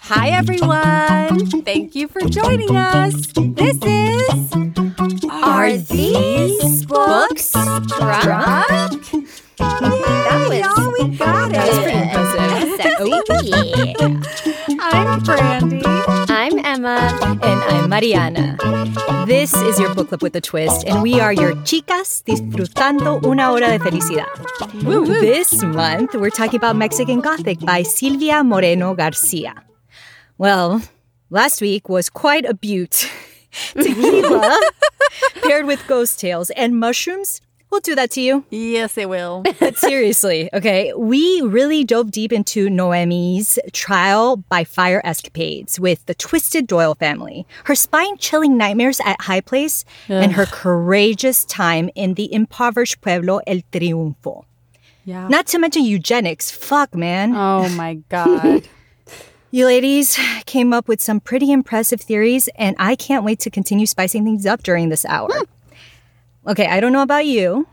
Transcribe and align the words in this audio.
Hi, 0.00 0.30
everyone. 0.30 1.46
Thank 1.62 1.94
you 1.94 2.08
for 2.08 2.20
joining 2.22 2.76
us. 2.76 3.26
This 3.36 3.78
is. 3.82 4.52
Are 5.30 5.76
these 5.76 6.84
books 6.86 7.52
drunk? 7.52 9.01
Mariana. 17.92 18.56
This 19.26 19.52
is 19.52 19.78
your 19.78 19.94
book 19.94 20.08
club 20.08 20.22
with 20.22 20.34
a 20.34 20.40
twist, 20.40 20.88
and 20.88 21.02
we 21.02 21.20
are 21.20 21.30
your 21.30 21.52
chicas 21.68 22.24
disfrutando 22.24 23.22
una 23.22 23.50
hora 23.52 23.68
de 23.68 23.78
felicidad. 23.78 24.32
This 25.20 25.62
month, 25.62 26.14
we're 26.14 26.30
talking 26.30 26.56
about 26.56 26.74
Mexican 26.74 27.20
Gothic 27.20 27.60
by 27.60 27.82
Silvia 27.82 28.42
Moreno 28.42 28.94
Garcia. 28.94 29.52
Well, 30.38 30.80
last 31.28 31.60
week 31.60 31.90
was 31.90 32.08
quite 32.08 32.46
a 32.46 32.54
beaut. 32.54 33.10
Tequila 33.74 34.58
paired 35.42 35.66
with 35.66 35.86
ghost 35.86 36.18
tales 36.18 36.48
and 36.56 36.80
mushrooms 36.80 37.42
will 37.72 37.80
do 37.80 37.94
that 37.96 38.10
to 38.12 38.20
you. 38.20 38.44
Yes, 38.50 38.96
it 38.96 39.08
will. 39.08 39.42
But 39.58 39.78
seriously, 39.78 40.50
okay, 40.52 40.92
we 40.94 41.40
really 41.40 41.84
dove 41.84 42.10
deep 42.10 42.32
into 42.32 42.68
Noemi's 42.68 43.58
trial 43.72 44.36
by 44.36 44.64
fire 44.64 45.00
escapades 45.04 45.80
with 45.80 46.04
the 46.06 46.14
twisted 46.14 46.66
Doyle 46.66 46.94
family, 46.94 47.46
her 47.64 47.74
spine 47.74 48.18
chilling 48.18 48.56
nightmares 48.56 49.00
at 49.04 49.20
High 49.22 49.40
Place, 49.40 49.84
and 50.08 50.32
her 50.32 50.46
courageous 50.46 51.44
time 51.44 51.90
in 51.94 52.14
the 52.14 52.32
impoverished 52.32 53.00
pueblo 53.00 53.40
El 53.46 53.60
Triunfo. 53.72 54.44
Yeah. 55.04 55.28
Not 55.28 55.46
to 55.48 55.58
mention 55.58 55.84
eugenics. 55.84 56.50
Fuck, 56.50 56.94
man. 56.94 57.34
Oh 57.34 57.68
my 57.70 57.94
God. 58.08 58.68
You 59.54 59.66
ladies 59.66 60.18
came 60.46 60.72
up 60.72 60.88
with 60.88 61.02
some 61.02 61.20
pretty 61.20 61.52
impressive 61.52 62.00
theories, 62.00 62.48
and 62.56 62.74
I 62.78 62.96
can't 62.96 63.22
wait 63.22 63.38
to 63.40 63.50
continue 63.50 63.84
spicing 63.84 64.24
things 64.24 64.46
up 64.46 64.62
during 64.62 64.88
this 64.88 65.04
hour. 65.04 65.28
Hmm. 65.30 65.44
Okay, 66.46 66.66
I 66.66 66.80
don't 66.80 66.92
know 66.92 67.02
about 67.02 67.26
you, 67.26 67.66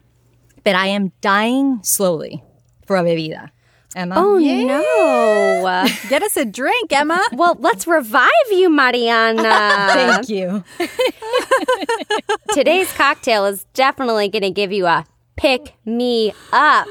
but 0.64 0.76
I 0.76 0.88
am 0.88 1.12
dying 1.22 1.80
slowly 1.84 2.44
for 2.86 2.98
a 2.98 3.04
bebida. 3.04 3.50
Emma? 3.96 4.16
Oh 4.18 4.38
no. 4.38 5.88
Get 6.10 6.22
us 6.22 6.38
a 6.38 6.46
drink, 6.46 6.94
Emma. 6.94 7.20
Well, 7.34 7.58
let's 7.60 7.88
revive 7.88 8.30
you, 8.52 8.70
Mariana. 8.70 9.42
Thank 9.44 10.30
you. 10.30 10.64
Today's 12.54 12.92
cocktail 12.94 13.46
is 13.46 13.66
definitely 13.74 14.30
going 14.30 14.44
to 14.44 14.52
give 14.52 14.72
you 14.72 14.86
a 14.86 15.06
pick 15.38 15.74
me 15.86 16.34
up. 16.54 16.88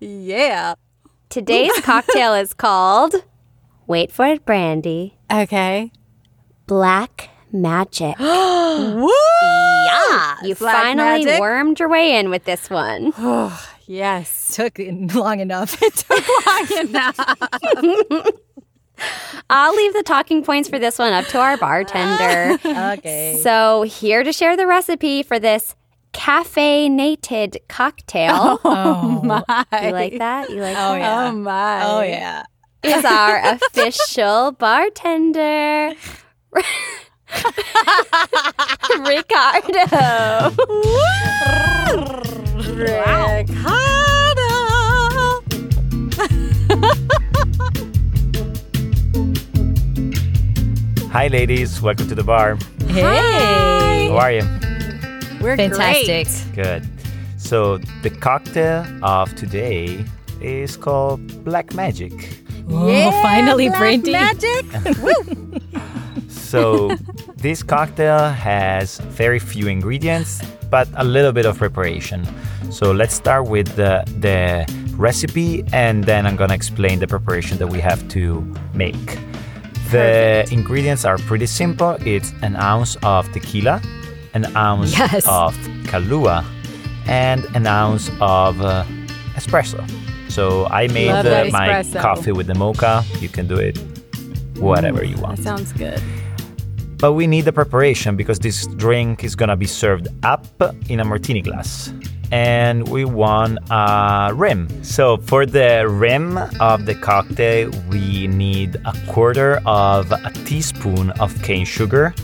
Yeah. 0.00 0.74
Today's 1.30 1.72
cocktail 1.82 2.34
is 2.34 2.52
called, 2.52 3.14
wait 3.86 4.12
for 4.12 4.26
it, 4.26 4.44
Brandy, 4.44 5.16
Okay. 5.32 5.90
Black 6.66 7.30
Magic. 7.54 8.18
Woo! 8.18 9.08
yeah. 9.86 10.36
You 10.42 10.54
Black 10.56 10.74
finally 10.82 11.24
magic? 11.24 11.40
wormed 11.40 11.78
your 11.78 11.88
way 11.88 12.16
in 12.18 12.28
with 12.30 12.44
this 12.44 12.68
one. 12.68 13.12
Yes. 13.86 14.56
Took 14.56 14.78
long 15.14 15.40
enough. 15.40 15.76
It 15.82 15.94
took 15.94 16.24
long 16.46 16.78
enough. 16.88 17.18
I'll 19.50 19.74
leave 19.76 19.92
the 19.92 20.02
talking 20.02 20.42
points 20.42 20.70
for 20.70 20.78
this 20.78 20.98
one 20.98 21.12
up 21.12 21.26
to 21.26 21.38
our 21.38 21.58
bartender. 21.58 22.58
okay. 22.64 23.38
So, 23.42 23.82
here 23.82 24.24
to 24.24 24.32
share 24.32 24.56
the 24.56 24.66
recipe 24.66 25.22
for 25.22 25.38
this 25.38 25.74
caffeinated 26.14 27.58
cocktail. 27.68 28.58
Oh, 28.64 29.20
my. 29.22 29.42
You 29.82 29.90
like 29.90 30.16
that? 30.18 30.48
You 30.48 30.62
like 30.62 30.76
oh 30.78 30.92
that? 30.94 30.98
yeah. 31.00 31.28
Oh 31.28 31.32
my. 31.32 31.84
Oh 31.84 32.00
yeah. 32.00 32.44
Is 32.84 33.04
our 33.04 33.42
official 33.54 34.52
bartender, 34.52 35.92
Ricardo. 39.00 40.54
Ricardo. 42.74 43.54
Hi, 51.10 51.28
ladies. 51.28 51.80
Welcome 51.82 52.08
to 52.08 52.14
the 52.14 52.24
bar. 52.24 52.56
Hey. 52.88 54.08
How 54.08 54.16
are 54.18 54.32
you? 54.32 54.42
We're 55.40 55.56
Fantastic. 55.56 56.26
great. 56.54 56.54
Good. 56.54 56.88
So, 57.36 57.78
the 58.02 58.10
cocktail 58.10 58.84
of 59.02 59.34
today 59.34 60.04
is 60.40 60.76
called 60.76 61.44
Black 61.44 61.74
Magic. 61.74 62.12
Oh, 62.68 63.10
finally, 63.22 63.68
Black 63.68 63.78
Brandy. 63.78 64.12
Magic. 64.12 64.64
So, 66.54 66.94
this 67.36 67.62
cocktail 67.64 68.28
has 68.30 68.98
very 68.98 69.40
few 69.40 69.66
ingredients, 69.66 70.40
but 70.70 70.86
a 70.94 71.02
little 71.04 71.32
bit 71.32 71.46
of 71.46 71.58
preparation. 71.58 72.22
So, 72.70 72.92
let's 72.92 73.12
start 73.14 73.48
with 73.48 73.74
the, 73.74 74.04
the 74.20 74.64
recipe, 74.96 75.64
and 75.72 76.04
then 76.04 76.26
I'm 76.26 76.36
gonna 76.36 76.54
explain 76.54 77.00
the 77.00 77.08
preparation 77.08 77.58
that 77.58 77.66
we 77.66 77.80
have 77.80 78.06
to 78.10 78.40
make. 78.72 79.18
The 79.90 80.46
ingredients 80.52 81.04
are 81.04 81.18
pretty 81.18 81.46
simple. 81.46 81.96
It's 82.06 82.32
an 82.42 82.54
ounce 82.56 82.96
of 83.02 83.30
tequila, 83.32 83.82
an 84.34 84.44
ounce 84.56 84.92
Yes. 84.96 85.26
of 85.26 85.54
Kahlua, 85.90 86.44
and 87.06 87.44
an 87.56 87.66
ounce 87.66 88.10
of 88.20 88.60
uh, 88.60 88.84
espresso. 89.34 89.82
So 90.30 90.66
I 90.66 90.86
made 90.88 91.10
my 91.52 91.68
espresso. 91.82 92.00
coffee 92.00 92.32
with 92.32 92.46
the 92.46 92.54
mocha. 92.54 93.04
You 93.20 93.28
can 93.28 93.46
do 93.46 93.56
it 93.56 93.76
whatever 94.56 95.04
you 95.04 95.16
want. 95.18 95.36
That 95.38 95.42
sounds 95.42 95.72
good. 95.72 96.00
But 97.04 97.12
we 97.12 97.26
need 97.26 97.44
the 97.44 97.52
preparation 97.52 98.16
because 98.16 98.38
this 98.38 98.66
drink 98.78 99.24
is 99.24 99.36
gonna 99.36 99.56
be 99.56 99.66
served 99.66 100.08
up 100.22 100.46
in 100.88 101.00
a 101.00 101.04
martini 101.04 101.42
glass. 101.42 101.92
And 102.32 102.88
we 102.88 103.04
want 103.04 103.58
a 103.68 104.32
rim. 104.34 104.82
So 104.82 105.18
for 105.18 105.44
the 105.44 105.86
rim 105.86 106.38
of 106.60 106.86
the 106.86 106.94
cocktail, 106.94 107.70
we 107.90 108.26
need 108.26 108.76
a 108.86 108.94
quarter 109.06 109.60
of 109.66 110.10
a 110.12 110.30
teaspoon 110.46 111.10
of 111.20 111.30
cane 111.42 111.66
sugar, 111.66 112.14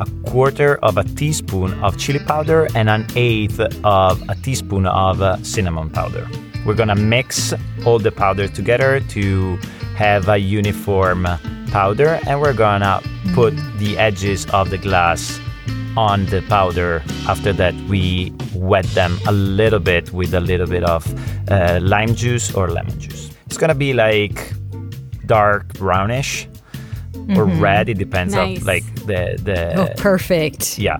a 0.00 0.06
quarter 0.24 0.76
of 0.76 0.96
a 0.96 1.04
teaspoon 1.04 1.74
of 1.84 1.98
chili 1.98 2.20
powder, 2.20 2.68
and 2.74 2.88
an 2.88 3.04
eighth 3.14 3.60
of 3.84 4.26
a 4.30 4.34
teaspoon 4.36 4.86
of 4.86 5.46
cinnamon 5.46 5.90
powder. 5.90 6.26
We're 6.64 6.72
gonna 6.72 6.94
mix 6.94 7.52
all 7.84 7.98
the 7.98 8.10
powder 8.10 8.48
together 8.48 9.00
to 9.10 9.58
have 9.94 10.30
a 10.30 10.38
uniform 10.38 11.28
powder, 11.72 12.20
and 12.26 12.40
we're 12.40 12.52
gonna 12.54 13.00
put 13.34 13.54
the 13.78 13.96
edges 13.98 14.46
of 14.50 14.70
the 14.70 14.78
glass 14.78 15.40
on 15.96 16.26
the 16.26 16.42
powder. 16.48 17.02
After 17.28 17.52
that, 17.54 17.74
we 17.88 18.32
wet 18.54 18.84
them 18.94 19.18
a 19.26 19.32
little 19.32 19.78
bit 19.80 20.12
with 20.12 20.34
a 20.34 20.40
little 20.40 20.66
bit 20.66 20.84
of 20.84 21.02
uh, 21.50 21.78
lime 21.82 22.14
juice 22.14 22.54
or 22.54 22.68
lemon 22.68 22.98
juice. 23.00 23.30
It's 23.46 23.56
gonna 23.58 23.74
be 23.74 23.92
like 23.92 24.52
dark 25.26 25.66
brownish 25.74 26.46
or 27.36 27.44
red. 27.44 27.88
It 27.88 27.98
depends 27.98 28.34
Nice. 28.34 28.60
on 28.60 28.66
like 28.66 28.84
the 29.06 29.38
the 29.42 29.74
Oh, 29.76 29.88
perfect. 29.96 30.78
yeah. 30.78 30.98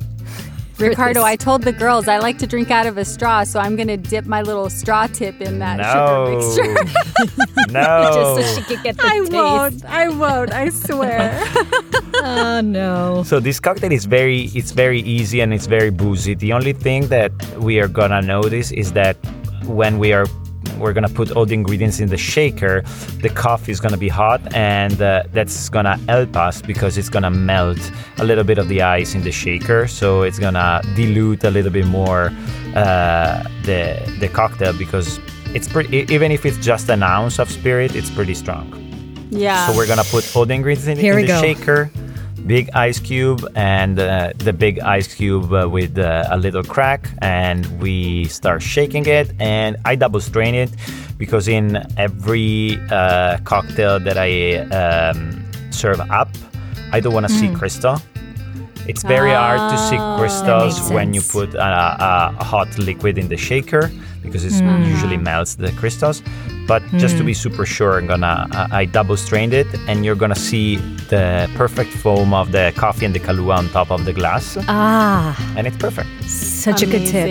Ricardo. 0.79 1.23
I 1.23 1.37
told 1.37 1.63
the 1.63 1.73
girls 1.73 2.09
I 2.09 2.19
like 2.19 2.39
to 2.39 2.47
drink 2.47 2.71
out 2.71 2.87
of 2.87 2.99
a 2.99 3.05
straw, 3.05 3.45
so 3.45 3.61
I'm 3.61 3.77
going 3.77 3.89
to 3.89 3.97
dip 3.97 4.27
my 4.27 4.43
little 4.43 4.69
straw 4.71 5.07
tip 5.07 5.41
in 5.41 5.59
that 5.61 5.79
No, 5.79 6.55
sugar 6.55 6.73
mixture. 6.85 7.73
no. 7.73 8.11
Just 8.39 8.55
so 8.55 8.61
she 8.61 8.67
could 8.77 8.83
get 8.83 8.97
the 8.97 9.05
I 9.07 9.19
taste. 9.21 9.33
won't. 9.33 9.85
I 9.85 10.09
won't. 10.09 10.53
I 10.53 10.69
swear. 10.71 11.43
Oh 12.17 12.61
no. 12.65 13.23
So 13.25 13.41
this 13.41 13.61
cocktail 13.61 13.93
is 13.93 14.05
very 14.05 14.43
it's 14.55 14.73
very 14.73 15.01
easy 15.01 15.41
and 15.41 15.53
it's 15.55 15.67
very 15.67 15.91
boozy. 15.91 16.35
The 16.35 16.53
only 16.53 16.73
thing 16.73 17.09
that 17.09 17.33
we 17.59 17.79
are 17.81 17.89
gonna 17.89 18.23
notice 18.23 18.71
is 18.73 18.93
that 18.93 19.17
when 19.67 19.99
we 19.99 20.13
are 20.13 20.27
we're 20.79 20.93
gonna 20.93 21.09
put 21.09 21.31
all 21.33 21.47
the 21.47 21.55
ingredients 21.55 22.01
in 22.01 22.09
the 22.09 22.17
shaker, 22.17 22.83
the 23.21 23.29
coffee 23.31 23.73
is 23.73 23.81
gonna 23.81 23.97
be 23.97 24.09
hot 24.09 24.41
and 24.55 25.01
uh, 25.01 25.23
that's 25.33 25.69
gonna 25.69 25.97
help 26.09 26.37
us 26.37 26.61
because 26.63 26.99
it's 26.99 27.09
gonna 27.09 27.31
melt 27.31 27.79
a 28.19 28.25
little 28.25 28.45
bit 28.45 28.59
of 28.59 28.69
the 28.69 28.83
ice 28.83 29.15
in 29.15 29.23
the 29.23 29.33
shaker, 29.33 29.87
so 29.87 30.23
it's 30.23 30.39
gonna 30.39 30.81
dilute 30.97 31.45
a 31.45 31.51
little 31.51 31.71
bit 31.73 31.87
more 31.87 32.31
uh, 32.75 33.43
the 33.65 34.01
the 34.21 34.29
cocktail 34.29 34.73
because 34.73 35.19
it's 35.55 35.69
pretty 35.69 35.99
even 36.13 36.33
if 36.33 36.45
it's 36.47 36.59
just 36.59 36.89
an 36.89 37.03
ounce 37.03 37.39
of 37.39 37.51
spirit, 37.51 37.95
it's 37.95 38.11
pretty 38.11 38.35
strong. 38.35 38.67
yeah. 39.31 39.67
So 39.67 39.77
we're 39.77 39.87
gonna 39.87 40.05
put 40.05 40.25
all 40.37 40.47
the 40.47 40.55
ingredients 40.55 40.87
in, 40.89 40.97
Here 40.99 41.13
in 41.13 41.17
we 41.17 41.23
the 41.23 41.29
go. 41.29 41.41
shaker, 41.41 41.91
big 42.47 42.71
ice 42.75 42.99
cube, 42.99 43.47
and 43.55 43.99
uh, 43.99 44.33
the 44.37 44.53
big 44.53 44.81
ice 44.81 45.15
cube 45.15 45.53
uh, 45.53 45.69
with 45.69 45.99
uh, 45.99 46.25
a 46.31 46.37
little 46.37 46.63
crack, 46.63 47.09
and 47.21 47.67
we 47.81 48.25
start 48.27 48.63
shaking 48.63 49.07
it. 49.07 49.33
And 49.39 49.77
I 49.85 49.95
double 49.97 50.21
strain 50.21 50.55
it 50.55 50.71
because 51.19 51.49
in 51.49 51.85
every 51.97 52.79
uh, 52.91 53.39
cocktail 53.45 54.01
that 54.01 54.19
I 54.19 54.59
um, 54.75 55.45
serve 55.71 56.01
up, 56.11 56.29
I 56.93 57.01
don't 57.01 57.15
want 57.15 57.27
to 57.27 57.33
see 57.33 57.49
crystal. 57.55 57.99
It's 58.89 59.05
very 59.05 59.31
hard 59.31 59.71
to 59.71 59.79
see 59.79 59.97
Oh, 59.97 60.17
crystals 60.19 60.91
when 60.91 61.15
you 61.15 61.23
put 61.23 61.55
a, 61.55 62.35
a 62.39 62.45
hot 62.45 62.77
liquid 62.79 63.17
in 63.17 63.29
the 63.29 63.37
shaker. 63.37 63.93
Because 64.23 64.45
it 64.45 64.53
usually 64.89 65.17
melts 65.17 65.57
the 65.57 65.73
crystals. 65.73 66.23
But 66.67 66.83
just 66.97 67.17
to 67.19 67.25
be 67.25 67.35
super 67.35 67.67
sure, 67.67 67.99
I'm 67.99 68.07
gonna 68.07 68.47
I, 68.53 68.83
I 68.83 68.85
double 68.85 69.17
strained 69.17 69.53
it, 69.53 69.67
and 69.89 70.05
you're 70.05 70.15
gonna 70.15 70.37
see 70.37 70.77
the 71.11 71.51
perfect 71.57 71.91
foam 71.93 72.33
of 72.33 72.53
the 72.53 72.73
coffee 72.77 73.05
and 73.05 73.15
the 73.15 73.19
Kahlua 73.21 73.59
on 73.59 73.69
top 73.71 73.91
of 73.91 74.05
the 74.05 74.13
glass, 74.13 74.57
Ah, 74.69 75.55
and 75.57 75.67
it's 75.67 75.77
perfect. 75.77 76.09
such 76.31 76.83
a 76.83 76.87
good 76.87 77.07
tip. 77.07 77.29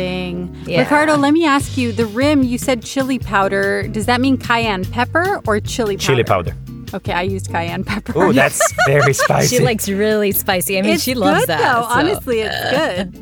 Yeah. 0.68 0.82
Ricardo, 0.82 1.16
let 1.16 1.32
me 1.34 1.46
ask 1.46 1.78
you 1.78 1.92
the 1.94 2.06
rim, 2.06 2.44
you 2.44 2.58
said 2.58 2.84
chili 2.84 3.20
powder. 3.20 3.88
Does 3.88 4.06
that 4.06 4.20
mean 4.22 4.38
cayenne 4.38 4.84
pepper 4.86 5.42
or 5.48 5.60
chili 5.62 5.96
powder? 5.96 6.06
Chili 6.06 6.24
powder. 6.24 6.54
Okay, 6.94 7.14
I 7.14 7.22
used 7.22 7.50
cayenne 7.50 7.86
pepper. 7.86 8.12
Oh, 8.18 8.34
that's 8.42 8.62
very 8.86 9.14
spicy. 9.14 9.56
She 9.58 9.64
likes 9.64 9.88
really 9.88 10.34
spicy. 10.34 10.78
I 10.78 10.82
mean, 10.82 10.96
it's 10.96 11.04
she 11.04 11.16
loves 11.16 11.40
good, 11.42 11.50
that. 11.50 11.60
Though. 11.74 11.82
so. 11.84 11.88
Honestly, 11.88 12.40
it's 12.42 12.72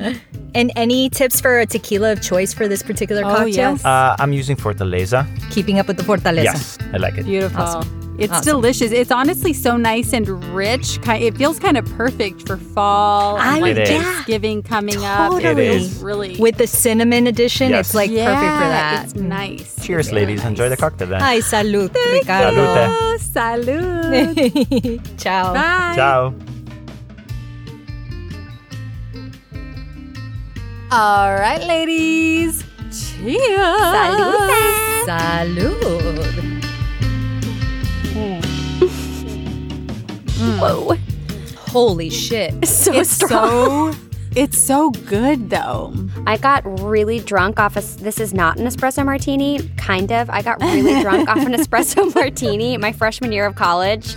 good. 0.02 0.22
And 0.56 0.72
any 0.76 1.10
tips 1.10 1.40
for 1.42 1.60
a 1.60 1.66
tequila 1.66 2.12
of 2.14 2.22
choice 2.22 2.54
for 2.54 2.68
this 2.68 2.82
particular 2.84 3.24
Oh, 3.24 3.30
cocktail? 3.36 3.72
yes. 3.74 3.86
Uh, 3.86 4.16
I'm 4.20 4.34
using 4.34 4.56
Fortaleza. 4.56 5.26
Keeping 5.52 5.80
up 5.80 5.88
with 5.88 5.98
the 5.98 6.04
Fortaleza. 6.04 6.44
Yes, 6.44 6.78
I 6.94 6.98
like 6.98 7.18
it. 7.18 7.26
Beautiful. 7.26 7.84
It's 8.20 8.34
Awesome. 8.34 8.52
delicious. 8.56 8.92
It's 8.92 9.12
honestly 9.12 9.54
so 9.54 9.78
nice 9.78 10.12
and 10.12 10.28
rich. 10.54 11.00
Ki- 11.04 11.28
It 11.28 11.38
feels 11.38 11.58
kind 11.58 11.78
of 11.78 11.86
perfect 11.96 12.46
for 12.46 12.58
fall 12.58 13.38
and 13.40 13.62
like 13.62 13.78
It 13.78 13.88
is. 13.88 13.90
Thanksgiving 14.02 14.62
coming 14.62 14.98
up. 15.06 15.32
It 15.40 15.44
Totally. 15.44 15.70
feels 15.80 16.04
really 16.04 16.36
With 16.38 16.58
the 16.58 16.68
cinnamon 16.68 17.28
edition, 17.28 17.70
Yes. 17.70 17.88
it's 17.88 17.96
like 17.96 18.12
yeah, 18.12 18.26
perfect 18.36 18.54
for 18.62 18.68
that. 18.68 19.06
It's 19.06 19.16
nice. 19.16 19.86
Cheers, 19.86 20.08
It's 20.08 20.14
really 20.14 20.26
ladies. 20.26 20.44
Enjoy 20.44 20.66
the 20.66 20.72
nice. 20.72 20.80
cocktail 20.82 21.08
then. 21.08 21.22
Ay, 21.22 21.40
salud, 21.40 21.96
Ricardo. 22.12 22.60
Oh, 22.60 23.18
salud. 23.22 25.18
Ciao. 25.18 25.54
Bye. 25.54 25.94
Ciao. 25.96 26.34
All 30.92 31.32
right, 31.34 31.62
ladies. 31.68 32.64
Cheers. 32.90 33.60
Salud. 33.60 35.06
Salud. 35.06 36.64
Hmm. 38.14 38.40
Hmm. 40.32 40.60
Whoa. 40.60 40.96
Holy 41.68 42.10
shit. 42.10 42.66
So 42.68 42.92
It's 42.94 43.12
strong. 43.12 43.94
so 43.94 44.00
it's 44.36 44.58
so 44.58 44.90
good 44.90 45.52
though. 45.52 45.94
I 46.26 46.38
got 46.38 46.64
really 46.82 47.20
drunk 47.20 47.60
off 47.60 47.78
a. 47.78 47.82
This 48.02 48.20
is 48.20 48.34
not 48.34 48.58
an 48.58 48.66
espresso 48.66 49.06
martini, 49.06 49.60
kind 49.78 50.12
of. 50.12 50.30
I 50.32 50.42
got 50.42 50.60
really 50.62 51.02
drunk 51.04 51.30
off 51.30 51.38
an 51.38 51.54
espresso 51.60 52.14
martini 52.16 52.78
my 52.78 52.92
freshman 52.92 53.32
year 53.32 53.46
of 53.46 53.54
college. 53.56 54.16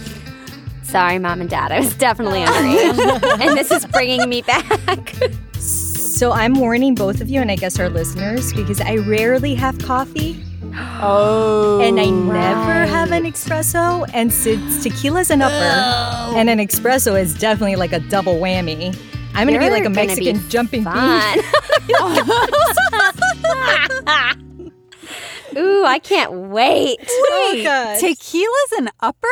Sorry, 0.84 1.18
mom 1.18 1.42
and 1.42 1.50
dad. 1.50 1.70
I 1.70 1.80
was 1.80 1.94
definitely 1.94 2.40
underage. 2.40 3.40
and 3.46 3.58
this 3.58 3.70
is 3.70 3.84
bringing 3.86 4.26
me 4.28 4.40
back. 4.40 4.64
So 6.22 6.30
I'm 6.30 6.54
warning 6.54 6.94
both 6.94 7.20
of 7.20 7.28
you, 7.30 7.40
and 7.40 7.50
I 7.50 7.56
guess 7.56 7.80
our 7.80 7.88
listeners, 7.88 8.52
because 8.52 8.80
I 8.80 8.94
rarely 8.94 9.56
have 9.56 9.76
coffee 9.80 10.40
Oh. 11.02 11.80
and 11.82 11.98
I 11.98 12.10
never 12.10 12.86
have 12.86 13.10
an 13.10 13.24
espresso. 13.24 14.08
And 14.14 14.32
since 14.32 14.84
tequila's 14.84 15.32
an 15.32 15.42
upper 15.42 16.36
and 16.36 16.48
an 16.48 16.60
espresso 16.60 17.20
is 17.20 17.36
definitely 17.36 17.74
like 17.74 17.92
a 17.92 17.98
double 17.98 18.34
whammy, 18.34 18.96
I'm 19.34 19.48
gonna 19.48 19.58
be 19.58 19.68
like 19.68 19.80
a 19.80 19.90
gonna 19.90 19.96
be 19.96 20.06
Mexican 20.06 20.48
jumping 20.48 20.84
bean. 20.84 20.92
Fun. 20.94 21.38
Ooh, 25.56 25.84
I 25.84 25.98
can't 25.98 26.32
wait. 26.32 27.00
Oh, 27.04 27.60
God. 27.64 27.98
Tequila's 27.98 28.72
an 28.78 28.90
upper? 29.00 29.26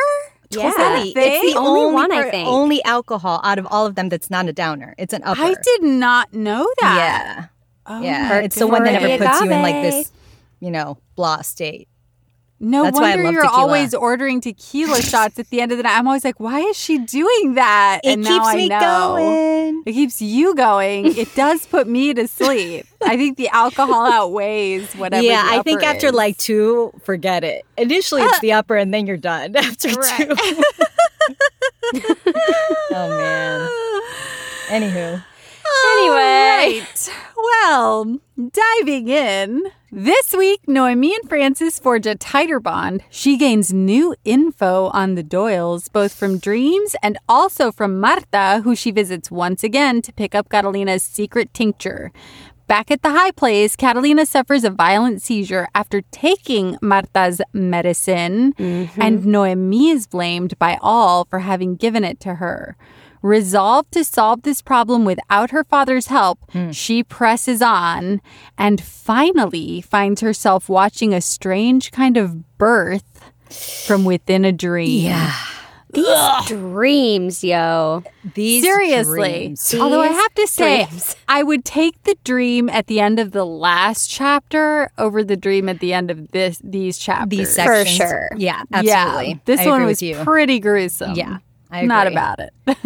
Yeah, 0.51 0.71
Totally. 0.71 1.13
It's 1.15 1.53
the 1.53 1.59
Only 1.59 1.81
only, 1.83 1.93
one, 1.93 2.11
I 2.11 2.29
think. 2.29 2.47
only 2.47 2.83
alcohol 2.83 3.39
out 3.43 3.57
of 3.59 3.67
all 3.69 3.85
of 3.85 3.95
them 3.95 4.09
that's 4.09 4.29
not 4.29 4.47
a 4.47 4.53
downer. 4.53 4.95
It's 4.97 5.13
an 5.13 5.23
upper. 5.23 5.41
I 5.41 5.55
did 5.63 5.83
not 5.83 6.33
know 6.33 6.67
that. 6.81 6.95
Yeah. 6.97 7.45
Oh 7.85 8.01
Yeah. 8.01 8.39
It's 8.39 8.57
the 8.57 8.67
one 8.67 8.83
that 8.83 8.93
never 8.93 9.05
Agave. 9.05 9.19
puts 9.27 9.41
you 9.41 9.51
in 9.51 9.61
like 9.61 9.81
this, 9.81 10.11
you 10.59 10.71
know, 10.71 10.97
blah 11.15 11.41
state. 11.41 11.87
No 12.63 12.83
That's 12.83 12.99
wonder 12.99 13.23
you're 13.31 13.41
tequila. 13.41 13.59
always 13.59 13.93
ordering 13.95 14.39
tequila 14.39 15.01
shots 15.01 15.39
at 15.39 15.49
the 15.49 15.61
end 15.61 15.71
of 15.71 15.77
the 15.79 15.83
night. 15.83 15.97
I'm 15.97 16.05
always 16.05 16.23
like, 16.23 16.39
why 16.39 16.59
is 16.59 16.77
she 16.77 16.99
doing 16.99 17.55
that? 17.55 18.01
It 18.03 18.19
and 18.19 18.23
keeps 18.25 18.53
me 18.53 18.69
going. 18.69 19.81
It 19.83 19.93
keeps 19.93 20.21
you 20.21 20.53
going. 20.53 21.17
It 21.17 21.33
does 21.35 21.65
put 21.65 21.87
me 21.87 22.13
to 22.13 22.27
sleep. 22.27 22.85
I 23.03 23.17
think 23.17 23.37
the 23.37 23.49
alcohol 23.49 24.05
outweighs 24.11 24.93
whatever. 24.93 25.23
yeah, 25.25 25.41
I 25.43 25.63
think 25.63 25.79
upper 25.81 25.89
after 25.89 26.11
like 26.11 26.37
two, 26.37 26.93
forget 27.03 27.43
it. 27.43 27.65
Initially, 27.77 28.21
it's 28.21 28.37
uh, 28.37 28.39
the 28.41 28.53
upper, 28.53 28.75
and 28.77 28.93
then 28.93 29.07
you're 29.07 29.17
done 29.17 29.55
after 29.55 29.89
Right. 29.89 30.17
two. 30.17 30.35
oh 32.91 33.09
man. 33.09 33.69
Anywho, 34.67 35.23
Anyway. 35.95 36.85
Right. 36.85 37.09
Well, 37.35 38.19
diving 38.51 39.07
in. 39.09 39.63
This 39.93 40.33
week, 40.33 40.69
Noemi 40.69 41.13
and 41.13 41.27
Francis 41.27 41.77
forge 41.77 42.05
a 42.05 42.15
tighter 42.15 42.61
bond. 42.61 43.03
She 43.09 43.35
gains 43.35 43.73
new 43.73 44.15
info 44.23 44.85
on 44.93 45.15
the 45.15 45.23
Doyles, 45.23 45.91
both 45.91 46.13
from 46.13 46.37
dreams 46.37 46.95
and 47.03 47.17
also 47.27 47.73
from 47.73 47.99
Marta, 47.99 48.61
who 48.63 48.73
she 48.73 48.91
visits 48.91 49.29
once 49.29 49.65
again 49.65 50.01
to 50.03 50.13
pick 50.13 50.33
up 50.33 50.47
Catalina's 50.47 51.03
secret 51.03 51.53
tincture. 51.53 52.13
Back 52.67 52.89
at 52.89 53.01
the 53.01 53.09
high 53.09 53.31
place, 53.31 53.75
Catalina 53.75 54.25
suffers 54.25 54.63
a 54.63 54.69
violent 54.69 55.21
seizure 55.21 55.67
after 55.75 56.03
taking 56.09 56.77
Marta's 56.81 57.41
medicine, 57.51 58.53
mm-hmm. 58.53 59.01
and 59.01 59.25
Noemi 59.25 59.89
is 59.89 60.07
blamed 60.07 60.57
by 60.57 60.79
all 60.81 61.25
for 61.25 61.39
having 61.39 61.75
given 61.75 62.05
it 62.05 62.21
to 62.21 62.35
her. 62.35 62.77
Resolved 63.21 63.91
to 63.93 64.03
solve 64.03 64.41
this 64.41 64.61
problem 64.61 65.05
without 65.05 65.51
her 65.51 65.63
father's 65.63 66.07
help, 66.07 66.39
hmm. 66.51 66.71
she 66.71 67.03
presses 67.03 67.61
on 67.61 68.19
and 68.57 68.81
finally 68.81 69.81
finds 69.81 70.21
herself 70.21 70.67
watching 70.67 71.13
a 71.13 71.21
strange 71.21 71.91
kind 71.91 72.17
of 72.17 72.57
birth 72.57 73.31
from 73.85 74.05
within 74.05 74.43
a 74.43 74.51
dream. 74.51 75.05
yeah, 75.05 75.35
these 75.93 76.47
Dreams, 76.47 77.43
yo. 77.43 78.01
these 78.33 78.63
Seriously. 78.63 79.29
dreams. 79.29 79.75
Although 79.77 79.99
I 80.01 80.07
have 80.07 80.33
to 80.35 80.47
say, 80.47 80.85
dreams. 80.85 81.15
I 81.27 81.43
would 81.43 81.65
take 81.65 82.01
the 82.03 82.15
dream 82.23 82.69
at 82.69 82.87
the 82.87 82.99
end 83.01 83.19
of 83.19 83.31
the 83.33 83.45
last 83.45 84.09
chapter 84.09 84.89
over 84.97 85.21
the 85.23 85.35
dream 85.35 85.67
at 85.69 85.79
the 85.79 85.91
end 85.93 86.09
of 86.09 86.31
this 86.31 86.59
these 86.63 86.97
chapters. 86.97 87.29
these 87.37 87.55
For 87.55 87.61
sections. 87.85 87.97
sure. 87.97 88.29
Yeah, 88.37 88.63
absolutely. 88.73 89.27
Yeah, 89.33 89.37
this 89.45 89.59
I 89.59 89.65
one 89.67 89.81
agree 89.81 89.85
was 89.87 90.01
with 90.01 90.03
you. 90.17 90.23
pretty 90.23 90.59
gruesome. 90.59 91.15
Yeah, 91.15 91.37
I 91.71 91.85
Not 91.85 92.07
agree. 92.07 92.15
about 92.17 92.39
it. 92.39 92.53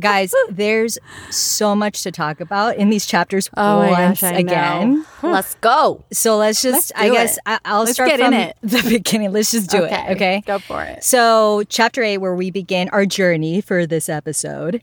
guys. 0.00 0.34
There's 0.50 0.98
so 1.30 1.74
much 1.74 2.02
to 2.02 2.10
talk 2.12 2.40
about 2.40 2.76
in 2.76 2.90
these 2.90 3.06
chapters 3.06 3.48
Oh 3.56 3.78
my 3.78 3.90
once 3.90 4.20
gosh, 4.20 4.32
I 4.32 4.42
know. 4.42 4.48
again. 4.48 5.06
Let's 5.22 5.54
go. 5.56 6.04
So 6.12 6.36
let's 6.36 6.60
just, 6.60 6.74
Let's 6.74 6.92
I 6.94 7.08
do 7.08 7.12
guess, 7.14 7.36
it. 7.38 7.42
I, 7.46 7.58
I'll 7.64 7.80
Let's 7.80 7.92
start 7.92 8.10
get 8.10 8.20
in 8.20 8.26
from 8.26 8.34
it. 8.34 8.56
the 8.62 8.82
beginning. 8.88 9.32
Let's 9.32 9.50
just 9.50 9.70
do 9.70 9.84
it. 9.84 9.92
Okay. 10.10 10.42
Go 10.46 10.58
for 10.58 10.82
it. 10.82 11.02
So, 11.04 11.62
chapter 11.68 12.02
eight, 12.02 12.18
where 12.18 12.34
we 12.34 12.50
begin 12.50 12.88
our 12.90 13.06
journey 13.06 13.60
for 13.62 13.86
this 13.86 14.08
episode, 14.10 14.82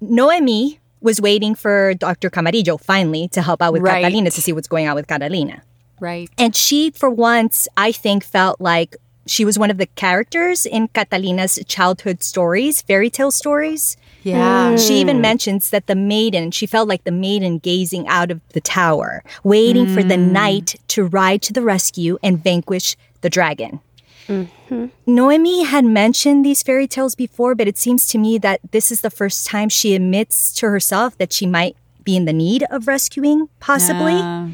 Noemi 0.00 0.78
was 1.00 1.20
waiting 1.20 1.54
for 1.54 1.94
Dr. 1.94 2.30
Camarillo 2.30 2.80
finally 2.80 3.28
to 3.28 3.42
help 3.42 3.60
out 3.60 3.72
with 3.72 3.82
Right. 3.82 4.02
Catalina 4.02 4.30
to 4.30 4.40
see 4.40 4.52
what's 4.52 4.68
going 4.68 4.88
on 4.88 4.94
with 4.94 5.06
Catalina. 5.08 5.62
Right. 6.00 6.30
And 6.38 6.56
she, 6.56 6.90
for 6.90 7.10
once, 7.10 7.68
I 7.76 7.92
think 7.92 8.24
felt 8.24 8.60
like 8.60 8.96
she 9.26 9.44
was 9.44 9.58
one 9.58 9.70
of 9.70 9.78
the 9.78 9.86
characters 9.86 10.66
in 10.66 10.88
Catalina's 10.88 11.58
childhood 11.66 12.22
stories, 12.22 12.82
fairy 12.82 13.10
tale 13.10 13.30
stories. 13.30 13.96
Yeah. 14.22 14.72
Mm. 14.72 14.86
She 14.86 15.00
even 15.00 15.18
mm. 15.18 15.22
mentions 15.22 15.70
that 15.70 15.86
the 15.86 15.94
maiden, 15.94 16.50
she 16.50 16.66
felt 16.66 16.88
like 16.88 17.04
the 17.04 17.12
maiden 17.12 17.58
gazing 17.58 18.06
out 18.08 18.30
of 18.30 18.40
the 18.50 18.60
tower, 18.60 19.24
waiting 19.42 19.86
for 19.86 20.02
the 20.02 20.14
mm. 20.14 20.30
knight 20.30 20.76
to 20.88 21.04
ride 21.04 21.42
to 21.42 21.52
the 21.52 21.62
rescue 21.62 22.18
and 22.22 22.42
vanquish 22.42 22.96
the 23.20 23.30
dragon. 23.30 23.80
Mm-hmm. 24.28 24.86
Noemi 25.06 25.64
had 25.64 25.84
mentioned 25.84 26.44
these 26.44 26.62
fairy 26.62 26.86
tales 26.86 27.14
before, 27.14 27.54
but 27.54 27.66
it 27.66 27.76
seems 27.76 28.06
to 28.08 28.18
me 28.18 28.38
that 28.38 28.60
this 28.70 28.92
is 28.92 29.00
the 29.00 29.10
first 29.10 29.46
time 29.46 29.68
she 29.68 29.94
admits 29.94 30.52
to 30.54 30.68
herself 30.68 31.18
that 31.18 31.32
she 31.32 31.46
might 31.46 31.76
be 32.04 32.16
in 32.16 32.24
the 32.24 32.32
need 32.32 32.64
of 32.70 32.86
rescuing, 32.86 33.48
possibly. 33.60 34.14
Yeah. 34.14 34.48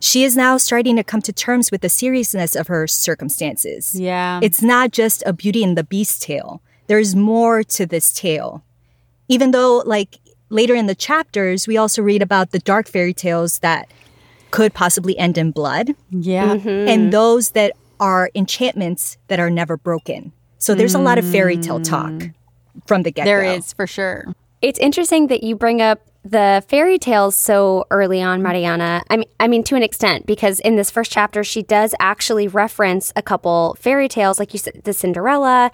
She 0.00 0.24
is 0.24 0.36
now 0.36 0.56
starting 0.56 0.96
to 0.96 1.04
come 1.04 1.22
to 1.22 1.32
terms 1.32 1.70
with 1.70 1.82
the 1.82 1.88
seriousness 1.88 2.56
of 2.56 2.68
her 2.68 2.86
circumstances. 2.86 3.94
Yeah. 3.94 4.40
It's 4.42 4.62
not 4.62 4.92
just 4.92 5.22
a 5.26 5.32
Beauty 5.32 5.62
and 5.62 5.76
the 5.76 5.84
Beast 5.84 6.22
tale. 6.22 6.62
There's 6.86 7.14
more 7.14 7.62
to 7.62 7.86
this 7.86 8.12
tale. 8.12 8.64
Even 9.28 9.52
though, 9.52 9.82
like, 9.86 10.18
later 10.48 10.74
in 10.74 10.86
the 10.86 10.94
chapters, 10.94 11.68
we 11.68 11.76
also 11.76 12.02
read 12.02 12.22
about 12.22 12.50
the 12.50 12.58
dark 12.58 12.88
fairy 12.88 13.14
tales 13.14 13.60
that 13.60 13.90
could 14.50 14.74
possibly 14.74 15.16
end 15.16 15.38
in 15.38 15.52
blood 15.52 15.94
yeah. 16.10 16.56
Mm-hmm. 16.56 16.88
and 16.88 17.12
those 17.12 17.50
that 17.50 17.76
are 18.00 18.30
enchantments 18.34 19.16
that 19.28 19.38
are 19.38 19.50
never 19.50 19.76
broken. 19.76 20.32
So 20.58 20.74
there's 20.74 20.94
a 20.94 20.98
lot 20.98 21.18
of 21.18 21.24
fairy 21.24 21.56
tale 21.56 21.80
talk 21.80 22.10
mm. 22.10 22.34
from 22.86 23.02
the 23.02 23.12
get 23.12 23.24
go. 23.24 23.30
There 23.30 23.44
is 23.44 23.72
for 23.72 23.86
sure. 23.86 24.34
It's 24.60 24.78
interesting 24.78 25.28
that 25.28 25.42
you 25.42 25.54
bring 25.54 25.80
up 25.80 26.09
the 26.22 26.62
fairy 26.68 26.98
tales 26.98 27.34
so 27.34 27.86
early 27.90 28.20
on, 28.20 28.38
mm-hmm. 28.38 28.48
Mariana. 28.48 29.02
I 29.08 29.16
mean, 29.16 29.28
I 29.38 29.48
mean 29.48 29.62
to 29.64 29.76
an 29.76 29.82
extent, 29.82 30.26
because 30.26 30.60
in 30.60 30.76
this 30.76 30.90
first 30.90 31.10
chapter, 31.10 31.42
she 31.42 31.62
does 31.62 31.94
actually 31.98 32.46
reference 32.48 33.12
a 33.16 33.22
couple 33.22 33.76
fairy 33.80 34.08
tales, 34.08 34.38
like 34.38 34.52
you 34.52 34.58
said, 34.58 34.82
the 34.84 34.92
Cinderella. 34.92 35.70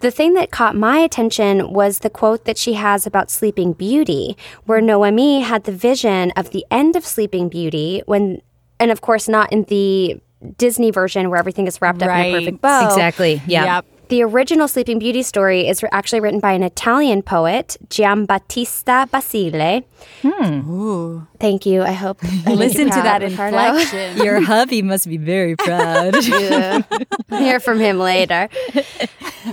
The 0.00 0.12
thing 0.12 0.34
that 0.34 0.52
caught 0.52 0.76
my 0.76 0.98
attention 0.98 1.72
was 1.72 2.00
the 2.00 2.10
quote 2.10 2.44
that 2.44 2.56
she 2.56 2.74
has 2.74 3.06
about 3.06 3.30
Sleeping 3.30 3.72
Beauty, 3.72 4.36
where 4.64 4.80
Noemi 4.80 5.40
had 5.40 5.64
the 5.64 5.72
vision 5.72 6.30
of 6.36 6.50
the 6.50 6.64
end 6.70 6.94
of 6.94 7.04
Sleeping 7.04 7.48
Beauty 7.48 8.02
when 8.06 8.40
and 8.78 8.90
of 8.90 9.00
course 9.00 9.28
not 9.28 9.52
in 9.52 9.64
the 9.64 10.20
Disney 10.58 10.90
version 10.90 11.30
where 11.30 11.38
everything 11.38 11.66
is 11.66 11.80
wrapped 11.80 12.02
up 12.02 12.10
in 12.10 12.34
a 12.34 12.38
perfect 12.38 12.60
bow. 12.60 12.86
Exactly. 12.86 13.42
Yeah. 13.46 13.76
Yep. 13.76 13.86
The 14.08 14.22
original 14.22 14.68
Sleeping 14.68 15.00
Beauty 15.00 15.24
story 15.24 15.66
is 15.66 15.84
actually 15.90 16.20
written 16.20 16.38
by 16.38 16.52
an 16.52 16.62
Italian 16.62 17.22
poet, 17.22 17.76
Giambattista 17.88 19.10
Basile. 19.10 19.82
Hmm. 20.22 20.70
Ooh. 20.70 21.26
Thank 21.40 21.66
you. 21.66 21.82
I 21.82 21.92
hope 21.92 22.18
I 22.22 22.50
you 22.50 22.56
Listen 22.56 22.84
to 22.84 23.02
that 23.02 23.22
Ricardo. 23.22 23.56
inflection. 23.56 24.16
Your 24.24 24.40
hubby 24.40 24.80
must 24.82 25.08
be 25.08 25.16
very 25.16 25.56
proud. 25.56 26.14
Hear 27.30 27.58
from 27.58 27.80
him 27.80 27.98
later. 27.98 28.48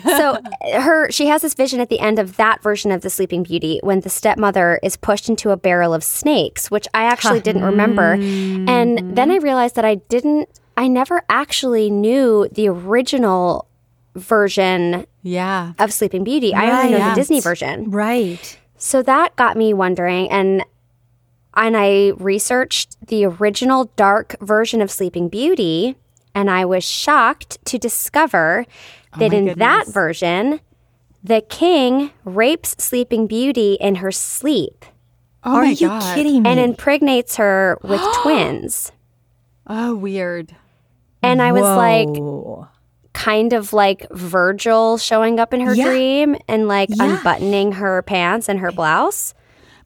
so 0.03 0.37
her 0.75 1.09
she 1.09 1.25
has 1.27 1.41
this 1.41 1.55
vision 1.55 1.79
at 1.79 1.89
the 1.89 1.99
end 1.99 2.19
of 2.19 2.37
that 2.37 2.61
version 2.61 2.91
of 2.91 3.01
the 3.01 3.09
Sleeping 3.09 3.41
Beauty 3.41 3.79
when 3.81 4.01
the 4.01 4.09
stepmother 4.09 4.79
is 4.83 4.97
pushed 4.97 5.29
into 5.29 5.49
a 5.49 5.57
barrel 5.57 5.95
of 5.95 6.03
snakes, 6.03 6.69
which 6.69 6.87
I 6.93 7.05
actually 7.05 7.39
didn't 7.39 7.63
remember. 7.63 8.13
And 8.13 9.15
then 9.15 9.31
I 9.31 9.39
mm. 9.39 9.43
realized 9.43 9.75
that 9.75 9.85
I 9.85 9.95
didn't 9.95 10.47
I 10.77 10.87
never 10.87 11.23
actually 11.29 11.89
knew 11.89 12.47
the 12.51 12.67
original 12.67 13.67
version 14.15 15.05
Yeah. 15.21 15.73
of 15.79 15.91
Sleeping 15.93 16.23
Beauty. 16.23 16.53
I 16.53 16.71
only 16.85 16.97
know 16.97 17.09
the 17.09 17.15
Disney 17.15 17.39
version. 17.41 17.89
right. 17.91 18.59
So 18.77 19.01
that 19.03 19.35
got 19.37 19.55
me 19.57 19.73
wondering 19.73 20.29
and 20.29 20.63
and 21.55 21.77
I 21.77 22.09
researched 22.17 22.97
the 23.07 23.25
original 23.25 23.91
dark 23.95 24.35
version 24.41 24.81
of 24.81 24.89
Sleeping 24.91 25.29
Beauty 25.29 25.95
and 26.35 26.49
I 26.49 26.65
was 26.65 26.83
shocked 26.83 27.63
to 27.65 27.77
discover 27.77 28.65
oh 29.15 29.19
that 29.19 29.31
my 29.31 29.37
in 29.37 29.57
that 29.59 29.87
version 29.87 30.59
the 31.23 31.39
king 31.41 32.11
rapes 32.25 32.75
Sleeping 32.83 33.27
Beauty 33.27 33.77
in 33.79 33.95
her 33.95 34.11
sleep 34.11 34.83
Oh 35.45 35.55
Are 35.55 35.63
my 35.63 35.69
you 35.71 35.87
God. 35.87 36.15
kidding 36.15 36.43
me? 36.43 36.49
and 36.49 36.59
impregnates 36.59 37.35
her 37.37 37.77
with 37.83 38.01
twins. 38.23 38.91
Oh, 39.67 39.93
weird. 39.95 40.55
And 41.21 41.41
I 41.41 41.51
was 41.53 41.63
like 41.63 42.07
Whoa. 42.09 42.67
Kind 43.13 43.53
of 43.53 43.73
like 43.73 44.07
Virgil 44.11 44.97
showing 44.97 45.39
up 45.39 45.53
in 45.53 45.61
her 45.61 45.73
Yeah. 45.75 45.85
dream 45.85 46.35
and 46.47 46.67
like 46.67 46.89
Yeah. 46.91 47.17
unbuttoning 47.17 47.73
her 47.73 48.01
pants 48.01 48.49
and 48.49 48.59
her 48.59 48.71
blouse. 48.71 49.33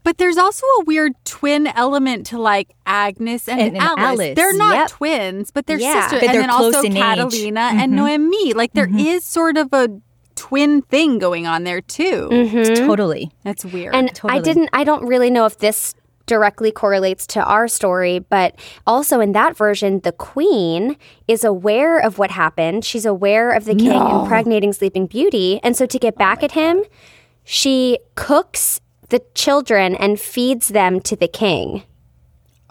But 0.04 0.18
there's 0.18 0.38
also 0.38 0.66
a 0.80 0.86
weird 0.86 1.14
twin 1.26 1.68
element 1.68 2.26
to 2.28 2.38
like 2.40 2.70
Agnes 2.86 3.50
and, 3.50 3.60
And- 3.60 3.76
and 3.76 3.84
Alice. 3.84 4.00
Alice. 4.00 4.36
They're 4.38 4.54
not 4.54 4.76
Yep. 4.76 4.88
twins, 4.90 5.52
but 5.52 5.68
they're 5.68 5.78
Yeah. 5.78 6.02
sisters. 6.04 6.20
But 6.22 6.28
and 6.30 6.34
they're 6.36 6.42
then 6.44 6.50
also 6.50 6.82
in 6.82 6.96
age. 6.96 7.04
Catalina 7.04 7.72
and 7.74 7.92
mm-hmm. 7.92 7.96
Noemi. 7.96 8.54
Like 8.54 8.72
there 8.74 8.88
mm-hmm. 8.88 9.00
is 9.00 9.26
sort 9.26 9.58
of 9.58 9.74
a 9.74 9.90
twin 10.36 10.82
thing 10.84 11.20
going 11.20 11.46
on 11.46 11.66
there 11.66 11.82
too. 11.82 12.30
Mm-hmm. 12.32 12.86
Totally. 12.88 13.32
That's 13.44 13.66
weird. 13.66 13.94
And 13.94 14.18
I 14.24 14.40
didn't, 14.40 14.70
I 14.72 14.86
don't 14.86 15.06
really 15.06 15.30
know 15.30 15.46
if 15.46 15.58
this 15.58 15.94
directly 16.28 16.72
correlates 16.72 17.26
to 17.28 17.44
our 17.44 17.68
story, 17.68 18.20
but 18.20 18.56
also 18.86 19.20
in 19.20 19.32
that 19.32 19.58
version, 19.58 20.02
the 20.02 20.12
queen 20.12 20.96
is 21.28 21.44
aware 21.44 21.98
of 21.98 22.20
what 22.20 22.30
happened. 22.30 22.86
She's 22.86 23.06
aware 23.06 23.52
of 23.52 23.66
the 23.66 23.74
king 23.74 24.00
impregnating 24.22 24.74
Sleeping 24.74 25.08
Beauty. 25.08 25.60
And 25.64 25.76
so 25.76 25.88
to 25.88 25.98
get 25.98 26.16
oh 26.16 26.18
back 26.18 26.44
at 26.44 26.52
him, 26.52 26.84
she 27.44 27.98
cooks 28.16 28.80
the 29.10 29.24
children 29.34 29.96
and 29.96 30.20
feeds 30.20 30.68
them 30.68 31.00
to 31.02 31.16
the 31.16 31.28
king. 31.28 31.84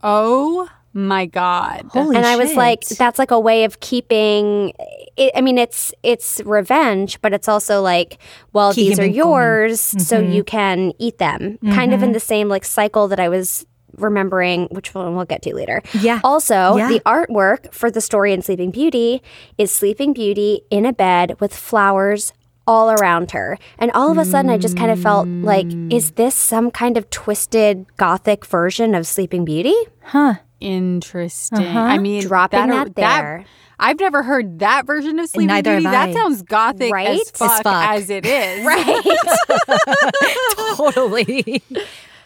oh 0.02 0.68
my 0.92 1.26
God. 1.26 1.86
Holy 1.90 2.16
and 2.16 2.24
I 2.24 2.36
was 2.36 2.54
like, 2.54 2.80
that's 2.88 3.18
like 3.18 3.30
a 3.30 3.38
way 3.38 3.64
of 3.64 3.80
keeping. 3.80 4.72
It, 5.16 5.32
I 5.34 5.40
mean, 5.40 5.58
it's 5.58 5.92
it's 6.02 6.40
revenge, 6.44 7.20
but 7.22 7.32
it's 7.32 7.48
also 7.48 7.80
like, 7.80 8.18
well, 8.52 8.72
Keep 8.72 8.88
these 8.88 8.98
are 8.98 9.04
him 9.04 9.12
going. 9.12 9.16
yours, 9.16 9.80
so 9.80 10.20
mm-hmm. 10.20 10.32
you 10.32 10.44
can 10.44 10.92
eat 10.98 11.18
them. 11.18 11.58
Kind 11.72 11.94
of 11.94 12.02
in 12.02 12.08
mm-hmm. 12.08 12.14
the 12.14 12.20
same 12.20 12.48
like 12.48 12.64
cycle 12.64 13.08
that 13.08 13.20
I 13.20 13.28
was 13.28 13.66
remembering, 13.96 14.68
which 14.70 14.94
one 14.94 15.16
we'll 15.16 15.24
get 15.24 15.42
to 15.42 15.54
later. 15.54 15.82
Yeah. 15.94 16.20
Also, 16.22 16.76
Yeah. 16.76 16.88
the 16.88 17.00
artwork 17.00 17.72
for 17.72 17.90
the 17.90 18.00
story 18.00 18.32
in 18.32 18.42
Sleeping 18.42 18.70
Beauty 18.70 19.22
is 19.58 19.70
Sleeping 19.70 20.12
Beauty 20.12 20.62
in 20.70 20.86
a 20.86 20.92
bed 20.92 21.40
with 21.40 21.54
flowers 21.54 22.32
all 22.66 22.90
around 22.90 23.30
her. 23.30 23.58
And 23.78 23.90
all 23.92 24.10
of 24.10 24.18
a 24.18 24.24
sudden, 24.24 24.50
I 24.50 24.58
just 24.58 24.76
kind 24.76 24.90
of 24.90 25.00
felt 25.00 25.28
like, 25.28 25.66
mm. 25.66 25.92
is 25.92 26.12
this 26.12 26.34
some 26.34 26.70
kind 26.70 26.96
of 26.96 27.08
twisted 27.10 27.86
gothic 27.96 28.44
version 28.44 28.94
of 28.94 29.06
Sleeping 29.06 29.44
Beauty? 29.44 29.74
Huh. 30.02 30.34
Interesting. 30.58 31.58
I 31.64 31.94
uh-huh. 31.94 32.00
mean, 32.00 32.22
Dropping 32.22 32.68
that 32.68 32.94
there. 32.96 33.44
I've 33.78 34.00
never 34.00 34.22
heard 34.22 34.58
that 34.60 34.86
version 34.86 35.18
of 35.18 35.28
Sleeping 35.28 35.48
Neither 35.48 35.72
Beauty. 35.76 35.84
That 35.90 36.12
sounds 36.14 36.42
gothic 36.42 36.92
Right? 36.92 37.08
as 37.08 37.20
As 37.20 37.30
fuck, 37.32 37.62
fuck. 37.62 37.90
as 37.90 38.08
it 38.10 38.24
is. 38.26 38.64
Right. 38.66 39.04
totally. 40.76 41.62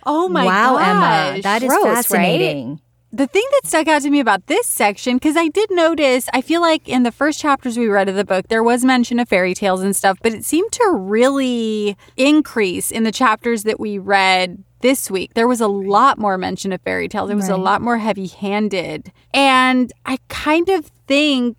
Oh 0.07 0.29
my 0.29 0.45
wow, 0.47 0.77
Emma. 0.77 1.35
gosh. 1.35 1.43
That 1.43 1.63
is 1.63 1.69
Gross, 1.69 1.85
right? 1.85 1.95
fascinating. 1.97 2.81
The 3.13 3.27
thing 3.27 3.43
that 3.51 3.63
stuck 3.69 3.89
out 3.89 4.03
to 4.03 4.11
me 4.11 4.21
about 4.21 4.47
this 4.47 4.69
section, 4.69 5.17
because 5.17 5.37
I 5.37 5.49
did 5.49 5.69
notice, 5.73 6.29
I 6.33 6.43
feel 6.43 6.61
like 6.61 6.89
in 6.89 7.03
the 7.03 7.11
first 7.11 7.41
chapters 7.41 7.77
we 7.77 7.89
read 7.89 8.09
of 8.09 8.15
the 8.15 8.25
book, 8.25 8.47
there 8.49 8.63
was 8.63 8.85
mention 8.85 9.19
of 9.19 9.29
fairy 9.29 9.53
tales 9.53 9.83
and 9.83 9.97
stuff, 9.97 10.19
but 10.23 10.33
it 10.33 10.45
seemed 10.45 10.71
to 10.73 10.91
really 10.97 11.97
increase 12.17 12.93
in 12.93 13.03
the 13.03 13.11
chapters 13.11 13.65
that 13.65 13.81
we 13.81 13.99
read 13.99 14.63
this 14.81 15.11
week. 15.11 15.35
There 15.35 15.49
was 15.49 15.61
a 15.61 15.69
lot 15.69 16.19
more 16.19 16.37
mention 16.39 16.73
of 16.73 16.81
fairy 16.83 17.09
tales. 17.09 17.31
It 17.31 17.35
was 17.35 17.49
a 17.49 17.57
lot 17.57 17.83
more 17.83 17.99
heavy 17.99 18.27
handed. 18.27 19.13
And 19.33 19.93
I 20.07 20.19
kind 20.29 20.69
of 20.69 20.87
think 21.07 21.57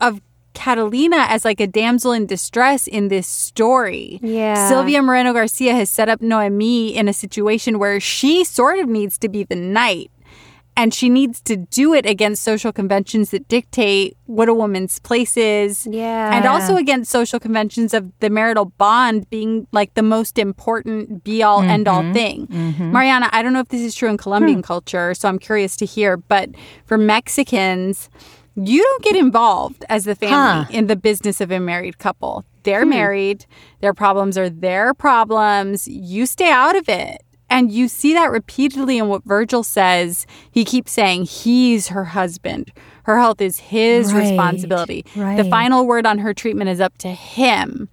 of 0.00 0.20
Catalina 0.54 1.26
as 1.28 1.44
like 1.44 1.60
a 1.60 1.66
damsel 1.66 2.12
in 2.12 2.26
distress 2.26 2.86
in 2.86 3.08
this 3.08 3.26
story. 3.26 4.20
Yeah. 4.22 4.68
Silvia 4.68 5.02
Moreno 5.02 5.32
Garcia 5.32 5.74
has 5.74 5.90
set 5.90 6.08
up 6.08 6.22
Noemi 6.22 6.94
in 6.96 7.08
a 7.08 7.12
situation 7.12 7.78
where 7.78 8.00
she 8.00 8.44
sort 8.44 8.78
of 8.78 8.88
needs 8.88 9.18
to 9.18 9.28
be 9.28 9.42
the 9.42 9.56
knight 9.56 10.10
and 10.76 10.92
she 10.92 11.08
needs 11.08 11.40
to 11.42 11.56
do 11.56 11.94
it 11.94 12.04
against 12.04 12.42
social 12.42 12.72
conventions 12.72 13.30
that 13.30 13.46
dictate 13.48 14.16
what 14.26 14.48
a 14.48 14.54
woman's 14.54 14.98
place 14.98 15.36
is. 15.36 15.86
Yeah. 15.86 16.34
And 16.34 16.46
also 16.46 16.76
against 16.76 17.10
social 17.10 17.38
conventions 17.38 17.94
of 17.94 18.10
the 18.20 18.30
marital 18.30 18.66
bond 18.66 19.28
being 19.30 19.66
like 19.72 19.94
the 19.94 20.02
most 20.02 20.38
important 20.38 21.22
be 21.22 21.42
all 21.42 21.60
mm-hmm. 21.60 21.70
end 21.70 21.88
all 21.88 22.12
thing. 22.12 22.46
Mm-hmm. 22.48 22.92
Mariana, 22.92 23.28
I 23.32 23.42
don't 23.42 23.52
know 23.52 23.60
if 23.60 23.68
this 23.68 23.82
is 23.82 23.94
true 23.94 24.08
in 24.08 24.16
Colombian 24.16 24.58
hmm. 24.58 24.62
culture, 24.62 25.14
so 25.14 25.28
I'm 25.28 25.38
curious 25.38 25.76
to 25.76 25.86
hear, 25.86 26.16
but 26.16 26.50
for 26.86 26.98
Mexicans, 26.98 28.10
you 28.56 28.82
don't 28.82 29.04
get 29.04 29.16
involved 29.16 29.84
as 29.88 30.04
the 30.04 30.14
family 30.14 30.64
Huh. 30.64 30.66
in 30.70 30.86
the 30.86 30.96
business 30.96 31.40
of 31.40 31.50
a 31.50 31.60
married 31.60 31.98
couple. 31.98 32.44
They're 32.64 32.84
hmm. 32.84 32.90
married, 32.90 33.46
their 33.80 33.94
problems 33.94 34.36
are 34.36 34.50
their 34.50 34.94
problems. 34.94 35.86
You 35.86 36.26
stay 36.26 36.50
out 36.50 36.76
of 36.76 36.88
it. 36.88 37.22
And 37.54 37.70
you 37.70 37.86
see 37.86 38.14
that 38.14 38.32
repeatedly 38.32 38.98
in 38.98 39.06
what 39.06 39.22
Virgil 39.22 39.62
says. 39.62 40.26
He 40.50 40.64
keeps 40.64 40.90
saying 40.90 41.26
he's 41.26 41.86
her 41.86 42.06
husband. 42.06 42.72
Her 43.04 43.16
health 43.16 43.40
is 43.40 43.58
his 43.58 44.12
Right, 44.12 44.22
responsibility. 44.22 45.04
The 45.14 45.46
final 45.48 45.86
word 45.86 46.04
on 46.04 46.18
her 46.18 46.34
treatment 46.34 46.68
is 46.68 46.80
up 46.80 46.98
to 46.98 47.10
him. 47.10 47.88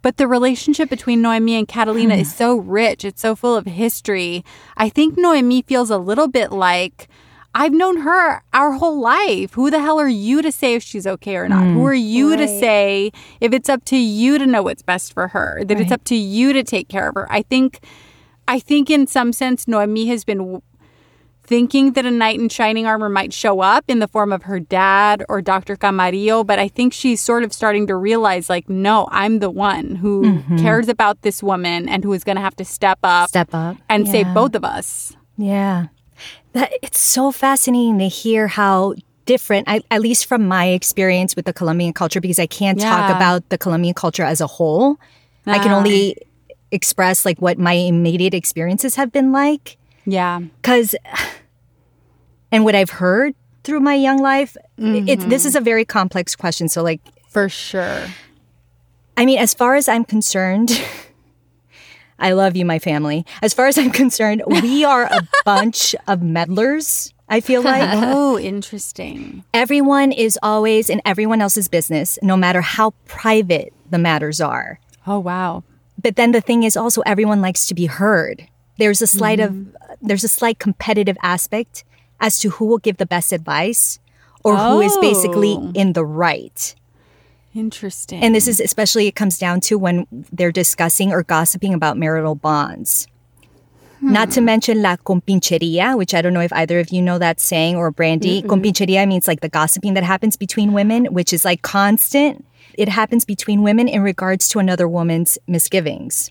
But 0.00 0.16
the 0.16 0.26
relationship 0.26 0.88
between 0.88 1.20
Noemi 1.20 1.56
and 1.56 1.68
Catalina 1.68 2.14
hmm. 2.14 2.22
is 2.22 2.34
so 2.34 2.56
rich. 2.56 3.04
It's 3.04 3.20
so 3.20 3.36
full 3.36 3.54
of 3.54 3.66
history. 3.66 4.42
I 4.78 4.88
think 4.88 5.18
Noemi 5.18 5.60
feels 5.60 5.90
a 5.90 5.98
little 5.98 6.28
bit 6.28 6.50
like 6.50 7.08
I've 7.54 7.72
known 7.72 7.98
her 7.98 8.42
our 8.54 8.72
whole 8.72 8.98
life. 8.98 9.52
Who 9.52 9.70
the 9.70 9.80
hell 9.80 10.00
are 10.00 10.08
you 10.08 10.40
to 10.40 10.50
say 10.50 10.72
if 10.72 10.82
she's 10.82 11.06
okay 11.06 11.36
or 11.36 11.50
not? 11.50 11.64
Who 11.64 11.80
hmm. 11.80 11.86
are 11.86 11.92
you 11.94 12.34
to 12.34 12.48
say 12.48 13.12
if 13.42 13.52
it's 13.52 13.68
up 13.68 13.84
to 13.86 13.96
you 13.98 14.38
to 14.38 14.46
know 14.46 14.62
what's 14.62 14.82
best 14.82 15.12
for 15.12 15.28
her? 15.28 15.62
That 15.66 15.82
it's 15.82 15.92
up 15.92 16.04
to 16.04 16.14
you 16.14 16.54
to 16.54 16.62
take 16.62 16.88
care 16.88 17.10
of 17.10 17.14
her. 17.14 17.30
I 17.30 17.42
think 17.42 17.80
I 18.48 18.58
think 18.58 18.90
in 18.90 19.06
some 19.06 19.32
sense 19.32 19.66
Noemi 19.66 20.06
has 20.06 20.24
been 20.24 20.62
thinking 21.46 21.92
that 21.92 22.04
a 22.04 22.10
knight 22.10 22.38
in 22.38 22.48
shining 22.48 22.86
armor 22.86 23.08
might 23.08 23.32
show 23.32 23.60
up 23.60 23.84
in 23.88 24.00
the 24.00 24.08
form 24.08 24.32
of 24.32 24.44
her 24.44 24.58
dad 24.58 25.24
or 25.28 25.40
Dr. 25.40 25.76
Camarillo, 25.76 26.44
but 26.44 26.58
I 26.58 26.68
think 26.68 26.92
she's 26.92 27.20
sort 27.20 27.44
of 27.44 27.52
starting 27.52 27.86
to 27.86 27.94
realize 27.94 28.50
like, 28.50 28.68
no, 28.68 29.08
I'm 29.10 29.38
the 29.38 29.50
one 29.50 29.96
who 29.96 30.22
mm-hmm. 30.22 30.58
cares 30.58 30.88
about 30.88 31.22
this 31.22 31.42
woman 31.42 31.88
and 31.88 32.02
who 32.02 32.12
is 32.12 32.24
going 32.24 32.36
to 32.36 32.42
have 32.42 32.56
to 32.56 32.64
step 32.64 32.98
up 33.04 33.28
Step 33.28 33.50
up. 33.52 33.76
and 33.88 34.08
save 34.08 34.32
both 34.34 34.54
of 34.54 34.64
us. 34.64 35.16
Yeah. 35.36 35.86
That 36.52 36.72
it's 36.82 36.98
so 36.98 37.30
fascinating 37.30 37.98
to 37.98 38.08
hear 38.08 38.48
how 38.48 38.94
different, 39.26 39.68
I, 39.68 39.82
at 39.90 40.00
least 40.00 40.26
from 40.26 40.48
my 40.48 40.66
experience 40.66 41.36
with 41.36 41.44
the 41.44 41.52
Colombian 41.52 41.92
culture, 41.92 42.20
because 42.20 42.38
I 42.38 42.46
can't 42.46 42.80
talk 42.80 43.14
about 43.14 43.48
the 43.50 43.58
Colombian 43.58 43.94
culture 43.94 44.22
as 44.22 44.40
a 44.40 44.46
whole. 44.46 44.98
I 45.46 45.58
can 45.58 45.70
only 45.70 46.16
express 46.70 47.24
like 47.24 47.40
what 47.40 47.58
my 47.58 47.72
immediate 47.72 48.34
experiences 48.34 48.96
have 48.96 49.12
been 49.12 49.32
like. 49.32 49.76
Yeah. 50.04 50.40
Because, 50.62 50.94
and 52.52 52.64
what 52.64 52.74
I've 52.74 52.90
heard 52.90 53.34
through 53.64 53.80
my 53.80 53.94
young 53.94 54.18
life, 54.18 54.56
it, 54.78 55.06
this 55.06 55.18
mm-hmm. 55.18 55.32
is 55.32 55.56
a 55.56 55.60
very 55.60 55.84
complex 55.84 56.36
question. 56.36 56.68
So, 56.68 56.82
like, 56.82 57.00
For 57.28 57.48
sure. 57.48 58.06
I 59.16 59.24
mean, 59.26 59.38
as 59.38 59.54
far 59.54 59.74
as 59.74 59.88
I'm 59.88 60.04
concerned, 60.04 60.70
I 62.18 62.32
love 62.32 62.56
you, 62.56 62.64
my 62.64 62.78
family. 62.78 63.26
As 63.42 63.52
far 63.52 63.66
as 63.66 63.76
I'm 63.78 63.90
concerned, 63.90 64.42
we 64.46 64.84
are 64.84 65.04
a 65.04 65.26
bunch 65.44 65.94
of 66.06 66.22
meddlers. 66.22 67.12
I 67.28 67.40
feel 67.40 67.62
like 67.64 67.82
Oh, 67.92 68.38
interesting. 68.38 69.44
everyone 69.52 70.12
is 70.12 70.38
always 70.42 70.88
in 70.88 71.02
everyone 71.04 71.40
else's 71.40 71.68
business, 71.68 72.18
no 72.22 72.36
matter 72.36 72.60
how 72.60 72.90
private 73.06 73.72
the 73.90 73.98
matters 73.98 74.40
are. 74.40 74.78
Oh, 75.06 75.18
wow. 75.18 75.64
But 76.00 76.16
then 76.16 76.32
the 76.32 76.40
thing 76.40 76.62
is 76.62 76.76
also 76.76 77.02
everyone 77.06 77.40
likes 77.40 77.66
to 77.66 77.74
be 77.74 77.86
heard. 77.86 78.46
There's 78.78 79.00
a 79.00 79.06
slight 79.06 79.40
of 79.40 79.52
mm. 79.52 79.74
there's 80.02 80.24
a 80.24 80.28
slight 80.28 80.58
competitive 80.58 81.16
aspect 81.22 81.84
as 82.20 82.38
to 82.40 82.50
who 82.50 82.66
will 82.66 82.78
give 82.78 82.98
the 82.98 83.06
best 83.06 83.32
advice 83.32 83.98
or 84.44 84.56
who 84.56 84.80
is 84.80 84.96
basically 84.98 85.56
Oh. 85.58 85.72
in 85.74 85.92
the 85.92 86.04
right. 86.04 86.74
Interesting. 87.54 88.22
And 88.22 88.34
this 88.34 88.46
is 88.46 88.60
especially, 88.60 89.06
it 89.06 89.14
comes 89.14 89.38
down 89.38 89.60
to 89.62 89.78
when 89.78 90.06
they're 90.30 90.52
discussing 90.52 91.10
or 91.10 91.22
gossiping 91.22 91.74
about 91.74 91.96
marital 91.96 92.34
bonds. 92.34 93.08
Hmm. 94.00 94.12
Not 94.12 94.30
to 94.32 94.40
mention 94.40 94.82
la 94.82 94.96
compincheria, 94.96 95.96
which 95.96 96.14
I 96.14 96.20
don't 96.22 96.34
know 96.34 96.40
if 96.40 96.52
either 96.52 96.78
of 96.78 96.90
you 96.90 97.00
know 97.02 97.18
that 97.18 97.40
saying 97.40 97.76
or 97.76 97.90
Brandy. 97.90 98.42
Compincheria 98.42 99.06
means 99.08 99.26
like 99.26 99.40
the 99.40 99.48
gossiping 99.48 99.94
that 99.94 100.04
happens 100.04 100.36
between 100.36 100.74
women, 100.74 101.06
which 101.06 101.32
is 101.32 101.44
like 101.44 101.62
constant. 101.62 102.44
It 102.76 102.88
happens 102.88 103.24
between 103.24 103.62
women 103.62 103.88
in 103.88 104.02
regards 104.02 104.48
to 104.48 104.58
another 104.58 104.88
woman's 104.88 105.38
misgivings. 105.46 106.30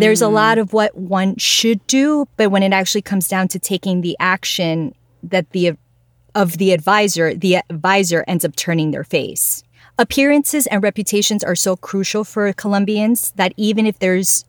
There's 0.00 0.22
a 0.22 0.28
lot 0.28 0.58
of 0.58 0.72
what 0.72 0.96
one 0.96 1.36
should 1.36 1.86
do, 1.86 2.26
but 2.36 2.50
when 2.50 2.62
it 2.62 2.72
actually 2.72 3.02
comes 3.02 3.28
down 3.28 3.48
to 3.48 3.58
taking 3.58 4.00
the 4.00 4.16
action 4.20 4.94
that 5.22 5.50
the 5.50 5.76
of 6.34 6.58
the 6.58 6.72
advisor, 6.72 7.34
the 7.34 7.56
advisor 7.56 8.24
ends 8.28 8.44
up 8.44 8.54
turning 8.56 8.90
their 8.90 9.04
face. 9.04 9.62
Appearances 9.98 10.66
and 10.66 10.82
reputations 10.82 11.42
are 11.42 11.54
so 11.54 11.76
crucial 11.76 12.24
for 12.24 12.52
Colombians 12.52 13.32
that 13.36 13.54
even 13.56 13.86
if 13.86 13.98
there's 13.98 14.44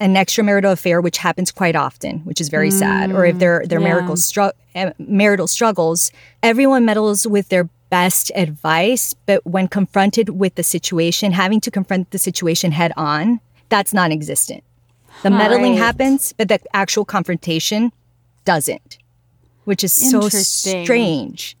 an 0.00 0.14
extramarital 0.14 0.72
affair, 0.72 1.00
which 1.00 1.18
happens 1.18 1.52
quite 1.52 1.76
often, 1.76 2.20
which 2.20 2.40
is 2.40 2.48
very 2.48 2.70
sad, 2.70 3.12
or 3.12 3.24
if 3.24 3.38
there 3.38 3.64
there 3.66 3.78
are 3.78 3.82
marital 3.82 4.16
stru- 4.16 4.52
uh, 4.74 4.90
marital 4.98 5.46
struggles, 5.46 6.10
everyone 6.42 6.84
meddles 6.84 7.26
with 7.26 7.48
their 7.48 7.68
best 7.90 8.30
advice, 8.34 9.14
but 9.26 9.44
when 9.46 9.68
confronted 9.68 10.30
with 10.30 10.54
the 10.54 10.62
situation, 10.62 11.32
having 11.32 11.60
to 11.60 11.70
confront 11.70 12.10
the 12.10 12.18
situation 12.18 12.72
head 12.72 12.92
on, 12.96 13.40
that's 13.68 13.92
non-existent. 13.92 14.62
The 15.22 15.30
meddling 15.30 15.72
Right. 15.72 15.78
happens, 15.82 16.32
but 16.32 16.48
the 16.48 16.60
actual 16.72 17.04
confrontation 17.04 17.92
doesn't, 18.44 18.98
which 19.64 19.84
is 19.84 19.92
so 19.92 20.28
strange. 20.28 21.56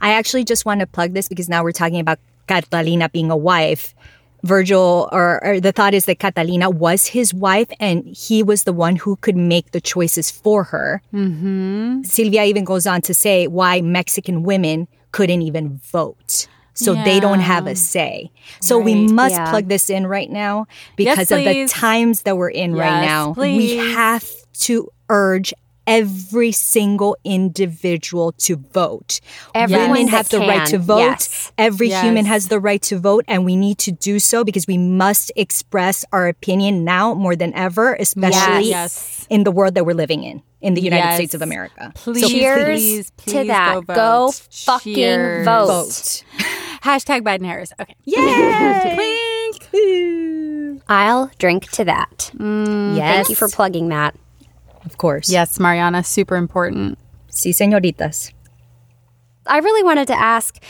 I 0.00 0.12
actually 0.14 0.44
just 0.44 0.64
want 0.64 0.80
to 0.80 0.86
plug 0.86 1.12
this 1.12 1.28
because 1.28 1.48
now 1.48 1.62
we're 1.62 1.72
talking 1.72 2.00
about 2.00 2.18
Catalina 2.48 3.08
being 3.08 3.30
a 3.30 3.36
wife. 3.36 3.94
Virgil, 4.42 5.08
or, 5.12 5.42
or 5.44 5.60
the 5.60 5.72
thought 5.72 5.92
is 5.92 6.04
that 6.04 6.18
Catalina 6.20 6.70
was 6.70 7.06
his 7.06 7.34
wife 7.34 7.68
and 7.80 8.04
he 8.04 8.42
was 8.42 8.62
the 8.62 8.72
one 8.72 8.94
who 8.96 9.16
could 9.16 9.36
make 9.36 9.72
the 9.72 9.80
choices 9.80 10.30
for 10.30 10.62
her. 10.64 11.02
Mm-hmm. 11.12 12.02
Silvia 12.02 12.44
even 12.44 12.64
goes 12.64 12.86
on 12.86 13.00
to 13.02 13.14
say 13.14 13.48
why 13.48 13.80
Mexican 13.80 14.44
women 14.44 14.86
couldn't 15.16 15.42
even 15.42 15.78
vote. 15.78 16.46
So 16.74 16.92
they 17.08 17.20
don't 17.20 17.40
have 17.40 17.66
a 17.66 17.74
say. 17.74 18.30
So 18.60 18.78
we 18.78 18.94
must 18.94 19.34
Yeah. 19.34 19.48
plug 19.50 19.66
this 19.68 19.88
in 19.88 20.06
right 20.06 20.30
now 20.30 20.66
because 20.94 21.32
of 21.32 21.40
the 21.42 21.66
times 21.68 22.22
that 22.22 22.36
we're 22.36 22.50
in 22.64 22.74
right 22.76 23.00
Yes, 23.00 23.08
now. 23.08 23.22
We 23.36 23.76
have 23.78 24.28
to 24.66 24.74
urge 25.08 25.54
every 25.86 26.52
single 26.52 27.16
individual 27.24 28.32
to 28.32 28.56
vote. 28.74 29.20
Everyone 29.54 29.90
Women 29.92 30.08
have 30.08 30.28
the 30.28 30.40
right 30.40 30.66
to 30.66 30.78
vote. 30.78 30.98
yes. 30.98 31.52
Every 31.56 31.88
Yes. 31.88 32.02
human 32.04 32.26
has 32.26 32.48
the 32.48 32.58
right 32.60 32.82
to 32.90 32.98
vote, 32.98 33.24
and 33.28 33.44
we 33.46 33.54
need 33.56 33.78
to 33.86 33.92
do 33.92 34.18
so 34.18 34.44
because 34.44 34.66
we 34.66 34.76
must 34.76 35.30
express 35.36 36.04
our 36.12 36.26
opinion 36.28 36.84
now 36.84 37.14
more 37.14 37.36
than 37.36 37.54
ever, 37.54 37.94
especially 37.94 38.68
Yes. 38.70 39.26
in 39.30 39.44
the 39.44 39.52
world 39.52 39.74
that 39.76 39.86
we're 39.86 39.94
living 40.04 40.24
in, 40.24 40.42
in 40.66 40.74
the 40.74 40.80
United 40.82 41.04
Yes. 41.04 41.14
States 41.16 41.34
of 41.34 41.42
America. 41.42 41.92
Please, 41.94 42.22
So 42.22 42.28
Cheers 42.28 42.80
please, 42.80 43.10
to 43.10 43.30
please 43.30 43.46
that. 43.46 43.74
Go, 43.74 43.80
vote. 43.82 43.94
Go 43.94 44.32
fucking 44.50 44.94
Cheers. 44.94 45.44
vote. 45.44 45.66
vote. 45.68 46.24
Hashtag 46.82 47.20
Biden 47.22 47.44
Harris. 47.46 47.72
Okay. 47.80 47.94
Yay! 48.04 49.50
Clink. 49.70 50.82
I'll 50.88 51.30
drink 51.38 51.70
to 51.72 51.84
that. 51.84 52.30
Mm, 52.36 52.96
yes. 52.96 53.14
Thank 53.16 53.28
you 53.30 53.34
for 53.36 53.48
plugging 53.48 53.88
that. 53.88 54.14
Of 54.84 54.98
course. 54.98 55.30
Yes, 55.30 55.58
Mariana, 55.58 56.04
super 56.04 56.36
important. 56.36 56.98
Sí, 57.30 57.52
señoritas. 57.52 58.32
I 59.46 59.58
really 59.58 59.82
wanted 59.82 60.06
to 60.08 60.14
ask 60.18 60.62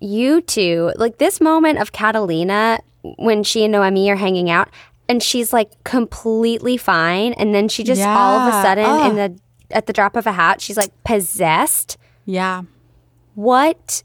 you 0.00 0.40
two, 0.40 0.92
like 0.96 1.18
this 1.18 1.40
moment 1.40 1.78
of 1.80 1.92
Catalina 1.92 2.78
when 3.18 3.42
she 3.42 3.64
and 3.64 3.72
Noemi 3.72 4.10
are 4.10 4.16
hanging 4.16 4.50
out, 4.50 4.68
and 5.12 5.22
she's 5.22 5.52
like 5.52 5.70
completely 5.84 6.76
fine, 6.76 7.34
and 7.34 7.54
then 7.54 7.68
she 7.68 7.84
just 7.84 8.00
all 8.02 8.40
of 8.40 8.48
a 8.48 8.62
sudden, 8.62 8.84
Oh. 8.86 9.08
in 9.10 9.16
the 9.16 9.38
at 9.70 9.86
the 9.86 9.92
drop 9.92 10.16
of 10.16 10.26
a 10.26 10.32
hat, 10.32 10.60
she's 10.60 10.76
like 10.76 10.90
possessed. 11.04 11.96
Yeah. 12.24 12.62
What? 13.34 14.02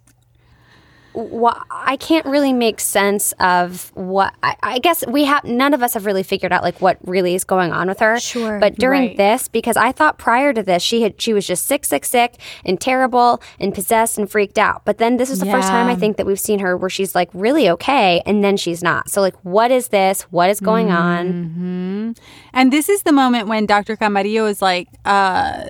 I 1.72 1.98
can't 2.00 2.26
really 2.26 2.54
make 2.54 2.80
sense 2.80 3.34
of 3.40 3.92
what 3.96 4.34
I, 4.44 4.56
I 4.62 4.80
guess 4.80 5.06
we 5.08 5.24
have. 5.26 5.44
None 5.46 5.74
of 5.74 5.82
us 5.82 5.94
have 5.96 6.06
really 6.06 6.22
figured 6.24 6.52
out 6.54 6.62
like 6.64 6.80
what 6.80 6.98
really 7.08 7.34
is 7.34 7.44
going 7.44 7.72
on 7.72 7.88
with 7.88 8.00
her. 8.00 8.20
Sure. 8.20 8.60
But 8.60 8.76
during 8.76 9.02
Right. 9.08 9.18
this, 9.18 9.48
because 9.48 9.78
I 9.78 9.92
thought 9.92 10.18
prior 10.18 10.54
to 10.54 10.62
this, 10.62 10.84
she 10.84 11.02
had 11.02 11.20
she 11.22 11.34
was 11.34 11.48
just 11.48 11.66
sick, 11.66 11.86
sick, 11.86 12.06
sick, 12.06 12.40
and 12.66 12.80
terrible, 12.80 13.42
and 13.60 13.74
possessed, 13.74 14.18
and 14.18 14.30
freaked 14.30 14.58
out. 14.60 14.84
But 14.86 14.98
then 15.00 15.18
this 15.18 15.30
is 15.30 15.40
the 15.40 15.46
first 15.48 15.70
time 15.70 15.88
I 15.88 15.96
think 15.96 16.18
that 16.18 16.26
we've 16.26 16.40
seen 16.40 16.60
her 16.60 16.78
where 16.78 16.90
she's 16.90 17.16
like 17.16 17.30
really 17.34 17.68
okay, 17.70 18.22
and 18.26 18.44
then 18.44 18.56
she's 18.58 18.84
not. 18.84 19.10
So 19.10 19.22
like, 19.22 19.36
what 19.44 19.72
is 19.72 19.88
this? 19.88 20.22
What 20.24 20.50
is 20.50 20.60
going 20.60 20.92
on? 20.92 22.16
And 22.54 22.72
this 22.72 22.90
is 22.90 23.04
the 23.04 23.12
moment 23.12 23.48
when 23.48 23.66
Dr. 23.66 23.96
Camarillo 23.98 24.50
is 24.50 24.62
like, 24.62 24.88
uh, 25.06 25.68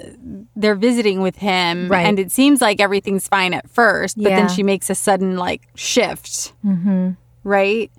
they're 0.55 0.75
visiting 0.75 1.21
with 1.21 1.35
him. 1.37 1.89
Right. 1.89 2.05
And 2.05 2.19
it 2.19 2.31
seems 2.31 2.61
like 2.61 2.79
everything's 2.81 3.27
fine 3.27 3.53
at 3.53 3.69
first, 3.69 4.17
but 4.21 4.29
Yeah. 4.29 4.37
then 4.39 4.49
she 4.49 4.63
makes 4.63 4.89
a 4.89 4.95
sudden 4.95 5.36
like 5.37 5.67
shift. 5.75 6.53
Mm-hmm. 6.65 7.11
Right? 7.43 7.91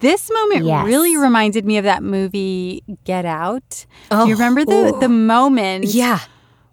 This 0.00 0.30
moment 0.30 0.64
Yes. 0.66 0.86
really 0.86 1.16
reminded 1.16 1.64
me 1.64 1.78
of 1.78 1.84
that 1.84 2.02
movie 2.02 2.82
Get 3.04 3.24
Out. 3.24 3.86
Do 4.10 4.16
Oh, 4.16 4.26
you 4.26 4.34
remember 4.34 4.64
the, 4.64 4.96
the 5.00 5.08
moment 5.08 5.86
Yeah. 5.86 6.18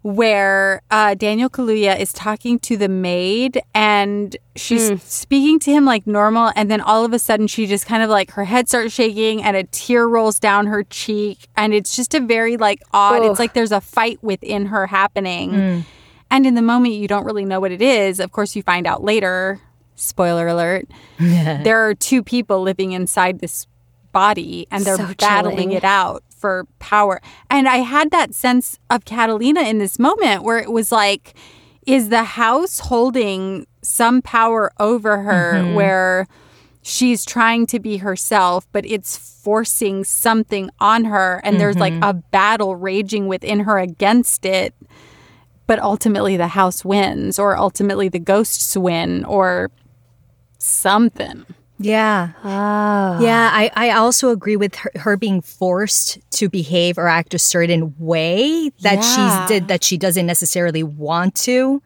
where 0.02 0.82
uh, 0.90 1.14
Daniel 1.14 1.48
Kaluuya 1.48 1.98
is 1.98 2.12
talking 2.12 2.58
to 2.60 2.76
the 2.76 2.88
maid 2.88 3.60
and 3.74 4.36
she's 4.56 4.88
Hmm. 4.90 4.96
speaking 4.98 5.58
to 5.60 5.70
him 5.70 5.84
like 5.84 6.06
normal, 6.06 6.50
and 6.56 6.70
then 6.70 6.80
all 6.80 7.04
of 7.04 7.12
a 7.12 7.18
sudden 7.18 7.46
she 7.46 7.66
just 7.66 7.86
kind 7.86 8.02
of 8.02 8.10
like 8.10 8.32
her 8.32 8.44
head 8.44 8.68
starts 8.68 8.92
shaking 8.92 9.42
and 9.42 9.56
a 9.56 9.62
tear 9.64 10.08
rolls 10.08 10.38
down 10.40 10.66
her 10.66 10.82
cheek, 10.82 11.46
and 11.56 11.72
it's 11.72 11.94
just 11.94 12.14
a 12.14 12.20
very 12.20 12.56
like 12.56 12.82
odd. 12.92 13.22
Ugh. 13.22 13.30
It's 13.30 13.38
like 13.38 13.54
there's 13.54 13.72
a 13.72 13.80
fight 13.80 14.18
within 14.22 14.66
her 14.66 14.86
happening, 14.88 15.50
Hmm. 15.52 15.80
and 16.30 16.46
in 16.46 16.54
the 16.54 16.62
moment 16.62 16.94
you 16.94 17.06
don't 17.06 17.24
really 17.24 17.44
know 17.44 17.60
what 17.60 17.70
it 17.72 17.80
is. 17.82 18.18
Of 18.20 18.32
course, 18.32 18.56
you 18.56 18.62
find 18.64 18.86
out 18.86 19.02
later. 19.04 19.60
Spoiler 19.96 20.48
alert: 20.48 20.86
there 21.18 21.86
are 21.86 21.94
two 21.94 22.22
people 22.22 22.62
living 22.62 22.92
inside 22.92 23.40
this 23.40 23.66
body, 24.12 24.66
and 24.70 24.84
they're 24.84 24.96
So 24.96 25.14
battling 25.18 25.56
chilling. 25.56 25.72
it 25.72 25.84
out 25.84 26.22
for 26.30 26.66
power. 26.78 27.20
And 27.48 27.68
I 27.68 27.78
had 27.78 28.10
that 28.10 28.34
sense 28.34 28.78
of 28.90 29.04
Catalina 29.04 29.62
in 29.62 29.78
this 29.78 29.98
moment 29.98 30.42
where 30.42 30.58
it 30.58 30.70
was 30.70 30.92
like, 30.92 31.34
is 31.86 32.10
the 32.10 32.24
house 32.24 32.80
holding 32.80 33.66
some 33.82 34.22
power 34.22 34.72
over 34.78 35.22
her 35.22 35.54
mm-hmm. 35.54 35.74
where 35.74 36.26
she's 36.82 37.24
trying 37.24 37.66
to 37.66 37.80
be 37.80 37.98
herself, 37.98 38.66
but 38.72 38.84
it's 38.86 39.16
forcing 39.16 40.04
something 40.04 40.70
on 40.78 41.04
her, 41.06 41.40
and 41.44 41.60
there's 41.60 41.76
like 41.76 41.92
mm-hmm. 41.92 42.02
a 42.04 42.14
battle 42.14 42.76
raging 42.76 43.26
within 43.26 43.60
her 43.60 43.78
against 43.78 44.44
it. 44.44 44.74
But 45.66 45.78
ultimately, 45.78 46.36
the 46.36 46.48
house 46.48 46.84
wins, 46.84 47.38
or 47.38 47.56
ultimately, 47.56 48.08
the 48.08 48.18
ghosts 48.18 48.76
win, 48.76 49.24
or 49.24 49.70
something. 50.62 51.44
Yeah. 51.78 52.30
Ah. 52.44 53.18
Yeah, 53.20 53.50
I, 53.52 53.70
I 53.74 53.90
also 53.90 54.30
agree 54.30 54.54
with 54.56 54.76
her, 54.76 54.92
her 54.94 55.16
being 55.16 55.40
forced 55.40 56.18
to 56.38 56.48
behave 56.48 56.96
or 56.96 57.08
act 57.08 57.34
a 57.34 57.38
certain 57.38 57.94
way 57.98 58.70
that 58.82 58.98
Yeah. 58.98 59.00
she's 59.00 59.48
did 59.48 59.68
that 59.68 59.82
she 59.82 59.98
doesn't 59.98 60.26
necessarily 60.26 60.82
want 60.84 61.34
to. 61.46 61.82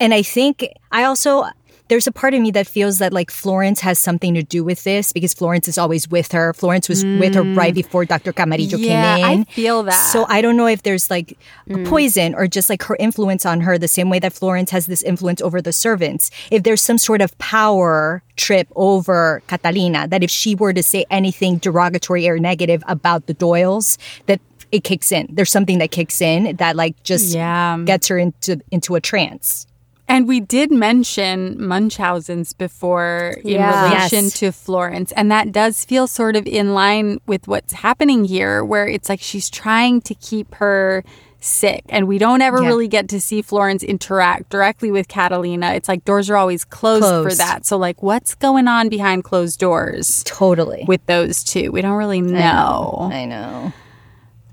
And 0.00 0.12
I 0.12 0.22
think 0.22 0.66
I 0.90 1.04
also 1.04 1.44
there's 1.92 2.06
a 2.06 2.12
part 2.12 2.32
of 2.32 2.40
me 2.40 2.50
that 2.50 2.66
feels 2.66 3.00
that 3.00 3.12
like 3.12 3.30
Florence 3.30 3.80
has 3.80 3.98
something 3.98 4.32
to 4.32 4.42
do 4.42 4.64
with 4.64 4.82
this 4.82 5.12
because 5.12 5.34
Florence 5.34 5.68
is 5.68 5.76
always 5.76 6.08
with 6.08 6.32
her. 6.32 6.54
Florence 6.54 6.88
was 6.88 7.04
with 7.04 7.34
her 7.34 7.42
right 7.42 7.72
mm. 7.72 7.82
before 7.82 8.06
Dr. 8.06 8.32
Camarillo 8.32 8.78
Yeah, 8.78 9.16
came 9.18 9.30
in. 9.30 9.40
I 9.42 9.52
feel 9.52 9.82
that. 9.82 10.10
So 10.10 10.24
I 10.26 10.40
don't 10.40 10.56
know 10.56 10.66
if 10.66 10.84
there's 10.84 11.10
like 11.10 11.36
a 11.68 11.74
mm. 11.74 11.86
poison 11.86 12.34
or 12.34 12.46
just 12.46 12.70
like 12.70 12.82
her 12.84 12.96
influence 12.98 13.44
on 13.44 13.60
her, 13.60 13.76
the 13.76 13.88
same 13.88 14.08
way 14.08 14.18
that 14.20 14.32
Florence 14.32 14.70
has 14.70 14.86
this 14.86 15.02
influence 15.02 15.42
over 15.42 15.60
the 15.60 15.70
servants. 15.70 16.30
If 16.50 16.62
there's 16.62 16.80
some 16.80 16.96
sort 16.96 17.20
of 17.20 17.36
power 17.36 18.22
trip 18.36 18.68
over 18.74 19.42
Catalina, 19.46 20.08
that 20.08 20.22
if 20.22 20.30
she 20.30 20.54
were 20.54 20.72
to 20.72 20.82
say 20.82 21.04
anything 21.10 21.58
derogatory 21.58 22.26
or 22.26 22.38
negative 22.38 22.82
about 22.88 23.26
the 23.26 23.34
Doyles, 23.34 23.98
that 24.24 24.40
it 24.70 24.82
kicks 24.82 25.12
in. 25.12 25.28
There's 25.30 25.52
something 25.52 25.76
that 25.76 25.90
kicks 25.90 26.22
in 26.22 26.56
that 26.56 26.74
like 26.74 27.02
just 27.02 27.34
Yeah. 27.34 27.76
gets 27.84 28.08
her 28.08 28.16
into 28.16 28.62
into 28.70 28.94
a 28.94 29.00
trance. 29.02 29.66
And 30.08 30.28
we 30.28 30.40
did 30.40 30.70
mention 30.70 31.56
Munchausen's 31.58 32.52
before 32.52 33.36
in 33.44 33.52
Yeah. 33.52 33.84
relation 33.94 34.24
Yes. 34.24 34.34
to 34.40 34.52
Florence. 34.52 35.12
And 35.12 35.30
that 35.30 35.52
does 35.52 35.84
feel 35.84 36.06
sort 36.06 36.36
of 36.36 36.46
in 36.46 36.74
line 36.74 37.18
with 37.26 37.48
what's 37.48 37.72
happening 37.72 38.24
here, 38.24 38.62
where 38.64 38.86
it's 38.86 39.08
like 39.08 39.20
she's 39.20 39.48
trying 39.48 40.00
to 40.02 40.14
keep 40.14 40.54
her 40.56 41.02
sick. 41.40 41.82
And 41.88 42.06
we 42.06 42.18
don't 42.18 42.42
ever 42.42 42.60
Yeah. 42.62 42.68
really 42.68 42.88
get 42.88 43.08
to 43.08 43.20
see 43.20 43.42
Florence 43.42 43.82
interact 43.82 44.50
directly 44.50 44.90
with 44.90 45.08
Catalina. 45.08 45.72
It's 45.72 45.88
like 45.88 46.04
doors 46.04 46.28
are 46.30 46.36
always 46.36 46.64
closed, 46.64 47.04
for 47.04 47.34
that. 47.34 47.64
So, 47.64 47.76
like, 47.78 48.02
what's 48.02 48.34
going 48.34 48.68
on 48.68 48.88
behind 48.88 49.24
closed 49.24 49.58
doors 49.58 50.22
Totally. 50.26 50.84
with 50.86 51.04
those 51.06 51.42
two? 51.42 51.72
We 51.72 51.80
don't 51.80 51.96
really 51.96 52.20
know 52.20 53.08
I 53.12 53.24
know. 53.24 53.72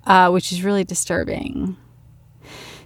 uh, 0.08 0.30
which 0.32 0.52
is 0.52 0.64
really 0.64 0.84
disturbing. 0.84 1.76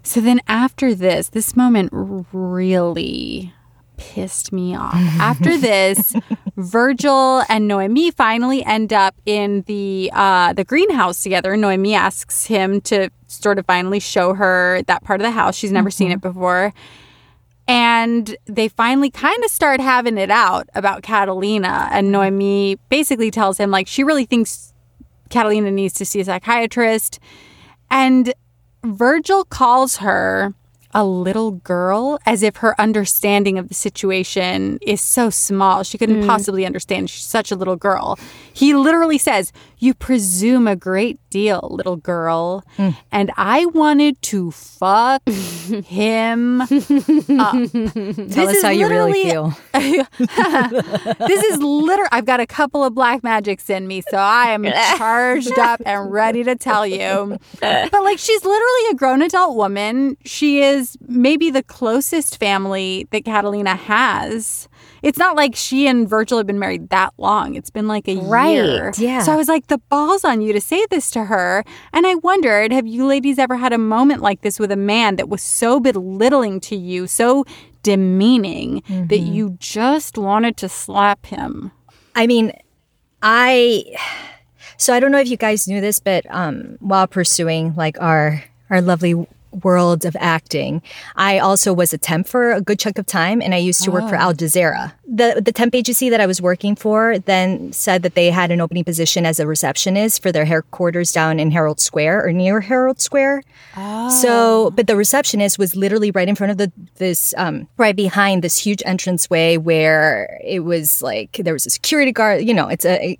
So 0.03 0.19
then 0.19 0.41
after 0.47 0.93
this, 0.93 1.29
this 1.29 1.55
moment 1.55 1.89
really 1.93 3.53
pissed 3.97 4.51
me 4.51 4.75
off. 4.75 4.93
After 5.19 5.57
this, 5.57 6.13
Virgil 6.57 7.43
and 7.47 7.67
Noemi 7.67 8.11
finally 8.11 8.63
end 8.65 8.91
up 8.91 9.15
in 9.25 9.61
the 9.61 10.11
uh, 10.13 10.53
the 10.53 10.63
greenhouse 10.63 11.23
together. 11.23 11.55
Noemi 11.55 11.93
asks 11.93 12.45
him 12.45 12.81
to 12.81 13.09
sort 13.27 13.59
of 13.59 13.65
finally 13.65 13.99
show 13.99 14.33
her 14.33 14.81
that 14.87 15.03
part 15.03 15.21
of 15.21 15.25
the 15.25 15.31
house. 15.31 15.55
She's 15.55 15.71
never 15.71 15.89
seen 15.89 16.11
it 16.11 16.21
before. 16.21 16.73
And 17.65 18.35
they 18.45 18.67
finally 18.67 19.09
kind 19.09 19.41
of 19.43 19.49
start 19.49 19.79
having 19.79 20.17
it 20.17 20.29
out 20.29 20.67
about 20.75 21.01
Catalina. 21.01 21.87
And 21.91 22.11
Noemi 22.11 22.77
basically 22.89 23.31
tells 23.31 23.57
him, 23.57 23.71
like, 23.71 23.87
she 23.87 24.03
really 24.03 24.25
thinks 24.25 24.73
Catalina 25.29 25.71
needs 25.71 25.93
to 25.95 26.05
see 26.05 26.19
a 26.19 26.25
psychiatrist. 26.25 27.19
And 27.89 28.33
Virgil 28.83 29.45
calls 29.45 29.97
her 29.97 30.53
a 30.93 31.03
little 31.03 31.51
girl 31.51 32.19
as 32.25 32.43
if 32.43 32.57
her 32.57 32.79
understanding 32.79 33.57
of 33.57 33.67
the 33.67 33.73
situation 33.73 34.77
is 34.81 35.01
so 35.01 35.29
small. 35.29 35.83
She 35.83 35.97
couldn't 35.97 36.21
mm. 36.21 36.27
possibly 36.27 36.65
understand. 36.65 37.09
She's 37.09 37.25
such 37.25 37.51
a 37.51 37.55
little 37.55 37.75
girl. 37.75 38.19
He 38.53 38.75
literally 38.75 39.17
says, 39.17 39.51
You 39.79 39.93
presume 39.93 40.67
a 40.67 40.75
great 40.75 41.19
deal, 41.33 41.67
little 41.71 41.97
girl. 41.97 42.63
Hmm. 42.77 42.89
And 43.11 43.31
I 43.35 43.65
wanted 43.65 44.21
to 44.21 44.51
fuck 44.51 45.27
him 45.29 46.61
up. 46.61 46.69
Tell 46.69 48.49
us 48.49 48.61
how 48.61 48.69
you 48.69 48.87
really 48.87 49.23
feel. 49.23 49.57
this 49.73 51.43
is 51.43 51.57
literally 51.57 52.09
I've 52.11 52.25
got 52.25 52.39
a 52.39 52.45
couple 52.45 52.83
of 52.83 52.93
black 52.93 53.23
magics 53.23 53.69
in 53.69 53.87
me, 53.87 54.01
so 54.09 54.17
I 54.17 54.51
am 54.51 54.63
charged 54.97 55.57
up 55.57 55.81
and 55.85 56.11
ready 56.11 56.43
to 56.43 56.55
tell 56.55 56.85
you. 56.85 57.39
But 57.59 58.03
like 58.03 58.19
she's 58.19 58.45
literally 58.45 58.91
a 58.91 58.93
grown 58.93 59.23
adult 59.23 59.57
woman. 59.57 60.15
She 60.23 60.61
is 60.61 60.95
maybe 61.07 61.49
the 61.49 61.63
closest 61.63 62.39
family 62.39 63.07
that 63.09 63.25
Catalina 63.25 63.75
has. 63.75 64.69
It's 65.03 65.17
not 65.19 65.35
like 65.35 65.53
she 65.55 65.85
and 65.87 66.09
Virgil 66.09 66.37
have 66.37 66.47
been 66.47 66.57
married 66.59 66.89
that 66.89 67.13
long. 67.17 67.55
It's 67.55 67.69
been 67.69 67.87
like 67.87 68.07
a 68.07 68.15
Right, 68.15 68.53
year. 68.55 68.93
yeah. 68.97 69.21
So 69.21 69.33
I 69.33 69.35
was 69.35 69.49
like, 69.49 69.67
the 69.67 69.77
balls 69.89 70.23
on 70.23 70.41
you 70.41 70.53
to 70.53 70.61
say 70.61 70.85
this 70.89 71.11
to 71.11 71.25
her. 71.25 71.63
And 71.91 72.07
I 72.07 72.15
wondered, 72.15 72.71
have 72.71 72.87
you 72.87 73.05
ladies 73.05 73.37
ever 73.37 73.57
had 73.57 73.73
a 73.73 73.77
moment 73.77 74.21
like 74.21 74.41
this 74.41 74.59
with 74.59 74.71
a 74.71 74.77
man 74.77 75.17
that 75.17 75.27
was 75.29 75.41
so 75.41 75.79
belittling 75.81 76.59
to 76.61 76.75
you, 76.77 77.05
so 77.07 77.43
demeaning 77.83 78.81
that 79.09 79.19
you 79.19 79.57
just 79.59 80.17
wanted 80.17 80.55
to 80.57 80.69
slap 80.69 81.25
him? 81.25 81.71
I 82.15 82.25
mean, 82.25 82.53
I 83.21 83.83
so 84.77 84.93
I 84.93 84.99
don't 84.99 85.11
know 85.11 85.19
if 85.19 85.29
you 85.29 85.37
guys 85.37 85.67
knew 85.67 85.81
this, 85.81 85.99
but 85.99 86.25
um, 86.29 86.77
while 86.79 87.07
pursuing 87.07 87.73
like 87.75 87.97
our 88.01 88.43
our 88.69 88.81
lovely 88.81 89.27
world 89.63 90.05
of 90.05 90.15
acting, 90.19 90.81
I 91.15 91.39
also 91.39 91.73
was 91.73 91.93
a 91.93 91.97
temp 91.97 92.27
for 92.27 92.51
a 92.51 92.61
good 92.61 92.79
chunk 92.79 92.97
of 92.97 93.05
time, 93.05 93.41
and 93.41 93.53
I 93.53 93.57
used 93.57 93.83
to 93.83 93.91
work 93.91 94.07
for 94.09 94.15
Al 94.15 94.33
Jazeera. 94.33 94.93
the 95.07 95.41
The 95.43 95.51
temp 95.51 95.75
agency 95.75 96.09
that 96.09 96.19
I 96.19 96.25
was 96.25 96.41
working 96.41 96.75
for 96.75 97.19
then 97.19 97.71
said 97.71 98.03
that 98.03 98.15
they 98.15 98.31
had 98.31 98.51
an 98.51 98.61
opening 98.61 98.83
position 98.83 99.25
as 99.25 99.39
a 99.39 99.47
receptionist 99.47 100.21
for 100.21 100.31
their 100.31 100.45
headquarters 100.45 101.11
down 101.11 101.39
in 101.39 101.51
Herald 101.51 101.79
Square 101.79 102.25
or 102.25 102.31
near 102.31 102.61
Herald 102.61 102.99
Square. 102.99 103.43
So, 104.09 104.71
but 104.71 104.87
the 104.87 104.95
receptionist 104.95 105.57
was 105.59 105.75
literally 105.75 106.11
right 106.11 106.27
in 106.27 106.35
front 106.35 106.51
of 106.51 106.57
the 106.57 106.71
this 106.95 107.33
um, 107.37 107.67
right 107.77 107.95
behind 107.95 108.43
this 108.43 108.57
huge 108.57 108.81
entranceway 108.81 109.57
where 109.57 110.39
it 110.43 110.61
was 110.61 111.01
like 111.01 111.33
there 111.33 111.53
was 111.53 111.65
a 111.65 111.69
security 111.69 112.11
guard. 112.11 112.43
You 112.43 112.53
know, 112.53 112.67
it's 112.67 112.85
a. 112.85 113.17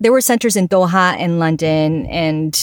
there 0.00 0.12
were 0.12 0.20
centers 0.20 0.56
in 0.56 0.68
Doha 0.68 1.16
and 1.18 1.38
London, 1.38 2.06
and 2.06 2.54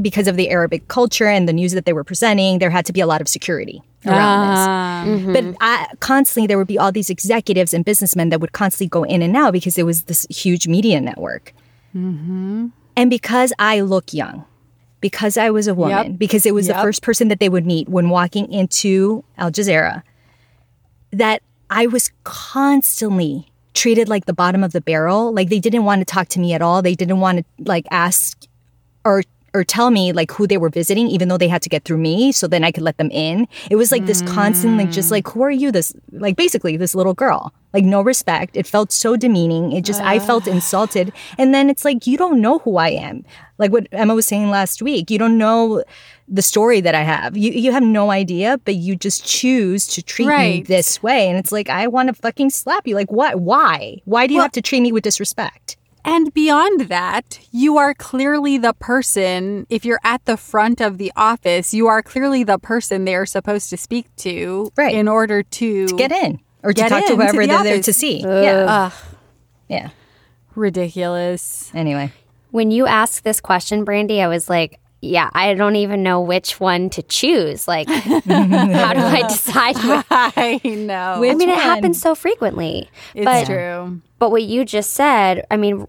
because 0.00 0.26
of 0.26 0.36
the 0.36 0.50
Arabic 0.50 0.88
culture 0.88 1.26
and 1.26 1.48
the 1.48 1.52
news 1.52 1.72
that 1.72 1.84
they 1.84 1.92
were 1.92 2.04
presenting, 2.04 2.58
there 2.58 2.70
had 2.70 2.86
to 2.86 2.92
be 2.92 3.00
a 3.00 3.06
lot 3.06 3.20
of 3.20 3.28
security 3.28 3.82
around 4.06 4.50
this. 4.50 4.66
Ah. 4.66 5.04
Mm-hmm. 5.06 5.32
But 5.32 5.56
I, 5.60 5.88
constantly, 6.00 6.46
there 6.46 6.58
would 6.58 6.66
be 6.66 6.78
all 6.78 6.92
these 6.92 7.10
executives 7.10 7.74
and 7.74 7.84
businessmen 7.84 8.30
that 8.30 8.40
would 8.40 8.52
constantly 8.52 8.88
go 8.88 9.04
in 9.04 9.22
and 9.22 9.36
out 9.36 9.52
because 9.52 9.78
it 9.78 9.84
was 9.84 10.04
this 10.04 10.26
huge 10.30 10.66
media 10.68 11.00
network. 11.00 11.52
Mm-hmm. 11.94 12.68
And 12.96 13.10
because 13.10 13.52
I 13.58 13.80
look 13.80 14.12
young, 14.12 14.44
because 15.00 15.38
I 15.38 15.50
was 15.50 15.66
a 15.68 15.74
woman, 15.74 16.16
because 16.16 16.44
it 16.46 16.54
was 16.54 16.66
the 16.66 16.74
first 16.74 17.02
person 17.02 17.28
that 17.28 17.38
they 17.38 17.48
would 17.48 17.64
meet 17.64 17.88
when 17.88 18.08
walking 18.08 18.52
into 18.52 19.24
Al 19.36 19.50
Jazeera, 19.50 20.02
that 21.12 21.42
I 21.70 21.86
was 21.86 22.10
constantly 22.24 23.50
treated 23.74 24.08
like 24.08 24.26
the 24.26 24.32
bottom 24.32 24.64
of 24.64 24.72
the 24.72 24.80
barrel. 24.80 25.32
Like 25.32 25.50
they 25.50 25.60
didn't 25.60 25.84
want 25.84 26.00
to 26.00 26.04
talk 26.04 26.28
to 26.28 26.40
me 26.40 26.52
at 26.52 26.62
all. 26.62 26.82
They 26.82 26.94
didn't 26.94 27.20
want 27.20 27.38
to 27.38 27.44
like 27.64 27.86
ask 27.90 28.44
or 29.04 29.22
or 29.58 29.64
tell 29.64 29.90
me 29.90 30.12
like 30.12 30.30
who 30.30 30.46
they 30.46 30.56
were 30.56 30.68
visiting, 30.68 31.08
even 31.08 31.28
though 31.28 31.36
they 31.36 31.48
had 31.48 31.62
to 31.62 31.68
get 31.68 31.84
through 31.84 31.98
me, 31.98 32.30
so 32.32 32.46
then 32.46 32.62
I 32.64 32.70
could 32.70 32.84
let 32.84 32.96
them 32.96 33.10
in. 33.10 33.48
It 33.70 33.76
was 33.76 33.90
like 33.90 34.06
this 34.06 34.22
constant, 34.22 34.78
like 34.78 34.90
just 34.90 35.10
like 35.10 35.26
who 35.28 35.42
are 35.42 35.50
you? 35.50 35.72
This 35.72 35.92
like 36.12 36.36
basically 36.36 36.76
this 36.76 36.94
little 36.94 37.14
girl. 37.14 37.52
Like 37.74 37.84
no 37.84 38.00
respect. 38.00 38.56
It 38.56 38.66
felt 38.66 38.92
so 38.92 39.16
demeaning. 39.16 39.72
It 39.72 39.84
just 39.84 40.00
I 40.00 40.20
felt 40.20 40.46
insulted. 40.46 41.12
And 41.36 41.52
then 41.52 41.68
it's 41.68 41.84
like 41.84 42.06
you 42.06 42.16
don't 42.16 42.40
know 42.40 42.60
who 42.60 42.76
I 42.76 42.90
am. 42.90 43.24
Like 43.58 43.72
what 43.72 43.88
Emma 43.92 44.14
was 44.14 44.26
saying 44.26 44.48
last 44.50 44.80
week. 44.80 45.10
You 45.10 45.18
don't 45.18 45.36
know 45.36 45.82
the 46.28 46.42
story 46.42 46.80
that 46.80 46.94
I 46.94 47.02
have. 47.02 47.36
You 47.36 47.50
you 47.50 47.72
have 47.72 47.82
no 47.82 48.10
idea, 48.10 48.58
but 48.64 48.76
you 48.76 48.94
just 48.94 49.26
choose 49.26 49.86
to 49.88 50.02
treat 50.02 50.28
me 50.28 50.62
this 50.62 51.02
way. 51.02 51.28
And 51.28 51.36
it's 51.36 51.52
like 51.52 51.68
I 51.68 51.88
want 51.88 52.08
to 52.08 52.14
fucking 52.14 52.50
slap 52.50 52.86
you. 52.86 52.94
Like 52.94 53.10
what? 53.10 53.40
Why? 53.40 54.00
Why 54.04 54.26
do 54.26 54.34
you 54.34 54.40
have 54.40 54.52
to 54.52 54.62
treat 54.62 54.80
me 54.80 54.92
with 54.92 55.04
disrespect? 55.04 55.77
And 56.10 56.32
beyond 56.32 56.88
that, 56.88 57.38
you 57.52 57.76
are 57.76 57.92
clearly 57.92 58.56
the 58.56 58.72
person, 58.72 59.66
if 59.68 59.84
you're 59.84 60.00
at 60.02 60.24
the 60.24 60.38
front 60.38 60.80
of 60.80 60.96
the 60.96 61.12
office, 61.16 61.74
you 61.74 61.86
are 61.86 62.02
clearly 62.02 62.44
the 62.44 62.58
person 62.58 63.04
they 63.04 63.14
are 63.14 63.26
supposed 63.26 63.68
to 63.70 63.76
speak 63.76 64.06
to 64.16 64.72
Right. 64.76 64.94
in 64.94 65.06
order 65.06 65.42
to, 65.42 65.86
Get 65.98 66.10
in 66.10 66.40
or 66.64 66.72
to 66.72 66.80
Get 66.82 66.88
talk 66.88 67.04
to 67.06 67.12
in 67.12 67.18
to 67.18 67.24
whoever 67.24 67.42
the 67.42 67.48
they're 67.48 67.62
there 67.62 67.82
to 67.82 67.92
see. 67.92 68.20
Yeah. 68.20 68.64
Ugh, 68.68 68.92
Yeah. 69.68 69.88
ridiculous. 70.54 71.70
Anyway. 71.74 72.10
When 72.50 72.70
you 72.70 72.86
asked 72.86 73.24
this 73.24 73.40
question, 73.40 73.84
Brandy, 73.84 74.22
I 74.22 74.28
was 74.28 74.48
like, 74.48 74.80
yeah, 75.00 75.28
I 75.32 75.54
don't 75.54 75.76
even 75.76 76.02
know 76.02 76.20
which 76.22 76.58
one 76.58 76.90
to 76.90 77.02
choose. 77.02 77.68
Like, 77.68 77.88
how 77.90 78.20
do 78.94 79.00
I 79.00 79.24
decide? 79.28 79.76
What? 79.84 80.06
I 80.10 80.58
know. 80.64 80.94
I 80.94 81.18
Which 81.20 81.36
mean, 81.36 81.50
it 81.50 81.58
happens 81.58 82.00
so 82.00 82.14
frequently. 82.14 82.90
it's 83.14 83.24
but, 83.24 83.44
true. 83.46 84.00
But 84.18 84.30
what 84.30 84.42
you 84.42 84.64
just 84.64 84.94
said, 84.94 85.46
I 85.50 85.56
mean, 85.56 85.86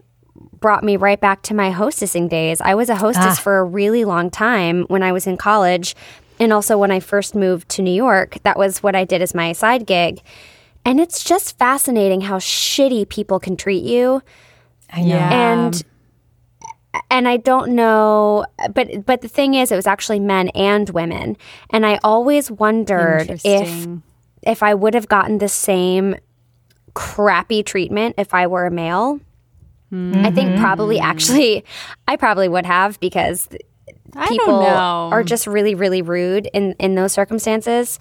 brought 0.60 0.84
me 0.84 0.98
right 0.98 1.20
back 1.20 1.42
to 1.44 1.54
my 1.54 1.72
hostessing 1.72 2.30
days. 2.30 2.62
I 2.62 2.76
was 2.76 2.90
a 2.90 2.96
hostess 2.96 3.38
ah. 3.38 3.42
for 3.42 3.58
a 3.60 3.64
really 3.64 4.06
long 4.06 4.30
time 4.30 4.86
when 4.88 5.04
I 5.04 5.12
was 5.12 5.28
in 5.28 5.38
college. 5.38 5.96
And 6.40 6.54
also 6.54 6.78
when 6.78 6.92
I 6.92 7.00
first 7.00 7.36
moved 7.36 7.70
to 7.70 7.82
New 7.82 7.94
York, 7.94 8.38
that 8.44 8.58
was 8.58 8.82
what 8.82 8.96
I 8.96 9.04
did 9.04 9.22
as 9.22 9.36
my 9.36 9.52
side 9.52 9.86
gig. 9.86 10.22
And 10.86 11.00
it's 11.00 11.24
just 11.24 11.58
fascinating 11.58 12.22
how 12.22 12.38
shitty 12.38 13.10
people 13.10 13.40
can 13.40 13.58
treat 13.58 13.84
you. 13.84 14.22
Yeah. 14.98 15.32
and 15.32 15.84
and 17.12 17.28
I 17.28 17.38
don't 17.38 17.76
know 17.76 18.46
but 18.74 19.06
but 19.06 19.22
the 19.22 19.28
thing 19.28 19.54
is 19.54 19.72
it 19.72 19.76
was 19.76 19.86
actually 19.86 20.20
men 20.20 20.50
and 20.50 20.90
women 20.90 21.38
and 21.70 21.86
I 21.86 22.00
always 22.04 22.50
wondered 22.50 23.40
if 23.44 23.88
if 24.42 24.64
I 24.64 24.74
would 24.74 24.96
have 24.96 25.08
gotten 25.08 25.38
the 25.38 25.48
same 25.48 26.16
crappy 26.96 27.62
treatment 27.62 28.16
if 28.18 28.34
I 28.34 28.48
were 28.48 28.66
a 28.66 28.72
male 28.72 29.20
I 29.92 30.32
think 30.32 30.60
probably 30.60 31.00
actually 31.00 31.64
I 32.08 32.16
probably 32.16 32.48
would 32.48 32.66
have 32.66 33.00
because 33.00 33.48
people 34.28 34.62
are 34.64 35.24
just 35.24 35.48
really 35.48 35.76
really 35.76 36.02
rude 36.02 36.48
in 36.54 36.74
in 36.80 36.96
those 36.96 37.12
circumstances 37.14 38.00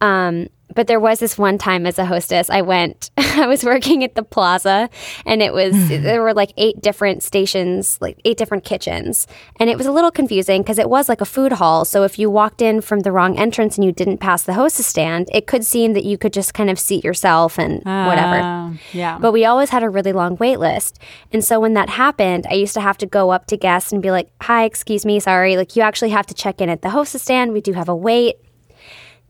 um 0.00 0.48
but 0.72 0.86
there 0.86 1.00
was 1.00 1.18
this 1.18 1.36
one 1.36 1.58
time 1.58 1.84
as 1.84 1.98
a 1.98 2.04
hostess 2.06 2.48
i 2.48 2.62
went 2.62 3.10
i 3.18 3.44
was 3.46 3.64
working 3.64 4.04
at 4.04 4.14
the 4.14 4.22
plaza 4.22 4.88
and 5.26 5.42
it 5.42 5.52
was 5.52 5.72
there 5.88 6.22
were 6.22 6.32
like 6.32 6.52
eight 6.56 6.80
different 6.80 7.24
stations 7.24 7.98
like 8.00 8.20
eight 8.24 8.36
different 8.38 8.62
kitchens 8.64 9.26
and 9.58 9.68
it 9.68 9.76
was 9.76 9.86
a 9.86 9.90
little 9.92 10.12
confusing 10.12 10.62
because 10.62 10.78
it 10.78 10.88
was 10.88 11.08
like 11.08 11.20
a 11.20 11.24
food 11.24 11.52
hall 11.54 11.84
so 11.84 12.04
if 12.04 12.18
you 12.20 12.30
walked 12.30 12.62
in 12.62 12.80
from 12.80 13.00
the 13.00 13.10
wrong 13.10 13.36
entrance 13.36 13.76
and 13.76 13.84
you 13.84 13.90
didn't 13.90 14.18
pass 14.18 14.44
the 14.44 14.54
hostess 14.54 14.86
stand 14.86 15.28
it 15.32 15.48
could 15.48 15.64
seem 15.66 15.92
that 15.92 16.04
you 16.04 16.16
could 16.16 16.32
just 16.32 16.54
kind 16.54 16.70
of 16.70 16.78
seat 16.78 17.02
yourself 17.04 17.58
and 17.58 17.82
whatever 18.06 18.36
Uh, 18.40 18.70
yeah. 18.92 19.18
but 19.18 19.32
we 19.32 19.44
always 19.44 19.70
had 19.70 19.82
a 19.82 19.90
really 19.90 20.12
long 20.12 20.36
wait 20.36 20.58
list. 20.60 20.98
And 21.32 21.44
so 21.44 21.58
when 21.58 21.74
that 21.74 21.88
happened, 21.90 22.46
I 22.48 22.54
used 22.54 22.74
to 22.74 22.80
have 22.80 22.96
to 22.98 23.06
go 23.06 23.30
up 23.30 23.46
to 23.46 23.56
guests 23.56 23.92
and 23.92 24.00
be 24.00 24.10
like, 24.12 24.28
hi, 24.40 24.64
excuse 24.64 25.04
me, 25.04 25.18
sorry. 25.18 25.56
Like, 25.56 25.74
you 25.76 25.82
actually 25.82 26.10
have 26.10 26.26
to 26.26 26.34
check 26.34 26.60
in 26.60 26.68
at 26.68 26.82
the 26.82 26.90
hostess 26.90 27.22
stand. 27.22 27.52
We 27.52 27.60
do 27.60 27.72
have 27.72 27.88
a 27.88 27.96
wait. 27.96 28.36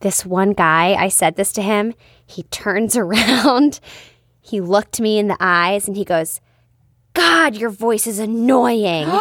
This 0.00 0.24
one 0.26 0.52
guy, 0.52 0.94
I 0.94 1.08
said 1.08 1.36
this 1.36 1.52
to 1.52 1.62
him. 1.62 1.94
He 2.26 2.42
turns 2.44 2.96
around, 2.96 3.80
he 4.40 4.60
looked 4.60 5.00
me 5.00 5.18
in 5.18 5.28
the 5.28 5.36
eyes, 5.40 5.86
and 5.86 5.96
he 5.96 6.04
goes, 6.04 6.40
God, 7.14 7.56
your 7.56 7.70
voice 7.70 8.06
is 8.06 8.18
annoying. 8.18 9.08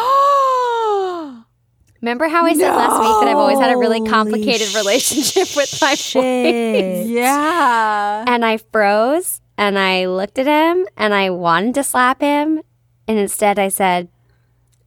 Remember 2.00 2.28
how 2.28 2.46
I 2.46 2.54
said 2.54 2.70
last 2.70 2.98
week 2.98 3.20
that 3.20 3.28
I've 3.28 3.36
always 3.36 3.58
had 3.58 3.72
a 3.72 3.76
really 3.76 4.00
complicated 4.08 4.74
relationship 4.74 5.54
with 5.54 5.78
my 5.82 5.94
voice? 5.94 7.06
Yeah. 7.06 8.24
And 8.26 8.42
I 8.42 8.56
froze 8.56 9.42
and 9.58 9.78
I 9.78 10.06
looked 10.06 10.38
at 10.38 10.46
him 10.46 10.86
and 10.96 11.12
I 11.12 11.28
wanted 11.28 11.74
to 11.74 11.84
slap 11.84 12.22
him. 12.22 12.62
And 13.06 13.18
instead 13.18 13.58
I 13.58 13.68
said, 13.68 14.08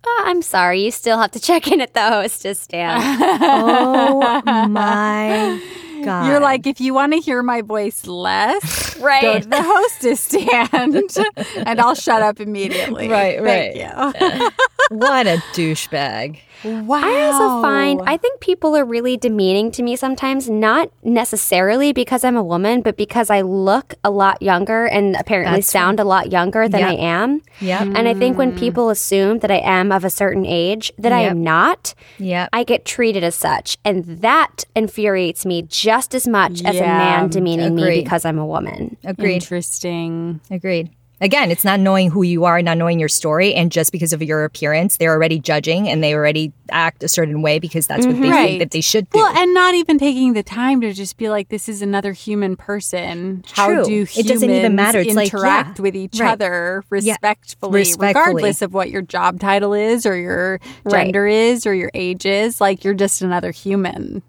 Oh, 0.06 0.24
I'm 0.26 0.42
sorry. 0.42 0.84
You 0.84 0.90
still 0.92 1.20
have 1.20 1.32
to 1.32 1.40
check 1.40 1.68
in 1.72 1.82
at 1.82 1.94
the 1.94 2.02
hostess 2.02 2.62
stand. 2.62 3.02
Oh 3.42 4.42
my 4.68 5.62
god. 6.06 6.28
You're 6.28 6.40
like, 6.40 6.68
if 6.68 6.80
you 6.80 6.94
want 6.94 7.14
to 7.14 7.20
hear 7.20 7.44
my 7.44 7.62
voice 7.62 8.06
less, 8.06 8.98
right. 9.00 9.22
go 9.22 9.34
right. 9.34 9.44
to 9.44 9.50
the 9.50 9.62
hostess 9.62 10.22
stand, 10.22 11.12
and 11.68 11.80
I'll 11.80 11.96
shut 11.96 12.22
up 12.22 12.40
immediately. 12.40 13.08
Right, 13.08 13.42
Thank 13.42 13.76
you. 13.78 14.52
what 14.98 15.28
a 15.28 15.38
douchebag. 15.54 16.40
Wow. 16.64 17.02
I 17.04 17.24
also 17.24 17.62
find 17.62 18.02
I 18.06 18.18
think 18.18 18.40
people 18.40 18.76
are 18.76 18.86
really 18.86 19.18
demeaning 19.18 19.72
to 19.74 19.84
me 19.84 19.96
sometimes, 19.96 20.50
not 20.50 20.92
necessarily 21.04 21.94
because 21.94 22.24
I'm 22.24 22.38
a 22.38 22.44
woman, 22.44 22.82
but 22.82 22.98
because 22.98 23.30
I 23.30 23.42
look 23.42 23.96
a 24.04 24.12
lot 24.12 24.42
younger 24.42 24.86
and 24.86 25.16
apparently 25.16 25.58
That's 25.58 25.72
sound 25.72 26.00
a 26.00 26.04
lot 26.04 26.32
younger 26.32 26.68
than 26.68 26.84
I 26.84 26.92
Yep. 26.92 27.00
am. 27.00 27.42
Yep. 27.62 27.82
And 27.96 28.08
I 28.08 28.14
think 28.14 28.38
when 28.38 28.54
mm. 28.54 28.60
people 28.60 28.90
assume 28.90 29.40
that 29.40 29.52
I 29.52 29.58
am 29.58 29.92
of 29.92 30.06
a 30.06 30.10
certain 30.10 30.46
age 30.46 30.92
that 30.98 31.12
I 31.12 31.22
am 31.22 31.44
not, 31.44 31.94
Yep. 32.20 32.50
I 32.54 32.64
get 32.64 32.86
treated 32.86 33.24
as 33.24 33.36
such. 33.36 33.78
And 33.84 34.06
that 34.22 34.64
infuriates 34.76 35.46
me 35.46 35.64
just 35.64 36.16
as 36.16 36.28
much 36.28 36.64
as 36.64 36.76
a 36.76 36.82
man 36.82 37.30
demeaning 37.30 37.76
me 37.76 38.02
because 38.02 38.26
I'm 38.26 38.40
a 38.40 38.46
woman. 38.46 38.98
Agreed. 39.04 39.36
Interesting. 39.36 40.42
Agreed. 40.50 40.90
Again, 41.24 41.52
it's 41.52 41.64
not 41.64 41.80
knowing 41.80 42.12
who 42.12 42.22
you 42.24 42.44
are, 42.44 42.62
not 42.62 42.78
knowing 42.78 43.00
your 43.00 43.08
story, 43.08 43.54
and 43.54 43.72
just 43.72 43.94
because 43.94 44.12
of 44.12 44.22
your 44.22 44.44
appearance, 44.44 44.98
they're 44.98 45.14
already 45.14 45.40
judging 45.40 45.88
and 45.88 46.04
they 46.04 46.14
already 46.14 46.52
act 46.70 47.02
a 47.02 47.08
certain 47.08 47.42
way 47.42 47.60
because 47.60 47.88
that's 47.88 48.06
what 48.06 48.20
they 48.22 48.30
Right. 48.30 48.46
think 48.48 48.60
that 48.60 48.72
they 48.72 48.82
should 48.82 49.10
do. 49.10 49.20
Well, 49.20 49.34
and 49.38 49.54
not 49.54 49.74
even 49.74 49.98
taking 49.98 50.34
the 50.34 50.44
time 50.44 50.82
to 50.82 50.92
just 50.92 51.16
be 51.18 51.30
like, 51.30 51.48
this 51.48 51.70
is 51.70 51.82
another 51.82 52.12
human 52.12 52.58
person. 52.58 53.46
How 53.54 53.68
True. 53.68 53.86
do 53.86 53.92
humans 54.04 54.18
It 54.18 54.28
doesn't 54.28 54.50
even 54.50 54.76
matter. 54.76 55.00
It's 55.00 55.14
like, 55.16 55.34
interact 55.34 55.80
yeah, 55.80 55.84
with 55.84 55.96
each 55.96 56.20
right. 56.20 56.32
other 56.34 56.84
Yeah. 56.92 57.14
respectfully, 57.14 57.80
Respectfully. 57.80 58.08
regardless 58.10 58.62
of 58.62 58.74
what 58.74 58.90
your 58.92 59.02
job 59.02 59.40
title 59.40 59.74
is 59.74 60.06
or 60.06 60.18
your 60.18 60.60
Right. 60.84 61.06
gender 61.06 61.26
is 61.26 61.66
or 61.66 61.74
your 61.74 61.90
age 61.94 62.26
is? 62.26 62.60
Like, 62.60 62.84
you're 62.84 62.94
just 62.94 63.22
another 63.22 63.52
human. 63.52 64.24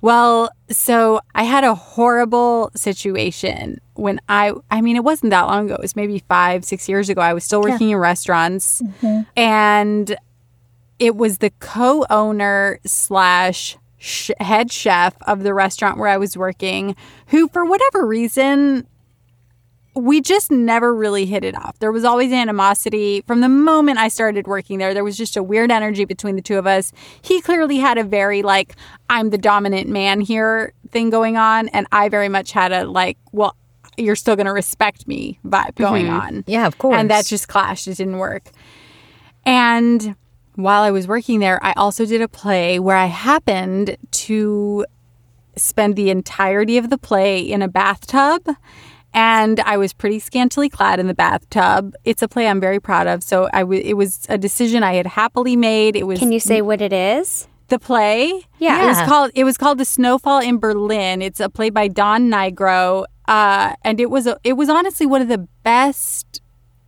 Well, 0.00 0.50
so 0.70 1.20
I 1.34 1.42
had 1.42 1.64
a 1.64 1.74
horrible 1.74 2.70
situation 2.74 3.80
when 3.94 4.20
I, 4.28 4.52
I 4.70 4.80
mean, 4.80 4.96
it 4.96 5.04
wasn't 5.04 5.30
that 5.30 5.42
long 5.42 5.66
ago. 5.66 5.74
It 5.74 5.80
was 5.80 5.94
maybe 5.96 6.20
five, 6.20 6.64
six 6.64 6.88
years 6.88 7.08
ago. 7.08 7.20
I 7.20 7.34
was 7.34 7.44
still 7.44 7.60
working 7.60 7.90
in 7.90 7.98
restaurants 7.98 8.80
mm-hmm. 8.80 9.22
and 9.36 10.16
it 10.98 11.16
was 11.16 11.38
the 11.38 11.50
co-owner 11.60 12.80
slash 12.86 13.76
head 14.38 14.72
chef 14.72 15.14
of 15.26 15.42
the 15.42 15.52
restaurant 15.52 15.98
where 15.98 16.08
I 16.08 16.16
was 16.16 16.36
working, 16.36 16.96
who 17.26 17.48
for 17.48 17.64
whatever 17.64 18.06
reason 18.06 18.86
we 19.94 20.20
just 20.20 20.50
never 20.50 20.94
really 20.94 21.26
hit 21.26 21.44
it 21.44 21.56
off. 21.56 21.78
There 21.80 21.90
was 21.90 22.04
always 22.04 22.32
animosity 22.32 23.22
from 23.26 23.40
the 23.40 23.48
moment 23.48 23.98
I 23.98 24.08
started 24.08 24.46
working 24.46 24.78
there. 24.78 24.94
There 24.94 25.04
was 25.04 25.16
just 25.16 25.36
a 25.36 25.42
weird 25.42 25.70
energy 25.70 26.04
between 26.04 26.36
the 26.36 26.42
two 26.42 26.58
of 26.58 26.66
us. 26.66 26.92
He 27.22 27.40
clearly 27.40 27.78
had 27.78 27.98
a 27.98 28.04
very 28.04 28.42
like 28.42 28.76
I'm 29.08 29.30
the 29.30 29.38
dominant 29.38 29.88
man 29.88 30.20
here 30.20 30.72
thing 30.90 31.10
going 31.10 31.36
on 31.36 31.68
and 31.68 31.86
I 31.92 32.08
very 32.08 32.28
much 32.28 32.52
had 32.52 32.72
a 32.72 32.84
like 32.84 33.18
well 33.32 33.56
you're 33.96 34.16
still 34.16 34.36
going 34.36 34.46
to 34.46 34.52
respect 34.52 35.06
me 35.06 35.38
vibe 35.44 35.74
mm-hmm. 35.74 35.82
going 35.82 36.08
on. 36.08 36.44
yeah, 36.46 36.66
of 36.66 36.78
course. 36.78 36.96
And 36.96 37.10
that 37.10 37.26
just 37.26 37.48
clashed. 37.48 37.88
It 37.88 37.96
didn't 37.96 38.18
work. 38.18 38.50
And 39.44 40.14
while 40.54 40.82
I 40.82 40.90
was 40.90 41.06
working 41.06 41.40
there, 41.40 41.62
I 41.64 41.72
also 41.76 42.06
did 42.06 42.20
a 42.20 42.28
play 42.28 42.78
where 42.78 42.96
I 42.96 43.06
happened 43.06 43.96
to 44.10 44.86
spend 45.56 45.96
the 45.96 46.10
entirety 46.10 46.78
of 46.78 46.90
the 46.90 46.98
play 46.98 47.40
in 47.40 47.62
a 47.62 47.68
bathtub. 47.68 48.42
And 49.12 49.58
I 49.60 49.76
was 49.76 49.92
pretty 49.92 50.18
scantily 50.20 50.68
clad 50.68 51.00
in 51.00 51.06
the 51.08 51.14
bathtub. 51.14 51.94
It's 52.04 52.22
a 52.22 52.28
play 52.28 52.46
I'm 52.46 52.60
very 52.60 52.78
proud 52.80 53.06
of. 53.08 53.22
So 53.22 53.48
I 53.52 53.60
w- 53.60 53.82
it 53.84 53.94
was 53.94 54.24
a 54.28 54.38
decision 54.38 54.82
I 54.82 54.94
had 54.94 55.06
happily 55.06 55.56
made. 55.56 55.96
It 55.96 56.06
was 56.06 56.18
Can 56.18 56.30
you 56.32 56.40
say 56.40 56.62
what 56.62 56.80
it 56.80 56.92
is? 56.92 57.46
the 57.68 57.78
play. 57.78 58.42
Yeah. 58.58 58.82
It 58.82 58.86
was 58.88 58.98
called 59.08 59.30
it 59.36 59.44
was 59.44 59.56
called 59.56 59.78
The 59.78 59.84
Snowfall 59.84 60.40
in 60.40 60.58
Berlin. 60.58 61.22
It's 61.22 61.38
a 61.38 61.48
play 61.48 61.70
by 61.70 61.86
Don 61.86 62.28
Nigro. 62.28 63.04
Uh, 63.28 63.74
and 63.84 64.00
it 64.00 64.10
was 64.10 64.26
a, 64.26 64.36
it 64.42 64.54
was 64.54 64.68
honestly 64.68 65.06
one 65.06 65.22
of 65.22 65.28
the 65.28 65.38
best 65.62 66.40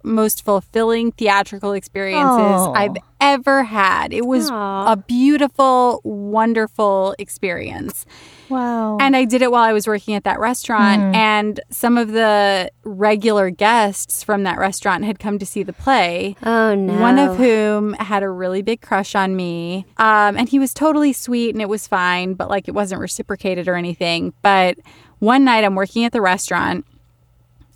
most 0.02 0.44
fulfilling 0.44 1.12
theatrical 1.12 1.72
experiences 1.72 2.26
Oh. 2.66 2.72
I've 2.74 2.96
ever 3.20 3.62
had. 3.62 4.12
It 4.12 4.26
was 4.26 4.50
Aw. 4.50 4.92
a 4.92 4.96
beautiful, 4.96 6.00
wonderful 6.02 7.14
experience. 7.18 8.04
Wow. 8.52 8.98
And 9.00 9.16
I 9.16 9.24
did 9.24 9.42
it 9.42 9.50
while 9.50 9.62
I 9.62 9.72
was 9.72 9.86
working 9.86 10.14
at 10.14 10.24
that 10.24 10.38
restaurant. 10.38 11.14
And 11.14 11.60
some 11.70 11.98
of 11.98 12.12
the 12.12 12.70
regular 12.84 13.50
guests 13.50 14.22
from 14.22 14.44
that 14.44 14.58
restaurant 14.58 15.04
had 15.04 15.18
come 15.18 15.38
to 15.38 15.46
see 15.46 15.62
the 15.62 15.72
play. 15.72 16.36
Oh 16.42 16.74
no. 16.74 17.00
One 17.00 17.18
of 17.18 17.36
whom 17.36 17.94
had 17.94 18.22
a 18.22 18.28
really 18.28 18.62
big 18.62 18.80
crush 18.80 19.14
on 19.14 19.34
me. 19.34 19.86
Um, 19.96 20.36
and 20.36 20.48
he 20.48 20.58
was 20.58 20.72
totally 20.72 21.12
sweet 21.12 21.54
and 21.54 21.62
it 21.62 21.68
was 21.68 21.88
fine, 21.88 22.34
but 22.34 22.48
like 22.48 22.68
it 22.68 22.72
wasn't 22.72 23.00
reciprocated 23.00 23.68
or 23.68 23.74
anything. 23.74 24.32
But 24.42 24.78
one 25.18 25.44
night 25.44 25.64
I'm 25.64 25.74
working 25.74 26.04
at 26.04 26.12
the 26.12 26.20
restaurant 26.20 26.86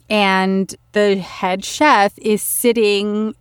and 0.09 0.75
the 0.93 1.17
head 1.17 1.65
chef 1.65 2.17
is 2.19 2.43
sitting 2.43 3.35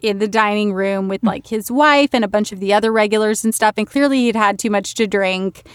in 0.00 0.18
the 0.18 0.28
dining 0.28 0.72
room 0.72 1.08
with 1.08 1.22
like 1.24 1.46
his 1.48 1.70
wife 1.70 2.10
and 2.12 2.24
a 2.24 2.28
bunch 2.28 2.52
of 2.52 2.60
the 2.60 2.72
other 2.72 2.92
regulars 2.92 3.44
and 3.44 3.54
stuff. 3.54 3.74
And 3.76 3.86
clearly 3.86 4.18
he'd 4.18 4.36
had 4.36 4.58
too 4.58 4.70
much 4.70 4.94
to 4.94 5.06
drink. 5.06 5.66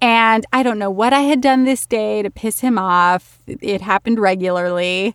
And 0.00 0.46
I 0.52 0.62
don't 0.62 0.78
know 0.78 0.90
what 0.90 1.12
I 1.12 1.22
had 1.22 1.40
done 1.40 1.64
this 1.64 1.86
day 1.86 2.22
to 2.22 2.30
piss 2.30 2.60
him 2.60 2.78
off. 2.78 3.40
It 3.46 3.80
happened 3.80 4.18
regularly. 4.18 5.14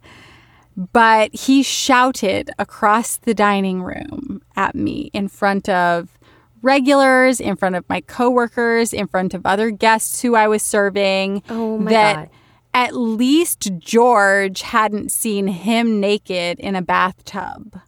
But 0.75 1.35
he 1.35 1.61
shouted 1.61 2.49
across 2.57 3.17
the 3.17 3.35
dining 3.35 3.83
room 3.83 4.41
at 4.55 4.73
me 4.73 5.11
in 5.13 5.27
front 5.27 5.69
of 5.69 6.17
regulars, 6.63 7.39
in 7.39 7.55
front 7.55 7.75
of 7.75 7.87
my 7.87 8.01
coworkers, 8.01 8.91
in 8.91 9.07
front 9.07 9.35
of 9.35 9.45
other 9.45 9.69
guests 9.69 10.21
who 10.21 10.35
I 10.35 10.47
was 10.47 10.63
serving. 10.63 11.43
Oh 11.49 11.77
my 11.77 11.91
that 11.91 12.15
God. 12.15 12.29
at 12.73 12.95
least 12.95 13.71
George 13.77 14.63
hadn't 14.63 15.11
seen 15.11 15.47
him 15.47 15.99
naked 15.99 16.59
in 16.59 16.75
a 16.75 16.81
bathtub. 16.81 17.79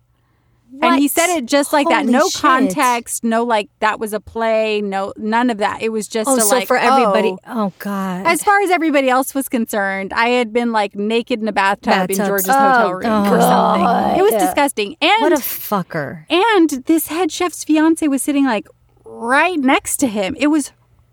And 0.81 0.99
he 0.99 1.07
said 1.07 1.35
it 1.37 1.45
just 1.45 1.73
like 1.73 1.87
that. 1.89 2.05
No 2.05 2.27
shit. 2.29 2.41
context, 2.41 3.23
no 3.23 3.43
like 3.43 3.69
that 3.79 3.99
was 3.99 4.13
a 4.13 4.19
play, 4.19 4.81
no 4.81 5.13
none 5.17 5.49
of 5.49 5.57
that. 5.59 5.81
It 5.81 5.89
was 5.89 6.07
just 6.07 6.29
oh, 6.29 6.37
a, 6.37 6.41
so 6.41 6.55
like 6.55 6.67
for 6.67 6.77
everybody. 6.77 7.35
oh. 7.45 7.65
Oh, 7.65 7.73
God. 7.79 8.25
As 8.25 8.43
far 8.43 8.61
as 8.61 8.69
everybody 8.69 9.09
else 9.09 9.33
was 9.33 9.47
concerned, 9.49 10.13
I 10.13 10.29
had 10.29 10.51
been 10.53 10.71
like 10.71 10.95
naked 10.95 11.41
in 11.41 11.47
a 11.47 11.53
bathtub 11.53 12.11
in 12.11 12.17
George's 12.17 12.49
Oh, 12.49 12.53
hotel 12.53 12.93
room 12.93 13.33
or 13.33 13.41
something. 13.41 14.19
It 14.19 14.23
was 14.23 14.33
disgusting. 14.41 14.95
And 15.01 15.21
what 15.21 15.31
a 15.33 15.37
fucker. 15.37 16.25
and 16.29 16.69
this 16.85 17.07
head 17.07 17.31
chef's 17.31 17.63
fiance 17.63 18.07
was 18.07 18.21
sitting 18.21 18.45
like 18.45 18.67
right 19.03 19.57
next 19.59 19.97
to 19.97 20.07
him. 20.07 20.35
It 20.39 20.47
was 20.47 20.71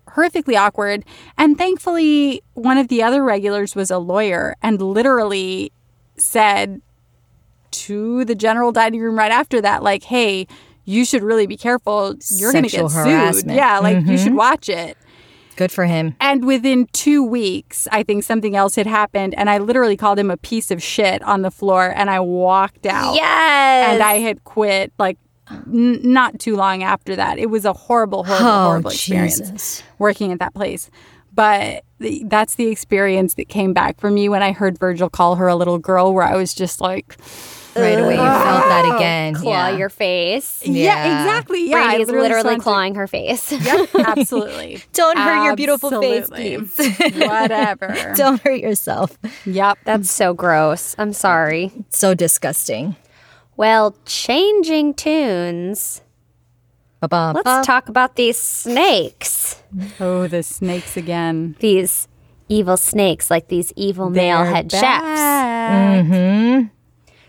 horrifically 0.09 0.57
awkward. 0.59 1.05
And 1.37 1.57
thankfully, 1.57 2.43
one 2.53 2.77
of 2.77 2.87
the 2.87 3.01
other 3.01 3.23
regulars 3.23 3.75
was 3.75 3.89
a 3.89 3.97
lawyer 3.97 4.55
and 4.61 4.81
literally 4.81 5.71
said 6.17 6.81
to 7.73 8.25
the 8.25 8.35
general 8.35 8.71
dining 8.71 9.01
room 9.01 9.17
right 9.17 9.31
after 9.31 9.61
that, 9.61 9.83
like, 9.83 10.03
hey, 10.03 10.47
you 10.85 11.05
should 11.05 11.23
really 11.23 11.47
be 11.47 11.57
careful. 11.57 12.15
You're 12.29 12.51
going 12.51 12.65
to 12.65 12.69
get 12.69 12.89
sued. 12.89 13.51
Yeah, 13.51 13.79
like 13.79 14.05
you 14.05 14.17
should 14.17 14.27
mm-hmm. 14.27 14.35
watch 14.35 14.69
it. 14.69 14.97
Good 15.55 15.71
for 15.71 15.85
him. 15.85 16.15
And 16.19 16.45
within 16.45 16.87
two 16.93 17.23
weeks, 17.23 17.87
I 17.91 18.03
think 18.03 18.23
something 18.23 18.55
else 18.55 18.75
had 18.75 18.87
happened. 18.87 19.35
And 19.35 19.49
I 19.49 19.59
literally 19.59 19.95
called 19.95 20.17
him 20.17 20.31
a 20.31 20.37
piece 20.37 20.71
of 20.71 20.81
shit 20.81 21.21
on 21.23 21.43
the 21.43 21.51
floor 21.51 21.93
and 21.95 22.09
I 22.09 22.19
walked 22.19 22.85
out. 22.85 23.15
Yes. 23.15 23.93
And 23.93 24.01
I 24.01 24.15
had 24.15 24.43
quit 24.45 24.91
like 24.97 25.17
n- 25.51 25.99
not 26.03 26.39
too 26.39 26.55
long 26.55 26.81
after 26.81 27.15
that. 27.15 27.37
It 27.37 27.51
was 27.51 27.65
a 27.65 27.73
horrible, 27.73 28.23
horrible, 28.23 28.47
Oh, 28.47 28.63
horrible 28.65 28.89
experience 28.89 29.39
Jesus. 29.39 29.83
working 29.99 30.31
at 30.31 30.39
that 30.39 30.55
place. 30.55 30.89
But 31.35 31.83
the, 31.99 32.23
that's 32.25 32.55
the 32.55 32.67
experience 32.67 33.35
that 33.35 33.49
came 33.49 33.73
back 33.73 33.99
for 33.99 34.11
me 34.11 34.29
when 34.29 34.43
I 34.43 34.51
heard 34.51 34.79
Virgil 34.79 35.09
call 35.09 35.35
her 35.35 35.47
a 35.47 35.55
little 35.55 35.79
girl, 35.79 36.13
where 36.13 36.25
I 36.25 36.35
was 36.35 36.53
just 36.53 36.81
like, 36.81 37.17
Right 37.75 37.99
away. 37.99 38.13
You 38.13 38.19
felt 38.19 38.65
that 38.65 38.85
oh, 38.91 38.95
again. 38.97 39.33
claw 39.35 39.69
yeah. 39.69 39.77
your 39.77 39.89
face. 39.89 40.61
yeah, 40.65 40.71
Yeah. 41.05 41.21
exactly. 41.23 41.69
Yeah, 41.69 41.77
I 41.77 41.83
Brandy 41.85 42.03
is 42.03 42.09
literally 42.09 42.55
saw- 42.55 42.61
clawing 42.61 42.95
her 42.95 43.07
face. 43.07 43.51
Yep, 43.51 43.89
absolutely. 44.07 44.81
Don't 44.93 45.17
hurt 45.17 45.45
your 45.45 45.55
beautiful 45.55 45.89
face, 46.01 46.29
please. 46.29 46.77
Whatever. 47.15 48.13
Don't 48.15 48.41
hurt 48.41 48.59
yourself. 48.59 49.17
Yep. 49.45 49.79
That's 49.85 50.11
so 50.11 50.33
gross. 50.33 50.95
I'm 50.97 51.13
sorry. 51.13 51.71
So 51.89 52.13
disgusting. 52.13 52.95
Well, 53.57 53.95
changing 54.05 54.93
tunes. 54.95 56.01
Ba-ba, 57.01 57.33
Let's 57.35 57.43
ba. 57.45 57.61
talk 57.65 57.89
about 57.89 58.15
these 58.15 58.37
snakes. 58.37 59.61
Oh, 59.99 60.27
the 60.27 60.41
snakes 60.41 60.95
again. 60.95 61.55
These 61.59 62.07
evil 62.47 62.77
snakes, 62.77 63.29
like 63.29 63.47
these 63.49 63.73
evil 63.75 64.09
male 64.09 64.43
They're 64.43 64.53
head 64.53 64.71
chefs. 64.71 64.81
back. 64.81 66.69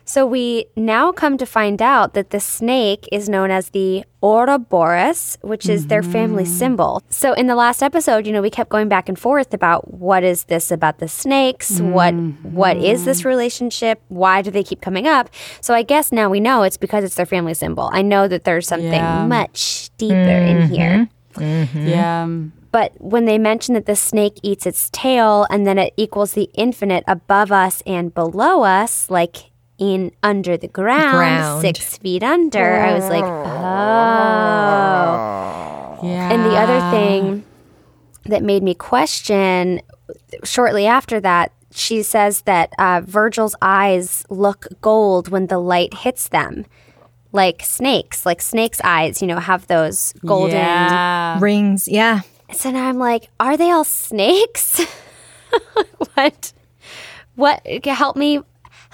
So 0.05 0.27
we 0.27 0.67
now 0.77 1.13
come 1.13 1.39
to 1.39 1.47
find 1.47 1.81
out 1.81 2.15
that 2.15 2.31
the 2.31 2.41
snake 2.41 3.09
is 3.11 3.29
known 3.29 3.51
as 3.51 3.71
the 3.71 4.05
Ouroboros, 4.23 5.37
which 5.43 5.69
is 5.69 5.89
their 5.89 6.03
family 6.03 6.45
mm. 6.45 6.49
symbol. 6.49 7.03
So 7.11 7.35
in 7.35 7.47
the 7.47 7.55
last 7.55 7.83
episode, 7.83 8.27
you 8.27 8.33
know, 8.33 8.41
we 8.41 8.51
kept 8.51 8.71
going 8.71 8.89
back 8.89 9.09
and 9.09 9.19
forth 9.19 9.53
about 9.53 9.93
what 9.95 10.25
is 10.25 10.45
this 10.45 10.71
about 10.71 10.99
the 10.99 11.09
snakes? 11.09 11.81
What 11.81 12.15
what 12.15 12.77
is 12.77 13.05
this 13.05 13.21
mm-hmm. 13.21 13.29
relationship? 13.29 14.01
Why 14.09 14.41
do 14.41 14.51
they 14.51 14.65
keep 14.65 14.81
coming 14.81 15.07
up? 15.07 15.29
So 15.61 15.75
I 15.75 15.83
guess 15.83 16.13
now 16.13 16.31
we 16.31 16.41
know 16.41 16.63
it's 16.63 16.79
because 16.79 17.05
it's 17.05 17.17
their 17.17 17.27
family 17.27 17.55
symbol. 17.55 17.91
I 17.93 18.03
know 18.03 18.29
that 18.29 18.45
there's 18.45 18.67
something 18.67 18.93
Yeah. 18.93 19.27
much 19.27 19.91
deeper 19.99 20.15
in 20.15 20.57
mm-hmm. 20.57 20.75
here. 20.75 21.09
Mm-hmm. 21.35 21.87
Yeah. 21.87 22.29
But 22.73 22.93
when 22.99 23.25
they 23.27 23.39
mention 23.39 23.75
that 23.75 23.87
the 23.87 23.95
snake 23.95 24.39
eats 24.43 24.67
its 24.67 24.91
tail 24.91 25.47
and 25.49 25.67
then 25.67 25.79
it 25.79 25.95
equals 25.97 26.33
the 26.33 26.51
infinite 26.55 27.05
above 27.07 27.53
us 27.53 27.83
and 27.87 28.13
below 28.13 28.65
us, 28.65 29.09
like 29.09 29.53
in 29.79 30.13
under 30.23 30.57
the 30.57 30.69
ground, 30.69 31.17
Ground. 31.17 31.61
six 31.61 31.99
feet 31.99 32.23
under, 32.23 32.77
I 32.81 32.95
was 32.95 33.09
like, 33.09 33.25
oh. 33.25 33.29
Yeah. 36.07 36.31
And 36.33 36.45
the 36.45 36.57
other 36.57 36.81
thing 36.97 37.45
that 38.27 38.43
made 38.43 38.63
me 38.63 38.75
question 38.75 39.81
shortly 40.45 40.87
after 40.87 41.19
that, 41.21 41.53
she 41.73 42.03
says 42.03 42.43
that 42.43 42.73
uh, 42.79 43.01
Virgil's 43.05 43.57
eyes 43.63 44.25
look 44.29 44.67
gold 44.81 45.29
when 45.29 45.47
the 45.49 45.59
light 45.59 45.95
hits 45.95 46.29
them. 46.29 46.67
Like 47.33 47.63
snakes, 47.65 48.25
like 48.25 48.41
snakes' 48.41 48.81
eyes, 48.85 49.21
you 49.21 49.27
know, 49.27 49.41
have 49.41 49.67
those 49.67 50.13
golden 50.25 50.55
Yeah. 50.57 51.39
Rings, 51.41 51.89
yeah. 51.89 52.21
so 52.53 52.71
now 52.71 52.89
I'm 52.89 52.99
like, 52.99 53.29
are 53.41 53.57
they 53.57 53.73
all 53.73 53.83
snakes? 53.83 54.81
what? 56.15 56.53
What? 57.35 57.67
Help 57.85 58.15
me, 58.17 58.41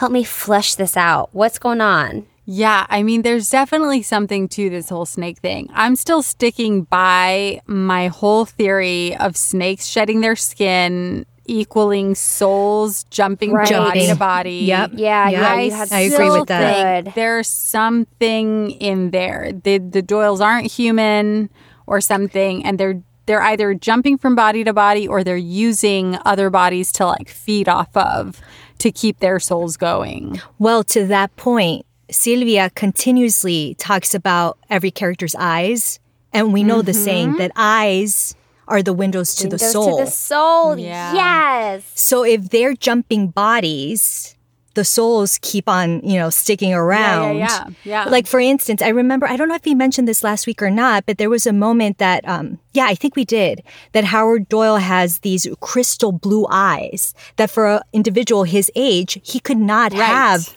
help 0.01 0.11
me 0.13 0.25
flesh 0.25 0.75
this 0.77 0.97
out. 0.97 1.29
What's 1.33 1.59
going 1.59 1.81
on? 1.83 2.27
Yeah, 2.47 2.87
I 2.89 3.03
mean, 3.03 3.23
there's 3.23 3.49
definitely 3.51 4.03
something 4.03 4.49
to 4.49 4.71
this 4.71 4.89
whole 4.89 5.05
snake 5.07 5.39
thing. 5.39 5.69
I'm 5.73 5.95
still 5.95 6.23
sticking 6.23 6.83
by 6.85 7.61
my 7.67 8.09
whole 8.09 8.45
theory 8.47 9.15
of 9.17 9.37
snakes 9.37 9.85
shedding 9.87 10.21
their 10.23 10.35
skin 10.37 11.27
equaling 11.45 12.15
souls 12.15 13.05
jumping 13.11 13.53
Right. 13.53 13.71
body 13.71 14.07
to 14.07 14.15
body. 14.17 14.59
Yep. 14.65 14.93
Yeah, 14.95 15.29
Yeah. 15.29 15.41
yeah, 15.41 15.49
I, 15.49 15.61
you 15.63 15.89
I 15.93 16.01
agree 16.01 16.31
with 16.31 16.49
that. 16.49 17.05
think 17.05 17.15
There's 17.15 17.49
something 17.49 18.71
in 18.73 19.11
there. 19.11 19.53
The 19.53 19.79
the 19.79 20.03
Doyles 20.03 20.41
aren't 20.41 20.71
human 20.73 21.51
or 21.87 22.01
something, 22.01 22.65
and 22.65 22.79
they're 22.79 23.03
they're 23.27 23.43
either 23.43 23.75
jumping 23.75 24.17
from 24.19 24.35
body 24.35 24.65
to 24.65 24.73
body 24.73 25.07
or 25.07 25.23
they're 25.23 25.37
using 25.37 26.19
other 26.25 26.51
bodies 26.51 26.91
to 26.93 27.07
like 27.07 27.29
feed 27.29 27.69
off 27.69 27.95
of 27.97 28.41
to 28.81 28.91
keep 28.91 29.21
their 29.21 29.39
souls 29.39 29.77
going. 29.77 30.41
Well, 30.59 30.85
to 30.85 31.07
that 31.07 31.35
point, 31.37 31.87
Silvia 32.11 32.71
continuously 32.71 33.75
talks 33.79 34.15
about 34.15 34.59
every 34.69 34.91
character's 34.91 35.35
eyes. 35.35 36.01
And 36.33 36.53
we 36.53 36.63
know 36.63 36.83
the 36.83 36.93
mm-hmm. 36.93 37.05
saying 37.05 37.37
that 37.39 37.53
eyes 37.57 38.35
are 38.69 38.83
the 38.83 38.93
windows 38.93 39.35
to 39.37 39.49
the 39.49 39.59
soul. 39.59 39.99
To 39.99 40.05
the 40.05 40.11
soul. 40.11 40.79
Yeah. 40.79 41.13
Yes. 41.15 41.91
so 41.95 42.25
if 42.25 42.51
they're 42.51 42.75
jumping 42.75 43.29
bodies, 43.29 44.37
the 44.75 44.85
souls 44.85 45.39
keep 45.43 45.69
on, 45.69 46.01
you 46.01 46.19
know, 46.19 46.31
sticking 46.31 46.73
around. 46.73 47.39
yeah, 47.39 47.65
yeah. 47.85 48.05
yeah. 48.05 48.11
Like 48.11 48.27
for 48.27 48.39
instance, 48.39 48.83
I 48.83 48.89
remember 48.89 49.27
I 49.27 49.37
don't 49.37 49.49
know 49.49 49.57
if 49.57 49.65
he 49.65 49.75
mentioned 49.75 50.07
this 50.07 50.23
last 50.23 50.47
week 50.47 50.63
or 50.63 50.71
not, 50.71 51.07
but 51.07 51.19
there 51.19 51.31
was 51.31 51.47
a 51.47 51.53
moment 51.53 51.99
that 51.99 52.27
um 52.29 52.59
yeah, 52.73 52.87
I 52.87 52.95
think 52.95 53.17
we 53.17 53.25
did, 53.25 53.63
that 53.93 54.05
Howard 54.05 54.49
Doyle 54.49 54.77
has 54.77 55.19
these 55.21 55.47
crystal 55.61 56.13
blue 56.13 56.47
eyes 56.51 57.15
that 57.37 57.51
for 57.51 57.67
an 57.67 57.81
individual 57.93 58.45
his 58.45 58.71
age, 58.77 59.19
he 59.25 59.41
could 59.41 59.59
not 59.59 59.93
Right. 59.93 60.03
have 60.03 60.57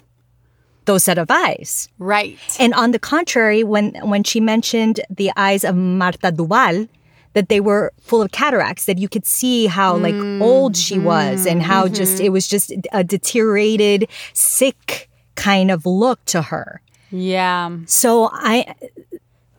those 0.86 1.04
set 1.06 1.17
of 1.17 1.32
eyes. 1.32 1.89
Right. 1.97 2.38
And 2.60 2.73
on 2.73 2.91
the 2.91 2.99
contrary, 2.99 3.63
when 3.63 3.93
when 4.04 4.23
she 4.23 4.39
mentioned 4.39 4.99
the 5.10 5.32
eyes 5.36 5.63
of 5.63 5.76
Marta 5.76 6.32
Duval, 6.32 6.88
that 7.34 7.50
they 7.50 7.60
were 7.60 7.91
full 8.00 8.22
of 8.22 8.32
cataracts, 8.32 8.86
that 8.86 8.98
you 8.98 9.10
could 9.10 9.26
see 9.26 9.65
how 9.65 9.96
like 9.98 10.15
old 10.41 10.78
she 10.78 11.00
was 11.00 11.46
and 11.46 11.62
how 11.62 11.88
just 11.88 12.19
it 12.19 12.30
was 12.30 12.48
just 12.48 12.72
a 12.91 13.04
deteriorated, 13.04 14.08
sick 14.34 15.10
kind 15.36 15.72
of 15.72 15.86
look 15.86 16.24
to 16.26 16.43
her. 16.43 16.82
Yeah. 17.12 17.78
So 17.86 18.30
I 18.32 18.76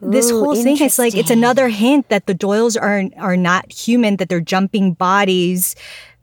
this 0.01 0.31
Ooh, 0.31 0.41
whole 0.45 0.55
thing 0.55 0.81
is 0.81 0.99
like 0.99 1.15
it's 1.15 1.31
another 1.31 1.69
hint 1.69 2.09
that 2.09 2.27
the 2.27 2.35
Doyles 2.35 2.81
are 2.81 3.05
are 3.19 3.37
not 3.37 3.73
human, 3.73 4.17
that 4.17 4.29
they're 4.29 4.41
jumping 4.41 4.93
bodies, 4.95 5.75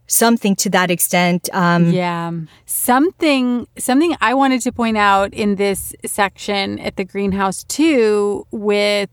something 0.06 0.54
to 0.56 0.70
that 0.70 0.90
extent. 0.90 1.48
Um, 1.52 1.90
Yeah. 1.90 2.32
Something 2.66 3.66
something 3.78 4.16
I 4.20 4.34
wanted 4.34 4.60
to 4.62 4.72
point 4.72 4.96
out 4.96 5.34
in 5.34 5.56
this 5.56 5.94
section 6.06 6.78
at 6.78 6.96
the 6.96 7.04
greenhouse 7.04 7.64
too 7.64 8.46
with 8.50 9.10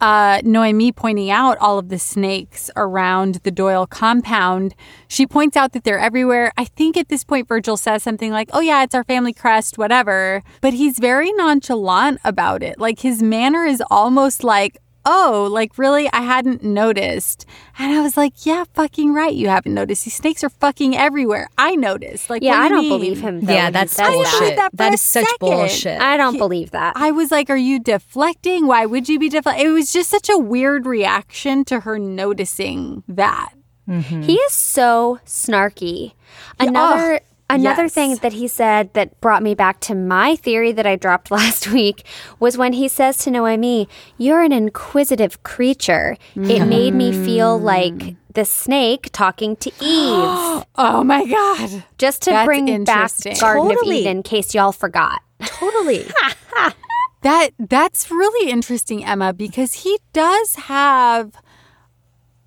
uh, 0.00 0.40
Noemi 0.44 0.92
pointing 0.92 1.30
out 1.30 1.58
all 1.58 1.78
of 1.78 1.88
the 1.88 1.98
snakes 1.98 2.70
around 2.76 3.36
the 3.36 3.50
Doyle 3.50 3.86
compound. 3.86 4.74
She 5.08 5.26
points 5.26 5.56
out 5.56 5.72
that 5.72 5.84
they're 5.84 5.98
everywhere. 5.98 6.52
I 6.56 6.64
think 6.64 6.96
at 6.96 7.08
this 7.08 7.24
point, 7.24 7.48
Virgil 7.48 7.76
says 7.76 8.02
something 8.02 8.30
like, 8.30 8.50
Oh, 8.52 8.60
yeah, 8.60 8.82
it's 8.82 8.94
our 8.94 9.04
family 9.04 9.32
crest, 9.32 9.78
whatever. 9.78 10.42
But 10.60 10.74
he's 10.74 10.98
very 10.98 11.32
nonchalant 11.32 12.20
about 12.24 12.62
it. 12.62 12.78
Like 12.78 13.00
his 13.00 13.22
manner 13.22 13.64
is 13.64 13.82
almost 13.90 14.44
like, 14.44 14.78
Oh, 15.08 15.48
like 15.50 15.78
really? 15.78 16.10
I 16.12 16.20
hadn't 16.22 16.64
noticed. 16.64 17.46
And 17.78 17.92
I 17.96 18.02
was 18.02 18.16
like, 18.16 18.44
Yeah, 18.44 18.64
fucking 18.74 19.14
right. 19.14 19.32
You 19.32 19.48
haven't 19.48 19.72
noticed. 19.72 20.04
These 20.04 20.14
snakes 20.14 20.42
are 20.42 20.48
fucking 20.50 20.96
everywhere. 20.96 21.48
I 21.56 21.76
noticed. 21.76 22.28
Like, 22.28 22.42
Yeah, 22.42 22.60
what 22.60 22.68
do 22.68 22.74
I 22.74 22.80
you 22.80 22.82
don't 22.82 22.90
mean? 22.90 22.98
believe 23.00 23.20
him. 23.20 23.40
Though, 23.42 23.52
yeah, 23.54 23.70
that's 23.70 23.92
says 23.94 24.12
bullshit. 24.12 24.56
that 24.56 24.70
for 24.72 24.76
that 24.78 24.90
a 24.90 24.94
is 24.94 25.00
such 25.00 25.24
second. 25.24 25.36
bullshit. 25.40 26.00
I 26.00 26.16
don't 26.16 26.36
believe 26.38 26.72
that. 26.72 26.94
I 26.96 27.12
was 27.12 27.30
like, 27.30 27.48
Are 27.50 27.56
you 27.56 27.78
deflecting? 27.78 28.66
Why 28.66 28.84
would 28.84 29.08
you 29.08 29.18
be 29.18 29.28
deflecting? 29.28 29.64
It 29.66 29.70
was 29.70 29.92
just 29.92 30.10
such 30.10 30.28
a 30.28 30.36
weird 30.38 30.86
reaction 30.86 31.64
to 31.66 31.80
her 31.80 31.98
noticing 31.98 33.04
that. 33.06 33.52
Mm-hmm. 33.88 34.22
He 34.22 34.34
is 34.34 34.52
so 34.52 35.20
snarky. 35.24 36.14
Another 36.58 37.20
another 37.48 37.84
yes. 37.84 37.94
thing 37.94 38.16
that 38.16 38.32
he 38.32 38.48
said 38.48 38.92
that 38.94 39.20
brought 39.20 39.42
me 39.42 39.54
back 39.54 39.80
to 39.80 39.94
my 39.94 40.36
theory 40.36 40.72
that 40.72 40.86
I 40.86 40.96
dropped 40.96 41.30
last 41.30 41.68
week 41.68 42.04
was 42.40 42.56
when 42.56 42.72
he 42.72 42.88
says 42.88 43.18
to 43.18 43.30
Noemi, 43.30 43.88
"You're 44.18 44.42
an 44.42 44.52
inquisitive 44.52 45.42
creature." 45.42 46.16
It 46.34 46.62
mm. 46.62 46.68
made 46.68 46.94
me 46.94 47.12
feel 47.12 47.58
like 47.58 48.16
the 48.34 48.44
snake 48.44 49.10
talking 49.12 49.56
to 49.56 49.70
Eve, 49.80 50.64
Oh 50.76 51.02
my 51.04 51.26
God. 51.26 51.84
just 51.98 52.22
to 52.22 52.30
That's 52.30 52.46
bring 52.46 52.66
back 52.66 52.74
interesting. 52.74 53.36
Garden 53.38 53.68
Totally. 53.70 53.96
of 53.96 54.00
Eden 54.02 54.16
in 54.18 54.22
case 54.22 54.54
y'all 54.54 54.72
forgot. 54.72 55.20
totally. 55.42 56.06
That 57.26 57.50
that's 57.58 58.08
really 58.08 58.52
interesting, 58.52 59.04
Emma, 59.04 59.32
because 59.32 59.82
he 59.82 59.98
does 60.12 60.54
have 60.54 61.32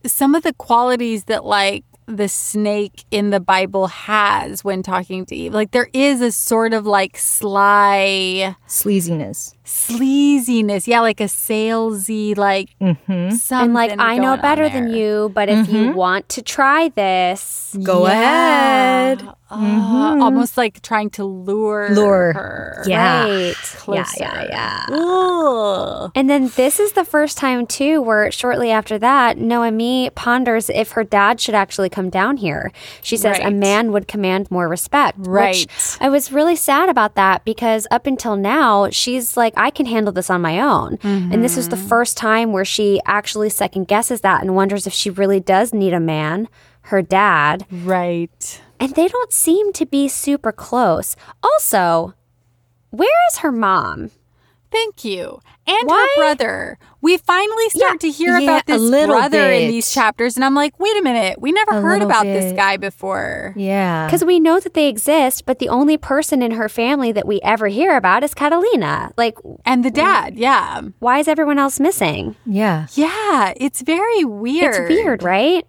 some 0.06 0.36
of 0.36 0.44
the 0.44 0.54
qualities 0.54 1.26
that 1.26 1.44
like 1.44 1.84
the 2.10 2.28
snake 2.28 3.06
in 3.12 3.30
the 3.30 3.40
Bible 3.40 3.88
has 3.88 4.64
when 4.64 4.82
talking 4.82 5.26
to 5.28 5.36
Eve. 5.36 5.54
Like 5.54 5.72
there 5.72 5.90
is 5.94 6.22
a 6.22 6.32
sort 6.32 6.74
of 6.74 6.86
like 6.86 7.18
sly 7.18 8.56
Sleaziness. 8.68 9.54
Sleaziness. 9.70 10.88
Yeah, 10.88 11.02
like 11.02 11.22
a 11.22 11.26
salesy, 11.26 12.36
like 12.36 12.70
mm-hmm. 12.82 13.32
something. 13.36 13.66
And 13.66 13.74
like, 13.74 13.92
I 14.00 14.16
know 14.18 14.24
going 14.24 14.40
on 14.40 14.42
better 14.42 14.70
than 14.70 14.90
you, 14.90 15.32
but 15.34 15.48
if 15.50 15.70
you 15.70 15.90
mm-hmm. 15.90 15.94
want 15.98 16.30
to 16.30 16.42
try 16.42 16.90
this, 16.90 17.76
Go 17.84 18.08
Yeah. 18.08 18.12
ahead. 18.12 19.30
Uh, 19.52 19.58
mm-hmm. 19.58 20.22
almost 20.22 20.58
like 20.58 20.80
trying 20.84 21.10
to 21.10 21.24
lure 21.24 21.90
Lure. 21.92 22.34
her. 22.34 22.84
Yeah. 22.86 23.24
right. 23.28 23.56
Yeah, 23.90 24.04
Closer. 24.04 24.24
yeah, 24.24 24.86
yeah. 24.90 24.96
Ugh. 24.96 26.12
And 26.14 26.30
then 26.30 26.50
this 26.56 26.80
is 26.80 26.92
the 26.92 27.04
first 27.04 27.40
time 27.40 27.66
too 27.66 28.00
where 28.04 28.32
shortly 28.32 28.70
after 28.70 29.00
that, 29.00 29.40
Noemi 29.40 30.12
ponders 30.12 30.70
if 30.70 30.92
her 30.92 31.04
dad 31.04 31.42
should 31.42 31.56
actually 31.56 31.90
come 31.90 32.12
down 32.12 32.38
here. 32.38 32.72
She 33.02 33.18
says 33.18 33.40
a 33.42 33.50
man 33.50 33.92
would 33.92 34.08
command 34.08 34.52
more 34.52 34.68
respect. 34.68 35.18
which 35.18 35.28
Right. 35.28 35.98
I 36.00 36.10
was 36.10 36.32
really 36.32 36.56
sad 36.56 36.88
about 36.90 37.16
that 37.16 37.44
because 37.44 37.88
up 37.90 38.06
until 38.06 38.36
now, 38.36 38.92
she's 38.92 39.36
like, 39.36 39.58
I 39.60 39.70
can 39.70 39.86
handle 39.86 40.14
this 40.14 40.30
on 40.30 40.42
my 40.42 40.60
own. 40.62 40.98
And 41.04 41.44
this 41.44 41.58
is 41.58 41.68
the 41.70 41.76
mm-hmm. 41.76 41.88
first 41.88 42.18
time 42.18 42.54
where 42.54 42.66
she 42.66 43.02
actually 43.06 43.50
second 43.50 43.88
guesses 43.88 44.22
that 44.22 44.42
and 44.42 44.56
wonders 44.56 44.88
if 44.88 44.94
she 44.94 45.10
really 45.10 45.42
does 45.42 45.74
need 45.74 45.94
a 45.94 46.00
man, 46.00 46.48
her 46.84 47.02
dad. 47.02 47.68
Right. 47.70 48.62
And 48.80 48.96
they 48.96 49.10
don't 49.10 49.34
seem 49.34 49.74
to 49.74 49.86
be 49.86 50.08
super 50.08 50.54
close. 50.54 51.18
Also, 51.44 52.14
where 52.90 53.28
is 53.30 53.40
her 53.40 53.52
mom? 53.52 54.12
Thank 54.72 55.04
you. 55.04 55.40
And 55.66 55.88
Why? 55.88 56.14
her 56.16 56.22
brother. 56.22 56.78
We 57.02 57.18
finally 57.18 57.70
start 57.70 58.00
to 58.02 58.10
hear 58.12 58.38
yeah, 58.38 58.44
about 58.52 58.66
this 58.66 58.80
little 58.82 59.16
brother 59.16 59.52
in 59.52 59.68
these 59.70 59.92
chapters. 59.92 60.36
And 60.36 60.44
I'm 60.46 60.54
like, 60.56 60.80
wait 60.80 60.96
a 60.98 61.02
minute. 61.02 61.40
We 61.42 61.52
never 61.52 61.72
A 61.72 61.82
heard 61.82 62.00
little 62.00 62.08
about 62.08 62.24
this 62.24 62.54
guy 62.54 62.78
before. 62.78 63.54
Yeah. 63.56 64.06
Because 64.06 64.24
we 64.24 64.40
know 64.40 64.60
that 64.60 64.74
they 64.74 64.88
exist, 64.88 65.46
but 65.46 65.60
the 65.60 65.70
only 65.70 65.98
person 65.98 66.42
in 66.42 66.52
her 66.52 66.70
family 66.70 67.12
that 67.12 67.26
we 67.28 67.40
ever 67.42 67.68
hear 67.68 67.96
about 67.98 68.24
is 68.24 68.34
Catalina. 68.34 69.12
Like, 69.18 69.38
And 69.66 69.84
the 69.86 69.92
dad. 69.92 70.36
Yeah. 70.38 70.82
why 71.00 71.20
is 71.20 71.28
everyone 71.28 71.58
else 71.60 71.80
missing? 71.80 72.36
Yeah. 72.46 72.88
Yeah. 72.94 73.54
It's 73.58 73.82
very 73.82 74.24
weird. 74.26 74.76
It's 74.76 74.90
weird, 74.90 75.24
right? 75.24 75.66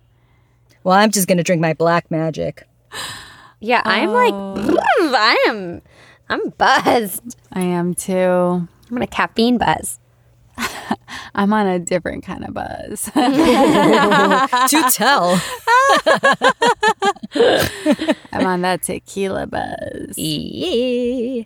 Well, 0.85 0.95
I'm 0.97 1.11
just 1.11 1.29
gonna 1.29 1.43
drink 1.43 1.61
my 1.61 1.75
black 1.75 2.11
magic. 2.11 2.67
Yeah, 3.63 3.83
I'm 3.85 4.09
like, 4.11 4.33
"Mm, 4.33 4.79
I 5.15 5.45
am, 5.49 5.83
I'm 6.31 6.49
buzzed. 6.57 7.37
I 7.53 7.61
am 7.61 7.93
too. 7.95 8.67
I'm 8.91 8.97
on 8.97 9.03
a 9.03 9.07
caffeine 9.07 9.57
buzz. 9.57 9.99
I'm 11.35 11.53
on 11.53 11.67
a 11.67 11.79
different 11.79 12.25
kind 12.25 12.45
of 12.45 12.55
buzz. 12.55 13.05
to 13.15 14.91
tell. 14.93 15.41
I'm 18.33 18.47
on 18.47 18.63
that 18.63 18.83
tequila 18.83 19.47
buzz. 19.47 20.19
Yeah. 20.19 21.45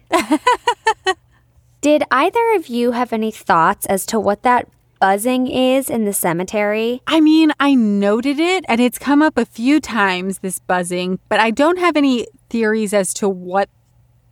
Did 1.81 2.03
either 2.11 2.55
of 2.57 2.69
you 2.69 2.93
have 2.93 3.13
any 3.13 3.31
thoughts 3.31 3.85
as 3.87 4.07
to 4.07 4.19
what 4.19 4.43
that 4.43 4.69
buzzing 5.01 5.47
is 5.49 5.91
in 5.91 6.07
the 6.07 6.15
cemetery? 6.15 7.03
I 7.07 7.21
mean, 7.21 7.53
I 7.61 7.75
noted 7.75 8.41
it 8.41 8.65
and 8.69 8.81
it's 8.81 8.99
come 8.99 9.21
up 9.21 9.37
a 9.37 9.45
few 9.45 9.81
times, 9.81 10.39
this 10.39 10.61
buzzing, 10.61 11.19
but 11.29 11.41
I 11.41 11.51
don't 11.51 11.79
have 11.79 11.97
any 11.97 12.27
theories 12.49 12.95
as 12.95 13.13
to 13.15 13.29
what 13.29 13.69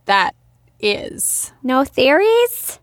that 0.05 0.33
is. 0.79 1.53
No 1.61 1.83
theories? 1.83 2.79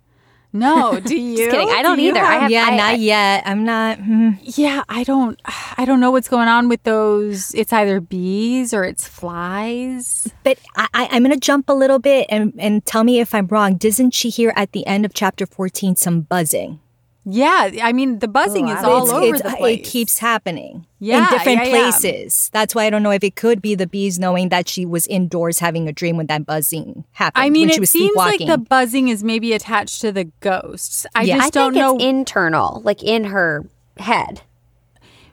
No, 0.52 0.98
do 1.04 1.16
you? 1.16 1.36
Just 1.36 1.50
kidding. 1.50 1.68
I 1.70 1.82
don't 1.82 1.96
Do 1.96 2.02
you 2.02 2.10
either. 2.10 2.20
I 2.20 2.34
have- 2.38 2.50
yeah, 2.50 2.66
I- 2.66 2.76
not 2.76 2.90
I- 2.90 2.94
yet. 2.94 3.42
I'm 3.46 3.64
not. 3.64 3.98
hmm. 3.98 4.30
Yeah, 4.42 4.82
I 4.88 5.04
don't 5.04 5.40
I 5.78 5.84
don't 5.84 6.00
know 6.00 6.10
what's 6.10 6.28
going 6.28 6.48
on 6.48 6.68
with 6.68 6.82
those. 6.82 7.54
It's 7.54 7.72
either 7.72 8.00
bees 8.00 8.74
or 8.74 8.84
it's 8.84 9.06
flies. 9.06 10.28
But 10.42 10.58
I, 10.76 10.88
I, 10.94 11.08
I'm 11.12 11.22
going 11.22 11.34
to 11.34 11.40
jump 11.40 11.68
a 11.68 11.74
little 11.74 11.98
bit 11.98 12.26
and, 12.30 12.52
and 12.58 12.84
tell 12.84 13.04
me 13.04 13.20
if 13.20 13.34
I'm 13.34 13.46
wrong. 13.46 13.76
Doesn't 13.76 14.12
she 14.12 14.28
hear 14.30 14.52
at 14.56 14.72
the 14.72 14.86
end 14.86 15.04
of 15.04 15.14
chapter 15.14 15.46
14 15.46 15.96
some 15.96 16.22
buzzing? 16.22 16.80
Yeah, 17.26 17.70
I 17.82 17.92
mean 17.92 18.18
the 18.20 18.28
buzzing 18.28 18.68
is 18.68 18.82
all 18.82 19.02
It's- 19.04 19.12
over 19.14 19.34
it's- 19.36 19.42
the 19.52 19.56
place. 19.58 19.78
It 19.80 19.84
keeps 19.84 20.18
happening 20.20 20.86
Yeah, 21.00 21.18
in 21.18 21.24
different 21.30 21.58
yeah, 21.58 21.64
yeah. 21.64 21.70
places. 21.90 22.48
That's 22.52 22.74
why 22.74 22.86
I 22.86 22.90
don't 22.90 23.02
know 23.02 23.10
if 23.10 23.22
it 23.22 23.36
could 23.36 23.60
be 23.60 23.74
the 23.74 23.86
bees 23.86 24.18
knowing 24.18 24.48
that 24.48 24.68
she 24.68 24.86
was 24.86 25.06
indoors 25.06 25.58
having 25.58 25.86
a 25.86 25.92
dream 25.92 26.16
when 26.16 26.26
that 26.28 26.46
buzzing 26.46 27.04
happened. 27.12 27.44
I 27.44 27.50
mean, 27.50 27.68
when 27.68 27.70
she 27.70 27.76
it 27.76 27.80
was 27.80 27.90
seems 27.90 28.16
like 28.16 28.38
the 28.46 28.56
buzzing 28.58 29.08
is 29.08 29.22
maybe 29.22 29.52
attached 29.52 30.00
to 30.00 30.12
the 30.12 30.24
ghosts. 30.40 31.04
I 31.14 31.22
Yeah. 31.24 31.36
just 31.36 31.46
I 31.48 31.50
don't 31.60 31.72
think 31.74 31.82
know. 31.82 31.94
it's 31.96 32.04
internal, 32.04 32.80
like 32.84 33.02
in 33.02 33.24
her 33.24 33.66
head, 33.98 34.40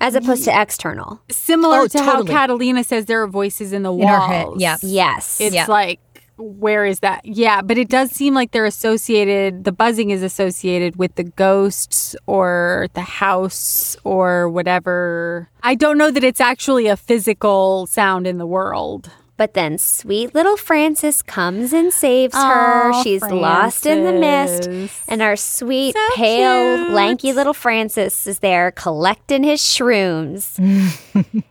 as 0.01 0.13
opposed 0.13 0.43
to 0.43 0.61
external. 0.61 1.21
similar 1.31 1.79
Oh, 1.79 1.87
to 1.87 1.97
totally. 1.97 2.31
how 2.31 2.39
Catalina 2.41 2.83
says 2.83 3.05
there 3.05 3.23
are 3.23 3.27
voices 3.27 3.71
in 3.73 3.83
the 3.83 3.91
walls. 3.93 4.01
In 4.03 4.07
her 4.09 4.19
head, 4.27 4.47
yeah. 4.57 4.75
Yes. 4.81 5.39
It's 5.39 5.55
Yeah. 5.55 5.65
like, 5.67 5.99
where 6.37 6.85
is 6.85 6.99
that? 6.99 7.25
Yeah, 7.25 7.61
but 7.61 7.77
it 7.77 7.89
does 7.89 8.11
seem 8.11 8.33
like 8.33 8.51
they're 8.51 8.65
associated, 8.65 9.63
the 9.63 9.71
buzzing 9.71 10.11
is 10.11 10.23
associated 10.23 10.95
with 10.95 11.15
the 11.15 11.23
ghosts 11.23 12.15
or 12.25 12.87
the 12.93 13.01
house 13.01 13.97
or 14.03 14.49
whatever. 14.49 15.49
I 15.63 15.75
don't 15.75 15.97
know 15.97 16.11
that 16.11 16.23
it's 16.23 16.41
actually 16.41 16.87
a 16.87 16.97
physical 16.97 17.87
sound 17.87 18.27
in 18.27 18.37
the 18.37 18.47
world. 18.47 19.11
But 19.37 19.53
then 19.53 19.77
sweet 19.77 20.33
little 20.33 20.57
Francis 20.57 21.21
comes 21.21 21.71
and 21.71 21.93
saves 21.93 22.33
her. 22.35 22.91
Aw, 22.91 23.03
She's 23.03 23.21
lost 23.21 23.85
in 23.85 24.03
the 24.03 24.11
mist. 24.11 24.67
And 25.07 25.21
our 25.21 25.35
sweet, 25.35 25.93
So 25.93 26.09
pale, 26.15 26.77
cute. 26.77 26.89
lanky 26.91 27.33
little 27.33 27.53
Francis 27.53 28.25
is 28.25 28.39
there 28.39 28.71
collecting 28.71 29.43
his 29.43 29.61
shrooms. 29.61 30.57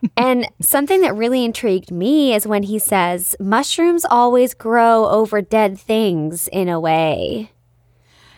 and 0.17 0.47
something 0.61 0.99
that 0.99 1.15
really 1.15 1.45
intrigued 1.45 1.89
me 1.89 2.33
is 2.35 2.45
when 2.45 2.63
he 2.63 2.77
says, 2.77 3.37
mushrooms 3.39 4.03
always 4.03 4.53
grow 4.53 5.05
over 5.07 5.41
dead 5.41 5.79
things 5.79 6.49
in 6.49 6.67
a 6.67 6.81
way. 6.81 7.51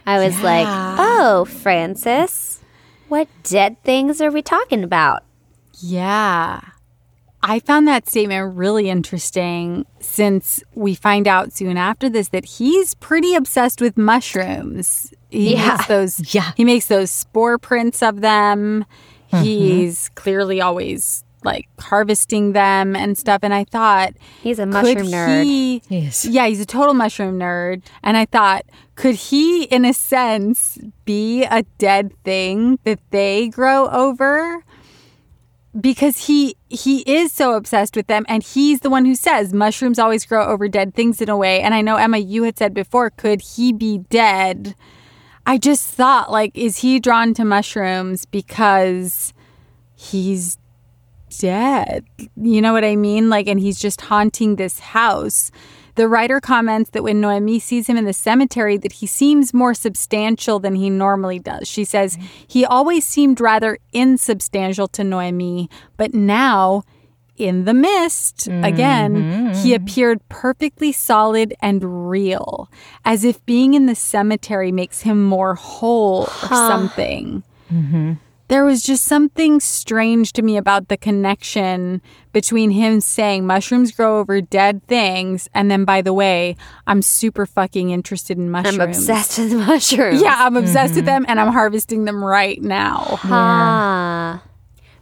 I 0.05 0.23
was 0.23 0.39
like, 0.43 0.67
oh, 0.69 1.45
Francis, 1.45 2.61
what 3.07 3.27
dead 3.43 3.81
things 3.83 4.21
are 4.21 4.31
we 4.31 4.41
talking 4.43 4.83
about? 4.83 5.23
Yeah. 5.81 6.61
I 7.41 7.59
found 7.59 7.87
that 7.87 8.07
statement 8.07 8.55
really 8.55 8.89
interesting 8.89 9.85
since 10.01 10.61
we 10.75 10.93
find 10.95 11.27
out 11.27 11.53
soon 11.53 11.77
after 11.77 12.09
this 12.09 12.29
that 12.29 12.45
he's 12.45 12.95
pretty 12.95 13.33
obsessed 13.35 13.79
with 13.81 13.97
mushrooms. 13.97 15.13
He 15.29 15.53
Yeah. 15.53 15.71
makes 15.73 15.85
those 15.87 16.33
Yeah. 16.33 16.51
he 16.57 16.65
makes 16.65 16.87
those 16.87 17.11
spore 17.11 17.57
prints 17.57 18.01
of 18.03 18.21
them. 18.21 18.85
Mm-hmm. 19.31 19.43
He's 19.43 20.09
clearly 20.15 20.59
always 20.59 21.23
like 21.45 21.69
harvesting 21.79 22.51
them 22.51 22.97
and 22.97 23.17
stuff 23.17 23.39
and 23.43 23.53
I 23.53 23.63
thought 23.63 24.11
He's 24.43 24.59
a 24.59 24.65
mushroom 24.65 25.07
nerd. 25.07 25.43
He, 25.45 25.81
Yes. 25.87 26.25
Yeah, 26.25 26.47
he's 26.47 26.59
a 26.59 26.65
total 26.65 26.93
mushroom 26.93 27.39
nerd. 27.39 27.83
And 28.03 28.17
I 28.17 28.25
thought, 28.25 28.63
could 28.95 29.15
he, 29.15 29.63
in 29.63 29.85
a 29.85 29.93
sense, 29.93 30.77
be 31.05 31.45
a 31.45 31.63
dead 31.77 32.11
thing 32.25 32.79
that 32.83 32.99
they 33.11 33.47
grow 33.47 33.87
over? 33.87 34.65
Because 35.79 36.25
he 36.27 36.55
he 36.67 36.99
is 37.01 37.31
so 37.31 37.53
obsessed 37.53 37.95
with 37.95 38.07
them, 38.07 38.25
and 38.27 38.41
he's 38.41 38.79
the 38.79 38.89
one 38.89 39.05
who 39.05 39.15
says 39.15 39.53
mushrooms 39.53 39.99
always 39.99 40.25
grow 40.25 40.45
over 40.45 40.67
dead 40.67 40.95
things 40.95 41.21
in 41.21 41.29
a 41.29 41.37
way. 41.37 41.61
And 41.61 41.73
I 41.73 41.81
know 41.81 41.95
Emma, 41.95 42.17
you 42.17 42.43
had 42.43 42.57
said 42.57 42.73
before, 42.73 43.09
could 43.09 43.41
he 43.41 43.71
be 43.71 43.99
dead? 44.09 44.75
I 45.45 45.57
just 45.57 45.87
thought, 45.87 46.31
like, 46.31 46.51
is 46.55 46.77
he 46.77 46.99
drawn 46.99 47.33
to 47.35 47.45
mushrooms 47.45 48.25
because 48.25 49.33
he's 49.95 50.57
dead. 51.29 52.05
You 52.35 52.61
know 52.61 52.73
what 52.73 52.85
I 52.85 52.95
mean? 52.95 53.29
Like, 53.29 53.47
and 53.47 53.59
he's 53.59 53.79
just 53.79 54.01
haunting 54.01 54.55
this 54.55 54.79
house. 54.79 55.51
The 55.99 56.07
writer 56.07 56.39
comments 56.39 56.91
that 56.91 57.03
when 57.03 57.19
Noemi 57.19 57.59
sees 57.59 57.87
him 57.87 57.97
in 57.97 58.05
the 58.05 58.13
cemetery, 58.13 58.77
that 58.77 58.93
he 58.93 59.05
seems 59.05 59.53
more 59.53 59.73
substantial 59.73 60.57
than 60.57 60.75
he 60.75 60.89
normally 60.89 61.39
does. 61.39 61.67
She 61.67 61.83
says 61.83 62.15
mm-hmm. 62.15 62.25
he 62.47 62.63
always 62.63 63.05
seemed 63.05 63.41
rather 63.41 63.77
insubstantial 63.91 64.87
to 64.87 65.03
Noemi, 65.03 65.69
but 65.97 66.13
now, 66.13 66.83
in 67.35 67.65
the 67.65 67.73
mist, 67.73 68.47
again, 68.47 69.53
he 69.55 69.73
mm-hmm. 69.73 69.83
appeared 69.83 70.21
perfectly 70.29 70.93
solid 70.93 71.53
and 71.61 72.09
real, 72.09 72.71
as 73.03 73.25
if 73.25 73.45
being 73.45 73.73
in 73.73 73.85
the 73.85 73.93
cemetery 73.93 74.71
makes 74.71 75.01
him 75.01 75.21
more 75.25 75.55
whole 75.55 76.21
or 76.21 76.47
something 76.47 77.43
mm-hmm. 77.69 78.13
There 78.49 78.65
was 78.65 78.81
just 78.83 79.05
something 79.05 79.59
strange 79.59 80.33
to 80.33 80.41
me 80.41 80.57
about 80.57 80.87
the 80.89 80.97
connection 80.97 82.01
between 82.33 82.71
him 82.71 82.99
saying 82.99 83.45
mushrooms 83.47 83.91
grow 83.91 84.19
over 84.19 84.41
dead 84.41 84.85
things 84.87 85.47
and 85.53 85.71
then 85.71 85.85
by 85.85 86.01
the 86.01 86.13
way 86.13 86.55
i'm 86.87 87.01
super 87.01 87.45
fucking 87.45 87.89
interested 87.91 88.37
in 88.37 88.51
mushrooms 88.51 88.79
I'm 88.79 88.89
obsessed 88.89 89.37
with 89.39 89.53
mushrooms. 89.53 90.21
yeah 90.21 90.35
i'm 90.45 90.57
obsessed 90.57 90.95
with 90.95 91.05
them 91.05 91.25
and 91.27 91.39
i'm 91.39 91.53
harvesting 91.53 92.05
them 92.05 92.23
right 92.23 92.61
now 92.61 93.19
Ah. 93.23 94.43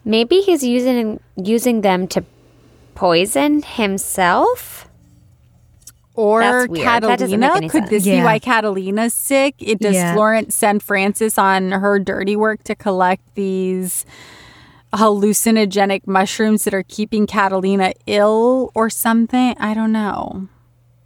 Maybe 0.05 0.39
he's 0.39 0.63
using 0.63 1.19
using 1.35 1.81
them 1.81 2.07
to 2.07 2.23
poison 2.95 3.61
himself. 3.61 4.86
Or 6.17 6.41
That's 6.41 6.67
weird. 6.67 6.85
That 6.85 7.01
doesn't 7.19 7.39
make 7.39 7.49
catalina 7.49 7.55
any 7.57 7.69
could 7.69 7.83
sense. 7.83 7.89
this 7.91 8.03
be 8.03 8.09
Yeah. 8.09 8.25
why 8.25 8.39
catalina's 8.39 9.13
sick 9.13 9.55
it 9.59 9.79
does 9.79 9.93
Yeah. 9.95 10.13
florence 10.13 10.55
send 10.55 10.81
francis 10.83 11.37
on 11.37 11.71
her 11.71 11.99
dirty 11.99 12.35
work 12.35 12.63
to 12.63 12.75
collect 12.75 13.21
these 13.35 14.03
hallucinogenic 14.93 16.07
mushrooms 16.07 16.63
that 16.63 16.73
are 16.73 16.83
keeping 16.83 17.27
catalina 17.27 17.93
ill 18.07 18.71
or 18.73 18.89
something 18.89 19.55
i 19.59 19.73
don't 19.73 19.91
know 19.91 20.47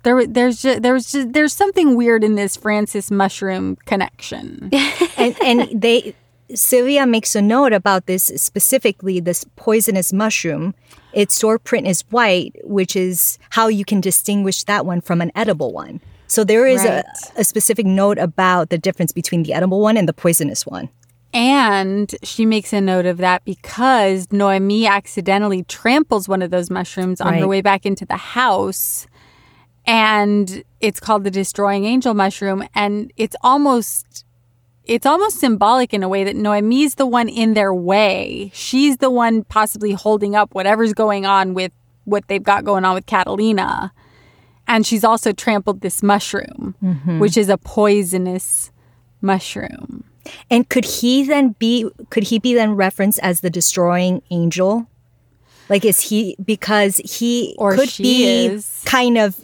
there, 0.04 0.16
wa- 0.16 0.26
there's 0.28 0.62
just, 0.64 0.82
there's 0.82 1.12
just, 1.12 1.34
there's 1.34 1.54
something 1.54 1.96
weird 1.96 2.24
in 2.24 2.34
this 2.34 2.58
Francis 2.58 3.12
mushroom 3.12 3.76
connection. 3.86 4.72
and, 5.18 5.36
and 5.44 5.80
they 5.80 6.16
Silvia 6.56 7.06
makes 7.06 7.36
a 7.36 7.42
note 7.42 7.72
about 7.72 8.08
this 8.08 8.24
specifically 8.36 9.20
this 9.20 9.46
poisonous 9.56 10.12
mushroom. 10.12 10.74
Its 11.14 11.36
spore 11.36 11.60
print 11.60 11.88
is 11.88 12.02
white, 12.10 12.56
which 12.64 12.96
is 12.96 13.38
how 13.50 13.68
you 13.68 13.84
can 13.86 14.02
distinguish 14.02 14.64
that 14.64 14.86
one 14.86 15.02
from 15.02 15.22
an 15.22 15.32
edible 15.36 15.74
one. 15.74 16.00
So 16.28 16.44
there 16.46 16.66
is 16.66 16.84
Right. 16.86 17.04
a, 17.36 17.42
a 17.42 17.44
specific 17.44 17.86
note 17.86 18.18
about 18.18 18.70
the 18.70 18.78
difference 18.78 19.12
between 19.12 19.44
the 19.44 19.54
edible 19.54 19.82
one 19.82 19.98
and 19.98 20.08
the 20.08 20.14
poisonous 20.14 20.66
one. 20.66 20.90
And 21.34 22.14
she 22.24 22.46
makes 22.46 22.74
a 22.74 22.82
note 22.82 23.06
of 23.06 23.18
that 23.18 23.44
because 23.46 24.28
Noemi 24.32 24.86
accidentally 24.86 25.64
tramples 25.64 26.28
one 26.28 26.42
of 26.42 26.52
those 26.52 26.70
mushrooms 26.70 27.22
on 27.22 27.36
her 27.36 27.48
way 27.48 27.62
back 27.62 27.86
into 27.86 28.06
the 28.06 28.18
house. 28.18 29.08
And 29.86 30.64
it's 30.82 31.00
called 31.00 31.24
the 31.24 31.32
destroying 31.32 31.86
angel 31.86 32.14
mushroom. 32.14 32.64
And 32.76 33.12
it's 33.18 33.36
almost 33.42 34.06
it's 34.86 35.06
almost 35.06 35.40
symbolic 35.40 35.94
in 35.94 36.04
a 36.04 36.10
way 36.10 36.24
that 36.24 36.36
Noemi's 36.36 36.96
the 36.96 37.06
one 37.06 37.30
in 37.30 37.54
their 37.54 37.74
way. 37.74 38.52
She's 38.54 38.98
the 38.98 39.12
one 39.12 39.44
possibly 39.44 39.92
holding 39.94 40.36
up 40.36 40.54
whatever's 40.54 40.94
going 40.94 41.26
on 41.26 41.54
with 41.54 41.72
what 42.06 42.28
they've 42.28 42.44
got 42.44 42.64
going 42.64 42.84
on 42.86 42.96
with 42.96 43.06
Catalina. 43.06 43.94
And 44.68 44.86
she's 44.86 45.04
also 45.04 45.32
trampled 45.32 45.82
this 45.82 46.02
mushroom, 46.02 46.76
mm-hmm. 46.82 47.20
which 47.20 47.38
is 47.38 47.50
a 47.50 47.58
poisonous 47.58 48.72
mushroom. 49.22 50.04
And 50.50 50.68
could 50.70 50.86
he 50.86 51.24
then 51.24 51.56
be 51.60 51.90
could 52.10 52.24
he 52.24 52.40
be 52.40 52.54
then 52.54 52.74
referenced 52.74 53.20
as 53.22 53.42
the 53.42 53.50
destroying 53.50 54.22
angel? 54.30 54.88
Like 55.68 55.84
is 55.86 56.02
he 56.02 56.36
because 56.44 56.98
he 56.98 57.56
Or 57.58 57.76
could 57.76 57.90
she 57.90 58.04
be 58.04 58.46
is. 58.46 58.84
kind 58.86 59.18
of 59.18 59.36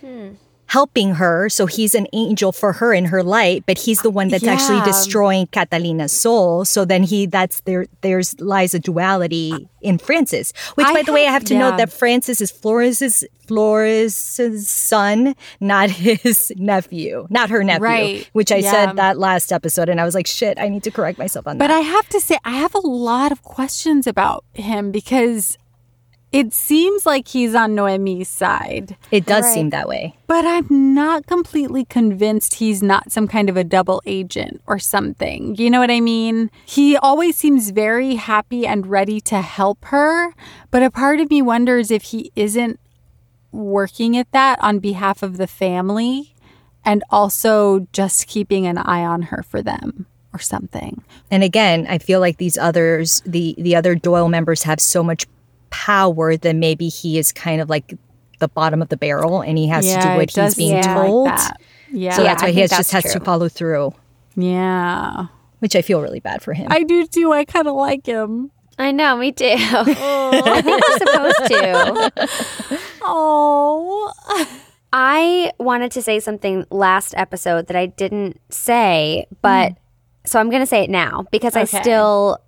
hmm. 0.00 0.30
Helping 0.72 1.14
her. 1.16 1.48
So 1.50 1.66
he's 1.66 1.94
an 1.94 2.06
angel 2.14 2.50
for 2.50 2.72
her 2.80 2.94
in 2.94 3.04
her 3.06 3.22
light, 3.22 3.64
but 3.66 3.76
he's 3.76 4.00
the 4.00 4.08
one 4.10 4.28
that's 4.28 4.46
actually 4.46 4.80
destroying 4.82 5.46
Catalina's 5.48 6.12
soul. 6.12 6.64
So 6.64 6.86
then 6.86 7.02
he 7.02 7.26
that's 7.26 7.60
there 7.68 7.84
there's 8.00 8.38
lies 8.40 8.72
a 8.72 8.78
duality 8.78 9.68
in 9.82 9.98
Francis. 9.98 10.52
Which 10.76 10.86
I 10.86 10.94
by 10.94 11.02
the 11.02 11.12
way, 11.12 11.22
I 11.22 11.24
have- 11.24 11.42
have 11.42 11.44
to 11.52 11.54
yeah. 11.54 11.60
note 11.70 11.76
that 11.76 11.92
Francis 11.92 12.40
is 12.40 12.50
Florence's 12.50 13.22
Florence's 13.46 14.68
son, 14.68 15.34
not 15.60 15.90
his 16.06 16.52
nephew, 16.56 17.26
not 17.30 17.50
her 17.50 17.62
nephew. 17.64 17.82
Right. 17.84 18.30
Which 18.32 18.50
I 18.52 18.56
Yeah. 18.56 18.70
said 18.70 18.96
that 18.96 19.18
last 19.18 19.52
episode 19.52 19.88
and 19.88 20.00
I 20.00 20.04
was 20.04 20.14
like, 20.14 20.26
shit, 20.26 20.58
I 20.58 20.68
need 20.68 20.84
to 20.84 20.90
correct 20.90 21.18
myself 21.18 21.46
on 21.46 21.58
But 21.58 21.68
that. 21.68 21.74
But 21.74 21.76
I 21.76 21.80
have 21.80 22.08
to 22.10 22.20
say, 22.20 22.38
I 22.44 22.52
have 22.52 22.74
a 22.74 22.86
lot 22.86 23.32
of 23.32 23.42
questions 23.42 24.06
about 24.06 24.44
him 24.54 24.90
because 24.90 25.58
it 26.32 26.52
seems 26.52 27.04
like 27.04 27.28
he's 27.28 27.54
on 27.54 27.74
Noemi's 27.74 28.28
side, 28.28 28.96
it 29.10 29.26
does 29.26 29.46
seem 29.52 29.70
that 29.70 29.86
way. 29.86 30.16
but 30.26 30.44
I'm 30.46 30.94
not 30.94 31.26
completely 31.26 31.84
convinced 31.84 32.54
he's 32.54 32.82
not 32.82 33.12
some 33.12 33.28
kind 33.28 33.48
of 33.50 33.56
a 33.56 33.64
double 33.64 34.02
agent 34.06 34.62
or 34.66 34.78
something. 34.78 35.54
You 35.56 35.70
know 35.70 35.78
what 35.80 35.90
I 35.90 36.00
mean? 36.00 36.50
He 36.64 36.96
always 36.96 37.36
seems 37.36 37.70
very 37.70 38.14
happy 38.14 38.66
and 38.66 38.86
ready 38.86 39.20
to 39.22 39.42
help 39.42 39.84
her, 39.86 40.34
but 40.70 40.82
a 40.82 40.90
part 40.90 41.20
of 41.20 41.30
me 41.30 41.42
wonders 41.42 41.90
if 41.90 42.02
he 42.04 42.32
isn't 42.34 42.80
working 43.50 44.16
at 44.16 44.30
that 44.32 44.58
on 44.62 44.78
behalf 44.78 45.22
of 45.22 45.36
the 45.36 45.46
family 45.46 46.34
and 46.84 47.04
also 47.10 47.86
just 47.92 48.26
keeping 48.26 48.66
an 48.66 48.78
eye 48.78 49.04
on 49.04 49.22
her 49.22 49.42
for 49.42 49.62
them 49.62 50.06
or 50.32 50.38
something. 50.38 51.04
And 51.30 51.44
again, 51.44 51.86
I 51.88 51.98
feel 51.98 52.18
like 52.18 52.38
these 52.38 52.56
others, 52.56 53.22
the 53.26 53.54
the 53.58 53.76
other 53.76 53.94
Doyle 53.94 54.30
members 54.30 54.62
have 54.62 54.80
so 54.80 55.02
much 55.02 55.26
power 55.72 56.36
then 56.36 56.60
maybe 56.60 56.88
he 56.88 57.18
is 57.18 57.32
kind 57.32 57.60
of 57.60 57.68
like 57.68 57.94
the 58.38 58.48
bottom 58.48 58.82
of 58.82 58.88
the 58.88 58.96
barrel 58.96 59.40
and 59.40 59.56
he 59.56 59.66
has 59.68 59.86
to 59.86 60.00
do 60.00 60.08
what 60.10 60.30
he's 60.30 60.34
does 60.34 60.54
being 60.54 60.82
seem 60.82 60.94
like 60.94 61.06
told. 61.06 61.28
that. 61.28 61.60
Yeah. 61.90 62.16
So 62.16 62.22
that's 62.22 62.42
I 62.42 62.46
why 62.46 62.50
he 62.50 62.56
think 62.56 62.70
has, 62.70 62.78
just 62.78 62.92
that's 62.92 63.04
has 63.04 63.12
to 63.14 63.20
follow 63.20 63.48
through, 63.48 63.94
yeah. 64.36 65.26
which 65.60 65.76
I 65.76 65.82
feel 65.82 66.02
really 66.02 66.20
bad 66.20 66.42
for 66.42 66.52
him. 66.52 66.68
I 66.70 66.82
do 66.82 67.06
too. 67.06 67.32
I 67.32 67.44
kind 67.44 67.68
of 67.68 67.74
like 67.74 68.04
him. 68.06 68.50
I 68.78 68.90
know, 68.90 69.16
me 69.16 69.32
too. 69.32 69.44
I 69.56 70.60
think 70.62 70.82
we're 70.88 70.98
supposed 70.98 71.50
to. 71.50 72.78
Oh. 73.04 74.12
I 74.92 75.52
wanted 75.58 75.90
to 75.92 76.02
say 76.02 76.20
something 76.20 76.66
last 76.70 77.14
episode 77.16 77.66
that 77.66 77.76
I 77.76 77.86
didn't 77.86 78.40
say, 78.50 79.26
but 79.40 79.72
mm. 79.72 79.76
so 80.24 80.38
I'm 80.38 80.50
going 80.50 80.62
to 80.62 80.66
say 80.66 80.84
it 80.84 80.90
now 80.90 81.26
because 81.32 81.56
I 81.56 81.64
still 81.64 82.38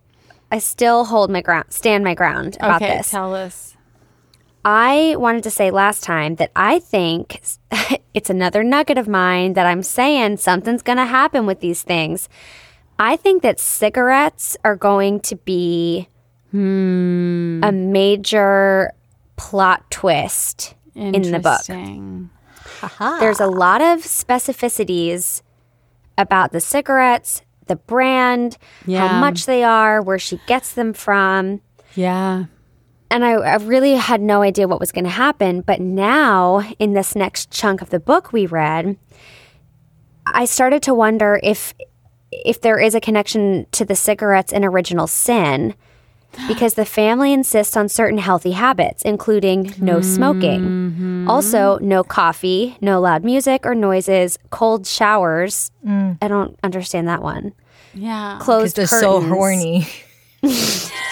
I 0.51 0.59
still 0.59 1.05
hold 1.05 1.31
my 1.31 1.41
ground, 1.41 1.67
stand 1.71 2.05
my 2.05 2.15
ground 2.15 2.57
about 2.57 2.83
okay, 2.83 2.99
this. 2.99 3.11
tell 3.11 3.35
us. 3.35 3.77
I 4.65 5.15
wanted 5.19 5.43
to 5.45 5.51
say 5.51 5.71
last 5.71 6.03
time 6.03 6.37
that 6.37 6.51
I 6.57 6.79
think 6.79 7.43
it's 8.15 8.31
another 8.31 8.65
nugget 8.65 8.97
of 8.97 9.09
mine 9.09 9.55
that 9.55 9.67
I'm 9.67 9.83
saying 9.83 10.39
something's 10.39 10.83
going 10.83 10.99
to 10.99 11.05
happen 11.05 11.45
with 11.45 11.61
these 11.61 11.83
things. 11.83 12.29
I 12.99 13.17
think 13.17 13.43
that 13.43 13.61
cigarettes 13.61 14.57
are 14.65 14.77
going 14.77 15.21
to 15.21 15.37
be 15.37 16.09
hmm. 16.51 17.61
a 17.63 17.73
major 17.73 18.93
plot 19.37 19.91
twist 19.91 20.75
in 20.95 21.13
the 21.13 21.41
book. 21.41 21.61
Interesting. 21.69 22.31
There's 23.21 23.41
a 23.41 23.47
lot 23.47 23.83
of 23.83 24.01
specificities 24.01 25.43
about 26.17 26.53
the 26.53 26.61
cigarettes, 26.61 27.43
the 27.67 27.77
brand, 27.77 28.57
Yeah. 28.87 29.07
how 29.09 29.21
much 29.21 29.47
they 29.47 29.62
are, 29.65 30.01
where 30.03 30.19
she 30.19 30.41
gets 30.47 30.73
them 30.73 30.93
from 30.93 31.61
Yeah. 31.95 32.45
and 33.11 33.25
I, 33.25 33.33
I 33.33 33.57
really 33.57 33.95
had 33.95 34.21
no 34.21 34.43
idea 34.43 34.67
what 34.69 34.81
was 34.81 34.93
going 34.93 35.05
to 35.05 35.11
happen. 35.11 35.61
But 35.61 35.81
now, 35.81 36.62
in 36.79 36.93
this 36.95 37.15
next 37.15 37.51
chunk 37.51 37.81
of 37.83 37.91
the 37.91 38.01
book 38.01 38.33
we 38.33 38.47
read, 38.47 38.97
I 40.27 40.45
started 40.47 40.83
to 40.85 40.95
wonder 40.95 41.39
if 41.43 41.75
if 42.33 42.61
there 42.61 42.81
is 42.81 42.97
a 42.97 43.01
connection 43.01 43.65
to 43.71 43.85
the 43.85 43.95
cigarettes 43.95 44.53
in 44.53 44.65
Original 44.65 45.07
Sin, 45.07 45.75
because 46.49 46.74
the 46.74 46.85
family 46.85 47.32
insists 47.32 47.76
on 47.76 47.89
certain 47.89 48.18
healthy 48.18 48.53
habits, 48.53 49.03
including 49.03 49.74
no 49.78 50.01
smoking, 50.01 50.61
mm-hmm. 50.61 51.30
also 51.30 51.78
no 51.78 52.05
coffee, 52.05 52.76
no 52.80 53.01
loud 53.01 53.24
music 53.24 53.64
or 53.64 53.74
noises, 53.74 54.39
cold 54.51 54.87
showers. 54.87 55.70
Mm. 55.87 56.18
I 56.20 56.28
don't 56.28 56.59
understand 56.62 57.09
that 57.09 57.22
one. 57.22 57.53
Yeah. 57.95 58.35
Because 58.39 58.45
Closed 58.45 58.76
they're 58.76 58.87
so 58.87 59.20
horny. 59.20 59.87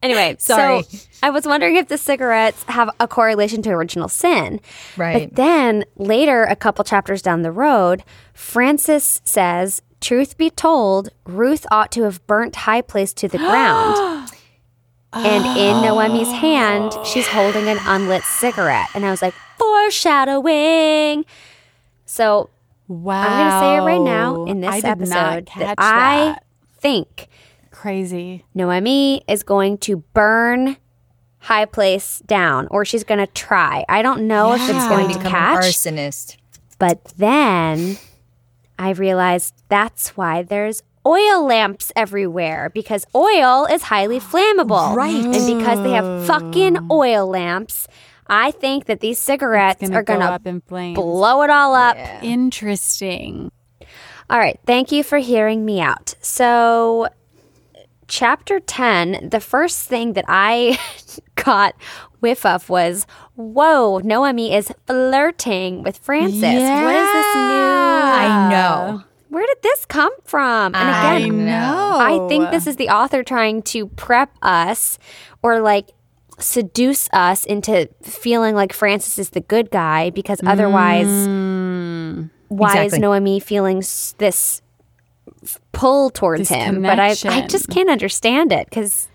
Anyway, 0.00 0.36
Sorry. 0.38 0.82
so 0.82 0.98
I 1.22 1.30
was 1.30 1.44
wondering 1.44 1.76
if 1.76 1.88
the 1.88 1.98
cigarettes 1.98 2.62
have 2.68 2.88
a 3.00 3.08
correlation 3.08 3.62
to 3.62 3.70
original 3.70 4.08
sin. 4.08 4.60
Right. 4.96 5.28
But 5.28 5.36
then 5.36 5.84
later, 5.96 6.44
a 6.44 6.54
couple 6.54 6.84
chapters 6.84 7.20
down 7.20 7.42
the 7.42 7.50
road, 7.50 8.04
Francis 8.32 9.20
says, 9.24 9.82
Truth 10.00 10.36
be 10.38 10.50
told, 10.50 11.10
Ruth 11.26 11.66
ought 11.70 11.90
to 11.92 12.02
have 12.04 12.24
burnt 12.26 12.54
High 12.56 12.82
Place 12.82 13.12
to 13.14 13.28
the 13.28 13.38
ground. 13.38 14.30
and 15.12 15.44
in 15.44 15.76
oh. 15.76 15.82
Noemi's 15.82 16.30
hand, 16.30 16.92
she's 17.04 17.26
holding 17.26 17.66
an 17.68 17.78
unlit 17.82 18.22
cigarette. 18.22 18.88
And 18.94 19.04
I 19.04 19.10
was 19.10 19.22
like, 19.22 19.34
foreshadowing. 19.58 21.24
So 22.06 22.50
Wow. 22.88 23.20
I'm 23.20 23.38
going 23.38 23.50
to 23.50 23.60
say 23.60 23.76
it 23.76 23.86
right 23.86 24.04
now 24.04 24.44
in 24.46 24.60
this 24.62 24.84
I 24.84 24.88
episode 24.88 25.10
not 25.14 25.58
that 25.58 25.74
I 25.78 26.38
think 26.80 27.28
Crazy. 27.70 28.44
Noemi 28.54 29.22
is 29.28 29.42
going 29.42 29.78
to 29.78 29.98
burn 30.14 30.78
High 31.40 31.66
Place 31.66 32.20
down, 32.26 32.66
or 32.70 32.84
she's 32.84 33.04
going 33.04 33.24
to 33.24 33.32
try. 33.32 33.84
I 33.88 34.02
don't 34.02 34.26
know 34.26 34.54
if 34.54 34.62
it's 34.62 34.88
going 34.88 35.08
to 35.08 35.18
Become 35.18 35.30
catch, 35.30 35.64
an 35.86 35.96
arsonist. 35.96 36.36
but 36.78 37.04
then 37.16 37.98
I 38.78 38.90
realized 38.90 39.54
that's 39.68 40.16
why 40.16 40.42
there's 40.42 40.82
oil 41.06 41.44
lamps 41.44 41.90
everywhere 41.96 42.70
because 42.72 43.06
oil 43.14 43.66
is 43.66 43.82
highly 43.82 44.20
flammable. 44.20 44.94
Right. 44.94 45.14
And 45.14 45.58
because 45.58 45.82
they 45.82 45.92
have 45.92 46.26
fucking 46.26 46.78
oh. 46.78 46.86
oil 46.90 47.26
lamps, 47.26 47.88
I 48.28 48.50
think 48.50 48.86
that 48.86 49.00
these 49.00 49.18
cigarettes 49.18 49.80
Gonna 49.80 49.96
are 49.96 50.02
going 50.02 50.20
go 50.20 50.26
to 50.26 50.32
up 50.32 50.46
in 50.46 50.60
flames. 50.60 50.96
blow 50.96 51.42
it 51.42 51.50
all 51.50 51.74
up. 51.74 51.96
Interesting. 52.22 53.50
All 54.30 54.38
right, 54.38 54.60
thank 54.66 54.92
you 54.92 55.02
for 55.02 55.16
hearing 55.18 55.64
me 55.64 55.80
out. 55.80 56.14
So, 56.20 57.08
chapter 58.08 58.60
10, 58.60 59.30
the 59.30 59.40
first 59.40 59.88
thing 59.88 60.12
that 60.12 60.26
I 60.28 60.78
got 61.34 61.74
whiff 62.20 62.44
of 62.44 62.68
was 62.68 63.06
whoa, 63.38 63.98
Noemi 63.98 64.52
is 64.54 64.72
flirting 64.86 65.82
with 65.82 65.98
Francis. 65.98 66.42
What 66.42 66.50
is 66.50 67.12
this 67.12 67.34
new? 67.34 67.40
I 67.40 68.48
know. 68.50 69.02
Where 69.28 69.46
did 69.46 69.58
this 69.62 69.84
come 69.84 70.12
from? 70.24 70.74
And 70.74 70.76
I 70.76 71.18
again, 71.18 71.46
know. 71.46 71.98
I 72.00 72.26
think 72.28 72.50
this 72.50 72.66
is 72.66 72.76
the 72.76 72.88
author 72.88 73.22
trying 73.22 73.62
to 73.64 73.86
prep 73.88 74.30
us 74.42 74.98
or 75.42 75.60
like 75.60 75.90
seduce 76.38 77.08
us 77.12 77.44
into 77.44 77.88
feeling 78.02 78.54
like 78.54 78.72
Francis 78.72 79.18
is 79.18 79.30
the 79.30 79.40
good 79.40 79.70
guy 79.70 80.10
because 80.10 80.40
otherwise, 80.46 81.06
why 82.48 82.68
is 82.70 82.84
Exactly. 82.94 82.98
Noemi 83.00 83.40
feeling 83.40 83.78
s- 83.78 84.14
this 84.18 84.62
f- 85.42 85.60
pull 85.72 86.08
towards 86.10 86.48
This 86.48 86.50
him? 86.50 86.82
But 86.82 86.98
I, 86.98 87.10
I 87.24 87.46
just 87.46 87.68
can't 87.68 87.90
understand 87.90 88.52
it 88.52 88.66
because 88.70 89.08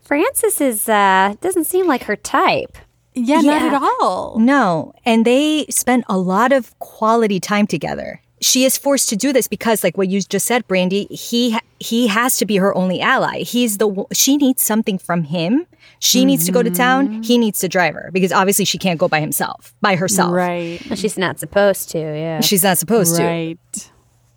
Francis 0.00 0.60
is 0.60 0.88
uh, 0.88 1.34
doesn't 1.40 1.64
seem 1.64 1.86
like 1.88 2.04
her 2.04 2.16
type. 2.16 2.78
Yeah, 3.24 3.40
Yeah. 3.40 3.58
not 3.68 3.74
at 3.74 3.82
all. 4.00 4.38
No. 4.38 4.92
And 5.04 5.24
they 5.24 5.66
spent 5.70 6.04
a 6.08 6.18
lot 6.18 6.52
of 6.52 6.78
quality 6.78 7.40
time 7.40 7.66
together. 7.66 8.20
She 8.42 8.64
is 8.64 8.78
forced 8.78 9.10
to 9.10 9.16
do 9.16 9.32
this 9.34 9.48
because, 9.48 9.84
like 9.84 9.98
what 9.98 10.08
you 10.08 10.22
just 10.22 10.46
said, 10.46 10.66
Brandy, 10.66 11.04
he 11.10 11.58
he 11.78 12.06
has 12.06 12.38
to 12.38 12.46
be 12.46 12.56
her 12.56 12.74
only 12.74 13.00
ally. 13.00 13.40
He's 13.42 13.76
the 13.78 14.06
she 14.12 14.38
needs 14.38 14.62
something 14.62 14.98
from 14.98 15.24
him. 15.24 15.66
She 15.98 16.24
needs 16.24 16.46
to 16.46 16.52
go 16.52 16.62
to 16.62 16.70
town. 16.70 17.08
Mm-hmm. 17.08 17.22
He 17.22 17.36
needs 17.36 17.58
to 17.58 17.68
drive 17.68 17.92
her 17.94 18.08
because 18.12 18.32
obviously 18.32 18.64
she 18.64 18.78
can't 18.78 18.98
go 18.98 19.08
by 19.08 19.20
himself, 19.20 19.74
by 19.82 19.96
herself. 19.96 20.32
Right. 20.32 20.80
Well, 20.88 20.96
she's 20.96 21.18
not 21.18 21.38
supposed 21.38 21.90
to. 21.90 21.98
Yeah. 21.98 22.40
She's 22.40 22.64
not 22.64 22.78
supposed 22.78 23.16
to. 23.16 23.24
Right. 23.24 23.58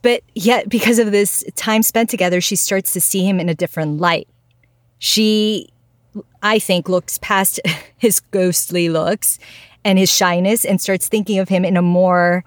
But 0.02 0.24
yet, 0.36 0.68
because 0.68 1.00
of 1.00 1.12
this 1.14 1.42
time 1.56 1.82
spent 1.82 2.10
together, 2.10 2.42
she 2.42 2.58
starts 2.58 2.92
to 2.94 3.00
see 3.00 3.26
him 3.26 3.40
in 3.40 3.48
a 3.48 3.56
different 3.56 4.02
light. 4.02 4.28
She, 5.00 5.70
I 6.42 6.60
think, 6.60 6.90
looks 6.90 7.18
past 7.20 7.60
his 7.98 8.20
ghostly 8.20 8.90
looks 8.90 9.40
and 9.86 9.98
his 10.00 10.14
shyness 10.14 10.66
and 10.66 10.80
starts 10.82 11.08
thinking 11.08 11.40
of 11.40 11.50
him 11.50 11.66
in 11.66 11.78
a 11.78 11.82
more, 11.82 12.44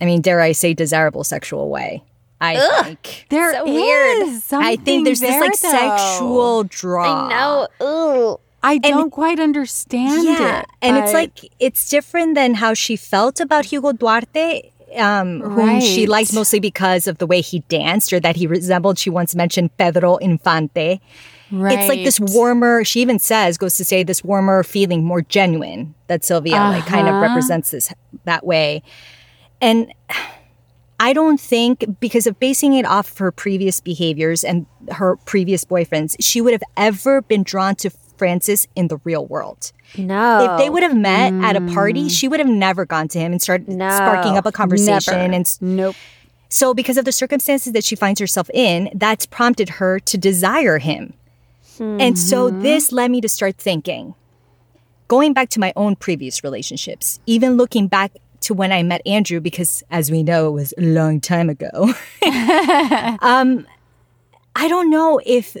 I 0.00 0.04
mean, 0.04 0.20
dare 0.20 0.40
I 0.40 0.52
say, 0.52 0.74
desirable 0.74 1.24
sexual 1.24 1.68
way. 1.70 2.02
I 2.40 2.82
think. 2.84 3.26
There 3.30 3.50
is 3.50 3.56
So 3.56 3.64
weird. 3.64 4.64
I 4.64 4.76
think 4.76 5.04
there's 5.04 5.20
this 5.20 5.40
like 5.40 5.58
though. 5.60 5.68
sexual 5.70 6.64
draw. 6.64 7.28
I 7.28 7.30
know. 7.30 7.68
Ooh. 7.82 8.40
I 8.62 8.78
don't 8.78 9.10
quite 9.10 9.38
understand 9.40 10.24
Yeah. 10.24 10.60
it. 10.60 10.66
And 10.82 10.96
it's 10.96 11.12
like, 11.12 11.40
it's 11.58 11.88
different 11.88 12.34
than 12.34 12.54
how 12.54 12.74
she 12.74 12.96
felt 12.96 13.38
about 13.40 13.66
Hugo 13.66 13.92
Duarte 13.92 14.70
um, 14.96 15.40
whom 15.40 15.80
she 15.80 16.06
liked 16.06 16.32
mostly 16.32 16.60
because 16.60 17.06
of 17.06 17.18
the 17.18 17.26
way 17.26 17.40
he 17.40 17.60
danced 17.68 18.12
or 18.12 18.20
that 18.20 18.36
he 18.36 18.46
resembled. 18.46 18.98
She 18.98 19.10
once 19.10 19.34
mentioned 19.34 19.76
Pedro 19.76 20.16
Infante. 20.16 21.00
It's 21.50 21.88
like 21.88 22.04
this 22.04 22.18
warmer, 22.20 22.84
she 22.84 23.00
even 23.00 23.18
says, 23.18 23.58
goes 23.58 23.76
to 23.76 23.84
say 23.84 24.02
this 24.02 24.24
warmer 24.24 24.62
feeling, 24.62 25.04
more 25.04 25.22
genuine 25.22 25.94
that 26.08 26.24
Silvia 26.24 26.54
like 26.56 26.86
kind 26.86 27.06
of 27.08 27.14
Uh-huh. 27.14 27.26
represents 27.28 27.70
this 27.70 27.92
that 28.24 28.44
way. 28.46 28.82
And 29.60 29.92
I 31.00 31.12
don't 31.12 31.40
think 31.40 31.84
because 32.00 32.26
of 32.26 32.38
basing 32.40 32.74
it 32.74 32.86
off 32.86 33.10
of 33.12 33.18
her 33.18 33.32
previous 33.32 33.80
behaviors 33.80 34.44
and 34.44 34.66
her 34.92 35.16
previous 35.26 35.64
boyfriends, 35.64 36.16
she 36.20 36.40
would 36.40 36.52
have 36.52 36.62
ever 36.76 37.20
been 37.22 37.42
drawn 37.42 37.74
to 37.76 37.90
Francis 38.16 38.66
in 38.76 38.88
the 38.88 38.98
real 39.04 39.26
world. 39.26 39.72
No. 39.98 40.52
If 40.52 40.58
they 40.58 40.70
would 40.70 40.82
have 40.84 40.96
met 40.96 41.32
at 41.44 41.56
a 41.56 41.60
party, 41.60 42.08
she 42.08 42.28
would 42.28 42.38
have 42.40 42.48
never 42.48 42.84
gone 42.86 43.08
to 43.08 43.18
him 43.18 43.32
and 43.32 43.42
started 43.42 43.68
No. 43.68 43.90
sparking 43.90 44.36
up 44.38 44.46
a 44.46 44.52
conversation. 44.52 45.14
Never. 45.14 45.32
And 45.34 45.58
nope. 45.60 45.96
so, 46.48 46.74
because 46.74 46.96
of 46.96 47.04
the 47.04 47.12
circumstances 47.12 47.72
that 47.72 47.84
she 47.84 47.96
finds 47.96 48.20
herself 48.20 48.48
in, 48.54 48.88
that's 48.94 49.26
prompted 49.26 49.68
her 49.80 49.98
to 50.00 50.16
desire 50.16 50.78
him. 50.78 51.12
And 51.80 52.18
so, 52.18 52.50
this 52.50 52.92
led 52.92 53.10
me 53.10 53.20
to 53.20 53.28
start 53.28 53.56
thinking, 53.56 54.14
going 55.08 55.32
back 55.32 55.48
to 55.50 55.60
my 55.60 55.72
own 55.76 55.96
previous 55.96 56.44
relationships, 56.44 57.20
even 57.26 57.56
looking 57.56 57.88
back 57.88 58.12
to 58.42 58.54
when 58.54 58.72
I 58.72 58.82
met 58.82 59.02
Andrew, 59.06 59.40
because 59.40 59.82
as 59.90 60.10
we 60.10 60.22
know, 60.22 60.48
it 60.48 60.52
was 60.52 60.74
a 60.78 60.82
long 60.82 61.20
time 61.20 61.50
ago. 61.50 61.92
um, 63.20 63.66
I 64.56 64.68
don't 64.68 64.90
know 64.90 65.20
if, 65.24 65.56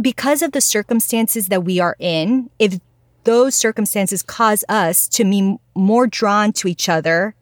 because 0.00 0.42
of 0.42 0.52
the 0.52 0.60
circumstances 0.60 1.48
that 1.48 1.64
we 1.64 1.80
are 1.80 1.96
in, 1.98 2.50
if 2.58 2.78
those 3.24 3.54
circumstances 3.54 4.22
cause 4.22 4.64
us 4.68 5.08
to 5.08 5.24
be 5.24 5.56
more 5.74 6.06
drawn 6.06 6.52
to 6.52 6.68
each 6.68 6.88
other 6.88 7.34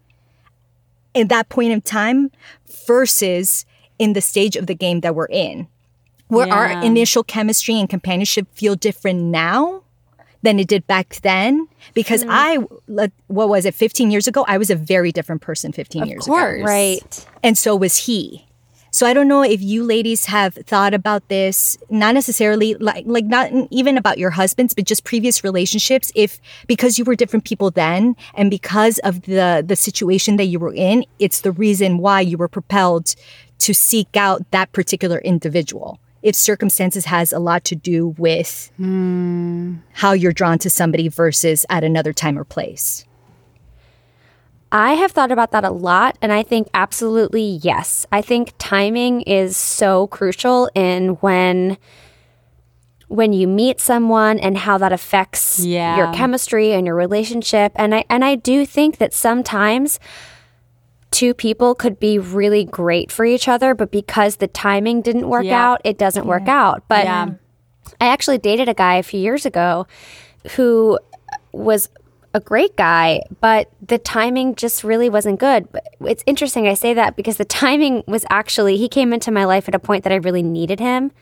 in 1.14 1.28
that 1.28 1.48
point 1.48 1.72
in 1.72 1.80
time 1.80 2.30
versus 2.86 3.66
in 3.98 4.14
the 4.14 4.20
stage 4.20 4.56
of 4.56 4.66
the 4.66 4.74
game 4.74 5.00
that 5.00 5.14
we're 5.14 5.26
in, 5.26 5.68
where 6.32 6.46
Yeah. 6.46 6.54
our 6.54 6.70
initial 6.82 7.22
chemistry 7.22 7.78
and 7.78 7.88
companionship 7.88 8.46
feel 8.54 8.74
different 8.74 9.20
now 9.20 9.82
than 10.42 10.58
it 10.58 10.66
did 10.66 10.86
back 10.86 11.18
then. 11.22 11.68
Because 11.92 12.22
hmm. 12.22 12.30
I, 12.30 12.58
like, 12.88 13.12
what 13.26 13.48
was 13.48 13.66
it, 13.66 13.74
15 13.74 14.10
years 14.10 14.26
ago? 14.26 14.44
I 14.48 14.56
was 14.56 14.70
a 14.70 14.76
very 14.76 15.12
different 15.12 15.42
person 15.42 15.72
15 15.72 16.02
Of 16.02 16.08
years 16.08 16.26
ago. 16.26 16.34
Right. 16.34 17.26
And 17.42 17.56
so 17.58 17.76
was 17.76 17.96
he. 18.06 18.46
So 18.90 19.06
I 19.06 19.14
don't 19.14 19.28
know 19.28 19.42
if 19.42 19.62
you 19.62 19.84
ladies 19.84 20.26
have 20.26 20.54
thought 20.54 20.92
about 20.92 21.28
this, 21.28 21.78
not 21.88 22.12
necessarily 22.14 22.74
like 22.74 23.04
like 23.06 23.24
not 23.24 23.50
even 23.70 23.96
about 23.96 24.18
your 24.18 24.28
husbands, 24.30 24.74
but 24.74 24.84
just 24.84 25.02
previous 25.04 25.42
relationships. 25.42 26.12
If 26.14 26.40
because 26.66 26.98
you 26.98 27.06
were 27.06 27.14
different 27.14 27.46
people 27.46 27.70
then, 27.70 28.16
and 28.34 28.50
because 28.50 28.98
of 28.98 29.22
the 29.22 29.64
the 29.66 29.76
situation 29.76 30.36
that 30.36 30.44
you 30.44 30.58
were 30.58 30.74
in, 30.74 31.06
it's 31.18 31.40
the 31.40 31.52
reason 31.52 31.98
why 31.98 32.20
you 32.20 32.36
were 32.36 32.48
propelled 32.48 33.14
to 33.60 33.72
seek 33.72 34.14
out 34.14 34.50
that 34.50 34.72
particular 34.72 35.18
individual. 35.20 35.98
If 36.22 36.36
circumstances 36.36 37.04
has 37.06 37.32
a 37.32 37.38
lot 37.38 37.64
to 37.64 37.74
do 37.74 38.08
with 38.18 38.70
hmm. 38.76 39.76
how 39.92 40.12
you're 40.12 40.32
drawn 40.32 40.58
to 40.60 40.70
somebody 40.70 41.08
versus 41.08 41.66
at 41.68 41.84
another 41.84 42.12
time 42.12 42.38
or 42.38 42.44
place. 42.44 43.04
I 44.70 44.94
have 44.94 45.12
thought 45.12 45.30
about 45.30 45.50
that 45.50 45.64
a 45.64 45.70
lot, 45.70 46.16
and 46.22 46.32
I 46.32 46.42
think 46.42 46.68
absolutely 46.72 47.42
yes. 47.42 48.06
I 48.10 48.22
think 48.22 48.54
timing 48.58 49.20
is 49.22 49.54
so 49.54 50.06
crucial 50.06 50.70
in 50.74 51.10
when 51.16 51.76
when 53.08 53.34
you 53.34 53.46
meet 53.46 53.78
someone 53.78 54.38
and 54.38 54.56
how 54.56 54.78
that 54.78 54.90
affects 54.90 55.58
Yeah. 55.58 55.98
your 55.98 56.14
chemistry 56.14 56.72
and 56.72 56.86
your 56.86 56.96
relationship. 56.96 57.72
And 57.76 57.94
I 57.94 58.04
and 58.08 58.24
I 58.24 58.36
do 58.36 58.64
think 58.64 58.96
that 58.96 59.12
sometimes 59.12 60.00
two 61.12 61.34
people 61.34 61.74
could 61.74 62.00
be 62.00 62.18
really 62.18 62.64
great 62.64 63.12
for 63.12 63.24
each 63.24 63.46
other, 63.46 63.74
but 63.74 63.90
because 63.92 64.36
the 64.36 64.48
timing 64.48 65.02
didn't 65.02 65.28
work 65.28 65.44
Yeah. 65.44 65.64
out, 65.72 65.80
it 65.84 65.98
doesn't 65.98 66.26
work 66.26 66.48
out. 66.48 66.82
But 66.88 67.04
Yeah. 67.04 67.28
I 68.00 68.06
actually 68.08 68.38
dated 68.38 68.68
a 68.68 68.74
guy 68.74 68.94
a 68.96 69.02
few 69.02 69.20
years 69.20 69.46
ago 69.46 69.86
who 70.56 70.98
was 71.52 71.88
a 72.34 72.40
great 72.40 72.76
guy, 72.76 73.20
but 73.40 73.68
the 73.86 73.98
timing 73.98 74.54
just 74.54 74.82
really 74.82 75.10
wasn't 75.10 75.38
good. 75.38 75.70
But 75.70 75.86
it's 76.00 76.22
interesting 76.26 76.66
I 76.66 76.74
say 76.74 76.94
that 76.94 77.14
because 77.14 77.36
the 77.36 77.44
timing 77.44 78.02
was 78.06 78.24
actually 78.30 78.76
he 78.78 78.88
came 78.88 79.12
into 79.12 79.30
my 79.30 79.44
life 79.44 79.68
at 79.68 79.74
a 79.74 79.78
point 79.78 80.04
that 80.04 80.12
I 80.12 80.16
really 80.16 80.42
needed 80.42 80.80
him. 80.80 81.12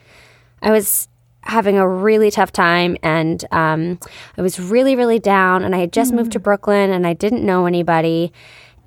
I 0.62 0.70
was 0.70 1.08
having 1.42 1.78
a 1.78 1.88
really 1.88 2.30
tough 2.30 2.52
time 2.52 2.96
and 3.02 3.44
um, 3.50 3.98
I 4.38 4.42
was 4.42 4.60
really, 4.60 4.94
really 4.94 5.18
down. 5.18 5.64
And 5.64 5.74
I 5.74 5.78
had 5.78 5.92
just 5.92 6.12
moved 6.12 6.32
to 6.32 6.38
Brooklyn 6.38 6.90
and 6.90 7.06
I 7.06 7.14
didn't 7.14 7.44
know 7.44 7.66
anybody. 7.66 8.32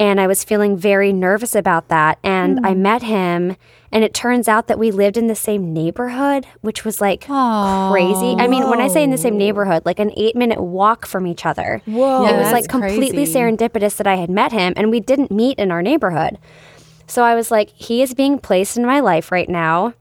And 0.04 0.20
I 0.20 0.28
was 0.28 0.44
feeling 0.44 0.76
very 0.76 1.14
nervous 1.14 1.56
about 1.56 1.88
that. 1.88 2.20
And 2.24 2.60
I 2.66 2.74
mm. 2.74 2.80
met 2.80 3.04
him, 3.04 3.56
and 3.90 4.04
it 4.04 4.14
turns 4.14 4.50
out 4.50 4.68
that 4.68 4.78
we 4.78 4.92
lived 4.92 5.16
in 5.16 5.28
the 5.28 5.36
same 5.36 5.72
neighborhood, 5.72 6.46
which 6.60 6.84
was 6.84 7.00
like 7.00 7.22
crazy. 7.22 8.36
I 8.38 8.48
mean, 8.50 8.70
when 8.70 8.82
I 8.82 8.90
say 8.90 9.02
in 9.02 9.12
the 9.12 9.18
same 9.18 9.38
neighborhood, 9.38 9.84
like 9.86 10.00
an 10.00 10.12
eight 10.18 10.36
minute 10.36 10.62
walk 10.62 11.06
from 11.06 11.26
each 11.26 11.46
other. 11.46 11.82
Whoa. 11.86 12.26
it 12.26 12.36
was 12.36 12.52
like 12.52 12.68
completely 12.68 13.24
crazy. 13.24 13.34
serendipitous 13.34 13.96
that 13.96 14.06
I 14.06 14.16
had 14.16 14.30
met 14.30 14.52
him, 14.52 14.74
and 14.76 14.92
we 14.92 15.00
didn't 15.00 15.32
meet 15.32 15.58
in 15.58 15.72
our 15.72 15.82
neighborhood. 15.82 16.38
So 17.08 17.24
I 17.24 17.34
was 17.34 17.50
like, 17.50 17.70
he 17.70 18.02
is 18.02 18.14
being 18.14 18.40
placed 18.40 18.76
in 18.76 18.86
my 18.86 19.00
life 19.00 19.32
right 19.32 19.48
now 19.48 19.94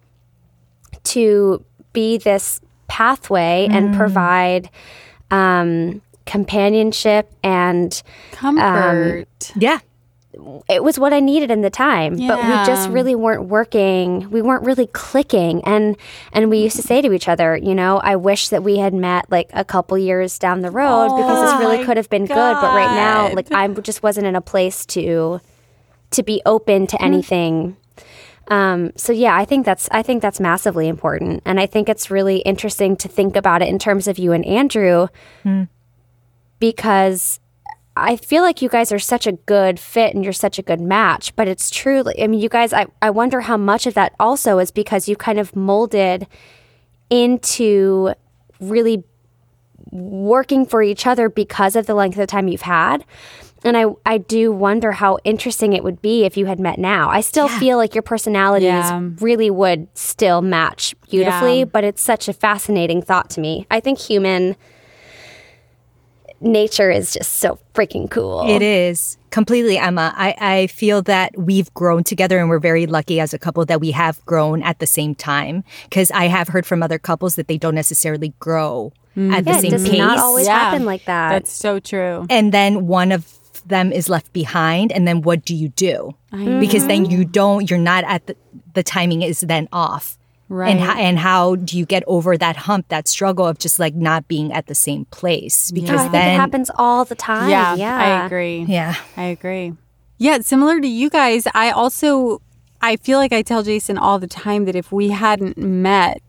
to 1.05 1.65
be 1.93 2.19
this 2.19 2.61
pathway 2.89 3.69
and 3.71 3.95
mm. 3.95 3.97
provide 3.97 4.69
um, 5.31 6.03
companionship 6.27 7.33
and 7.45 8.03
um, 8.43 8.57
Comfort. 8.57 9.53
Yeah. 9.55 9.79
It 10.69 10.83
was 10.83 10.99
what 10.99 11.13
I 11.13 11.21
needed 11.21 11.51
in 11.51 11.63
the 11.63 11.71
time, 11.71 12.17
but 12.17 12.39
we 12.39 12.67
just 12.67 12.89
really 12.91 13.15
weren't 13.15 13.45
working. 13.45 14.31
We 14.31 14.43
weren't 14.43 14.65
really 14.65 14.87
clicking, 14.89 15.63
and 15.65 15.97
and 16.33 16.51
we 16.51 16.59
used 16.59 16.77
to 16.77 16.83
say 16.83 17.01
to 17.03 17.13
each 17.13 17.29
other, 17.29 17.57
you 17.57 17.75
know, 17.75 17.99
I 17.99 18.17
wish 18.17 18.49
that 18.51 18.63
we 18.63 18.79
had 18.79 18.95
met 18.95 19.31
like 19.31 19.51
a 19.53 19.65
couple 19.65 19.97
years 19.99 20.39
down 20.39 20.61
the 20.61 20.71
road 20.71 21.17
because 21.17 21.51
this 21.51 21.61
really 21.61 21.85
could 21.85 21.97
have 21.97 22.09
been 22.11 22.27
good. 22.27 22.37
But 22.37 22.75
right 22.75 22.95
now, 22.95 23.33
like 23.35 23.51
I 23.53 23.69
just 23.69 24.03
wasn't 24.03 24.27
in 24.27 24.37
a 24.37 24.41
place 24.41 24.85
to 24.87 25.41
to 26.11 26.23
be 26.23 26.43
open 26.47 26.87
to 26.89 27.03
anything. 27.03 27.77
Um, 28.49 28.93
so 28.97 29.13
yeah, 29.13 29.37
I 29.37 29.45
think 29.45 29.65
that's 29.65 29.89
I 29.93 30.03
think 30.03 30.21
that's 30.23 30.41
massively 30.41 30.89
important, 30.89 31.43
and 31.45 31.61
I 31.61 31.67
think 31.67 31.89
it's 31.89 32.11
really 32.11 32.39
interesting 32.39 32.97
to 32.97 33.09
think 33.09 33.37
about 33.37 33.63
it 33.63 33.69
in 33.69 33.79
terms 33.79 34.09
of 34.09 34.19
you 34.19 34.33
and 34.33 34.45
Andrew, 34.45 35.09
because 36.59 37.41
I 37.97 38.17
feel 38.17 38.43
like 38.43 38.63
you 38.63 38.69
guys 38.71 38.91
are 38.91 38.99
such 38.99 39.27
a 39.27 39.33
good 39.33 39.79
fit 39.79 40.15
and 40.15 40.25
you're 40.25 40.33
such 40.33 40.59
a 40.59 40.63
good 40.63 40.81
match. 40.81 41.37
But 41.37 41.47
it's 41.49 41.69
true. 41.71 42.03
I 42.19 42.27
mean, 42.27 42.41
you 42.41 42.49
guys, 42.49 42.73
I, 42.73 42.87
I 43.03 43.11
wonder 43.11 43.41
how 43.43 43.57
much 43.59 43.87
of 43.87 43.95
that 43.95 44.15
also 44.19 44.59
is 44.59 44.71
because 44.71 45.09
you 45.09 45.17
kind 45.17 45.39
of 45.39 45.55
molded 45.55 46.27
into 47.11 48.13
really 48.61 49.05
working 49.91 50.65
for 50.65 50.83
each 50.83 51.07
other 51.07 51.29
because 51.29 51.77
of 51.77 51.87
the 51.87 51.95
length 51.95 52.17
of 52.19 52.27
time 52.29 52.49
you've 52.49 52.63
had. 52.63 53.05
And 53.65 53.77
I, 53.77 53.85
I 54.05 54.19
do 54.19 54.51
wonder 54.51 54.91
how 54.93 55.19
interesting 55.23 55.73
it 55.73 55.85
would 55.85 56.03
be 56.03 56.25
if 56.25 56.37
you 56.37 56.47
had 56.47 56.59
met 56.59 56.79
now. 56.79 57.11
I 57.11 57.21
still 57.21 57.47
feel 57.47 57.77
like 57.77 57.95
your 57.95 58.03
personalities 58.03 58.67
Yeah. 58.67 59.11
really 59.21 59.51
would 59.51 59.87
still 59.97 60.43
match 60.43 60.95
beautifully, 61.11 61.61
Yeah. 61.61 61.65
but 61.67 61.85
it's 61.85 62.03
such 62.03 62.27
a 62.29 62.33
fascinating 62.33 63.03
thought 63.03 63.31
to 63.31 63.41
me. 63.41 63.67
I 63.71 63.79
think 63.79 64.01
human 64.01 64.57
nature 66.43 66.91
is 66.91 67.13
just 67.13 67.35
so 67.35 67.59
freaking 67.75 68.11
cool. 68.11 68.49
It 68.49 68.63
is 68.63 69.17
completely, 69.31 69.79
Emma. 69.79 70.13
I, 70.17 70.35
I 70.39 70.67
feel 70.67 71.03
that 71.03 71.37
we've 71.39 71.73
grown 71.75 72.05
together 72.05 72.39
and 72.39 72.49
we're 72.49 72.59
very 72.59 72.87
lucky 72.87 73.21
as 73.21 73.33
a 73.33 73.39
couple 73.39 73.65
that 73.67 73.81
we 73.81 73.93
have 73.93 74.25
grown 74.27 74.63
at 74.63 74.79
the 74.79 74.87
same 74.87 75.15
time. 75.15 75.65
Because 75.85 76.11
I 76.11 76.27
have 76.27 76.49
heard 76.49 76.67
from 76.67 76.83
other 76.83 76.99
couples 76.99 77.37
that 77.37 77.49
they 77.49 77.59
don't 77.59 77.75
necessarily 77.75 78.35
grow 78.41 78.93
mm. 79.17 79.33
at 79.33 79.45
the 79.45 79.55
same 79.55 79.63
Yeah, 79.63 79.69
it 79.69 79.71
same 79.71 79.71
does 79.71 79.89
pace. 79.89 79.99
not 79.99 80.19
always 80.19 80.47
happen 80.47 80.85
like 80.85 81.05
that. 81.07 81.31
That's 81.31 81.53
so 81.53 81.79
true. 81.81 82.27
and 82.29 82.53
then 82.53 82.87
one 82.87 83.13
of 83.13 83.39
them 83.67 83.93
is 83.93 84.09
left 84.09 84.33
behind. 84.33 84.93
And 84.93 85.07
then 85.07 85.23
what 85.23 85.45
do 85.45 85.55
you 85.55 85.69
do? 85.69 86.15
Because 86.33 86.87
then 86.87 87.05
you 87.11 87.25
don't, 87.25 87.71
you're 87.71 87.79
not 87.79 88.05
at 88.05 88.27
the, 88.27 88.37
the 88.75 88.83
timing 88.83 89.23
is 89.23 89.41
then 89.41 89.69
off. 89.73 90.19
Right. 90.49 90.71
And, 90.71 90.81
ho- 90.81 90.99
and 90.99 91.19
how 91.19 91.57
do 91.57 91.79
you 91.79 91.87
get 91.87 92.03
over 92.07 92.37
that 92.37 92.57
hump, 92.57 92.89
that 92.89 93.09
struggle 93.09 93.47
of 93.47 93.59
just 93.59 93.79
like 93.79 93.95
not 93.95 94.29
being 94.29 94.53
at 94.53 94.67
the 94.67 94.75
same 94.75 95.07
place? 95.07 95.71
Oh, 95.73 95.75
Because 95.75 96.01
I 96.01 96.03
think 96.03 96.13
then, 96.13 96.35
it 96.35 96.39
happens 96.39 96.71
all 96.77 97.05
the 97.07 97.15
time. 97.15 97.49
yeah, 97.49 97.75
Yeah, 97.75 97.97
I 97.97 98.27
agree. 98.27 98.65
yeah. 98.69 98.95
I 99.17 99.25
agree. 99.25 99.73
Yeah, 100.19 100.41
similar 100.41 100.79
to 100.81 100.87
you 100.87 101.09
guys, 101.11 101.47
I 101.55 101.71
also 101.71 102.43
I 102.81 102.97
feel 102.97 103.19
like 103.19 103.33
I 103.33 103.43
tell 103.43 103.63
Jason 103.63 103.97
all 103.97 104.19
the 104.19 104.27
time 104.27 104.65
that 104.67 104.75
if 104.77 104.93
we 104.93 105.09
hadn't 105.09 105.57
met 105.57 106.21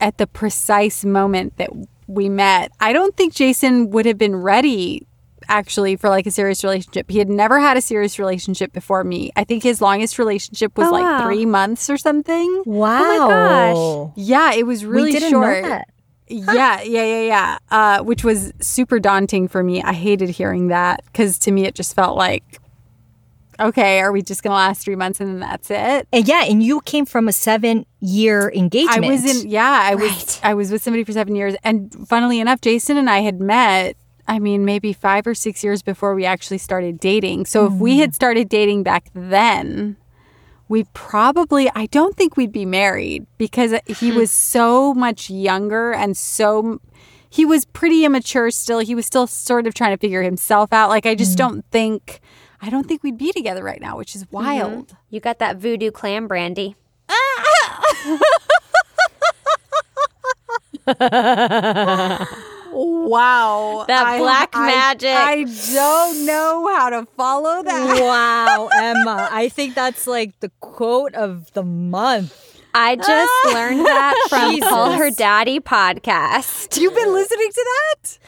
at 0.00 0.18
the 0.18 0.26
precise 0.26 1.04
moment 1.04 1.56
that 1.58 1.70
we 2.06 2.28
met, 2.28 2.72
I 2.80 2.92
don't 2.92 3.16
think 3.16 3.34
Jason 3.34 3.90
would 3.90 4.06
have 4.06 4.18
been 4.18 4.36
ready 4.36 5.06
actually 5.48 5.96
for 5.96 6.08
like 6.08 6.26
a 6.26 6.30
serious 6.30 6.62
relationship. 6.64 7.10
He 7.10 7.18
had 7.18 7.28
never 7.28 7.58
had 7.60 7.76
a 7.76 7.80
serious 7.80 8.18
relationship 8.18 8.72
before 8.72 9.04
me. 9.04 9.30
I 9.36 9.44
think 9.44 9.62
his 9.62 9.80
longest 9.80 10.18
relationship 10.18 10.76
was 10.76 10.88
Oh, 10.88 10.92
like 10.92 11.02
wow. 11.02 11.24
3 11.26 11.46
months 11.46 11.88
or 11.90 11.96
something. 11.96 12.62
Wow. 12.66 13.28
gosh. 13.28 14.12
Yeah, 14.16 14.52
it 14.54 14.66
was 14.66 14.84
really 14.84 15.04
we 15.04 15.12
didn't 15.12 15.30
short. 15.30 15.62
know 15.62 15.68
that. 15.68 15.88
Yeah, 16.28 16.82
yeah, 16.82 17.04
yeah, 17.04 17.22
yeah. 17.22 17.58
Uh, 17.70 18.02
which 18.02 18.24
was 18.24 18.52
super 18.60 18.98
daunting 18.98 19.46
for 19.48 19.62
me. 19.62 19.82
I 19.82 19.92
hated 19.92 20.28
hearing 20.30 20.68
that 20.68 21.04
because 21.06 21.38
to 21.40 21.52
me 21.52 21.64
it 21.66 21.74
just 21.74 21.94
felt 21.94 22.16
like 22.16 22.58
okay, 23.58 24.00
are 24.00 24.12
we 24.12 24.20
just 24.20 24.42
going 24.42 24.50
to 24.50 24.54
last 24.54 24.82
three 24.82 24.96
months 24.96 25.18
and 25.18 25.30
then 25.30 25.40
that's 25.40 25.70
it? 25.70 26.06
And 26.12 26.28
yeah, 26.28 26.44
and 26.44 26.62
you 26.62 26.80
came 26.82 27.06
from 27.06 27.26
a 27.26 27.32
seven 27.32 27.86
year 28.00 28.52
engagement. 28.54 29.04
I 29.06 29.08
was 29.08 29.24
in, 29.44 29.48
yeah, 29.48 29.80
I 29.82 29.94
was, 29.94 30.40
I 30.42 30.52
was 30.52 30.70
with 30.70 30.82
somebody 30.82 31.04
for 31.04 31.12
seven 31.12 31.34
years. 31.34 31.54
And 31.64 31.90
funnily 32.06 32.38
enough, 32.38 32.60
Jason 32.60 32.98
and 32.98 33.08
I 33.08 33.20
had 33.20 33.40
met, 33.40 33.96
I 34.28 34.38
mean, 34.38 34.64
maybe 34.64 34.92
five 34.92 35.26
or 35.26 35.34
six 35.34 35.62
years 35.62 35.82
before 35.82 36.14
we 36.14 36.24
actually 36.24 36.58
started 36.58 36.98
dating. 36.98 37.46
So 37.46 37.66
if 37.66 37.72
we 37.74 37.98
had 37.98 38.10
mm-hmm. 38.10 38.14
started 38.14 38.48
dating 38.48 38.82
back 38.82 39.10
then, 39.14 39.96
we 40.68 40.84
probably, 40.94 41.70
I 41.74 41.86
don't 41.86 42.16
think 42.16 42.36
we'd 42.36 42.52
be 42.52 42.64
married 42.64 43.26
because 43.38 43.74
he 43.86 44.10
hmm. 44.10 44.16
was 44.16 44.30
so 44.32 44.92
much 44.94 45.30
younger 45.30 45.92
and 45.92 46.16
so, 46.16 46.80
he 47.28 47.44
was 47.44 47.66
pretty 47.66 48.04
immature 48.04 48.50
still. 48.50 48.78
He 48.80 48.94
was 48.94 49.06
still 49.06 49.26
sort 49.26 49.66
of 49.66 49.74
trying 49.74 49.92
to 49.92 49.98
figure 49.98 50.22
himself 50.22 50.72
out. 50.72 50.88
Like, 50.88 51.06
I 51.06 51.14
just 51.14 51.32
hmm. 51.32 51.36
don't 51.36 51.64
think, 51.70 52.20
I 52.60 52.70
don't 52.70 52.88
think 52.88 53.02
we'd 53.02 53.18
be 53.18 53.32
together 53.32 53.62
right 53.62 53.80
now, 53.80 53.96
which 53.96 54.16
is 54.16 54.24
mm-hmm. 54.24 54.36
wild. 54.36 54.96
You 55.10 55.20
got 55.20 55.38
that 55.38 55.56
voodoo 55.58 55.90
clam 55.90 56.26
brandy. 56.26 56.74
Wow. 62.76 63.84
That 63.88 64.18
black 64.18 64.50
I- 64.54 64.66
magic. 64.66 65.10
I 65.10 65.44
don't 65.74 66.26
know 66.26 66.68
how 66.74 66.90
to 66.90 67.06
follow 67.16 67.62
that. 67.62 68.00
Wow, 68.00 68.68
Emma. 68.74 69.28
I 69.30 69.48
think 69.48 69.74
that's 69.74 70.06
like 70.06 70.38
the 70.40 70.50
quote 70.60 71.14
of 71.14 71.52
the 71.54 71.62
month. 71.62 72.42
I 72.74 72.96
just 72.96 73.32
learned 73.54 73.86
that 73.86 74.26
from 74.28 74.50
Jesus. 74.52 74.68
Call 74.68 74.92
Her 74.92 75.10
Daddy 75.10 75.60
podcast. 75.60 76.78
You've 76.78 76.94
been 76.94 77.12
listening 77.12 77.50
to 77.50 77.64
that? 77.64 78.18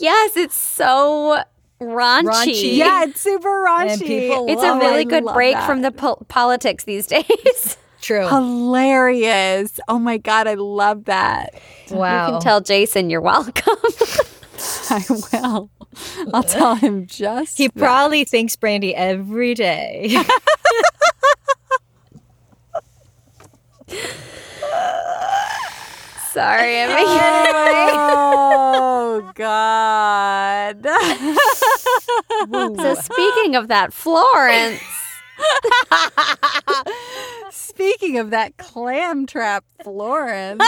Yes, 0.00 0.36
it's 0.36 0.56
so 0.56 1.40
raunchy. 1.80 2.24
Raunchy. 2.24 2.76
Yeah, 2.76 3.04
it's 3.04 3.20
super 3.20 3.64
raunchy. 3.68 3.90
And 3.92 4.00
people 4.00 4.46
It's 4.48 4.62
a 4.62 4.74
really 4.78 5.00
I 5.00 5.04
good 5.04 5.24
break 5.26 5.54
that. 5.54 5.66
from 5.66 5.82
the 5.82 5.92
po- 5.92 6.24
politics 6.28 6.82
these 6.84 7.06
days. 7.08 7.76
True. 8.04 8.28
Hilarious. 8.28 9.80
Oh 9.88 9.98
my 9.98 10.18
God, 10.18 10.46
I 10.46 10.52
love 10.54 11.06
that. 11.06 11.54
wow. 11.90 12.26
You 12.26 12.32
can 12.32 12.40
tell 12.42 12.60
Jason 12.60 13.08
you're 13.08 13.22
welcome. 13.22 13.54
I 14.90 15.02
will. 15.08 15.70
I'll 16.34 16.42
tell 16.42 16.74
him 16.74 17.06
just. 17.06 17.56
he 17.56 17.68
that. 17.68 17.76
probably 17.76 18.24
thinks 18.26 18.56
Brandy 18.56 18.94
every 18.94 19.54
day. 19.54 20.10
Sorry, 26.30 26.82
I'm 26.82 26.90
Oh 28.76 29.32
God. 29.34 30.86
So 32.82 32.94
speaking 32.96 33.56
of 33.56 33.68
that, 33.68 33.94
Florence. 33.94 34.82
Speaking 37.84 38.16
of 38.18 38.30
that 38.30 38.56
clam 38.56 39.26
trap, 39.26 39.62
Florence. 39.82 40.62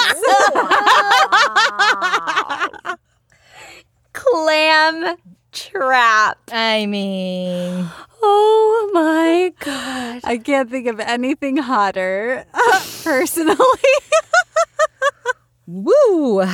clam 4.13 5.17
trap. 5.51 6.39
I 6.53 6.85
mean, 6.85 7.89
Oh 8.23 8.91
my 8.93 9.53
god. 9.61 10.21
I 10.25 10.37
can't 10.37 10.69
think 10.71 10.89
of 10.89 11.01
anything 11.01 11.57
hotter, 11.57 12.45
personally. 13.03 13.57
woo. 15.67 16.45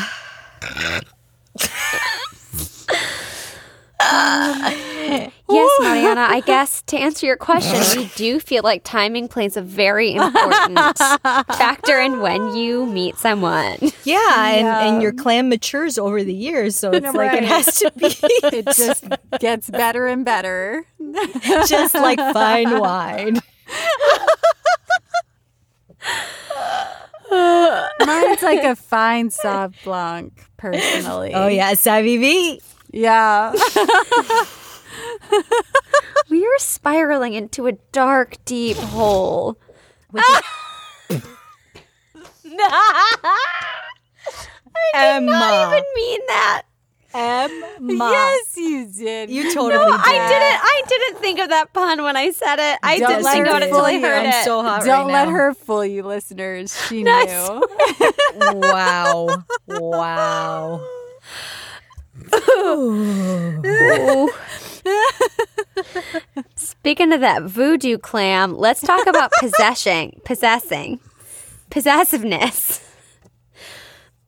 Yes, 5.52 5.70
Mariana, 5.80 6.26
I 6.30 6.40
guess 6.40 6.80
to 6.82 6.96
answer 6.96 7.26
your 7.26 7.36
question, 7.36 8.00
we 8.00 8.08
do 8.16 8.40
feel 8.40 8.62
like 8.62 8.82
timing 8.84 9.28
plays 9.28 9.56
a 9.56 9.60
very 9.60 10.14
important 10.14 10.96
factor 10.98 12.00
in 12.00 12.20
when 12.20 12.56
you 12.56 12.86
meet 12.86 13.16
someone. 13.18 13.76
Yeah, 14.04 14.48
and, 14.48 14.66
and 14.66 15.02
your 15.02 15.12
clam 15.12 15.50
matures 15.50 15.98
over 15.98 16.24
the 16.24 16.32
years, 16.32 16.76
so 16.76 16.90
it's 16.90 17.14
like 17.14 17.34
it 17.34 17.44
has 17.44 17.78
to 17.80 17.92
be 17.96 18.06
it 18.22 18.64
just 18.74 19.04
gets 19.40 19.68
better 19.68 20.06
and 20.06 20.24
better. 20.24 20.86
just 21.68 21.94
like 21.94 22.18
fine 22.18 22.78
wine. 22.78 23.40
Mine's 27.30 28.42
like 28.42 28.64
a 28.64 28.76
fine 28.76 29.28
Sauv 29.30 29.74
Blanc, 29.84 30.32
personally. 30.56 31.32
Oh 31.34 31.48
yeah, 31.48 31.74
savvy 31.74 32.16
V. 32.16 32.60
Yeah. 32.92 33.54
We 36.28 36.44
are 36.46 36.58
spiraling 36.58 37.32
into 37.34 37.66
a 37.66 37.72
dark, 37.92 38.36
deep 38.44 38.76
hole. 38.76 39.58
Emma. 44.94 45.32
I 45.32 45.70
didn't 45.70 45.72
even 45.72 45.84
mean 45.94 46.20
that. 46.28 46.62
Emma. 47.14 48.08
yes, 48.10 48.56
you 48.56 48.86
did. 48.86 49.28
You 49.30 49.52
totally 49.52 49.74
No, 49.74 49.84
did. 49.90 50.00
I 50.00 50.28
didn't. 50.28 50.60
I 50.62 50.82
didn't 50.88 51.18
think 51.20 51.38
of 51.40 51.48
that 51.50 51.72
pun 51.74 52.02
when 52.02 52.16
I 52.16 52.30
said 52.30 52.58
it. 52.58 52.78
I 52.82 52.98
Don't 52.98 53.08
didn't 53.10 53.24
let 53.24 53.32
think 53.34 53.46
her 53.46 53.50
about 53.50 53.62
it 53.62 53.68
until 53.68 53.84
I 53.84 54.00
heard 54.00 54.18
I'm 54.18 54.26
it. 54.26 54.44
so 54.44 54.62
hot 54.62 54.84
Don't 54.84 55.06
right 55.08 55.12
let 55.12 55.24
now. 55.28 55.34
her 55.34 55.54
fool 55.54 55.84
you, 55.84 56.02
listeners. 56.04 56.74
She 56.88 57.02
That's- 57.04 57.48
knew. 57.48 57.68
Wow. 58.60 59.44
Wow. 59.68 60.80
Ooh. 62.34 64.30
Speaking 66.54 67.12
of 67.12 67.20
that 67.20 67.42
voodoo 67.44 67.98
clam, 67.98 68.54
let's 68.56 68.80
talk 68.80 69.06
about 69.06 69.30
possessing, 69.40 70.20
possessing, 70.24 71.00
possessiveness. 71.70 72.80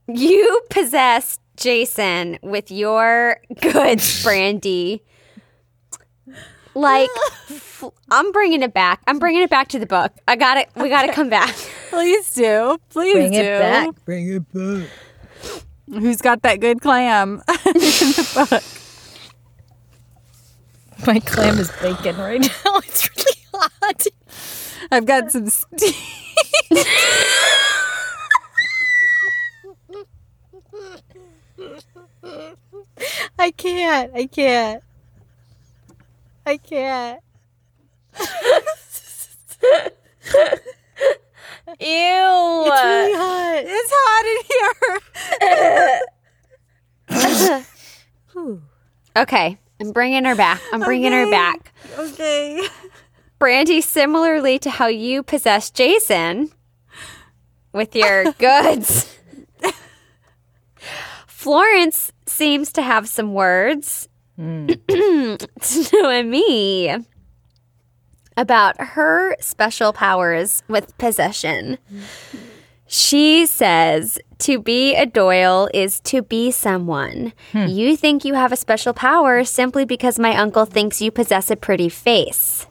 You 0.07 0.61
possessed 0.71 1.41
Jason 1.57 2.39
with 2.43 2.71
your 2.71 3.41
goods, 3.61 4.23
Brandy. 4.25 5.03
Like, 6.77 7.09
f- 7.51 7.85
I'm 8.11 8.33
bringing 8.33 8.63
it 8.63 8.75
back. 8.75 9.01
I'm 9.07 9.19
bringing 9.21 9.43
it 9.43 9.51
back 9.51 9.69
to 9.69 9.79
the 9.79 9.87
book. 9.87 10.13
I 10.27 10.35
got 10.37 10.57
it. 10.57 10.69
We 10.75 10.89
got 10.89 11.07
to 11.07 11.13
come 11.13 11.29
back. 11.31 11.55
Please 11.91 12.35
do. 12.35 12.79
Please 12.91 13.15
Bring 13.15 13.33
do. 13.33 13.39
it 13.39 13.59
back. 13.61 14.05
Bring 14.05 14.29
it 14.29 14.53
back. 14.53 14.89
Who's 15.89 16.23
got 16.23 16.43
that 16.43 16.61
good 16.61 16.81
clam 16.81 17.43
in 17.67 17.73
the 17.75 18.49
book? 18.51 18.63
My 21.07 21.21
clam 21.21 21.59
is 21.59 21.71
bacon 21.83 22.17
right 22.17 22.41
now. 22.41 22.49
It's 22.79 23.11
really 23.17 23.41
hot. 23.53 24.07
I've 24.91 25.07
got 25.07 25.31
some 25.31 25.49
steam. 25.49 25.95
I 33.39 33.51
can't. 33.51 34.13
I 34.15 34.27
can't. 34.27 34.83
I 36.47 36.57
can't. 36.57 37.21
Ew. 41.67 41.75
It's 41.79 42.85
really 42.85 43.13
hot. 43.15 43.63
It's 43.67 43.93
hot 43.97 44.25
in 44.31 44.39
here. 48.37 49.17
okay, 49.23 49.59
I'm 49.81 49.93
bringing 49.93 50.25
her 50.25 50.35
back. 50.35 50.61
I'm 50.73 50.81
bringing 50.81 51.13
her 51.13 51.31
back. 51.31 51.73
Okay. 51.99 52.61
Brandy, 53.39 53.81
similarly 53.81 54.59
to 54.61 54.71
how 54.71 54.87
you 54.87 55.23
possess 55.23 55.71
Jason 55.71 56.51
with 57.73 57.97
your 57.97 58.33
goods, 58.39 59.17
Florence 61.27 62.13
seems 62.27 62.73
to 62.73 62.83
have 62.83 63.09
some 63.09 63.33
words 63.35 64.09
hmm. 64.37 64.67
to 64.89 65.39
Noemi 65.93 67.05
about 68.37 68.81
her 68.81 69.37
special 69.41 69.93
powers 69.93 70.63
with 70.69 70.97
possession. 70.99 71.79
She 72.87 73.47
says 73.47 74.19
to 74.39 74.61
be 74.61 74.95
a 74.95 75.07
Doyle 75.07 75.69
is 75.73 76.01
to 76.01 76.23
be 76.23 76.51
someone. 76.51 77.33
You 77.53 77.97
think 77.97 78.25
you 78.25 78.35
have 78.35 78.53
a 78.53 78.57
special 78.57 78.93
power 78.93 79.45
simply 79.45 79.85
because 79.85 80.19
my 80.19 80.37
uncle 80.37 80.65
thinks 80.67 81.01
you 81.01 81.11
possess 81.11 81.51
a 81.51 81.57
pretty 81.57 81.89
face. 81.89 82.67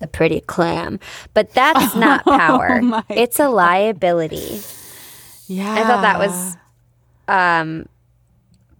A 0.00 0.06
pretty 0.06 0.40
clam. 0.40 0.98
But 1.34 1.52
that's 1.52 1.94
not 2.06 2.24
power. 2.24 2.82
my 2.82 3.02
it's 3.08 3.38
a 3.40 3.48
liability. 3.48 4.60
Yeah. 5.46 5.72
I 5.72 5.82
thought 5.84 6.02
that 6.02 6.18
was 6.18 6.56
um 7.28 7.86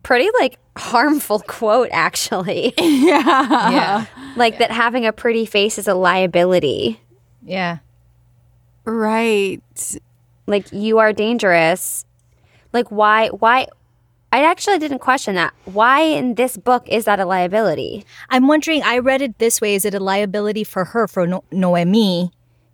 pretty 0.06 0.30
like 0.38 0.56
harmful 0.78 1.40
quote 1.48 1.88
actually. 1.90 2.72
Yeah. 2.78 3.70
Yeah. 3.70 4.06
like 4.36 4.58
that 4.58 4.70
having 4.70 5.04
a 5.04 5.12
pretty 5.12 5.46
face 5.46 5.78
is 5.78 5.88
a 5.88 5.94
liability. 5.94 7.00
Yeah. 7.42 7.78
Right. 8.84 9.60
like 10.46 10.70
you 10.72 10.98
are 10.98 11.12
dangerous 11.12 12.04
like 12.72 12.88
why 12.90 13.28
why 13.28 13.66
I 14.32 14.44
actually 14.44 14.78
didn't 14.78 14.98
question 14.98 15.34
that. 15.36 15.54
Why 15.64 16.00
in 16.02 16.34
this 16.34 16.56
book 16.56 16.86
is 16.88 17.04
that 17.06 17.18
a 17.18 17.24
liability? 17.24 18.04
I'm 18.28 18.46
wondering, 18.46 18.82
I 18.82 18.98
read 18.98 19.22
it 19.22 19.38
this 19.38 19.60
way 19.60 19.74
is 19.74 19.84
it 19.84 19.94
a 19.94 20.00
liability 20.00 20.62
for 20.64 20.84
her, 20.84 21.08
for 21.08 21.26
no- 21.26 21.44
Noemi? 21.52 22.30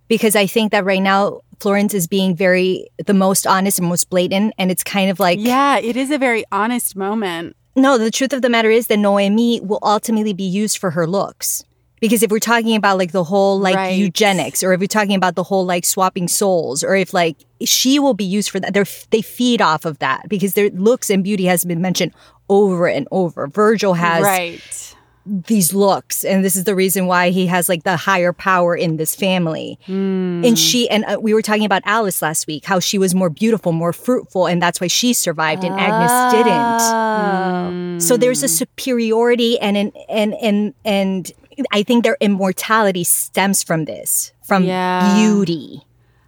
Because 0.08 0.34
I 0.34 0.46
think 0.46 0.72
that 0.72 0.84
right 0.84 1.00
now, 1.02 1.42
Florence 1.62 1.94
is 1.94 2.06
being 2.08 2.34
very, 2.34 2.86
the 3.06 3.14
most 3.14 3.46
honest 3.46 3.78
and 3.78 3.88
most 3.88 4.10
blatant. 4.10 4.52
And 4.58 4.70
it's 4.70 4.82
kind 4.84 5.10
of 5.10 5.20
like, 5.20 5.38
Yeah, 5.40 5.78
it 5.78 5.96
is 5.96 6.10
a 6.10 6.18
very 6.18 6.44
honest 6.50 6.96
moment. 6.96 7.56
no, 7.76 7.96
the 7.96 8.10
truth 8.10 8.32
of 8.32 8.42
the 8.42 8.50
matter 8.50 8.70
is 8.70 8.88
that 8.88 8.98
Noemi 8.98 9.60
will 9.60 9.78
ultimately 9.82 10.32
be 10.34 10.44
used 10.44 10.76
for 10.78 10.90
her 10.90 11.06
looks. 11.06 11.64
Because 12.00 12.24
if 12.24 12.32
we're 12.32 12.40
talking 12.40 12.74
about 12.74 12.98
like 12.98 13.12
the 13.12 13.22
whole 13.22 13.60
like 13.60 13.76
Right. 13.76 13.96
eugenics, 13.96 14.64
or 14.64 14.72
if 14.72 14.80
we're 14.80 14.88
talking 14.88 15.14
about 15.14 15.36
the 15.36 15.44
whole 15.44 15.64
like 15.64 15.84
swapping 15.84 16.26
souls, 16.26 16.82
or 16.82 16.96
if 16.96 17.14
like 17.14 17.36
she 17.64 18.00
will 18.00 18.14
be 18.14 18.24
used 18.24 18.50
for 18.50 18.58
that, 18.58 18.74
they're, 18.74 18.84
they 19.10 19.22
feed 19.22 19.62
off 19.62 19.84
of 19.84 20.00
that 20.00 20.28
because 20.28 20.54
their 20.54 20.68
looks 20.70 21.10
and 21.10 21.22
beauty 21.22 21.44
has 21.44 21.64
been 21.64 21.80
mentioned 21.80 22.10
over 22.48 22.88
and 22.88 23.06
over. 23.12 23.46
Virgil 23.46 23.94
has 23.94 24.22
right. 24.24 24.96
These 25.24 25.72
looks 25.72 26.24
and 26.24 26.44
this 26.44 26.56
is 26.56 26.64
the 26.64 26.74
reason 26.74 27.06
why 27.06 27.30
he 27.30 27.46
has 27.46 27.68
like 27.68 27.84
the 27.84 27.96
higher 27.96 28.32
power 28.32 28.74
in 28.74 28.96
this 28.96 29.14
family. 29.14 29.78
Hmm. 29.86 30.42
And 30.44 30.58
she 30.58 30.88
and 30.90 31.04
uh, 31.04 31.18
we 31.20 31.32
were 31.34 31.42
talking 31.42 31.64
about 31.64 31.82
alice 31.84 32.22
last 32.22 32.46
week 32.46 32.64
how 32.64 32.80
she 32.80 32.98
was 32.98 33.14
more 33.14 33.30
beautiful 33.30 33.72
more 33.72 33.92
fruitful 33.92 34.46
and 34.46 34.60
that's 34.60 34.80
why 34.80 34.88
she 34.88 35.12
survived 35.12 35.62
and 35.64 35.78
agnes 35.78 36.10
ah. 36.12 36.30
didn't. 36.32 37.96
Hmm. 37.96 37.98
So 38.00 38.16
there's 38.16 38.42
a 38.42 38.48
superiority 38.48 39.58
and 39.60 39.76
an 39.76 39.92
and 40.08 40.34
and 40.34 40.74
and 40.84 41.32
i 41.70 41.82
think 41.82 42.02
their 42.02 42.16
immortality 42.20 43.04
stems 43.04 43.62
from 43.62 43.84
this 43.84 44.32
from 44.42 44.64
Yeah. 44.64 45.14
beauty. 45.16 45.82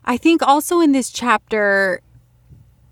I 0.04 0.16
think 0.16 0.42
also 0.42 0.80
in 0.80 0.92
this 0.92 1.10
chapter, 1.10 2.00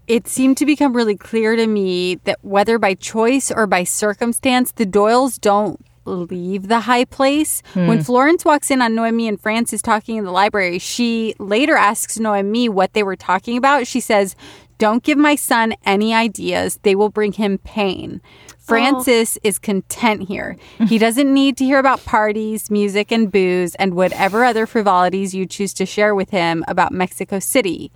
it 0.09 0.27
seemed 0.27 0.57
to 0.59 0.67
become 0.67 0.95
really 0.95 1.17
clear 1.17 1.57
to 1.57 1.67
me 1.67 2.17
that 2.25 2.39
whether 2.43 2.79
by 2.79 2.95
choice 2.95 3.51
or 3.51 3.67
by 3.67 3.85
circumstance, 3.85 4.73
the 4.73 4.87
Doyles 4.87 5.41
don't 5.41 5.85
leave 6.05 6.69
the 6.69 6.81
high 6.81 7.05
place. 7.05 7.63
When 7.75 7.99
hmm. 7.99 8.03
Florence 8.03 8.45
walks 8.45 8.71
in 8.71 8.83
on 8.83 8.95
Noemi 8.95 9.29
and 9.29 9.41
Francis 9.41 9.83
talking 9.83 10.17
in 10.17 10.25
the 10.25 10.31
library, 10.31 10.79
she 10.79 11.35
later 11.39 11.77
asks 11.77 12.19
Noemi 12.19 12.69
what 12.69 12.93
they 12.93 13.03
were 13.03 13.17
talking 13.17 13.57
about. 13.57 13.87
She 13.87 14.01
says, 14.01 14.37
Don't 14.79 15.03
give 15.03 15.19
my 15.19 15.35
son 15.35 15.75
any 15.85 16.15
ideas, 16.15 16.79
they 16.83 16.95
will 16.95 17.11
bring 17.11 17.33
him 17.33 17.59
pain. 17.59 18.21
Francis 18.59 19.39
is 19.43 19.59
content 19.59 20.29
here. 20.29 20.57
He 20.87 20.97
doesn't 20.97 21.33
need 21.33 21.57
to 21.57 21.65
hear 21.65 21.81
about 21.81 22.05
parties, 22.05 22.71
music, 22.71 23.11
and 23.11 23.31
booze, 23.31 23.75
and 23.75 23.95
whatever 23.95 24.45
other 24.45 24.67
frivolities 24.67 25.35
you 25.35 25.47
choose 25.47 25.75
to 25.75 25.85
share 25.85 26.15
with 26.15 26.31
him 26.31 26.65
about 26.69 26.93
Mexico 26.93 27.41
City. 27.41 27.91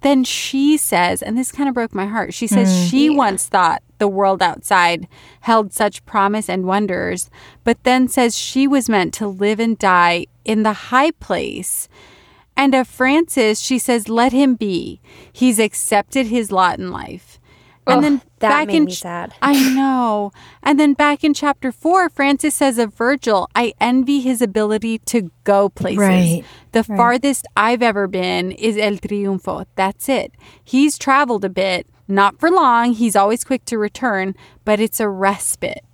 Then 0.00 0.24
she 0.24 0.78
says, 0.78 1.22
and 1.22 1.36
this 1.36 1.52
kind 1.52 1.68
of 1.68 1.74
broke 1.74 1.94
my 1.94 2.06
heart, 2.06 2.32
she 2.32 2.46
says 2.46 2.72
hmm. 2.72 2.86
she 2.86 3.10
once 3.10 3.46
thought 3.46 3.82
the 4.00 4.08
world 4.08 4.42
outside 4.42 5.06
held 5.42 5.72
such 5.72 6.04
promise 6.04 6.48
and 6.48 6.66
wonders, 6.66 7.30
but 7.62 7.84
then 7.84 8.08
says 8.08 8.36
she 8.36 8.66
was 8.66 8.88
meant 8.88 9.14
to 9.14 9.28
live 9.28 9.60
and 9.60 9.78
die 9.78 10.26
in 10.44 10.64
the 10.64 10.72
high 10.72 11.12
place. 11.12 11.88
And 12.56 12.74
of 12.74 12.88
Francis, 12.88 13.60
she 13.60 13.78
says, 13.78 14.08
let 14.08 14.32
him 14.32 14.56
be. 14.56 15.00
He's 15.32 15.60
accepted 15.60 16.26
his 16.26 16.50
lot 16.50 16.80
in 16.80 16.90
life. 16.90 17.38
And 17.86 17.96
Ugh, 17.96 18.02
then 18.02 18.22
that 18.40 18.50
back 18.50 18.74
in 18.74 18.84
me 18.84 18.92
ch- 18.92 19.00
sad. 19.00 19.32
I 19.40 19.74
know. 19.74 20.32
And 20.62 20.78
then 20.78 20.92
back 20.92 21.24
in 21.24 21.32
chapter 21.32 21.72
four, 21.72 22.10
Francis 22.10 22.54
says 22.54 22.78
of 22.78 22.92
Virgil, 22.94 23.48
I 23.54 23.72
envy 23.80 24.20
his 24.20 24.42
ability 24.42 24.98
to 25.06 25.30
go 25.44 25.70
places. 25.70 25.98
Right. 25.98 26.44
The 26.72 26.84
farthest 26.84 27.46
I've 27.56 27.82
ever 27.82 28.06
been 28.06 28.52
is 28.52 28.76
El 28.76 28.96
Triunfo. 28.96 29.64
That's 29.76 30.08
it. 30.08 30.32
He's 30.62 30.98
traveled 30.98 31.44
a 31.44 31.48
bit, 31.48 31.86
not 32.10 32.38
for 32.38 32.50
long. 32.50 32.92
He's 32.92 33.16
always 33.16 33.44
quick 33.44 33.64
to 33.66 33.78
return, 33.78 34.34
but 34.64 34.80
it's 34.80 35.00
a 35.00 35.08
respite. 35.08 35.84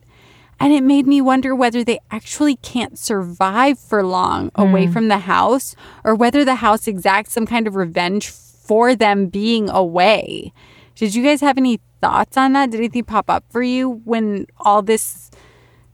And 0.59 0.73
it 0.73 0.83
made 0.83 1.07
me 1.07 1.21
wonder 1.21 1.55
whether 1.55 1.85
they 1.85 1.99
actually 2.11 2.57
can't 2.57 2.99
survive 2.99 3.79
for 3.79 4.03
long 4.03 4.51
away 4.55 4.87
hmm. 4.87 4.93
from 4.93 5.09
the 5.09 5.19
house 5.19 5.77
or 6.03 6.15
whether 6.15 6.45
the 6.45 6.57
house 6.57 6.89
exacts 6.89 7.33
some 7.33 7.47
kind 7.47 7.67
of 7.67 7.77
revenge 7.77 8.31
for 8.31 8.95
them 8.95 9.27
being 9.27 9.69
away. 9.69 10.53
Did 10.95 11.15
you 11.15 11.23
guys 11.23 11.43
have 11.43 11.59
any 11.59 11.81
thoughts 12.01 12.37
on 12.39 12.55
that? 12.55 12.71
Did 12.71 12.79
anything 12.79 13.05
pop 13.05 13.29
up 13.29 13.45
for 13.51 13.63
you 13.63 14.01
when 14.05 14.47
all 14.59 14.81
this 14.81 15.31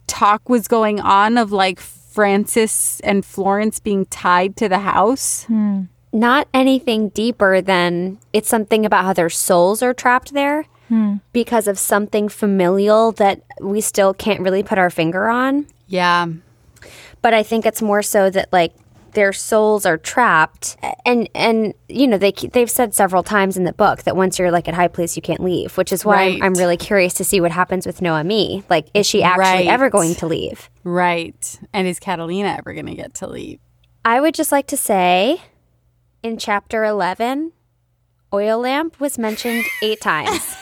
talk 0.06 0.48
was 0.48 0.68
going 0.68 1.00
on 1.00 1.38
of 1.38 1.50
like 1.50 1.80
Francis 1.80 3.00
and 3.00 3.24
Florence 3.24 3.80
being 3.80 4.06
tied 4.06 4.56
to 4.58 4.68
the 4.68 4.78
house? 4.78 5.44
Hmm. 5.44 5.84
Not 6.12 6.46
anything 6.52 7.08
deeper 7.10 7.60
than 7.60 8.18
it's 8.32 8.48
something 8.48 8.84
about 8.84 9.04
how 9.04 9.12
their 9.12 9.30
souls 9.30 9.82
are 9.82 9.94
trapped 9.94 10.34
there 10.34 10.64
hmm. 10.88 11.16
because 11.32 11.66
of 11.66 11.78
something 11.78 12.28
familial 12.28 13.12
that 13.12 13.42
we 13.60 13.80
still 13.80 14.12
can't 14.12 14.40
really 14.40 14.62
put 14.62 14.78
our 14.78 14.90
finger 14.90 15.28
on. 15.28 15.66
Yeah. 15.86 16.26
but 17.22 17.32
I 17.34 17.42
think 17.42 17.64
it's 17.66 17.80
more 17.82 18.02
so 18.02 18.28
that 18.30 18.52
like 18.52 18.72
their 19.12 19.32
souls 19.34 19.84
are 19.84 19.98
trapped 19.98 20.76
and 21.04 21.28
and 21.34 21.74
you 21.88 22.06
know 22.06 22.16
they 22.16 22.32
they've 22.32 22.70
said 22.70 22.94
several 22.94 23.22
times 23.22 23.58
in 23.58 23.64
the 23.64 23.72
book 23.74 24.04
that 24.04 24.16
once 24.16 24.38
you're 24.38 24.50
like 24.50 24.68
at 24.68 24.74
high 24.74 24.88
place 24.88 25.16
you 25.16 25.20
can't 25.22 25.40
leave 25.40 25.76
which 25.76 25.92
is 25.92 26.02
why 26.02 26.14
Right. 26.16 26.36
I'm, 26.36 26.42
I'm 26.42 26.54
really 26.54 26.78
curious 26.78 27.12
to 27.14 27.24
see 27.24 27.38
what 27.38 27.50
happens 27.52 27.86
with 27.86 28.00
Noemi 28.00 28.64
like 28.70 28.86
is 28.94 29.06
she 29.06 29.22
actually 29.22 29.42
Right. 29.42 29.66
ever 29.66 29.90
going 29.90 30.14
to 30.14 30.26
leave 30.26 30.70
Right. 30.82 31.60
And 31.74 31.86
is 31.86 32.00
Catalina 32.00 32.56
ever 32.58 32.72
going 32.72 32.86
to 32.86 32.94
get 32.94 33.12
to 33.16 33.26
leave? 33.26 33.60
I 34.02 34.18
would 34.22 34.34
just 34.34 34.50
like 34.50 34.66
to 34.68 34.78
say 34.78 35.42
in 36.22 36.36
chapter 36.38 36.84
11 36.84 37.52
oil 38.32 38.58
lamp 38.60 38.98
was 39.00 39.18
mentioned 39.18 39.64
8 39.82 40.00
times 40.00 40.56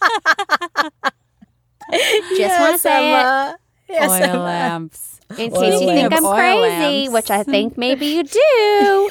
just 2.36 2.60
want 2.60 2.74
to 2.74 2.78
say 2.78 3.20
it 3.20 3.56
Oil 3.92 4.40
lamps. 4.44 5.20
in 5.36 5.50
case 5.50 5.80
you 5.80 5.88
Oil 5.88 5.94
think. 5.94 6.12
I'm 6.14 6.24
Oil 6.24 6.34
crazy, 6.34 7.08
lamps. 7.08 7.12
which 7.12 7.30
I 7.30 7.42
think 7.42 7.76
maybe 7.76 8.06
you 8.06 8.22
do. 8.40 9.10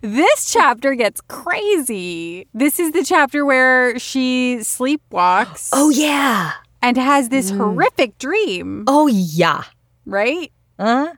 This 0.00 0.50
chapter 0.52 0.94
gets 0.94 1.20
crazy. 1.22 2.46
This 2.54 2.80
is 2.80 2.92
the 2.92 3.04
chapter 3.04 3.44
where 3.44 3.98
she 3.98 4.56
sleepwalks 4.60 5.68
oh 5.74 5.90
yeah 5.90 6.52
and 6.80 6.96
has 6.96 7.28
this 7.28 7.50
horrific 7.50 8.16
dream, 8.18 8.84
oh 8.86 9.06
yeah 9.06 9.64
right? 10.06 10.50
huh 10.80 11.12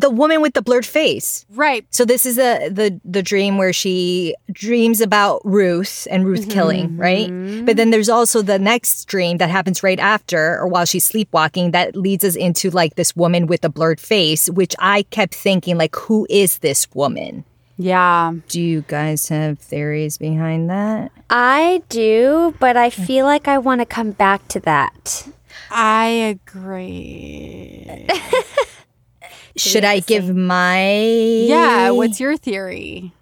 the 0.00 0.10
woman 0.10 0.42
with 0.42 0.52
the 0.52 0.62
blurred 0.62 0.84
face 0.84 1.46
Right. 1.50 1.86
So 1.90 2.04
this 2.04 2.26
is 2.26 2.36
the 2.36 2.70
the 2.70 3.00
the 3.04 3.22
dream 3.22 3.56
where 3.56 3.72
she 3.72 4.34
dreams 4.52 5.00
about 5.00 5.40
Ruth 5.44 6.06
and 6.10 6.26
Ruth 6.26 6.40
mm-hmm. 6.40 6.50
killing, 6.50 6.96
right? 6.96 7.28
But 7.64 7.76
then 7.76 7.90
there's 7.90 8.08
also 8.08 8.42
the 8.42 8.58
next 8.58 9.06
dream 9.06 9.38
that 9.38 9.48
happens 9.48 9.82
right 9.82 9.98
after 9.98 10.58
or 10.58 10.66
while 10.66 10.84
she's 10.84 11.04
sleepwalking 11.04 11.70
that 11.70 11.96
leads 11.96 12.24
us 12.24 12.36
into 12.36 12.70
like 12.70 12.96
this 12.96 13.16
woman 13.16 13.46
with 13.46 13.64
a 13.64 13.68
blurred 13.68 14.00
face, 14.00 14.50
which 14.50 14.74
I 14.78 15.04
kept 15.04 15.34
thinking 15.34 15.78
like 15.78 15.94
who 15.96 16.26
is 16.28 16.58
this 16.58 16.92
woman? 16.94 17.44
Yeah. 17.78 18.32
Do 18.48 18.60
you 18.60 18.82
guys 18.88 19.28
have 19.28 19.58
theories 19.58 20.18
behind 20.18 20.68
that? 20.70 21.12
I 21.30 21.82
do, 21.88 22.54
but 22.58 22.76
I 22.76 22.90
feel 22.90 23.26
like 23.26 23.48
I 23.48 23.58
want 23.58 23.80
to 23.80 23.86
come 23.86 24.12
back 24.12 24.48
to 24.48 24.60
that. 24.60 25.28
I 25.70 26.06
agree. 26.06 28.06
Should 29.56 29.84
I 29.84 30.00
give 30.00 30.34
my 30.34 30.90
Yeah. 31.48 31.90
What's 31.90 32.20
your 32.20 32.36
theory? 32.36 33.12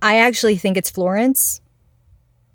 I 0.00 0.18
actually 0.18 0.56
think 0.56 0.76
it's 0.76 0.90
Florence. 0.90 1.60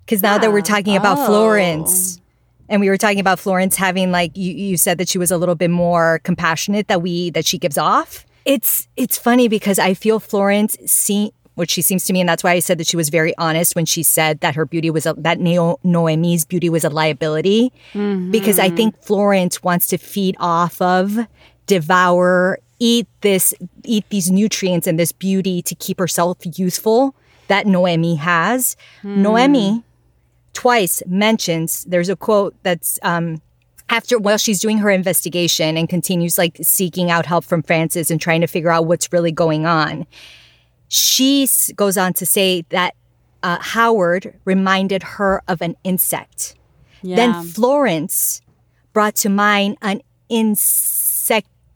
Because 0.04 0.22
now 0.22 0.38
that 0.38 0.52
we're 0.52 0.60
ah, 0.60 0.62
talking 0.62 0.96
about 0.96 1.18
Oh. 1.18 1.26
Florence, 1.26 2.20
and 2.68 2.80
we 2.80 2.88
were 2.88 2.96
talking 2.96 3.20
about 3.20 3.38
Florence 3.38 3.76
having 3.76 4.10
like 4.10 4.36
you, 4.36 4.52
you 4.52 4.76
said 4.76 4.98
that 4.98 5.08
she 5.08 5.18
was 5.18 5.30
a 5.30 5.36
little 5.36 5.54
bit 5.54 5.70
more 5.70 6.20
compassionate 6.24 6.88
that 6.88 7.02
we 7.02 7.30
that 7.30 7.44
she 7.46 7.58
gives 7.58 7.78
off. 7.78 8.26
It's 8.44 8.88
it's 8.96 9.18
funny 9.18 9.48
because 9.48 9.78
I 9.78 9.94
feel 9.94 10.20
Florence 10.20 10.76
see 10.86 11.32
what 11.58 11.70
she 11.70 11.82
seems 11.82 12.04
to 12.04 12.12
me, 12.12 12.20
and 12.20 12.28
that's 12.28 12.44
why 12.44 12.52
I 12.52 12.60
said 12.60 12.78
that 12.78 12.86
she 12.86 12.96
was 12.96 13.08
very 13.08 13.36
honest 13.36 13.74
when 13.74 13.84
she 13.84 14.04
said 14.04 14.40
that 14.40 14.54
her 14.54 14.64
beauty 14.64 14.90
was 14.90 15.06
a, 15.06 15.14
that 15.18 15.40
Neo, 15.40 15.80
Noemi's 15.82 16.44
beauty 16.44 16.70
was 16.70 16.84
a 16.84 16.88
liability. 16.88 17.72
Because 18.30 18.60
I 18.60 18.68
mm-hmm. 18.68 18.76
think 18.76 19.02
Florence 19.02 19.60
wants 19.60 19.88
to 19.88 19.98
feed 19.98 20.36
off 20.38 20.80
of, 20.80 21.18
devour, 21.66 22.60
eat 22.78 23.06
this, 23.20 23.54
eat 23.84 24.08
these 24.10 24.30
nutrients 24.30 24.86
and 24.86 24.98
this 24.98 25.12
beauty 25.12 25.62
to 25.62 25.74
keep 25.74 25.98
herself 25.98 26.38
youthful 26.42 27.14
that 27.48 27.66
Noemi 27.66 28.16
has. 28.16 28.76
Noemi 29.02 29.82
twice 30.52 31.02
mentions 31.06 31.84
there's 31.84 32.08
a 32.08 32.16
quote 32.16 32.52
that's 32.64 32.98
um 33.02 33.40
after 33.88 34.18
while 34.18 34.36
she's 34.36 34.58
doing 34.58 34.78
her 34.78 34.90
investigation 34.90 35.76
and 35.76 35.88
continues 35.88 36.36
like 36.36 36.58
seeking 36.62 37.10
out 37.10 37.26
help 37.26 37.44
from 37.44 37.62
Francis 37.62 38.10
and 38.10 38.20
trying 38.20 38.40
to 38.40 38.46
figure 38.46 38.70
out 38.70 38.86
what's 38.86 39.12
really 39.12 39.32
going 39.32 39.66
on. 39.66 40.06
She 40.88 41.48
goes 41.76 41.96
on 41.96 42.12
to 42.14 42.26
say 42.26 42.64
that 42.70 42.94
uh, 43.42 43.58
Howard 43.60 44.34
reminded 44.44 45.02
her 45.02 45.42
of 45.48 45.62
an 45.62 45.76
insect. 45.84 46.54
Yeah. 47.02 47.16
Then 47.16 47.44
Florence 47.44 48.42
brought 48.92 49.14
to 49.16 49.28
mind 49.28 49.78
an 49.80 50.00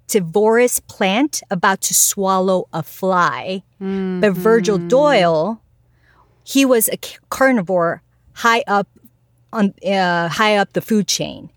insectivorous 0.09 0.81
plant 0.81 1.43
about 1.51 1.81
to 1.83 1.95
swallow 1.95 2.69
a 2.73 2.83
fly. 2.83 3.63
But 4.21 4.33
Virgil 4.33 4.79
Doyle, 4.79 5.61
he 6.45 6.65
was 6.65 6.89
a 6.89 6.99
carnivore 7.31 8.03
high 8.35 8.63
up 8.67 8.89
on 9.53 9.75
uh, 9.85 10.29
high 10.29 10.57
up 10.57 10.73
the 10.73 10.81
food 10.81 11.07
chain. 11.09 11.51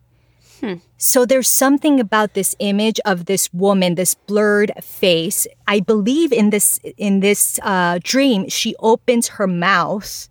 So 0.97 1.25
there's 1.25 1.47
something 1.47 1.99
about 1.99 2.33
this 2.33 2.55
image 2.57 2.99
of 3.05 3.25
this 3.25 3.53
woman, 3.53 3.93
this 3.95 4.15
blurred 4.15 4.71
face. 4.81 5.45
I 5.67 5.79
believe 5.79 6.33
in 6.33 6.49
this 6.49 6.79
in 6.97 7.19
this 7.19 7.59
uh, 7.61 7.99
dream, 8.01 8.49
she 8.49 8.75
opens 8.79 9.27
her 9.37 9.45
mouth. 9.45 10.27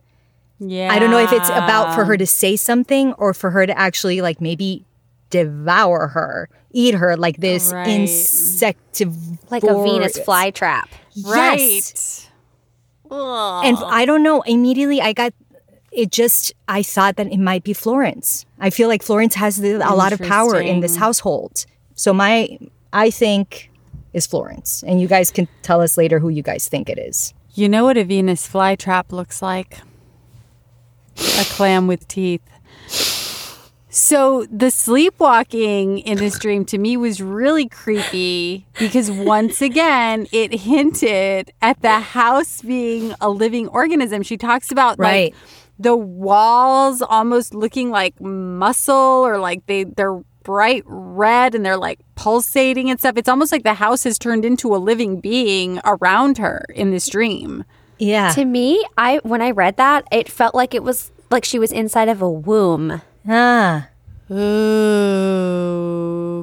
Yeah. 0.58 0.88
I 0.90 0.98
don't 0.98 1.12
know 1.12 1.20
if 1.20 1.30
it's 1.32 1.48
about 1.50 1.94
for 1.94 2.04
her 2.04 2.16
to 2.16 2.26
say 2.26 2.56
something 2.56 3.12
or 3.14 3.32
for 3.34 3.50
her 3.50 3.66
to 3.66 3.78
actually 3.78 4.20
like 4.22 4.40
maybe 4.40 4.84
devour 5.30 6.08
her, 6.08 6.48
eat 6.74 6.94
her 6.94 7.16
like 7.16 7.36
oh, 7.38 7.40
this 7.40 7.72
Right. 7.72 7.88
insectiv 7.88 9.38
Like 9.50 9.62
a 9.62 9.82
Venus 9.82 10.18
flytrap. 10.18 10.88
Right. 11.24 11.58
Yes. 11.60 12.30
And 13.10 13.78
I 13.78 14.04
don't 14.04 14.22
know. 14.22 14.42
Immediately, 14.42 15.00
I 15.00 15.12
got 15.12 15.32
it. 15.92 16.10
Just 16.10 16.52
I 16.66 16.82
thought 16.82 17.16
that 17.16 17.28
it 17.28 17.38
might 17.38 17.62
be 17.62 17.72
Florence. 17.72 18.44
I 18.58 18.70
feel 18.70 18.88
like 18.88 19.02
Florence 19.02 19.36
has 19.36 19.58
the, 19.58 19.76
a 19.76 19.94
lot 19.94 20.12
of 20.12 20.20
power 20.20 20.60
in 20.60 20.80
this 20.80 20.96
household. 20.96 21.64
So 21.94 22.12
my, 22.12 22.58
I 22.92 23.10
think, 23.10 23.70
is 24.12 24.26
Florence, 24.26 24.82
and 24.84 25.00
you 25.00 25.06
guys 25.06 25.30
can 25.30 25.46
tell 25.62 25.80
us 25.80 25.96
later 25.96 26.18
who 26.18 26.28
you 26.28 26.42
guys 26.42 26.66
think 26.68 26.88
it 26.88 26.98
is. 26.98 27.32
You 27.54 27.68
know 27.68 27.84
what 27.84 27.96
a 27.96 28.02
Venus 28.04 28.48
flytrap 28.48 29.12
looks 29.12 29.40
like? 29.40 29.78
A 31.38 31.44
clam 31.44 31.86
with 31.86 32.08
teeth. 32.08 32.42
So 33.94 34.44
the 34.50 34.72
sleepwalking 34.72 36.00
in 36.00 36.18
this 36.18 36.36
dream 36.40 36.64
to 36.64 36.78
me 36.78 36.96
was 36.96 37.20
really 37.22 37.68
creepy 37.68 38.66
because 38.76 39.08
once 39.08 39.62
again 39.62 40.26
it 40.32 40.52
hinted 40.52 41.52
at 41.62 41.80
the 41.80 42.00
house 42.00 42.60
being 42.60 43.14
a 43.20 43.30
living 43.30 43.68
organism. 43.68 44.24
She 44.24 44.36
talks 44.36 44.72
about 44.72 44.98
Right. 44.98 45.32
like 45.32 45.34
the 45.78 45.94
walls 45.96 47.02
almost 47.02 47.54
looking 47.54 47.90
like 47.90 48.20
muscle 48.20 48.94
or 49.24 49.38
like 49.38 49.64
they 49.66 49.84
they're 49.84 50.20
bright 50.42 50.82
red 50.86 51.54
and 51.54 51.64
they're 51.64 51.76
like 51.76 52.00
pulsating 52.16 52.90
and 52.90 52.98
stuff. 52.98 53.16
It's 53.16 53.28
almost 53.28 53.52
like 53.52 53.62
the 53.62 53.74
house 53.74 54.02
has 54.02 54.18
turned 54.18 54.44
into 54.44 54.74
a 54.74 54.78
living 54.78 55.20
being 55.20 55.78
around 55.84 56.38
her 56.38 56.64
in 56.74 56.90
this 56.90 57.06
dream. 57.06 57.62
Yeah. 58.00 58.30
To 58.30 58.44
me, 58.44 58.84
I 58.98 59.18
when 59.22 59.40
I 59.40 59.52
read 59.52 59.76
that, 59.76 60.04
it 60.10 60.28
felt 60.28 60.56
like 60.56 60.74
it 60.74 60.82
was 60.82 61.12
like 61.30 61.44
she 61.44 61.60
was 61.60 61.70
inside 61.70 62.08
of 62.08 62.20
a 62.20 62.28
womb. 62.28 63.00
Ah. 63.28 63.88
Ooh, 64.30 65.24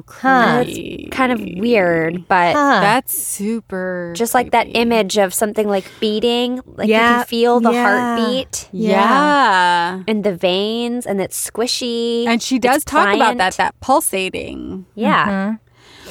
creepy. 0.06 1.08
Kind 1.10 1.32
of 1.32 1.40
weird, 1.40 2.28
but 2.28 2.54
Huh. 2.54 2.78
That's 2.80 3.16
super. 3.16 4.12
just 4.14 4.34
like 4.34 4.52
that 4.52 4.68
image 4.76 5.18
of 5.18 5.34
something 5.34 5.68
like 5.68 5.90
beating, 5.98 6.60
like 6.66 6.88
you 6.88 6.94
can 6.94 7.24
feel 7.24 7.58
the 7.58 7.72
yeah. 7.72 8.16
heartbeat 8.16 8.68
yeah. 8.72 10.02
and 10.06 10.22
the 10.22 10.34
veins, 10.34 11.06
and 11.06 11.20
it's 11.20 11.50
squishy. 11.50 12.24
And 12.26 12.40
she 12.40 12.60
does 12.60 12.84
talk 12.84 13.08
about 13.08 13.16
pliant. 13.16 13.38
that, 13.38 13.54
that 13.54 13.74
pulsating. 13.80 14.86
Yeah. 14.94 15.56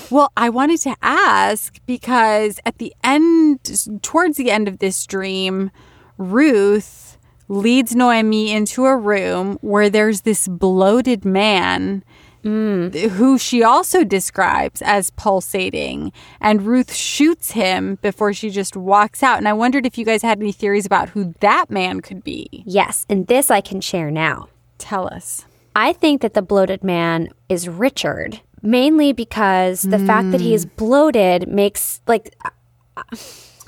Well, 0.09 0.33
I 0.35 0.49
wanted 0.49 0.81
to 0.81 0.95
ask 1.01 1.79
because 1.85 2.59
at 2.65 2.79
the 2.79 2.93
end, 3.01 3.87
towards 4.01 4.35
the 4.35 4.51
end 4.51 4.67
of 4.67 4.79
this 4.79 5.05
dream, 5.05 5.71
Ruth 6.17 7.10
leads 7.51 7.95
Noemi 7.95 8.51
into 8.51 8.85
a 8.85 8.95
room 8.95 9.57
where 9.61 9.89
there's 9.89 10.21
this 10.21 10.47
bloated 10.47 11.25
man 11.25 12.03
mm. 12.43 12.93
who 13.11 13.37
she 13.37 13.61
also 13.61 14.03
describes 14.03 14.81
as 14.81 15.09
pulsating. 15.11 16.11
And 16.39 16.63
Ruth 16.63 16.93
shoots 16.93 17.51
him 17.51 17.99
before 18.01 18.33
she 18.33 18.49
just 18.49 18.77
walks 18.77 19.21
out. 19.21 19.37
And 19.37 19.47
I 19.47 19.53
wondered 19.53 19.85
if 19.85 19.97
you 19.97 20.05
guys 20.05 20.21
had 20.21 20.39
any 20.39 20.53
theories 20.53 20.85
about 20.85 21.09
who 21.09 21.35
that 21.41 21.69
man 21.69 21.99
could 21.99 22.23
be. 22.23 22.63
Yes, 22.65 23.05
and 23.09 23.27
this 23.27 23.51
I 23.51 23.61
can 23.61 23.81
share 23.81 24.09
now. 24.09 24.47
Tell 24.77 25.07
us. 25.07 25.45
I 25.75 25.93
think 25.93 26.21
that 26.21 26.33
the 26.33 26.41
bloated 26.41 26.83
man 26.83 27.29
is 27.49 27.69
Richard, 27.69 28.41
mainly 28.61 29.13
because 29.13 29.83
the 29.83 29.99
fact 29.99 30.31
that 30.31 30.41
he 30.41 30.53
is 30.53 30.65
mm. 30.65 30.75
bloated 30.75 31.47
makes 31.47 32.01
like 32.07 32.33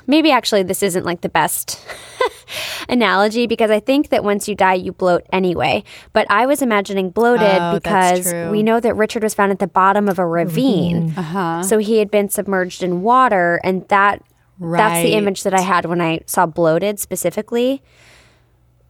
maybe 0.06 0.30
actually 0.30 0.62
this 0.62 0.82
isn't 0.82 1.04
like 1.04 1.20
the 1.22 1.28
best 1.28 1.80
analogy 2.88 3.46
because 3.46 3.70
I 3.70 3.80
think 3.80 4.08
that 4.10 4.24
once 4.24 4.48
you 4.48 4.54
die 4.54 4.74
you 4.74 4.92
bloat 4.92 5.24
anyway. 5.32 5.84
But 6.12 6.26
I 6.30 6.46
was 6.46 6.62
imagining 6.62 7.10
bloated 7.10 7.58
Oh, 7.60 7.74
because 7.74 8.32
we 8.50 8.62
know 8.62 8.80
that 8.80 8.94
Richard 8.94 9.22
was 9.22 9.34
found 9.34 9.52
at 9.52 9.58
the 9.58 9.66
bottom 9.66 10.08
of 10.08 10.18
a 10.18 10.26
ravine. 10.26 11.14
Uh-huh. 11.16 11.62
So 11.62 11.78
he 11.78 11.98
had 11.98 12.10
been 12.10 12.28
submerged 12.28 12.82
in 12.82 13.02
water 13.02 13.60
and 13.64 13.86
that 13.88 14.22
that's 14.60 15.02
the 15.02 15.14
image 15.14 15.42
that 15.42 15.52
I 15.52 15.60
had 15.60 15.84
when 15.84 16.00
I 16.00 16.20
saw 16.26 16.46
bloated 16.46 17.00
specifically. 17.00 17.82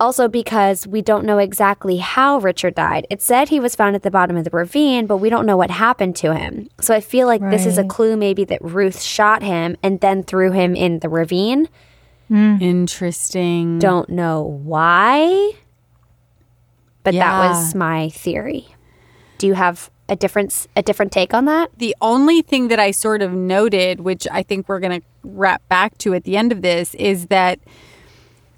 Also, 0.00 0.26
because 0.26 0.86
we 0.86 1.00
don't 1.00 1.24
know 1.24 1.38
exactly 1.38 1.98
how 1.98 2.38
Richard 2.38 2.74
died. 2.74 3.06
It 3.10 3.22
said 3.22 3.48
he 3.48 3.60
was 3.60 3.76
found 3.76 3.94
at 3.94 4.02
the 4.02 4.10
bottom 4.10 4.36
of 4.36 4.44
the 4.44 4.50
ravine, 4.50 5.06
but 5.06 5.18
we 5.18 5.30
don't 5.30 5.46
know 5.46 5.56
what 5.56 5.70
happened 5.70 6.16
to 6.16 6.34
him. 6.34 6.68
So 6.80 6.94
I 6.94 7.00
feel 7.00 7.28
like 7.28 7.40
this 7.40 7.64
is 7.64 7.78
a 7.78 7.84
clue 7.84 8.16
maybe 8.16 8.44
that 8.44 8.60
Ruth 8.60 9.00
shot 9.00 9.42
him 9.42 9.76
and 9.82 10.00
then 10.00 10.24
threw 10.24 10.50
him 10.50 10.74
in 10.74 10.98
the 10.98 11.08
ravine. 11.08 11.68
Hmm. 12.28 12.56
Interesting. 12.60 13.78
Don't 13.78 14.08
know 14.08 14.42
why, 14.42 15.52
but 17.04 17.14
that 17.14 17.38
was 17.38 17.74
my 17.74 18.08
theory. 18.08 18.74
Do 19.38 19.46
you 19.46 19.54
have 19.54 19.90
a 20.08 20.16
difference, 20.16 20.66
a 20.74 20.82
different 20.82 21.12
take 21.12 21.34
on 21.34 21.44
that? 21.44 21.70
The 21.76 21.94
only 22.00 22.42
thing 22.42 22.68
that 22.68 22.80
I 22.80 22.90
sort 22.90 23.22
of 23.22 23.32
noted, 23.32 24.00
which 24.00 24.26
I 24.30 24.42
think 24.42 24.68
we're 24.68 24.80
going 24.80 25.00
to 25.00 25.06
wrap 25.22 25.66
back 25.68 25.98
to 25.98 26.14
at 26.14 26.24
the 26.24 26.36
end 26.36 26.50
of 26.50 26.62
this, 26.62 26.94
is 26.94 27.26
that 27.26 27.60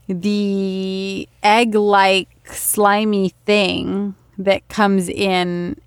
the 0.08 1.28
egg 1.42 1.74
like 1.74 2.28
slimy 2.46 3.30
thing 3.44 4.14
that 4.38 4.68
comes 4.68 5.08
in 5.08 5.80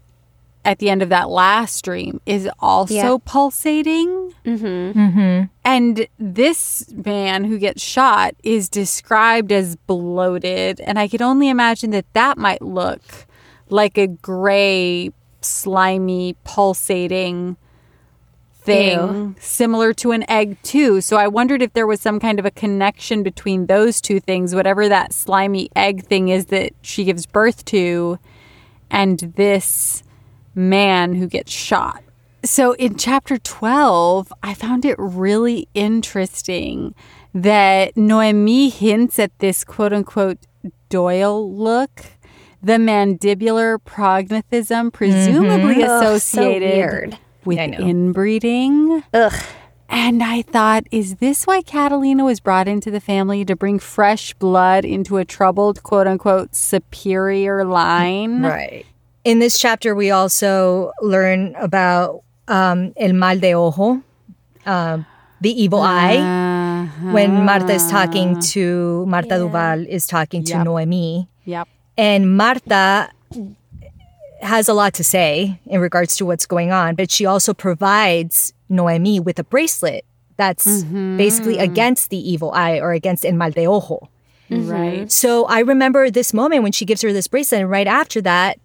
at 0.65 0.80
the 0.80 0.89
end 0.89 1.01
of 1.01 1.09
that 1.09 1.30
last 1.30 1.84
dream 1.86 2.20
is 2.26 2.49
also 2.59 2.93
Yeah. 2.93 3.17
pulsating. 3.24 4.34
Mm-hmm. 4.45 5.43
And 5.63 6.07
this 6.20 6.91
man 6.91 7.45
who 7.45 7.57
gets 7.57 7.82
shot 7.82 8.36
is 8.43 8.67
described 8.67 9.51
as 9.51 9.78
bloated. 9.78 10.82
And 10.82 10.99
I 10.99 11.07
could 11.07 11.22
only 11.22 11.47
imagine 11.49 11.91
that 11.91 12.05
that 12.13 12.38
might 12.38 12.61
look 12.61 13.01
like 13.70 13.97
a 13.97 14.07
gray, 14.07 15.11
slimy, 15.41 16.36
pulsating 16.43 17.55
thing 18.70 18.99
Ew. 18.99 19.36
similar 19.39 19.93
to 19.95 20.11
an 20.11 20.30
egg 20.30 20.57
too. 20.63 21.01
So 21.01 21.17
I 21.17 21.28
wondered 21.28 21.61
if 21.61 21.74
there 21.74 21.88
was 21.88 21.99
some 21.99 22.20
kind 22.20 22.39
of 22.39 22.45
a 22.45 22.51
connection 22.51 23.24
between 23.24 23.65
those 23.65 24.01
two 24.01 24.20
things, 24.20 24.55
whatever 24.55 24.88
that 24.89 25.13
slimy 25.13 25.70
egg 25.76 26.05
thing 26.05 26.30
is 26.30 26.47
that 26.47 26.74
she 26.82 27.03
gives 27.03 27.26
birth 27.26 27.65
to, 27.65 28.20
and 28.89 29.20
this 29.36 30.03
man 30.55 31.15
who 31.15 31.28
gets 31.28 31.51
shot. 31.51 32.03
So 32.43 32.74
in 32.74 32.95
chapter 32.95 33.38
12, 33.38 34.32
I 34.41 34.53
found 34.53 34.86
it 34.86 34.95
really 34.97 35.67
interesting 35.74 36.95
that 37.34 37.97
Noemi 37.97 38.70
hints 38.70 39.20
at 39.20 39.38
this 39.39 39.63
quote 39.63 39.93
unquote 39.93 40.39
Doyle 40.89 41.53
look, 41.53 42.05
the 42.61 42.74
mandibular 42.74 43.78
prognathism, 43.78 44.91
presumably 44.91 45.76
mm-hmm. 45.76 45.89
oh, 45.89 46.01
so 46.01 46.13
associated 46.15 46.74
weird. 46.74 47.20
With 47.58 47.80
inbreeding. 47.80 49.04
Ugh. 49.14 49.34
And 49.91 50.22
I 50.22 50.43
thought, 50.43 50.84
is 50.91 51.16
this 51.16 51.47
why 51.47 51.62
Catalina 51.64 52.24
was 52.24 52.39
brought 52.39 52.68
into 52.68 52.91
the 52.91 53.00
family 53.00 53.43
to 53.45 53.56
bring 53.56 53.80
fresh 53.80 54.34
blood 54.36 54.86
into 54.86 55.18
a 55.18 55.26
troubled, 55.26 55.82
quote 55.82 56.06
unquote, 56.06 56.54
superior 56.56 57.66
line? 57.66 58.43
Right. 58.43 58.86
In 59.24 59.39
this 59.39 59.60
chapter, 59.60 59.95
we 59.95 60.12
also 60.12 60.91
learn 61.02 61.56
about 61.56 62.22
um, 62.47 62.93
el 62.97 63.14
mal 63.14 63.39
de 63.39 63.54
ojo, 63.56 64.04
um, 64.66 65.06
the 65.41 65.50
evil 65.64 65.82
eye. 65.82 66.18
Uh-huh. 66.18 67.12
When 67.12 67.43
Marta 67.45 67.74
is 67.74 67.89
talking 67.89 68.39
to 68.54 69.06
Marta 69.08 69.38
Duval 69.38 69.86
is 69.88 70.06
talking 70.08 70.43
to 70.45 70.54
Yep. 70.54 70.66
Noemi, 70.66 71.28
Yep. 71.45 71.68
and 71.97 72.38
Marta 72.38 73.10
has 74.42 74.70
a 74.70 74.74
lot 74.74 74.94
to 74.96 75.04
say 75.04 75.60
in 75.66 75.82
regards 75.82 76.16
to 76.18 76.26
what's 76.26 76.46
going 76.46 76.72
on, 76.72 76.96
but 76.96 77.12
she 77.12 77.26
also 77.26 77.54
provides 77.54 78.54
Noemi 78.70 79.20
with 79.20 79.40
a 79.40 79.44
bracelet 79.44 80.06
that's 80.38 80.84
basically 80.84 81.58
against 81.58 82.10
the 82.10 82.18
evil 82.18 82.52
eye 82.54 82.80
or 82.80 82.94
against 82.94 83.26
el 83.26 83.34
mal 83.34 83.52
de 83.52 83.68
ojo. 83.68 84.10
Right. 84.50 85.12
So 85.12 85.46
I 85.46 85.60
remember 85.60 86.10
this 86.10 86.34
moment 86.34 86.64
when 86.64 86.72
she 86.72 86.86
gives 86.86 87.02
her 87.02 87.12
this 87.12 87.28
bracelet, 87.28 87.62
and 87.62 87.70
right 87.70 87.88
after 87.88 88.22
that, 88.22 88.58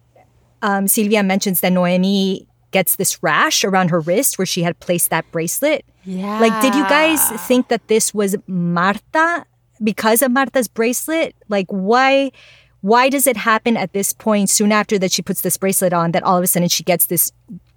um, 0.61 0.87
Silvia 0.87 1.21
mentions 1.21 1.59
that 1.59 1.73
Noemi 1.73 2.47
gets 2.71 2.95
this 2.95 3.21
rash 3.21 3.63
around 3.63 3.89
her 3.89 3.99
wrist 3.99 4.37
where 4.37 4.45
she 4.45 4.63
had 4.63 4.79
placed 4.79 5.09
that 5.09 5.29
bracelet. 5.31 5.85
Yeah. 6.03 6.39
Like, 6.39 6.61
did 6.61 6.73
you 6.75 6.83
guys 6.83 7.29
think 7.47 7.67
that 7.67 7.87
this 7.87 8.13
was 8.13 8.35
Marta 8.47 9.45
because 9.83 10.21
of 10.21 10.31
Marta's 10.31 10.67
bracelet? 10.67 11.35
Like, 11.49 11.67
why? 11.69 12.31
Why 12.85 13.09
does 13.09 13.25
it 13.25 13.35
happen 13.35 13.77
at 13.77 13.93
this 13.93 14.13
point, 14.13 14.47
soon 14.47 14.71
after 14.71 14.99
that 14.99 15.11
she 15.11 15.23
puts 15.23 15.41
this 15.41 15.57
bracelet 15.57 15.91
on, 15.91 16.11
that 16.11 16.21
all 16.21 16.37
of 16.37 16.43
a 16.43 16.45
sudden 16.45 16.69
she 16.69 16.83
gets 16.83 17.07
this 17.07 17.31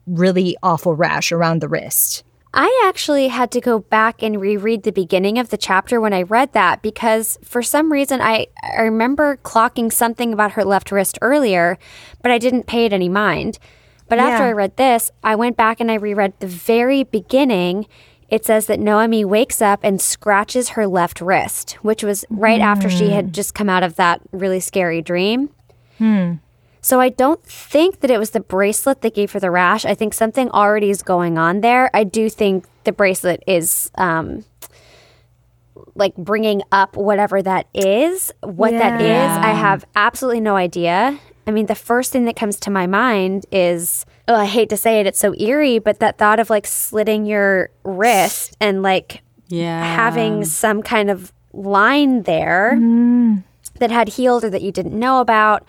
really 0.07 0.55
awful 0.63 0.95
rash 0.95 1.33
around 1.33 1.63
the 1.63 1.69
wrist? 1.69 2.25
I 2.53 2.85
actually 2.87 3.29
had 3.29 3.51
to 3.53 3.61
go 3.63 3.79
back 3.79 4.23
and 4.23 4.39
reread 4.39 4.83
the 4.83 4.93
beginning 4.93 5.39
of 5.39 5.49
the 5.49 5.57
chapter 5.57 5.99
when 5.99 6.13
I 6.13 6.25
read 6.25 6.53
that 6.53 6.83
because 6.83 7.39
for 7.43 7.63
some 7.63 7.91
reason 7.91 8.21
I, 8.21 8.49
I 8.63 8.83
remember 8.83 9.39
clocking 9.39 9.91
something 9.91 10.35
about 10.35 10.53
her 10.53 10.65
left 10.65 10.93
wrist 10.93 11.19
earlier, 11.23 11.79
but 12.21 12.31
I 12.31 12.37
didn't 12.37 12.67
pay 12.67 12.85
it 12.85 12.93
any 12.93 13.09
mind. 13.09 13.59
But 14.11 14.19
after 14.19 14.45
I 14.45 14.53
read 14.53 14.77
this, 14.77 15.11
I 15.23 15.37
went 15.37 15.57
back 15.57 15.81
and 15.81 15.91
I 15.91 15.95
reread 15.95 16.35
the 16.41 16.47
very 16.47 17.05
beginning. 17.05 17.87
It 18.29 18.45
says 18.45 18.66
that 18.66 18.79
Noemi 18.79 19.24
wakes 19.24 19.62
up 19.62 19.81
and 19.83 20.01
scratches 20.01 20.70
her 20.70 20.87
left 20.87 21.20
wrist, 21.20 21.72
which 21.83 22.03
was 22.05 22.24
right 22.29 22.61
after 22.61 22.91
she 22.91 23.11
had 23.11 23.33
just 23.33 23.55
come 23.55 23.70
out 23.70 23.83
of 23.83 23.97
that 23.97 24.20
really 24.33 24.61
scary 24.61 25.01
dream. 25.01 25.49
So 26.81 27.01
I 27.01 27.09
don't 27.09 27.43
think 27.45 28.01
that 28.01 28.11
it 28.11 28.18
was 28.18 28.31
the 28.31 28.41
bracelet 28.41 29.01
that 29.01 29.14
gave 29.14 29.33
her 29.33 29.41
the 29.41 29.51
rash. 29.51 29.85
I 29.85 29.95
think 29.95 30.14
something 30.14 30.51
already 30.51 30.91
is 30.91 31.03
going 31.03 31.37
on 31.39 31.61
there. 31.62 31.91
I 31.95 32.05
do 32.05 32.29
think 32.31 32.66
the 32.85 32.93
bracelet 32.93 33.43
is 33.47 33.91
um 33.97 34.45
like 35.95 36.14
bringing 36.16 36.62
up 36.70 36.97
whatever 36.97 37.43
that 37.43 37.66
is. 37.74 38.33
What 38.43 38.70
that 38.70 39.01
is, 39.01 39.45
I 39.45 39.51
have 39.51 39.85
absolutely 39.97 40.41
no 40.41 40.55
idea. 40.55 41.18
I 41.47 41.51
mean, 41.51 41.66
the 41.66 41.74
first 41.74 42.12
thing 42.12 42.26
that 42.26 42.37
comes 42.37 42.61
to 42.61 42.70
my 42.70 42.87
mind 42.87 43.47
is 43.51 44.05
oh, 44.29 44.35
I 44.35 44.45
hate 44.45 44.68
to 44.70 44.76
say 44.76 45.01
it, 45.01 45.07
it's 45.07 45.18
so 45.18 45.35
eerie, 45.39 45.79
but 45.79 45.99
that 46.01 46.18
thought 46.18 46.39
of 46.39 46.51
like 46.51 46.66
slitting 46.66 47.26
your 47.26 47.70
wrist 47.83 48.57
and 48.61 48.83
like 48.83 49.22
Yeah. 49.49 49.83
having 49.97 50.45
some 50.45 50.83
kind 50.83 51.11
of 51.11 51.33
line 51.53 52.22
there 52.22 52.74
mm. 52.79 53.43
that 53.79 53.91
had 53.91 54.09
healed 54.11 54.45
or 54.45 54.51
that 54.51 54.62
you 54.62 54.70
didn't 54.70 54.97
know 54.99 55.20
about 55.20 55.66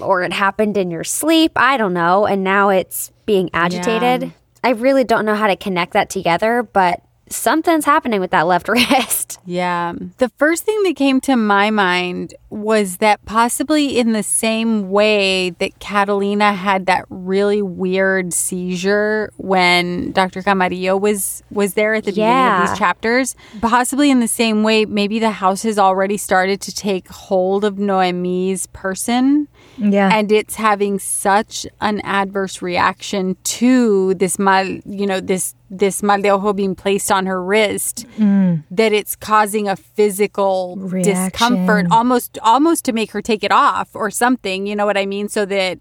or 0.00 0.22
it 0.22 0.32
happened 0.32 0.76
in 0.76 0.90
your 0.90 1.04
sleep 1.04 1.52
i 1.54 1.76
don't 1.76 1.94
know 1.94 2.26
and 2.26 2.42
now 2.42 2.68
it's 2.68 3.12
being 3.24 3.48
agitated 3.54 4.22
Yeah. 4.22 4.30
i 4.64 4.70
really 4.70 5.04
don't 5.04 5.24
know 5.24 5.36
how 5.36 5.46
to 5.46 5.54
connect 5.54 5.92
that 5.92 6.10
together 6.10 6.64
but 6.64 7.00
something's 7.28 7.84
happening 7.84 8.20
with 8.20 8.30
that 8.30 8.46
left 8.46 8.68
wrist 8.74 9.38
Yeah. 9.46 9.94
The 10.18 10.28
first 10.38 10.64
thing 10.64 10.82
that 10.84 10.96
came 10.96 11.20
to 11.22 11.36
my 11.36 11.70
mind 11.70 12.34
was 12.50 12.98
that 12.98 13.24
possibly 13.24 13.98
in 13.98 14.12
the 14.12 14.22
same 14.22 14.90
way 14.90 15.50
that 15.50 15.78
Catalina 15.80 16.52
had 16.52 16.86
that 16.86 17.04
really 17.10 17.62
weird 17.62 18.32
seizure 18.32 19.30
when 19.36 20.12
Dr. 20.12 20.40
Camarillo 20.42 21.00
was 21.00 21.42
was 21.50 21.74
there 21.74 21.94
at 21.94 22.04
the 22.04 22.12
beginning 22.12 22.62
of 22.62 22.68
these 22.68 22.78
chapters, 22.78 23.34
possibly 23.60 24.10
in 24.10 24.20
the 24.20 24.28
same 24.28 24.62
way 24.62 24.84
maybe 24.84 25.18
the 25.18 25.30
house 25.30 25.62
has 25.62 25.78
already 25.78 26.16
started 26.16 26.60
to 26.62 26.74
take 26.74 27.08
hold 27.08 27.64
of 27.64 27.78
Noemi's 27.78 28.66
person 28.68 29.48
Yeah. 29.78 30.10
and 30.16 30.30
it's 30.30 30.54
having 30.56 30.98
such 30.98 31.66
an 31.80 32.00
adverse 32.04 32.62
reaction 32.62 33.36
to 33.44 34.14
this 34.14 34.38
mal, 34.38 34.64
you 34.86 35.06
know, 35.06 35.20
this 35.20 35.54
this 35.78 36.02
mal 36.02 36.20
de 36.20 36.28
ojo 36.30 36.52
being 36.52 36.74
placed 36.74 37.10
on 37.10 37.26
her 37.26 37.42
wrist 37.42 38.06
mm. 38.18 38.62
that 38.70 38.92
it's 38.92 39.16
causing 39.16 39.68
a 39.68 39.76
physical 39.76 40.76
discomfort 41.02 41.86
almost 41.90 42.38
almost 42.42 42.84
to 42.84 42.92
make 42.92 43.10
her 43.12 43.22
take 43.22 43.42
it 43.44 43.52
off 43.52 43.88
or 43.94 44.10
something, 44.10 44.66
you 44.66 44.76
know 44.76 44.86
what 44.86 44.96
I 44.96 45.06
mean, 45.06 45.28
so 45.28 45.44
that 45.46 45.78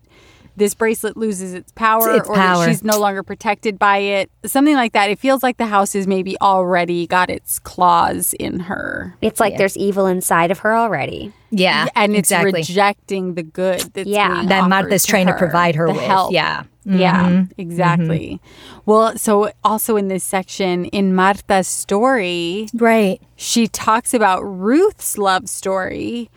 this 0.56 0.74
bracelet 0.76 1.18
loses 1.18 1.54
its 1.54 1.72
power 1.72 2.16
Its 2.16 2.30
or 2.30 2.36
power. 2.36 2.66
that 2.66 2.70
she's 2.70 2.84
no 2.84 3.00
longer 3.00 3.24
protected 3.24 3.80
by 3.80 3.98
it. 3.98 4.30
Something 4.46 4.76
like 4.76 4.94
that. 4.94 5.10
It 5.10 5.18
feels 5.18 5.42
like 5.42 5.58
the 5.58 5.66
house 5.66 5.94
has 5.94 6.06
maybe 6.06 6.38
already 6.42 7.08
got 7.08 7.30
its 7.30 7.60
claws 7.60 8.34
in 8.34 8.60
her. 8.62 9.16
it's 9.22 9.40
like 9.40 9.58
there's 9.58 9.78
evil 9.78 10.06
inside 10.06 10.52
of 10.52 10.60
her 10.60 10.76
already 10.76 11.34
yeah. 11.54 11.88
And 11.96 12.14
it's 12.16 12.32
exactly. 12.32 12.52
rejecting 12.54 13.36
the 13.36 13.44
good 13.44 13.82
that's 13.94 14.08
Yeah. 14.10 14.34
being 14.34 14.48
that 14.48 14.70
Martha's 14.70 15.04
to 15.04 15.08
trying 15.10 15.28
to 15.28 15.34
provide 15.34 15.76
her 15.76 15.88
the 15.88 15.94
with. 15.94 16.02
help. 16.04 16.34
Yeah. 16.34 16.64
Yeah, 16.86 17.24
mm-hmm. 17.24 17.36
Mm-hmm. 17.36 17.62
exactly. 17.62 18.42
Well, 18.86 19.18
so 19.18 19.52
also 19.64 19.96
in 19.96 20.10
this 20.10 20.22
section, 20.26 20.84
in 20.86 21.16
Martha's 21.16 21.66
story, 21.68 22.68
Right. 22.74 23.22
she 23.38 23.70
talks 23.70 24.14
about 24.14 24.42
Ruth's 24.42 25.18
love 25.18 25.48
story, 25.48 26.30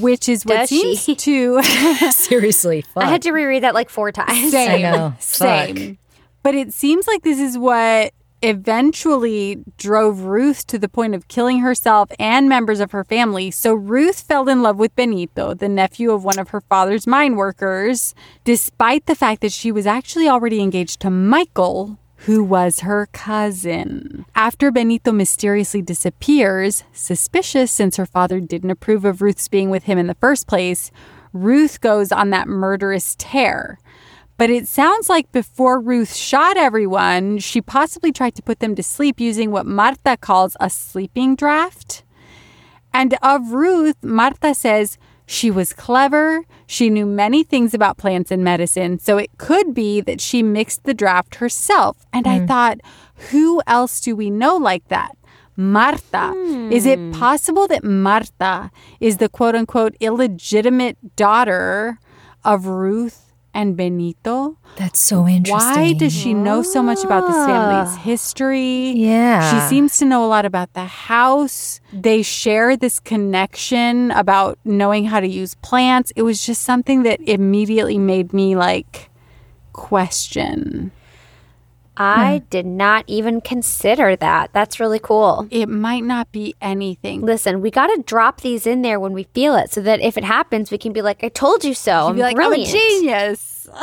which 0.00 0.30
is 0.30 0.46
what 0.46 0.68
Does 0.70 1.04
she? 1.04 1.14
to 1.14 1.62
Seriously. 2.10 2.80
Fuck. 2.94 3.02
i 3.04 3.06
had 3.10 3.20
to 3.22 3.32
reread 3.32 3.64
that 3.64 3.74
like 3.74 3.90
four 3.90 4.10
times 4.12 4.50
same, 4.50 4.70
I 4.86 4.90
know. 4.90 5.14
same. 5.18 5.76
Fuck. 5.76 5.96
But 6.42 6.54
it 6.54 6.72
seems 6.72 7.06
like 7.06 7.22
this 7.22 7.38
is 7.38 7.58
what 7.58 8.14
eventually 8.42 9.64
drove 9.78 10.22
Ruth 10.22 10.66
to 10.66 10.78
the 10.78 10.88
point 10.88 11.14
of 11.14 11.28
killing 11.28 11.60
herself 11.60 12.10
and 12.18 12.48
members 12.48 12.80
of 12.80 12.92
her 12.92 13.04
family. 13.04 13.50
So 13.50 13.74
Ruth 13.74 14.20
fell 14.20 14.48
in 14.48 14.62
love 14.62 14.76
with 14.76 14.94
Benito, 14.96 15.54
the 15.54 15.68
nephew 15.68 16.10
of 16.10 16.24
one 16.24 16.38
of 16.38 16.50
her 16.50 16.60
father's 16.60 17.06
mine 17.06 17.36
workers, 17.36 18.14
despite 18.44 19.06
the 19.06 19.14
fact 19.14 19.40
that 19.42 19.52
she 19.52 19.72
was 19.72 19.86
actually 19.86 20.28
already 20.28 20.60
engaged 20.60 21.00
to 21.00 21.10
Michael, 21.10 21.98
who 22.26 22.44
was 22.44 22.80
her 22.80 23.08
cousin. 23.12 24.24
After 24.34 24.70
Benito 24.70 25.10
mysteriously 25.10 25.82
disappears, 25.82 26.84
suspicious 26.92 27.72
since 27.72 27.96
her 27.96 28.06
father 28.06 28.38
didn't 28.38 28.70
approve 28.70 29.04
of 29.04 29.22
Ruth's 29.22 29.48
being 29.48 29.70
with 29.70 29.84
him 29.84 29.98
in 29.98 30.06
the 30.06 30.14
first 30.14 30.46
place, 30.46 30.90
Ruth 31.32 31.80
goes 31.80 32.12
on 32.12 32.30
that 32.30 32.46
murderous 32.46 33.16
tear. 33.18 33.78
But 34.36 34.50
it 34.50 34.66
sounds 34.66 35.08
like 35.08 35.30
before 35.30 35.80
Ruth 35.80 36.14
shot 36.14 36.56
everyone, 36.56 37.38
she 37.38 37.60
possibly 37.60 38.12
tried 38.12 38.34
to 38.36 38.42
put 38.42 38.60
them 38.60 38.74
to 38.74 38.82
sleep 38.82 39.20
using 39.20 39.50
what 39.50 39.66
Marta 39.66 40.16
calls 40.16 40.56
a 40.58 40.70
sleeping 40.70 41.36
draft. 41.36 42.02
And 42.92 43.16
of 43.22 43.52
Ruth, 43.52 43.96
Marta 44.02 44.54
says 44.54 44.98
she 45.26 45.50
was 45.50 45.72
clever, 45.72 46.44
she 46.66 46.90
knew 46.90 47.06
many 47.06 47.42
things 47.42 47.72
about 47.72 47.96
plants 47.96 48.30
and 48.30 48.42
medicine, 48.42 48.98
so 48.98 49.16
it 49.16 49.30
could 49.38 49.74
be 49.74 50.00
that 50.00 50.20
she 50.20 50.42
mixed 50.42 50.84
the 50.84 50.94
draft 50.94 51.36
herself. 51.36 52.04
And 52.12 52.26
I 52.26 52.40
hmm. 52.40 52.46
thought, 52.46 52.80
who 53.30 53.62
else 53.66 54.00
do 54.00 54.16
we 54.16 54.30
know 54.30 54.56
like 54.56 54.88
that? 54.88 55.16
Marta. 55.56 56.32
Is 56.72 56.86
it 56.86 56.98
hmm. 56.98 57.12
possible 57.12 57.66
that 57.68 57.84
Marta 57.84 58.70
is 59.00 59.18
the 59.18 59.28
quote 59.28 59.54
unquote 59.54 59.94
illegitimate 60.00 61.16
daughter 61.16 61.98
of 62.44 62.66
Ruth 62.66 63.21
and 63.54 63.76
Benito? 63.76 64.56
That's 64.76 64.98
so 64.98 65.28
interesting. 65.28 65.54
Why 65.54 65.92
does 65.92 66.12
she 66.12 66.34
know 66.34 66.62
so 66.62 66.82
much 66.82 67.04
about 67.04 67.26
this 67.26 67.36
family's 67.36 67.96
ah. 67.96 68.00
history? 68.02 68.92
Yeah. 68.92 69.50
She 69.50 69.68
seems 69.68 69.98
to 69.98 70.04
know 70.04 70.24
a 70.24 70.28
lot 70.28 70.44
about 70.44 70.72
the 70.72 70.84
house. 70.84 71.80
They 71.92 72.22
share 72.22 72.76
this 72.76 72.98
connection 72.98 74.10
about 74.12 74.58
knowing 74.64 75.04
how 75.06 75.20
to 75.20 75.28
use 75.28 75.54
plants. 75.56 76.12
It 76.16 76.22
was 76.22 76.44
just 76.44 76.62
something 76.62 77.02
that 77.02 77.20
immediately 77.20 77.98
made 77.98 78.32
me 78.32 78.56
like 78.56 79.10
question. 79.72 80.92
I 81.96 82.42
did 82.50 82.66
not 82.66 83.04
even 83.06 83.40
consider 83.40 84.16
that 84.16 84.52
that's 84.52 84.80
really 84.80 84.98
cool 84.98 85.46
It 85.50 85.68
might 85.68 86.04
not 86.04 86.32
be 86.32 86.54
anything. 86.60 87.20
Listen, 87.22 87.60
we 87.60 87.70
got 87.70 87.88
to 87.88 88.02
drop 88.02 88.40
these 88.40 88.66
in 88.66 88.82
there 88.82 88.98
when 88.98 89.12
we 89.12 89.24
feel 89.34 89.54
it 89.56 89.70
so 89.72 89.80
that 89.82 90.00
if 90.00 90.16
it 90.16 90.24
happens, 90.24 90.70
we 90.70 90.78
can 90.78 90.92
be 90.92 91.02
like, 91.02 91.22
I 91.22 91.28
told 91.28 91.64
you 91.64 91.74
so. 91.74 92.08
I'm 92.08 92.16
You'd 92.16 92.16
be 92.16 92.22
like, 92.22 92.36
brilliant. 92.36 92.68
I'm 92.68 92.74
a 92.74 92.78
genius. 92.78 93.68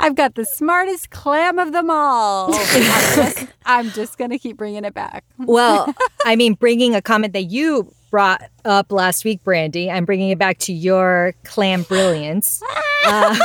I've 0.00 0.16
got 0.16 0.34
the 0.34 0.44
smartest 0.44 1.10
clam 1.10 1.58
of 1.58 1.72
them 1.72 1.88
all. 1.90 2.50
I'm 3.64 3.84
just, 3.84 3.96
just 3.96 4.18
going 4.18 4.30
to 4.30 4.38
keep 4.38 4.56
bringing 4.56 4.84
it 4.84 4.94
back. 4.94 5.24
Well, 5.38 5.94
I 6.24 6.34
mean, 6.36 6.54
bringing 6.54 6.94
a 6.94 7.02
comment 7.02 7.32
that 7.34 7.44
you 7.44 7.92
brought 8.10 8.42
up 8.64 8.90
last 8.90 9.24
week, 9.24 9.44
Brandy, 9.44 9.90
I'm 9.90 10.04
bringing 10.04 10.30
it 10.30 10.38
back 10.38 10.58
to 10.58 10.72
your 10.72 11.34
clam 11.44 11.82
brilliance. 11.84 12.62
Uh, 13.06 13.38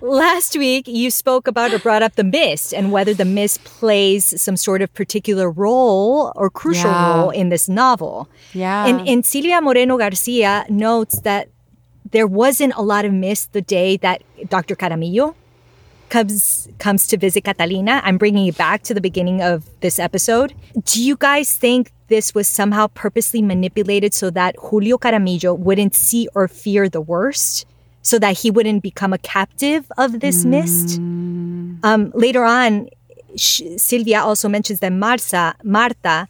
last 0.00 0.56
week, 0.58 0.86
you 0.88 1.10
spoke 1.10 1.46
about 1.46 1.72
or 1.72 1.78
brought 1.78 2.02
up 2.02 2.16
the 2.16 2.24
mist 2.24 2.72
and 2.74 2.92
whether 2.92 3.14
the 3.14 3.24
mist 3.24 3.62
plays 3.64 4.40
some 4.40 4.56
sort 4.56 4.82
of 4.82 4.92
particular 4.94 5.50
role 5.50 6.32
or 6.36 6.50
crucial 6.50 6.90
Yeah. 6.90 7.16
role 7.20 7.30
in 7.30 7.48
this 7.48 7.68
novel. 7.68 8.28
Yeah. 8.52 8.86
And, 8.86 9.08
and 9.08 9.24
Silvia 9.26 9.60
Moreno 9.60 9.96
Garcia 9.98 10.64
notes 10.68 11.20
that 11.20 11.48
there 12.10 12.26
wasn't 12.26 12.74
a 12.76 12.82
lot 12.82 13.04
of 13.04 13.12
mist 13.12 13.52
the 13.52 13.62
day 13.62 13.96
that 13.98 14.22
Dr. 14.48 14.76
Camarillo 14.76 15.34
comes 16.10 16.68
comes 16.78 17.06
to 17.08 17.16
visit 17.16 17.42
Catalina. 17.44 18.00
I'm 18.04 18.18
bringing 18.18 18.46
it 18.46 18.56
back 18.56 18.82
to 18.84 18.94
the 18.94 19.00
beginning 19.00 19.42
of 19.42 19.64
this 19.80 19.98
episode. 19.98 20.54
Do 20.84 21.02
you 21.02 21.16
guys 21.16 21.56
think 21.56 21.90
this 22.08 22.34
was 22.34 22.46
somehow 22.46 22.86
purposely 22.88 23.42
manipulated 23.42 24.14
so 24.14 24.30
that 24.30 24.54
Julio 24.58 24.98
Camarillo 24.98 25.58
wouldn't 25.58 25.94
see 25.94 26.28
or 26.34 26.46
fear 26.46 26.88
the 26.88 27.00
worst? 27.00 27.66
So 28.04 28.18
that 28.20 28.38
he 28.38 28.50
wouldn't 28.50 28.82
become 28.82 29.12
a 29.12 29.18
captive 29.18 29.90
of 29.98 30.20
this 30.20 30.44
mist? 30.44 30.98
Um, 30.98 32.12
later 32.14 32.44
on, 32.44 32.88
sh- 33.34 33.62
Silvia 33.78 34.20
also 34.20 34.48
mentions 34.48 34.78
that 34.80 34.92
Marta, 34.92 35.54
Marta 35.64 36.28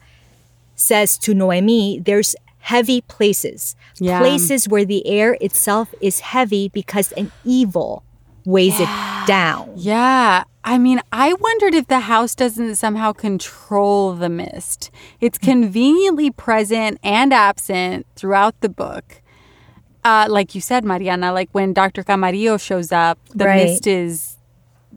says 0.75 1.17
to 1.19 1.33
Noemi, 1.33 1.99
there's 1.99 2.35
heavy 2.59 3.01
places, 3.01 3.75
Yeah. 3.99 4.19
places 4.19 4.67
where 4.67 4.85
the 4.85 5.05
air 5.05 5.37
itself 5.41 5.93
is 6.01 6.21
heavy 6.21 6.69
because 6.69 7.11
an 7.13 7.31
evil 7.43 8.03
weighs 8.45 8.79
it 8.79 8.89
down. 9.27 9.69
Yeah. 9.75 10.45
I 10.63 10.77
mean, 10.79 10.99
I 11.11 11.33
wondered 11.33 11.75
if 11.75 11.87
the 11.87 11.99
house 12.01 12.33
doesn't 12.35 12.75
somehow 12.75 13.11
control 13.13 14.13
the 14.13 14.29
mist. 14.29 14.89
It's 15.21 15.37
conveniently 15.37 16.31
present 16.31 16.99
and 17.03 17.33
absent 17.33 18.07
throughout 18.15 18.59
the 18.61 18.69
book. 18.69 19.21
Uh, 20.05 20.27
like 20.29 20.53
you 20.53 20.61
said, 20.61 20.85
Mariana, 20.85 21.33
like 21.33 21.49
when 21.51 21.73
Dr. 21.73 22.03
Camarillo 22.03 22.61
shows 22.61 22.91
up, 22.91 23.17
the 23.33 23.45
Right. 23.45 23.65
mist 23.65 23.87
is 23.87 24.37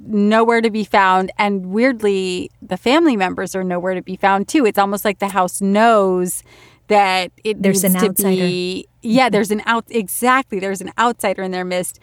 nowhere 0.07 0.61
to 0.61 0.71
be 0.71 0.85
found. 0.85 1.33
And 1.39 1.67
weirdly, 1.73 2.51
the 2.63 2.77
family 2.77 3.17
members 3.17 3.57
are 3.57 3.65
nowhere 3.65 3.95
to 3.95 4.03
be 4.03 4.17
found 4.17 4.49
too. 4.49 4.67
It's 4.67 4.79
almost 4.79 5.05
like 5.07 5.19
the 5.19 5.29
house 5.29 5.61
knows 5.63 6.43
that 6.89 7.33
it 7.43 7.63
There's 7.63 7.83
needs 7.83 7.95
an 7.95 8.01
to 8.03 8.09
outsider. 8.11 8.37
be. 8.37 8.87
Yeah, 9.03 9.29
there's 9.31 9.51
an 9.51 9.63
out. 9.67 9.87
Exactly, 9.89 10.61
there's 10.61 10.81
an 10.83 10.93
outsider 10.99 11.43
in 11.43 11.51
their 11.53 11.65
midst, 11.65 11.99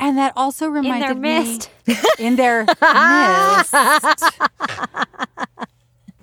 and 0.00 0.18
that 0.18 0.32
also 0.36 0.66
reminds 0.68 1.06
me 1.06 1.10
In 1.10 1.22
reminded 1.22 1.22
their 1.22 1.22
me 1.22 1.50
midst. 1.52 1.70
in 2.18 2.36
their 2.36 2.64
midst. 2.66 4.40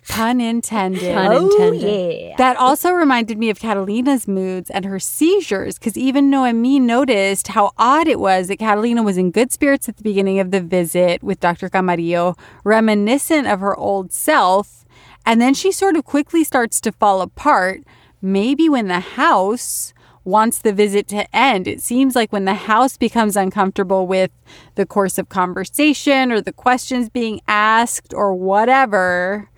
Pun 0.08 0.40
intended. 0.40 1.14
Pun 1.14 1.32
oh, 1.32 1.50
intended. 1.52 1.84
Oh, 1.84 2.28
yeah. 2.28 2.36
That 2.38 2.58
also 2.58 2.92
reminded 2.92 3.38
me 3.38 3.50
of 3.50 3.60
Catalina's 3.60 4.28
moods 4.28 4.70
and 4.70 4.86
her 4.86 5.00
seizures, 5.00 5.78
because 5.78 5.98
even 5.98 6.30
Noemi 6.30 6.80
noticed 6.80 7.50
how 7.50 7.72
odd 7.78 8.08
it 8.08 8.20
was 8.20 8.48
that 8.48 8.60
Catalina 8.60 9.04
was 9.04 9.18
in 9.18 9.32
good 9.32 9.52
spirits 9.52 9.90
at 9.90 9.98
the 9.98 10.04
beginning 10.04 10.40
of 10.40 10.52
the 10.52 10.62
visit 10.62 11.22
with 11.22 11.40
Dr. 11.40 11.70
Camarillo, 11.70 12.38
reminiscent 12.64 13.48
of 13.48 13.60
her 13.60 13.76
old 13.76 14.12
self, 14.14 14.86
and 15.26 15.42
then 15.42 15.54
she 15.54 15.72
sort 15.72 15.98
of 15.98 16.06
quickly 16.06 16.44
starts 16.44 16.80
to 16.82 16.92
fall 16.92 17.22
apart. 17.22 17.82
Maybe 18.22 18.70
when 18.70 18.88
the 18.88 19.02
house 19.02 19.94
wants 20.28 20.58
the 20.58 20.74
visit 20.74 21.08
to 21.08 21.36
end. 21.36 21.68
It 21.70 21.82
seems 21.82 22.14
like 22.14 22.34
when 22.34 22.44
the 22.44 22.54
house 22.54 22.98
becomes 22.98 23.38
uncomfortable 23.38 24.06
with 24.06 24.30
the 24.76 24.86
course 24.86 25.18
of 25.18 25.30
conversation 25.30 26.34
or 26.34 26.42
the 26.42 26.52
questions 26.52 27.08
being 27.08 27.40
asked 27.48 28.14
or 28.14 28.36
whatever, 28.36 29.50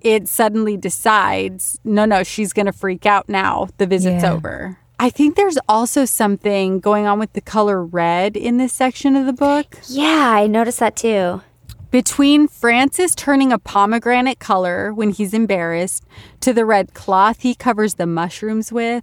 it 0.00 0.28
suddenly 0.28 0.76
decides, 0.76 1.78
no, 1.84 2.04
no, 2.04 2.22
she's 2.22 2.52
going 2.52 2.66
to 2.66 2.72
freak 2.72 3.06
out 3.06 3.28
now. 3.28 3.68
The 3.78 3.86
visit's 3.86 4.22
Yeah. 4.22 4.32
over. 4.32 4.78
I 4.98 5.08
think 5.08 5.34
there's 5.36 5.56
also 5.68 6.04
something 6.04 6.78
going 6.78 7.06
on 7.06 7.18
with 7.18 7.32
the 7.32 7.40
color 7.40 7.82
red 7.82 8.36
in 8.36 8.58
this 8.58 8.72
section 8.72 9.16
of 9.16 9.24
the 9.26 9.32
book. 9.32 9.78
Yeah, 9.88 10.30
I 10.34 10.46
noticed 10.46 10.78
that 10.80 10.96
too. 10.96 11.40
Between 11.90 12.46
Francis 12.46 13.14
turning 13.14 13.50
a 13.52 13.58
pomegranate 13.58 14.38
color 14.38 14.92
when 14.92 15.10
he's 15.10 15.34
embarrassed, 15.34 16.04
to 16.40 16.52
the 16.52 16.64
red 16.64 16.94
cloth 16.94 17.40
he 17.40 17.54
covers 17.54 17.94
the 17.94 18.06
mushrooms 18.06 18.70
with, 18.70 19.02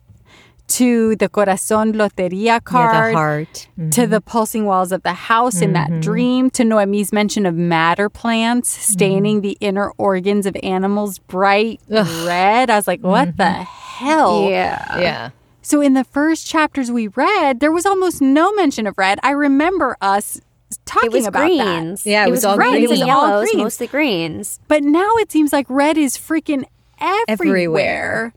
to 0.68 1.16
the 1.16 1.30
Corazon 1.30 1.94
Loteria 1.94 2.30
Yeah, 2.34 2.60
card, 2.60 3.14
the 3.14 3.18
heart. 3.18 3.68
to 3.92 4.06
the 4.08 4.18
mm-hmm. 4.18 4.30
pulsing 4.30 4.66
walls 4.66 4.92
of 4.92 5.04
the 5.04 5.14
house 5.14 5.62
in 5.62 5.74
that 5.74 5.90
mm-hmm. 5.90 6.02
dream, 6.02 6.50
to 6.52 6.64
Noemi's 6.64 7.14
mention 7.14 7.46
of 7.46 7.56
madder 7.56 8.10
plants 8.10 8.74
mm-hmm. 8.74 8.94
staining 8.94 9.42
the 9.42 9.58
inner 9.62 9.92
organs 9.98 10.46
of 10.46 10.58
animals 10.64 11.20
bright 11.20 11.80
red. 11.90 12.70
I 12.70 12.76
was 12.76 12.88
like, 12.88 13.02
what 13.02 13.38
the 13.38 13.50
hell? 13.50 14.50
Yeah. 14.50 15.00
Yeah. 15.00 15.30
So 15.62 15.82
in 15.82 15.94
the 15.96 16.04
first 16.04 16.48
chapters 16.48 16.92
we 16.92 17.08
read, 17.10 17.60
there 17.60 17.72
was 17.72 17.86
almost 17.86 18.22
no 18.22 18.54
mention 18.54 18.88
of 18.88 18.98
red. 18.98 19.20
I 19.24 19.32
remember 19.32 19.98
us 20.02 20.40
talking 20.86 21.12
It 21.12 21.14
was 21.14 21.26
about 21.26 21.50
that. 21.50 21.80
greens. 21.80 22.06
Yeah, 22.06 22.26
it 22.26 22.32
was 22.32 22.46
all 22.46 22.56
greens 22.56 22.72
greens. 22.72 22.92
and 22.92 23.00
It 23.00 23.02
was 23.02 23.02
all 23.02 23.08
yellows, 23.08 23.50
greens. 23.50 23.64
mostly 23.64 23.88
greens. 23.88 24.60
But 24.68 24.84
now 24.84 25.16
it 25.18 25.32
seems 25.32 25.52
like 25.52 25.66
red 25.70 25.98
is 25.98 26.18
freaking 26.18 26.64
everywhere. 27.00 27.28
Everywhere. 27.28 28.34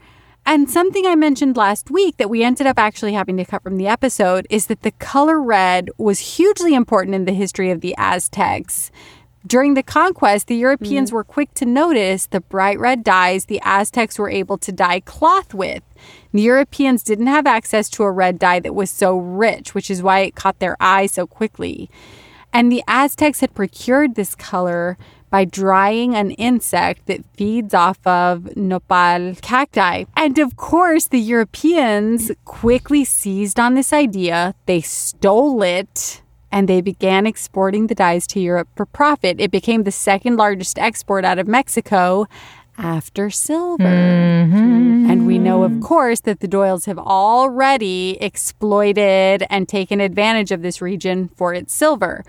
And 0.46 0.70
something 0.70 1.06
I 1.06 1.14
mentioned 1.14 1.56
last 1.56 1.90
week 1.90 2.16
that 2.16 2.30
we 2.30 2.42
ended 2.42 2.66
up 2.66 2.78
actually 2.78 3.12
having 3.12 3.36
to 3.36 3.44
cut 3.44 3.62
from 3.62 3.76
the 3.76 3.86
episode 3.86 4.46
is 4.50 4.66
that 4.66 4.82
the 4.82 4.90
color 4.92 5.40
red 5.40 5.90
was 5.96 6.36
hugely 6.36 6.74
important 6.74 7.14
in 7.14 7.24
the 7.24 7.32
history 7.32 7.70
of 7.70 7.80
the 7.80 7.94
Aztecs. 7.96 8.90
During 9.46 9.72
the 9.72 9.82
conquest, 9.82 10.48
the 10.48 10.56
Europeans 10.56 11.10
mm. 11.10 11.14
were 11.14 11.24
quick 11.24 11.54
to 11.54 11.64
notice 11.64 12.26
the 12.26 12.42
bright 12.42 12.78
red 12.78 13.02
dyes 13.02 13.46
the 13.46 13.60
Aztecs 13.64 14.18
were 14.18 14.28
able 14.28 14.58
to 14.58 14.72
dye 14.72 15.00
cloth 15.00 15.54
with. 15.54 15.82
The 16.32 16.42
Europeans 16.42 17.02
didn't 17.02 17.28
have 17.28 17.46
access 17.46 17.88
to 17.90 18.02
a 18.02 18.10
red 18.10 18.38
dye 18.38 18.60
that 18.60 18.74
was 18.74 18.90
so 18.90 19.16
rich, 19.16 19.74
which 19.74 19.90
is 19.90 20.02
why 20.02 20.20
it 20.20 20.34
caught 20.34 20.58
their 20.58 20.76
eye 20.78 21.06
so 21.06 21.26
quickly. 21.26 21.88
And 22.52 22.70
the 22.70 22.82
Aztecs 22.86 23.40
had 23.40 23.54
procured 23.54 24.14
this 24.14 24.34
color 24.34 24.98
by 25.30 25.44
drying 25.44 26.14
an 26.14 26.32
insect 26.32 27.06
that 27.06 27.24
feeds 27.34 27.72
off 27.72 28.04
of 28.06 28.56
nopal 28.56 29.34
cacti. 29.40 30.04
And 30.16 30.38
of 30.38 30.56
course, 30.56 31.06
the 31.06 31.20
Europeans 31.20 32.30
quickly 32.44 33.04
seized 33.04 33.58
on 33.58 33.74
this 33.74 33.92
idea. 33.92 34.54
They 34.66 34.80
stole 34.80 35.62
it 35.62 36.22
and 36.52 36.68
they 36.68 36.80
began 36.80 37.26
exporting 37.26 37.86
the 37.86 37.94
dyes 37.94 38.26
to 38.26 38.40
Europe 38.40 38.68
for 38.74 38.84
profit. 38.84 39.40
It 39.40 39.50
became 39.50 39.84
the 39.84 39.92
second 39.92 40.36
largest 40.36 40.78
export 40.78 41.24
out 41.24 41.38
of 41.38 41.46
Mexico 41.46 42.26
after 42.78 43.30
silver. 43.30 43.84
Mm-hmm. 43.84 45.10
And 45.10 45.26
we 45.26 45.38
know, 45.38 45.64
of 45.64 45.80
course, 45.80 46.20
that 46.20 46.40
the 46.40 46.48
Doyles 46.48 46.86
have 46.86 46.98
already 46.98 48.16
exploited 48.20 49.44
and 49.50 49.68
taken 49.68 50.00
advantage 50.00 50.50
of 50.50 50.62
this 50.62 50.80
region 50.80 51.28
for 51.36 51.52
its 51.52 51.74
silver. 51.74 52.24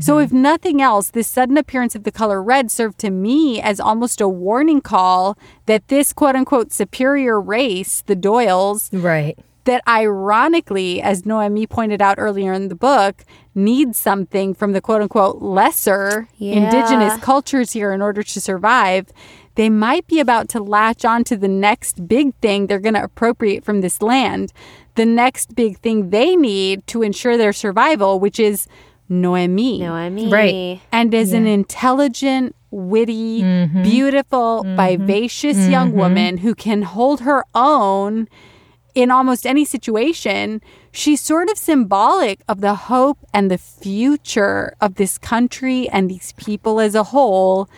So, 0.00 0.16
mm-hmm. 0.16 0.24
if 0.24 0.32
nothing 0.32 0.82
else, 0.82 1.10
this 1.10 1.28
sudden 1.28 1.56
appearance 1.56 1.94
of 1.94 2.04
the 2.04 2.12
color 2.12 2.42
red 2.42 2.70
served 2.70 2.98
to 3.00 3.10
me 3.10 3.60
as 3.60 3.80
almost 3.80 4.20
a 4.20 4.28
warning 4.28 4.80
call 4.80 5.38
that 5.66 5.88
this 5.88 6.12
quote 6.12 6.36
unquote 6.36 6.72
superior 6.72 7.40
race, 7.40 8.02
the 8.06 8.16
Doyles, 8.16 8.90
Right. 8.92 9.38
that 9.64 9.82
ironically, 9.88 11.00
as 11.00 11.24
Noemi 11.24 11.66
pointed 11.66 12.02
out 12.02 12.16
earlier 12.18 12.52
in 12.52 12.68
the 12.68 12.74
book, 12.74 13.24
needs 13.54 13.98
something 13.98 14.52
from 14.54 14.72
the 14.72 14.80
quote 14.80 15.00
unquote 15.02 15.40
lesser 15.40 16.28
indigenous 16.38 17.16
cultures 17.22 17.72
here 17.72 17.92
in 17.92 18.02
order 18.02 18.22
to 18.22 18.40
survive. 18.40 19.06
They 19.56 19.70
might 19.70 20.06
be 20.06 20.18
about 20.20 20.48
to 20.50 20.62
latch 20.62 21.04
on 21.04 21.24
to 21.24 21.36
the 21.36 21.48
next 21.48 22.08
big 22.08 22.34
thing 22.42 22.66
they're 22.66 22.80
going 22.80 22.94
to 22.94 23.04
appropriate 23.04 23.64
from 23.64 23.80
this 23.82 24.02
land, 24.02 24.52
the 24.96 25.06
next 25.06 25.54
big 25.54 25.78
thing 25.78 26.10
they 26.10 26.34
need 26.36 26.86
to 26.88 27.02
ensure 27.02 27.36
their 27.36 27.52
survival, 27.52 28.18
which 28.18 28.40
is 28.40 28.66
Noemi. 29.08 29.80
No, 29.80 29.92
I 29.92 30.08
mean, 30.10 30.30
Right. 30.30 30.80
And 30.90 31.14
as 31.14 31.32
an 31.32 31.46
intelligent, 31.46 32.54
witty, 32.70 33.42
Mm-hmm. 33.42 33.82
beautiful, 33.84 34.64
vivacious 34.64 35.68
young 35.68 35.92
woman 35.92 36.38
who 36.38 36.54
can 36.54 36.82
hold 36.82 37.20
her 37.20 37.44
own 37.54 38.26
in 38.94 39.10
almost 39.10 39.44
any 39.46 39.64
situation, 39.64 40.60
she's 40.90 41.20
sort 41.20 41.48
of 41.50 41.58
symbolic 41.58 42.40
of 42.48 42.60
the 42.60 42.74
hope 42.74 43.18
and 43.32 43.50
the 43.50 43.58
future 43.58 44.74
of 44.80 44.94
this 44.96 45.18
country 45.18 45.88
and 45.90 46.10
these 46.10 46.32
people 46.36 46.80
as 46.80 46.94
a 46.94 47.04
whole 47.04 47.68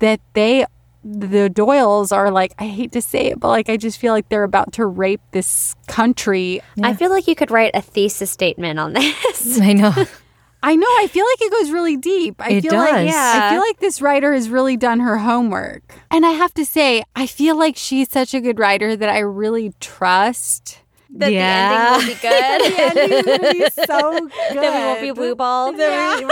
that 0.00 0.20
they 0.34 0.64
the 1.04 1.48
Doyles 1.48 2.12
are 2.12 2.30
like 2.30 2.54
I 2.58 2.66
hate 2.68 2.92
to 2.92 3.02
say 3.02 3.26
it 3.26 3.40
but 3.40 3.48
like 3.48 3.68
I 3.68 3.76
just 3.76 3.98
feel 3.98 4.12
like 4.12 4.28
they're 4.28 4.44
about 4.44 4.72
to 4.74 4.86
rape 4.86 5.20
this 5.32 5.74
country. 5.88 6.62
I 6.82 6.94
feel 6.94 7.10
like 7.10 7.26
you 7.26 7.34
could 7.34 7.50
write 7.50 7.72
a 7.74 7.82
thesis 7.82 8.30
statement 8.30 8.78
on 8.78 8.92
this. 8.92 9.58
I 9.60 9.72
know. 9.72 9.92
I 10.64 10.76
know 10.76 10.86
I 10.86 11.08
feel 11.08 11.24
like 11.24 11.42
it 11.42 11.50
goes 11.50 11.72
really 11.72 11.96
deep. 11.96 12.36
I 12.38 12.50
It 12.50 12.62
feel 12.62 12.74
like 12.74 12.90
does. 12.92 13.06
Yeah. 13.08 13.40
I 13.42 13.50
feel 13.50 13.60
like 13.60 13.80
this 13.80 14.00
writer 14.00 14.32
has 14.32 14.48
really 14.48 14.76
done 14.76 15.00
her 15.00 15.18
homework. 15.18 15.92
And 16.08 16.24
I 16.24 16.30
have 16.30 16.54
to 16.54 16.64
say, 16.64 17.02
I 17.16 17.26
feel 17.26 17.58
like 17.58 17.76
she's 17.76 18.08
such 18.08 18.32
a 18.32 18.40
good 18.40 18.60
writer 18.60 18.94
that 18.94 19.08
I 19.08 19.18
really 19.18 19.72
trust. 19.80 20.78
That 21.14 21.32
Yeah. 21.32 21.98
the 21.98 22.02
ending 22.02 22.08
will 22.08 22.14
be 22.14 22.20
good. 22.20 22.60
The 22.72 22.82
ending's 22.82 23.26
gonna 23.26 23.52
be 23.52 23.86
so 23.86 24.10
good. 24.20 24.32
then 24.62 24.72
we 24.74 24.84
won't 24.86 25.00
be 25.00 25.10
blue 25.12 25.34
balls. 25.34 25.76
right? 25.76 26.20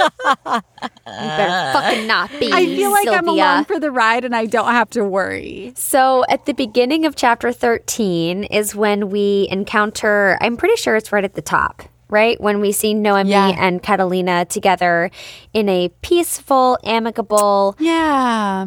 You 0.00 0.66
better 1.06 1.72
fucking 1.78 2.06
not 2.06 2.30
be. 2.40 2.50
I 2.52 2.64
feel 2.64 2.90
like 2.90 3.08
I'm 3.08 3.28
along 3.28 3.64
for 3.64 3.78
the 3.78 3.90
ride 3.90 4.24
and 4.24 4.34
I 4.34 4.46
don't 4.46 4.70
have 4.72 4.88
to 4.90 5.04
worry. 5.04 5.72
So 5.76 6.24
at 6.28 6.46
the 6.46 6.54
beginning 6.54 7.04
of 7.04 7.16
chapter 7.16 7.52
13 7.52 8.44
is 8.44 8.74
when 8.74 9.10
we 9.10 9.46
encounter, 9.50 10.38
I'm 10.40 10.56
pretty 10.56 10.76
sure 10.76 10.96
it's 10.96 11.12
right 11.12 11.24
at 11.24 11.34
the 11.34 11.42
top, 11.42 11.82
right? 12.08 12.40
When 12.40 12.60
we 12.60 12.72
see 12.72 12.94
Noemi 12.94 13.30
Yeah. 13.30 13.48
and 13.58 13.82
Catalina 13.82 14.44
together 14.46 15.10
in 15.52 15.68
a 15.68 15.88
peaceful, 16.00 16.78
amicable. 16.84 17.76
Yeah. 17.78 18.66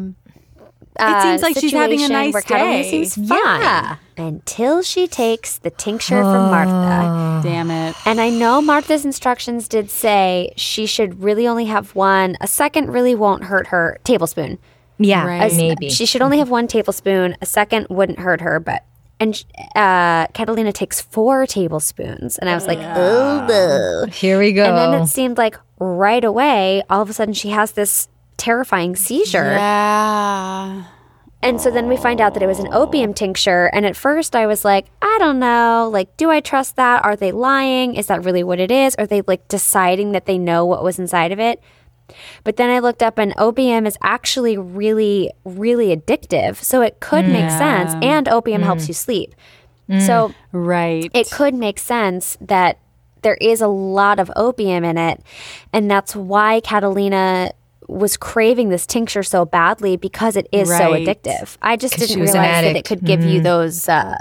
Uh, 0.98 1.22
seems 1.22 1.42
like 1.42 1.58
she's 1.58 1.72
having 1.72 2.02
a 2.02 2.08
nice 2.08 2.32
where 2.32 2.42
Catalina 2.42 2.82
day. 2.82 2.90
seems 2.90 3.14
fine 3.28 3.38
Yeah. 3.60 3.96
until 4.16 4.82
she 4.82 5.06
takes 5.06 5.58
the 5.58 5.70
tincture 5.70 6.22
from 6.22 6.50
Martha. 6.50 7.40
Damn 7.46 7.70
it. 7.70 7.96
And 8.06 8.20
I 8.20 8.30
know 8.30 8.60
Martha's 8.62 9.04
instructions 9.04 9.66
did 9.68 9.90
say 9.90 10.52
she 10.56 10.86
should 10.86 11.22
really 11.22 11.46
only 11.48 11.64
have 11.66 11.94
one. 11.94 12.36
A 12.40 12.46
second 12.46 12.90
really 12.90 13.14
won't 13.14 13.44
hurt 13.44 13.68
her. 13.68 13.98
Tablespoon. 14.04 14.58
Yeah, 14.98 15.26
Right. 15.26 15.52
maybe. 15.56 15.90
She 15.90 16.06
should 16.06 16.22
only 16.22 16.38
have 16.38 16.50
one 16.50 16.68
tablespoon. 16.68 17.36
A 17.42 17.46
second 17.46 17.88
wouldn't 17.90 18.20
hurt 18.20 18.40
her, 18.40 18.60
but 18.60 18.84
and 19.20 19.44
uh, 19.76 20.26
Catalina 20.28 20.72
takes 20.72 21.00
four 21.00 21.46
tablespoons, 21.46 22.36
and 22.38 22.50
I 22.50 22.54
was 22.54 22.66
like, 22.66 22.78
oh, 22.80 23.46
no. 23.48 24.06
Here 24.10 24.38
we 24.40 24.52
go. 24.52 24.64
And 24.64 24.76
then 24.76 25.02
it 25.02 25.06
seemed 25.06 25.38
like 25.38 25.56
right 25.78 26.24
away, 26.24 26.82
all 26.90 27.00
of 27.02 27.08
a 27.08 27.12
sudden, 27.12 27.32
she 27.32 27.50
has 27.50 27.72
this 27.72 28.08
terrifying 28.36 28.96
seizure. 28.96 29.52
Yeah. 29.52 30.84
And 31.42 31.60
so 31.60 31.70
then 31.70 31.88
we 31.88 31.98
find 31.98 32.22
out 32.22 32.32
that 32.34 32.42
it 32.42 32.46
was 32.46 32.58
an 32.58 32.72
opium 32.72 33.12
tincture. 33.12 33.66
And 33.74 33.84
at 33.84 33.96
first, 33.96 34.34
I 34.34 34.46
was 34.46 34.64
like, 34.64 34.86
I 35.02 35.16
don't 35.20 35.38
know. 35.38 35.90
Like, 35.92 36.16
do 36.16 36.30
I 36.30 36.40
trust 36.40 36.76
that? 36.76 37.04
Are 37.04 37.16
they 37.16 37.32
lying? 37.32 37.96
Is 37.96 38.06
that 38.06 38.24
really 38.24 38.42
what 38.42 38.58
it 38.58 38.70
is? 38.70 38.94
Are 38.94 39.06
they 39.06 39.20
like 39.26 39.46
deciding 39.48 40.12
that 40.12 40.24
they 40.24 40.38
know 40.38 40.64
what 40.64 40.82
was 40.82 40.98
inside 40.98 41.32
of 41.32 41.38
it? 41.38 41.62
But 42.44 42.56
then 42.56 42.70
I 42.70 42.78
looked 42.78 43.02
up, 43.02 43.18
and 43.18 43.34
opium 43.38 43.86
is 43.86 43.96
actually 44.02 44.56
really, 44.56 45.30
really 45.44 45.94
addictive. 45.94 46.56
So 46.56 46.80
it 46.80 47.00
could 47.00 47.26
make 47.26 47.50
sense. 47.50 47.94
And 48.02 48.28
opium 48.28 48.62
helps 48.62 48.84
mm. 48.84 48.88
you 48.88 48.94
sleep. 48.94 49.34
Mm. 49.88 50.06
So 50.06 50.34
Right. 50.52 51.10
it 51.12 51.30
could 51.30 51.54
make 51.54 51.78
sense 51.78 52.38
that 52.40 52.78
there 53.20 53.36
is 53.40 53.60
a 53.60 53.68
lot 53.68 54.18
of 54.18 54.30
opium 54.36 54.84
in 54.84 54.96
it. 54.96 55.22
And 55.72 55.90
that's 55.90 56.14
why 56.14 56.60
Catalina 56.60 57.52
was 57.88 58.16
craving 58.16 58.68
this 58.70 58.86
tincture 58.86 59.22
so 59.22 59.44
badly 59.44 59.96
because 59.96 60.36
it 60.36 60.48
is 60.52 60.68
so 60.68 60.92
addictive. 60.92 61.56
I 61.62 61.76
just 61.76 61.96
didn't 61.96 62.14
she 62.14 62.20
was 62.20 62.34
an 62.34 62.40
realize 62.42 62.64
that 62.64 62.76
it 62.76 62.84
could 62.84 63.04
give 63.04 63.22
you 63.24 63.40
those, 63.40 63.88
uh, 63.88 64.16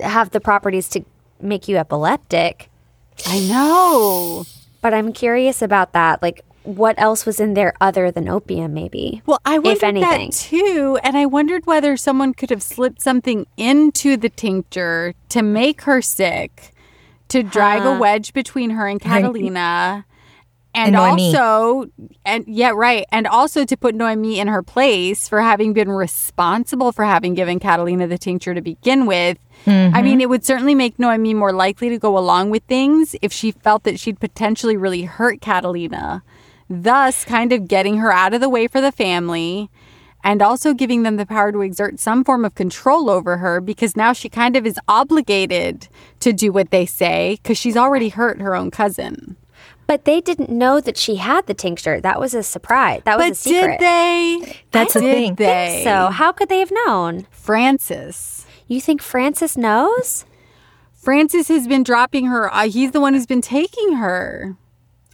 have 0.00 0.30
the 0.30 0.40
properties 0.40 0.88
to 0.90 1.04
make 1.40 1.68
you 1.68 1.76
epileptic. 1.76 2.70
I 3.26 3.40
know. 3.40 4.44
But 4.80 4.94
I'm 4.94 5.12
curious 5.12 5.60
about 5.60 5.92
that. 5.92 6.22
Like, 6.22 6.44
what 6.62 6.94
else 6.98 7.24
was 7.24 7.40
in 7.40 7.54
there 7.54 7.72
other 7.80 8.10
than 8.10 8.28
opium, 8.28 8.74
maybe? 8.74 9.22
Well, 9.24 9.40
I 9.44 9.58
wondered 9.58 9.84
anything. 9.84 10.30
that 10.30 10.36
too, 10.36 10.98
and 11.02 11.16
I 11.16 11.24
wondered 11.24 11.66
whether 11.66 11.96
someone 11.96 12.34
could 12.34 12.50
have 12.50 12.62
slipped 12.62 13.00
something 13.00 13.46
into 13.56 14.16
the 14.16 14.28
tincture 14.28 15.14
to 15.30 15.42
make 15.42 15.82
her 15.82 16.02
sick, 16.02 16.74
to 17.28 17.42
drive 17.42 17.84
a 17.86 17.98
wedge 17.98 18.32
between 18.34 18.70
her 18.70 18.86
and 18.86 19.00
Catalina, 19.00 20.04
and, 20.74 20.92
Noemi. 20.92 21.34
also, 21.34 21.90
and 22.24 22.44
yeah, 22.46 22.70
right, 22.74 23.04
and 23.10 23.26
also 23.26 23.64
to 23.64 23.76
put 23.76 23.94
Noemi 23.94 24.38
in 24.38 24.48
her 24.48 24.62
place 24.62 25.28
for 25.28 25.40
having 25.40 25.72
been 25.72 25.90
responsible 25.90 26.92
for 26.92 27.04
having 27.04 27.34
given 27.34 27.58
Catalina 27.58 28.06
the 28.06 28.18
tincture 28.18 28.54
to 28.54 28.60
begin 28.60 29.06
with. 29.06 29.38
I 29.66 29.70
mean, 29.70 29.84
mm-hmm. 30.14 30.20
it 30.20 30.28
would 30.28 30.44
certainly 30.44 30.74
make 30.74 30.98
Noemi 30.98 31.34
more 31.34 31.52
likely 31.52 31.88
to 31.88 31.98
go 31.98 32.16
along 32.16 32.50
with 32.50 32.62
things 32.64 33.16
if 33.22 33.32
she 33.32 33.50
felt 33.50 33.82
that 33.82 33.98
she'd 33.98 34.20
potentially 34.20 34.76
really 34.76 35.02
hurt 35.02 35.40
Catalina 35.40 36.22
thus 36.68 37.24
kind 37.24 37.52
of 37.52 37.68
getting 37.68 37.98
her 37.98 38.12
out 38.12 38.34
of 38.34 38.40
the 38.40 38.48
way 38.48 38.66
for 38.66 38.80
the 38.80 38.92
family 38.92 39.70
and 40.22 40.42
also 40.42 40.74
giving 40.74 41.02
them 41.02 41.16
the 41.16 41.24
power 41.24 41.52
to 41.52 41.62
exert 41.62 41.98
some 41.98 42.24
form 42.24 42.44
of 42.44 42.54
control 42.54 43.08
over 43.08 43.38
her 43.38 43.60
because 43.60 43.96
now 43.96 44.12
she 44.12 44.28
kind 44.28 44.56
of 44.56 44.66
is 44.66 44.78
obligated 44.88 45.88
to 46.20 46.32
do 46.32 46.52
what 46.52 46.70
they 46.70 46.84
say 46.84 47.38
because 47.42 47.56
she's 47.56 47.76
already 47.76 48.10
hurt 48.10 48.40
her 48.40 48.54
own 48.54 48.70
cousin. 48.70 49.36
But 49.88 50.04
they 50.04 50.20
didn't 50.20 50.50
know 50.50 50.80
that 50.82 50.98
she 50.98 51.16
had 51.16 51.46
the 51.46 51.54
tincture. 51.54 51.98
That 52.00 52.20
was 52.20 52.34
a 52.34 52.42
surprise. 52.42 53.00
That 53.06 53.18
was 53.18 53.30
a 53.30 53.34
secret. 53.34 53.62
But 53.62 53.70
did 53.70 53.80
they? 53.80 54.56
That's 54.70 54.92
the 54.92 55.00
did 55.00 55.14
thing. 55.14 55.34
They? 55.34 55.80
So, 55.82 56.08
how 56.08 56.30
could 56.30 56.50
they 56.50 56.60
have 56.60 56.70
known? 56.86 57.26
Francis. 57.30 58.46
You 58.68 58.82
think 58.82 59.00
Francis 59.02 59.56
knows? 59.56 60.26
Francis 60.92 61.48
has 61.48 61.66
been 61.66 61.82
dropping 61.82 62.26
her. 62.26 62.52
Uh, 62.52 62.68
he's 62.68 62.90
the 62.90 63.00
one 63.00 63.14
who's 63.14 63.26
been 63.26 63.40
taking 63.40 63.94
her. 63.94 64.56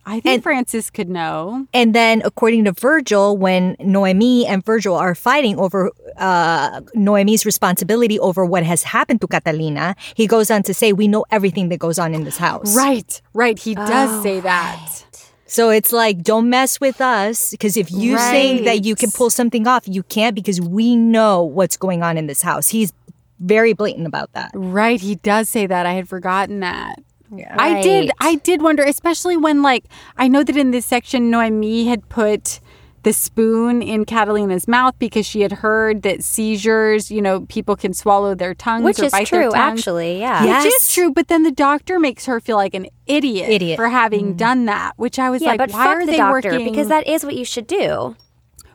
I 0.07 0.21
think 0.21 0.43
Francis 0.43 0.91
could 0.91 1.09
know. 1.09 1.67
And 1.73 1.95
then, 1.95 2.23
according 2.25 2.65
to 2.65 2.73
Virgil, 2.73 3.37
when 3.37 3.77
Noemi 3.81 4.47
and 4.47 4.65
Virgil 4.65 4.95
are 4.95 5.15
fighting 5.15 5.59
over 5.59 5.91
uh, 6.17 6.81
Noemi's 6.95 7.47
responsibility 7.47 8.19
over 8.19 8.45
what 8.45 8.65
has 8.65 8.83
happened 8.83 9.21
to 9.23 9.27
Catalina, 9.27 9.97
he 10.15 10.27
goes 10.27 10.51
on 10.51 10.63
to 10.65 10.75
say, 10.75 10.93
We 10.93 11.09
know 11.09 11.25
everything 11.31 11.69
that 11.71 11.79
goes 11.79 11.99
on 11.99 12.15
in 12.15 12.25
this 12.25 12.37
house. 12.37 12.77
Right, 12.77 13.21
right. 13.33 13.59
He 13.59 13.75
does 13.75 14.23
say 14.23 14.41
that. 14.41 15.05
So 15.47 15.71
it's 15.71 15.93
like, 15.93 16.23
don't 16.23 16.51
mess 16.51 16.81
with 16.81 17.01
us. 17.01 17.53
Because 17.53 17.77
if 17.77 17.91
you 17.93 18.19
think 18.19 18.65
that 18.65 18.85
you 18.85 18.97
can 18.97 19.11
pull 19.11 19.31
something 19.31 19.67
off, 19.69 19.87
you 19.87 20.03
can't 20.03 20.35
because 20.35 20.61
we 20.61 20.97
know 20.97 21.45
what's 21.45 21.77
going 21.77 22.03
on 22.03 22.19
in 22.19 22.27
this 22.27 22.43
house. 22.43 22.69
He's 22.69 22.93
very 23.39 23.73
blatant 23.73 24.07
about 24.07 24.33
that. 24.33 24.51
Right, 24.55 25.01
he 25.01 25.17
does 25.17 25.49
say 25.49 25.67
that. 25.67 25.87
I 25.87 25.93
had 25.93 26.09
forgotten 26.09 26.61
that. 26.61 27.03
I 27.51 27.83
did 27.83 28.11
I 28.21 28.37
did 28.37 28.63
wonder, 28.63 28.83
especially 28.83 29.37
when 29.37 29.63
like 29.63 29.85
I 30.17 30.29
know 30.29 30.43
that 30.45 30.57
in 30.57 30.71
this 30.71 30.87
section 30.87 31.31
Noemi 31.31 31.87
had 31.87 32.09
put 32.09 32.61
the 33.05 33.13
spoon 33.13 33.83
in 33.83 34.07
Catalina's 34.07 34.67
mouth 34.67 34.95
because 34.99 35.27
she 35.27 35.43
had 35.43 35.53
heard 35.53 36.03
that 36.03 36.25
seizures, 36.25 37.11
you 37.11 37.21
know, 37.21 37.43
people 37.43 37.77
can 37.77 37.93
swallow 37.93 38.35
their 38.35 38.55
tongues 38.55 38.83
Which 38.85 38.99
or 38.99 39.05
is 39.05 39.13
bite 39.13 39.27
true, 39.27 39.51
tongues. 39.51 39.55
actually. 39.81 40.19
Yeah. 40.21 40.43
Yeah. 40.43 40.57
Which 40.57 40.65
Yes. 40.73 40.89
is 40.89 40.95
true, 40.95 41.13
but 41.13 41.29
then 41.29 41.43
the 41.43 41.51
doctor 41.51 42.01
makes 42.01 42.25
her 42.25 42.41
feel 42.41 42.57
like 42.57 42.73
an 42.73 42.87
idiot, 43.07 43.51
Idiot. 43.51 43.77
for 43.77 43.89
having 43.89 44.29
mm-hmm. 44.29 44.37
done 44.37 44.65
that. 44.65 44.93
Which 44.97 45.19
I 45.19 45.29
was 45.29 45.43
Yeah, 45.43 45.51
like, 45.51 45.59
but 45.59 45.71
why 45.73 45.85
fuck 45.85 45.97
are 45.97 46.07
the 46.07 46.13
they 46.13 46.17
doctor 46.17 46.51
working? 46.53 46.71
because 46.71 46.89
that 46.89 47.07
is 47.07 47.25
what 47.25 47.35
you 47.35 47.45
should 47.45 47.67
do. 47.67 48.17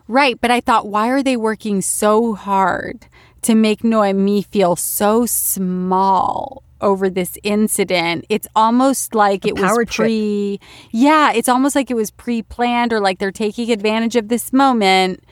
Right, 0.08 0.40
but 0.40 0.52
I 0.52 0.60
thought, 0.62 0.88
why 0.88 1.10
are 1.10 1.24
they 1.24 1.36
working 1.36 1.82
so 1.82 2.36
hard 2.36 3.08
to 3.42 3.56
make 3.56 3.84
Noemi 3.84 4.44
feel 4.44 4.76
so 4.76 5.26
small 5.26 6.62
over 6.82 7.10
this 7.10 7.38
incident? 7.44 8.26
It's 8.30 8.48
almost 8.56 9.16
like 9.16 9.46
it 9.46 9.56
power 9.56 9.80
was 9.80 9.88
trip. 9.90 10.08
pre. 10.08 10.60
Yeah, 10.92 11.32
it's 11.34 11.50
almost 11.50 11.76
like 11.76 11.90
it 11.92 11.96
was 11.96 12.12
pre 12.12 12.42
planned 12.42 12.94
or 12.94 13.00
like 13.00 13.20
they're 13.20 13.32
taking 13.32 13.72
advantage 13.72 14.16
of 14.16 14.28
this 14.30 14.52
moment 14.54 15.24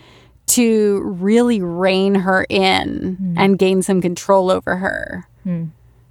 to 0.47 1.01
really 1.03 1.61
rein 1.61 2.15
her 2.15 2.45
in 2.49 3.15
Hmm. 3.19 3.37
and 3.37 3.59
gain 3.59 3.81
some 3.81 4.01
control 4.01 4.49
over 4.49 4.77
her 4.77 5.27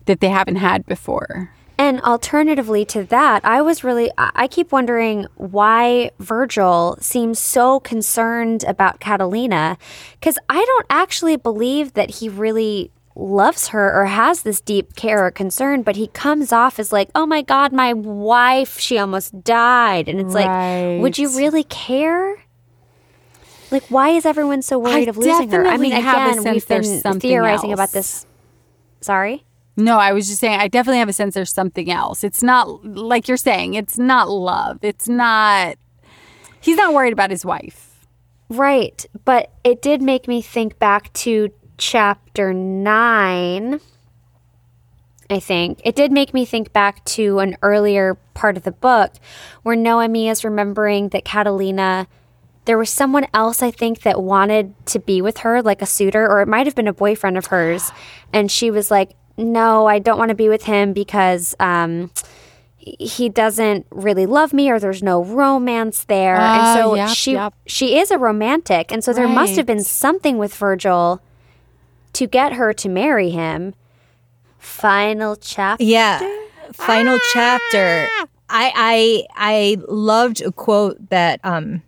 that 0.06 0.20
they 0.20 0.28
haven't 0.28 0.56
had 0.56 0.84
before. 0.86 1.50
And 1.78 2.00
alternatively 2.02 2.86
to 2.86 3.02
that, 3.04 3.44
I 3.44 3.60
was 3.60 3.84
really, 3.84 4.10
I 4.16 4.30
I 4.34 4.46
keep 4.48 4.72
wondering 4.72 5.26
why 5.36 6.10
Virgil 6.18 6.96
seems 7.00 7.38
so 7.38 7.80
concerned 7.80 8.64
about 8.66 8.98
Catalina. 9.00 9.76
Because 10.18 10.38
I 10.48 10.64
don't 10.64 10.86
actually 10.88 11.36
believe 11.36 11.92
that 11.92 12.10
he 12.16 12.30
really 12.30 12.90
loves 13.16 13.68
her 13.68 13.92
or 13.94 14.04
has 14.04 14.42
this 14.42 14.60
deep 14.60 14.94
care 14.94 15.24
or 15.24 15.30
concern, 15.30 15.82
but 15.82 15.96
he 15.96 16.06
comes 16.08 16.52
off 16.52 16.78
as 16.78 16.92
like, 16.92 17.08
oh 17.14 17.26
my 17.26 17.40
God, 17.40 17.72
my 17.72 17.94
wife, 17.94 18.78
she 18.78 18.98
almost 18.98 19.42
died. 19.42 20.08
And 20.08 20.20
it's 20.20 20.34
like, 20.34 21.00
would 21.00 21.16
you 21.16 21.36
really 21.36 21.64
care? 21.64 22.44
Like, 23.70 23.84
why 23.88 24.10
is 24.10 24.26
everyone 24.26 24.62
so 24.62 24.78
worried 24.78 25.08
I 25.08 25.10
of 25.10 25.16
losing 25.16 25.50
her? 25.50 25.66
I 25.66 25.76
mean, 25.76 25.90
definitely 25.90 26.00
have 26.02 26.36
a 26.36 26.40
again, 26.40 26.54
we've 26.54 27.02
been 27.02 27.20
theorizing 27.20 27.72
about 27.72 27.90
this. 27.92 28.26
Sorry? 29.00 29.44
No, 29.78 29.98
I 29.98 30.12
was 30.12 30.28
just 30.28 30.40
saying, 30.40 30.60
I 30.60 30.68
definitely 30.68 31.00
have 31.00 31.08
a 31.08 31.12
sense 31.12 31.34
there's 31.34 31.52
something 31.52 31.90
else. 31.90 32.22
It's 32.22 32.42
not, 32.42 32.84
like 32.84 33.28
you're 33.28 33.36
saying, 33.36 33.74
it's 33.74 33.98
not 33.98 34.28
love. 34.28 34.78
It's 34.82 35.08
not, 35.08 35.76
he's 36.60 36.76
not 36.76 36.94
worried 36.94 37.12
about 37.12 37.30
his 37.30 37.44
wife. 37.44 38.06
Right. 38.48 39.04
But 39.24 39.52
it 39.64 39.82
did 39.82 40.00
make 40.00 40.28
me 40.28 40.40
think 40.42 40.78
back 40.78 41.12
to 41.14 41.50
chapter 41.78 42.52
nine. 42.52 43.80
I 45.28 45.40
think 45.40 45.80
it 45.84 45.96
did 45.96 46.12
make 46.12 46.32
me 46.32 46.44
think 46.44 46.72
back 46.72 47.04
to 47.06 47.40
an 47.40 47.56
earlier 47.62 48.14
part 48.34 48.56
of 48.56 48.62
the 48.62 48.72
book 48.72 49.14
where 49.62 49.74
Noemi 49.74 50.28
is 50.28 50.44
remembering 50.44 51.08
that 51.08 51.24
Catalina, 51.24 52.06
there 52.64 52.78
was 52.78 52.90
someone 52.90 53.26
else, 53.34 53.62
I 53.62 53.70
think, 53.72 54.02
that 54.02 54.22
wanted 54.22 54.74
to 54.86 55.00
be 55.00 55.20
with 55.20 55.38
her, 55.38 55.62
like 55.62 55.82
a 55.82 55.86
suitor, 55.86 56.28
or 56.30 56.42
it 56.42 56.48
might 56.48 56.66
have 56.66 56.76
been 56.76 56.86
a 56.86 56.92
boyfriend 56.92 57.36
of 57.36 57.46
hers. 57.46 57.90
And 58.32 58.50
she 58.50 58.70
was 58.70 58.90
like, 58.90 59.14
No, 59.36 59.86
I 59.86 59.98
don't 59.98 60.18
want 60.18 60.28
to 60.28 60.36
be 60.36 60.48
with 60.48 60.64
him 60.64 60.92
because 60.92 61.56
um, 61.58 62.10
he 62.78 63.28
doesn't 63.28 63.84
really 63.90 64.26
love 64.26 64.52
me 64.52 64.70
or 64.70 64.78
there's 64.78 65.02
no 65.02 65.24
romance 65.24 66.04
there. 66.04 66.36
Ah, 66.38 66.54
and 66.54 66.78
so 66.78 66.94
yep, 66.94 67.08
she 67.08 67.32
yep. 67.32 67.54
she 67.66 67.98
is 67.98 68.12
a 68.12 68.18
romantic. 68.18 68.92
And 68.92 69.02
so 69.02 69.12
there 69.12 69.26
must 69.26 69.56
have 69.56 69.66
been 69.66 69.82
something 69.82 70.38
with 70.38 70.54
Virgil 70.54 71.20
to 72.16 72.26
get 72.26 72.54
her 72.54 72.72
to 72.72 72.88
marry 72.88 73.30
him. 73.30 73.74
Final 74.58 75.36
chapter. 75.36 75.84
Yeah. 75.84 76.18
Final 76.72 77.18
chapter. 77.32 78.08
I 78.48 78.72
I 78.74 79.26
I 79.36 79.76
loved 79.88 80.40
a 80.42 80.50
quote 80.50 80.96
that 81.10 81.40
um 81.44 81.82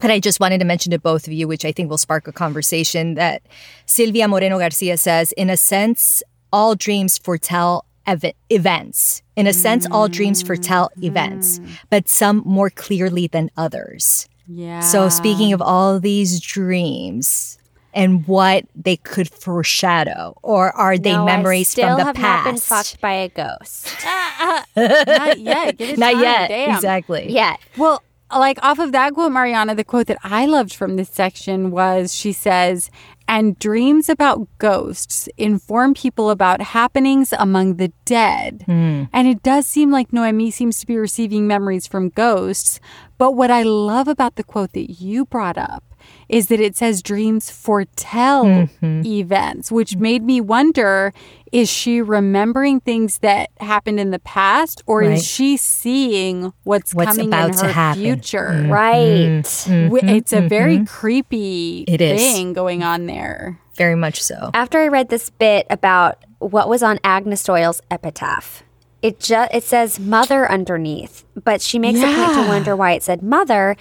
that 0.00 0.10
I 0.10 0.20
just 0.20 0.40
wanted 0.40 0.58
to 0.58 0.64
mention 0.64 0.90
to 0.92 0.98
both 0.98 1.26
of 1.26 1.32
you, 1.32 1.48
which 1.48 1.64
I 1.64 1.72
think 1.72 1.90
will 1.90 1.98
spark 1.98 2.28
a 2.28 2.32
conversation. 2.32 3.14
That 3.14 3.42
Silvia 3.86 4.28
Moreno 4.28 4.58
Garcia 4.58 4.96
says, 4.96 5.32
in 5.32 5.50
a 5.50 5.56
sense, 5.56 6.22
all 6.52 6.74
dreams 6.74 7.18
foretell 7.18 7.84
ev- 8.06 8.32
events. 8.50 9.22
In 9.36 9.46
a 9.46 9.52
sense, 9.52 9.86
all 9.90 10.08
dreams 10.08 10.42
foretell 10.42 10.90
events, 11.02 11.60
but 11.90 12.08
some 12.08 12.42
more 12.44 12.70
clearly 12.70 13.26
than 13.28 13.50
others. 13.56 14.28
Yeah. 14.46 14.80
So, 14.80 15.08
speaking 15.08 15.52
of 15.52 15.60
all 15.60 16.00
these 16.00 16.40
dreams 16.40 17.57
and 17.98 18.26
what 18.26 18.64
they 18.74 18.96
could 18.96 19.28
foreshadow, 19.28 20.34
or 20.42 20.70
are 20.76 20.96
they 20.96 21.12
No, 21.12 21.22
I 21.24 21.36
memories 21.36 21.68
still 21.68 21.88
from 21.88 21.98
the 21.98 22.04
have 22.04 22.14
past? 22.14 22.44
not 22.44 22.52
been 22.52 22.60
fucked 22.60 23.00
by 23.00 23.12
a 23.12 23.28
ghost 23.28 23.88
not 24.76 25.38
yet. 25.38 25.78
Not 25.98 26.12
time. 26.12 26.22
yet. 26.22 26.48
Damn. 26.48 26.74
Exactly. 26.76 27.30
yet. 27.30 27.58
Well, 27.76 28.02
like 28.34 28.58
off 28.62 28.78
of 28.78 28.92
that 28.92 29.14
quote, 29.14 29.32
Mariana, 29.32 29.74
the 29.74 29.84
quote 29.84 30.06
that 30.06 30.18
I 30.22 30.46
loved 30.46 30.74
from 30.74 30.96
this 30.96 31.08
section 31.08 31.70
was 31.70 32.14
she 32.14 32.32
says, 32.32 32.90
and 33.26 33.58
dreams 33.58 34.08
about 34.08 34.46
ghosts 34.58 35.28
inform 35.36 35.94
people 35.94 36.30
about 36.30 36.60
happenings 36.60 37.34
among 37.38 37.76
the 37.76 37.92
dead. 38.04 38.62
Hmm. 38.66 39.04
And 39.12 39.28
it 39.28 39.42
does 39.42 39.66
seem 39.66 39.90
like 39.90 40.12
Noemi 40.12 40.50
seems 40.50 40.78
to 40.80 40.86
be 40.86 40.96
receiving 40.96 41.46
memories 41.46 41.86
from 41.86 42.08
ghosts. 42.10 42.80
But 43.18 43.32
what 43.32 43.50
I 43.50 43.62
love 43.64 44.08
about 44.08 44.36
the 44.36 44.44
quote 44.44 44.72
that 44.72 44.92
you 45.00 45.24
brought 45.26 45.58
up 45.58 45.82
is 46.28 46.48
that 46.48 46.60
it 46.60 46.76
says 46.76 47.02
dreams 47.02 47.50
foretell 47.50 48.44
mm-hmm. 48.44 49.02
events, 49.06 49.72
which 49.72 49.96
made 49.96 50.22
me 50.22 50.40
wonder 50.40 51.12
is 51.50 51.70
she 51.70 52.02
remembering 52.02 52.78
things 52.80 53.18
that 53.20 53.48
happened 53.58 53.98
in 53.98 54.10
the 54.10 54.18
past 54.18 54.82
or 54.86 54.98
Right. 55.00 55.12
is 55.12 55.26
she 55.26 55.56
seeing 55.56 56.52
what's, 56.64 56.94
What's 56.94 57.12
coming 57.16 57.28
about 57.28 57.50
in 57.50 57.56
to 57.56 57.64
her 57.66 57.72
happen. 57.72 58.02
future? 58.02 58.50
Mm-hmm. 58.52 58.70
Right. 58.70 59.42
Mm-hmm. 59.44 59.94
W- 59.94 60.14
It's 60.16 60.32
a 60.34 60.42
very 60.42 60.84
creepy 60.84 61.84
It 61.88 62.02
is. 62.02 62.20
thing 62.20 62.52
going 62.52 62.82
on 62.82 63.06
there. 63.06 63.58
Very 63.76 63.94
much 63.94 64.22
so. 64.22 64.50
After 64.52 64.78
I 64.80 64.88
read 64.88 65.08
this 65.08 65.30
bit 65.30 65.66
about 65.70 66.22
what 66.38 66.68
was 66.68 66.82
on 66.82 66.98
Agnes 67.02 67.42
Doyle's 67.44 67.80
epitaph, 67.90 68.62
it 69.00 69.20
just 69.20 69.54
it 69.54 69.62
says 69.62 69.98
mother 70.00 70.50
underneath, 70.50 71.24
but 71.44 71.62
she 71.62 71.78
makes 71.78 72.00
a 72.00 72.02
point 72.02 72.34
to 72.34 72.48
wonder 72.48 72.74
why 72.76 72.92
it 72.92 73.02
said 73.04 73.22
mother 73.22 73.76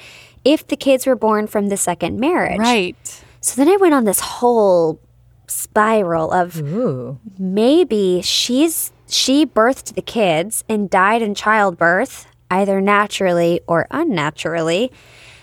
if 0.47 0.65
the 0.65 0.77
kids 0.77 1.05
were 1.05 1.15
born 1.15 1.45
from 1.45 1.67
the 1.67 1.75
second 1.75 2.19
marriage. 2.19 2.57
Right. 2.57 3.23
So 3.41 3.61
then 3.61 3.67
I 3.67 3.75
went 3.75 3.93
on 3.93 4.05
this 4.05 4.21
whole 4.21 4.99
spiral 5.47 6.31
of 6.31 6.61
Ooh. 6.61 7.19
maybe 7.37 8.21
she's 8.21 8.91
she 9.07 9.45
birthed 9.45 9.95
the 9.95 10.01
kids 10.01 10.63
and 10.69 10.89
died 10.89 11.21
in 11.21 11.35
childbirth, 11.35 12.27
either 12.49 12.79
naturally 12.79 13.59
or 13.67 13.87
unnaturally. 13.91 14.91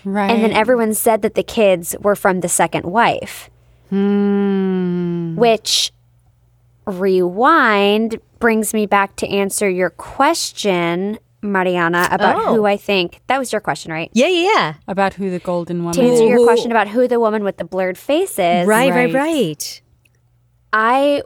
Right. 0.03 0.29
And 0.29 0.43
then 0.43 0.51
everyone 0.51 0.93
said 0.95 1.21
that 1.21 1.35
the 1.35 1.43
kids 1.43 1.95
were 1.99 2.15
from 2.15 2.41
the 2.41 2.49
second 2.49 2.85
wife. 2.85 3.49
Hmm. 3.89 5.35
Which 5.35 5.91
rewind 6.85 8.19
brings 8.39 8.73
me 8.73 8.85
back 8.85 9.15
to 9.17 9.27
answer 9.27 9.69
your 9.69 9.91
question, 9.91 11.19
Mariana, 11.51 12.07
about 12.11 12.35
Oh. 12.37 12.55
who 12.55 12.65
I 12.65 12.77
think 12.77 13.21
that 13.27 13.37
was 13.39 13.51
your 13.51 13.61
question, 13.61 13.91
right? 13.91 14.09
Yeah, 14.13 14.27
yeah, 14.27 14.51
yeah. 14.53 14.73
about 14.87 15.13
who 15.15 15.29
the 15.29 15.39
golden 15.39 15.79
woman 15.79 15.93
To 15.93 16.01
answer 16.01 16.23
is. 16.23 16.29
your 16.29 16.43
question 16.45 16.71
about 16.71 16.87
who 16.89 17.07
the 17.07 17.19
woman 17.19 17.43
with 17.43 17.57
the 17.57 17.65
blurred 17.65 17.97
face 17.97 18.37
is, 18.39 18.67
Right, 18.67 18.91
Right. 18.91 19.13
right, 19.13 19.13
right. 19.13 19.81
I, 20.73 21.21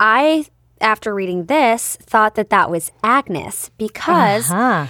I, 0.00 0.46
after 0.80 1.14
reading 1.14 1.46
this, 1.46 1.96
thought 2.02 2.34
that 2.34 2.50
that 2.50 2.70
was 2.70 2.90
Agnes 3.02 3.70
because 3.78 4.48
Huh. 4.48 4.86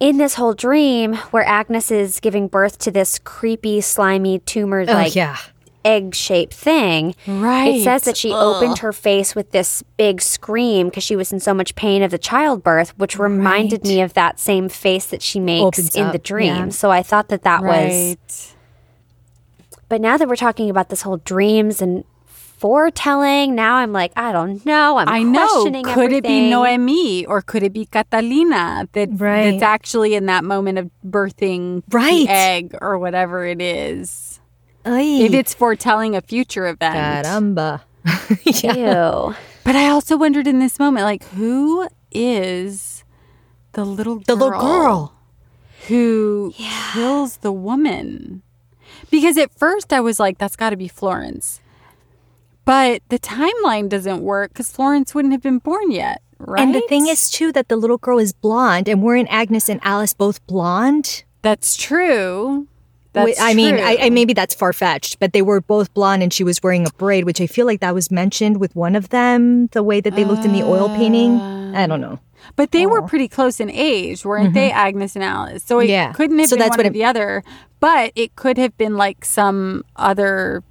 in 0.00 0.18
this 0.18 0.34
whole 0.34 0.54
dream 0.54 1.14
where 1.30 1.46
Agnes 1.46 1.90
is 1.90 2.20
giving 2.20 2.48
birth 2.48 2.78
to 2.78 2.90
this 2.90 3.18
creepy, 3.18 3.80
slimy, 3.80 4.40
tumor 4.40 4.84
Oh, 4.86 4.92
like 4.92 5.14
yeah. 5.14 5.36
Egg 5.84 6.14
shaped 6.14 6.54
thing, 6.54 7.14
Right. 7.26 7.74
it 7.76 7.84
says 7.84 8.02
that 8.04 8.16
she 8.16 8.32
opened 8.32 8.78
her 8.78 8.92
face 8.92 9.34
with 9.34 9.50
this 9.50 9.82
big 9.96 10.20
scream 10.22 10.88
because 10.88 11.04
she 11.04 11.16
was 11.16 11.32
in 11.32 11.40
so 11.40 11.52
much 11.54 11.74
pain 11.74 12.02
of 12.02 12.10
the 12.10 12.18
childbirth, 12.18 12.98
which 12.98 13.18
reminded 13.18 13.80
Right. 13.84 13.88
me 13.96 14.00
of 14.00 14.14
that 14.14 14.40
same 14.40 14.68
face 14.68 15.06
that 15.06 15.22
she 15.22 15.38
makes 15.40 15.62
Opens 15.78 15.94
in 15.96 16.06
up, 16.06 16.12
the 16.12 16.18
dream. 16.18 16.54
yeah. 16.54 16.68
So 16.70 16.90
I 16.90 17.02
thought 17.02 17.28
that 17.28 17.42
that 17.42 17.62
was. 17.62 17.70
Right. 17.70 18.54
But 19.88 20.00
now 20.00 20.16
that 20.16 20.26
we're 20.28 20.36
talking 20.36 20.70
about 20.70 20.88
this 20.88 21.02
whole 21.02 21.18
dreams 21.18 21.82
and 21.82 22.04
foretelling, 22.26 23.54
now 23.54 23.76
I'm 23.76 23.92
like, 23.92 24.12
I 24.16 24.32
don't 24.32 24.64
know. 24.64 24.96
I'm 24.96 25.08
I 25.08 25.22
know. 25.22 25.46
questioning 25.46 25.84
Could 25.84 26.12
it 26.12 26.22
be. 26.24 26.48
Noemi 26.48 27.26
or 27.26 27.42
could 27.42 27.62
it 27.62 27.74
be 27.74 27.84
Catalina 27.84 28.88
that 28.92 29.10
Right. 29.12 29.50
that's 29.50 29.62
actually 29.62 30.14
in 30.14 30.26
that 30.26 30.44
moment 30.44 30.78
of 30.78 30.90
birthing 31.06 31.82
Right. 31.90 32.26
the 32.26 32.32
egg 32.32 32.74
or 32.80 32.98
whatever 32.98 33.44
it 33.44 33.60
is? 33.60 34.33
Ay. 34.84 35.20
If 35.22 35.32
it's 35.32 35.54
foretelling 35.54 36.14
a 36.16 36.20
future 36.20 36.66
event. 36.66 37.26
Caramba. 37.26 37.80
yeah. 38.62 38.74
Ew. 39.28 39.34
But 39.64 39.76
I 39.76 39.88
also 39.88 40.16
wondered 40.16 40.46
in 40.46 40.58
this 40.58 40.78
moment, 40.78 41.04
like, 41.04 41.24
who 41.30 41.88
is 42.12 43.02
the 43.72 43.84
little 43.84 44.16
girl 44.16 44.24
The 44.26 44.34
little 44.34 44.60
girl. 44.60 45.14
who 45.88 46.52
kills 46.92 47.38
the 47.38 47.52
woman? 47.52 48.42
Because 49.10 49.38
at 49.38 49.50
first 49.58 49.92
I 49.92 50.00
was 50.00 50.20
like, 50.20 50.38
that's 50.38 50.56
got 50.56 50.70
to 50.70 50.76
be 50.76 50.88
Florence. 50.88 51.60
But 52.64 53.02
the 53.08 53.18
timeline 53.18 53.88
doesn't 53.88 54.20
work 54.22 54.52
because 54.52 54.70
Florence 54.70 55.14
wouldn't 55.14 55.32
have 55.32 55.42
been 55.42 55.58
born 55.58 55.90
yet, 55.90 56.22
right? 56.38 56.62
And 56.62 56.74
the 56.74 56.80
thing 56.88 57.06
is, 57.06 57.30
too, 57.30 57.52
that 57.52 57.68
the 57.68 57.76
little 57.76 57.98
girl 57.98 58.18
is 58.18 58.32
blonde, 58.32 58.88
and 58.88 59.02
weren't 59.02 59.28
Agnes 59.30 59.68
and 59.68 59.80
Alice 59.82 60.14
both 60.14 60.44
blonde? 60.46 61.24
that's 61.42 61.76
true. 61.76 62.66
That's 63.14 63.40
I 63.40 63.54
mean, 63.54 63.76
I. 63.76 63.96
I 64.02 64.10
maybe 64.10 64.32
that's 64.34 64.54
far 64.54 64.72
fetched, 64.72 65.18
but 65.20 65.32
they 65.32 65.40
were 65.42 65.60
both 65.60 65.92
blonde, 65.94 66.22
and 66.22 66.32
she 66.32 66.44
was 66.44 66.62
wearing 66.62 66.86
a 66.86 66.90
braid, 66.98 67.24
which 67.24 67.40
I 67.40 67.46
feel 67.46 67.64
like 67.64 67.80
that 67.80 67.94
was 67.94 68.10
mentioned 68.10 68.58
with 68.60 68.74
one 68.76 68.94
of 68.94 69.08
them. 69.08 69.68
The 69.68 69.82
way 69.82 70.00
that 70.00 70.14
they 70.16 70.24
looked 70.24 70.44
in 70.44 70.52
the 70.52 70.62
oil 70.62 70.88
painting, 70.90 71.40
I 71.74 71.86
don't 71.86 72.00
know. 72.00 72.18
But 72.56 72.72
they 72.72 72.84
were 72.86 73.00
pretty 73.02 73.26
close 73.28 73.58
in 73.58 73.70
age, 73.70 74.24
weren't 74.24 74.52
they, 74.52 74.70
Agnes 74.70 75.14
and 75.16 75.24
Alice? 75.24 75.64
So 75.64 75.78
it 75.78 75.84
Mm-hmm. 75.84 75.90
Yeah. 75.90 76.12
couldn't 76.12 76.38
have 76.40 76.48
So 76.50 76.56
been 76.56 76.60
that's 76.60 76.70
one 76.76 76.78
what 76.80 76.86
or 76.86 76.90
it- 76.90 76.92
the 76.92 77.04
other. 77.04 77.42
But 77.80 78.12
it 78.16 78.36
could 78.36 78.58
have 78.58 78.76
been 78.76 78.96
like 78.96 79.24
some 79.24 79.82
other 79.96 80.62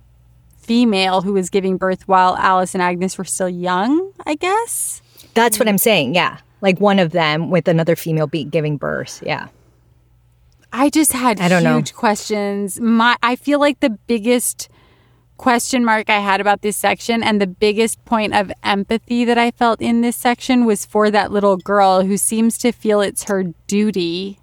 female 0.57 1.21
who 1.21 1.33
was 1.33 1.49
giving 1.49 1.77
birth 1.77 2.07
while 2.07 2.35
Alice 2.37 2.73
and 2.75 2.81
Agnes 2.81 3.17
were 3.17 3.23
still 3.25 3.49
young, 3.49 4.11
I 4.25 4.35
guess. 4.35 5.01
That's 5.33 5.59
what 5.59 5.67
I'm 5.67 5.77
saying. 5.77 6.13
Yeah, 6.15 6.37
like 6.61 6.79
one 6.79 6.99
of 6.99 7.11
them 7.11 7.49
with 7.49 7.67
another 7.67 7.95
female 7.95 8.27
be 8.27 8.43
giving 8.43 8.77
birth. 8.77 9.21
Yeah. 9.25 9.47
I 10.75 10.89
just 10.89 11.13
had 11.13 11.39
I 11.39 11.47
don't 11.47 11.63
know. 11.63 11.75
huge 11.77 11.93
questions. 11.93 12.79
My 12.81 13.15
I 13.21 13.35
feel 13.35 13.59
like 13.59 13.79
the 13.79 13.91
biggest 13.91 14.69
question 15.37 15.85
mark 15.85 16.09
I 16.09 16.19
had 16.19 16.41
about 16.41 16.61
this 16.61 16.75
section 16.77 17.21
and 17.23 17.39
the 17.39 17.47
biggest 17.47 18.03
point 18.05 18.33
of 18.33 18.51
empathy 18.63 19.23
that 19.25 19.37
I 19.37 19.51
felt 19.51 19.81
in 19.81 20.01
this 20.01 20.15
section 20.15 20.65
was 20.65 20.85
for 20.85 21.11
that 21.11 21.31
little 21.31 21.57
girl 21.57 22.01
who 22.03 22.17
seems 22.17 22.57
to 22.59 22.71
feel 22.71 23.01
it's 23.01 23.23
her 23.25 23.43
duty 23.67 24.39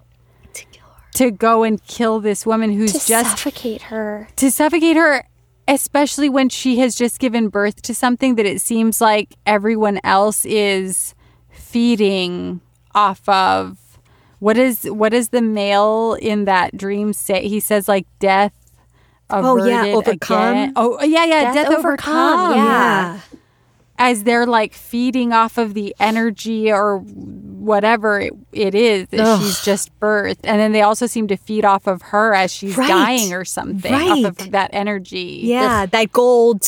to 1.15 1.29
go 1.31 1.63
and 1.63 1.83
kill 1.85 2.19
this 2.21 2.45
woman 2.45 2.71
who's 2.71 2.93
To 2.93 3.07
just 3.07 3.31
suffocate 3.31 3.83
her. 3.83 4.29
to 4.37 4.49
suffocate 4.51 4.95
her 4.95 5.25
especially 5.67 6.29
when 6.29 6.49
she 6.49 6.79
has 6.79 6.95
just 6.95 7.19
given 7.19 7.47
birth 7.49 7.81
to 7.83 7.93
something 7.95 8.35
that 8.35 8.45
it 8.45 8.61
seems 8.61 8.99
like 9.01 9.35
everyone 9.45 9.99
else 10.03 10.45
is 10.45 11.13
feeding 11.49 12.61
off 12.93 13.27
of 13.29 13.77
what 14.41 14.57
is 14.57 14.83
what 14.83 15.13
does 15.13 15.29
the 15.29 15.41
male 15.41 16.17
in 16.21 16.43
that 16.45 16.75
dream 16.75 17.13
say 17.13 17.47
he 17.47 17.59
says 17.61 17.87
like 17.87 18.05
death 18.19 18.51
Oh, 19.33 19.63
yeah, 19.65 19.83
overcome. 19.95 20.49
again. 20.49 20.73
oh 20.75 21.01
yeah 21.03 21.23
yeah 21.23 21.53
death, 21.53 21.67
Death 21.69 21.77
overcome, 21.79 22.49
overcome, 22.51 22.57
yeah. 22.57 23.19
as 23.97 24.25
they're 24.25 24.45
like 24.45 24.73
feeding 24.73 25.31
off 25.31 25.57
of 25.57 25.73
the 25.73 25.95
energy 26.01 26.69
or 26.69 26.97
whatever 26.99 28.19
it, 28.19 28.33
it 28.51 28.75
is 28.75 29.07
that 29.07 29.21
Ugh. 29.21 29.41
she's 29.41 29.63
just 29.63 29.97
birthed 30.01 30.39
and 30.43 30.59
then 30.59 30.73
they 30.73 30.81
also 30.81 31.05
seem 31.05 31.29
to 31.29 31.37
feed 31.37 31.63
off 31.63 31.87
of 31.87 32.01
her 32.01 32.33
as 32.35 32.51
she's 32.51 32.75
Right. 32.75 32.89
dying 32.89 33.31
or 33.33 33.45
something 33.45 33.93
off 33.93 34.01
Right. 34.01 34.25
of 34.25 34.51
that 34.51 34.71
energy 34.73 35.39
Yeah, 35.43 35.85
that 35.85 36.11
gold, 36.11 36.67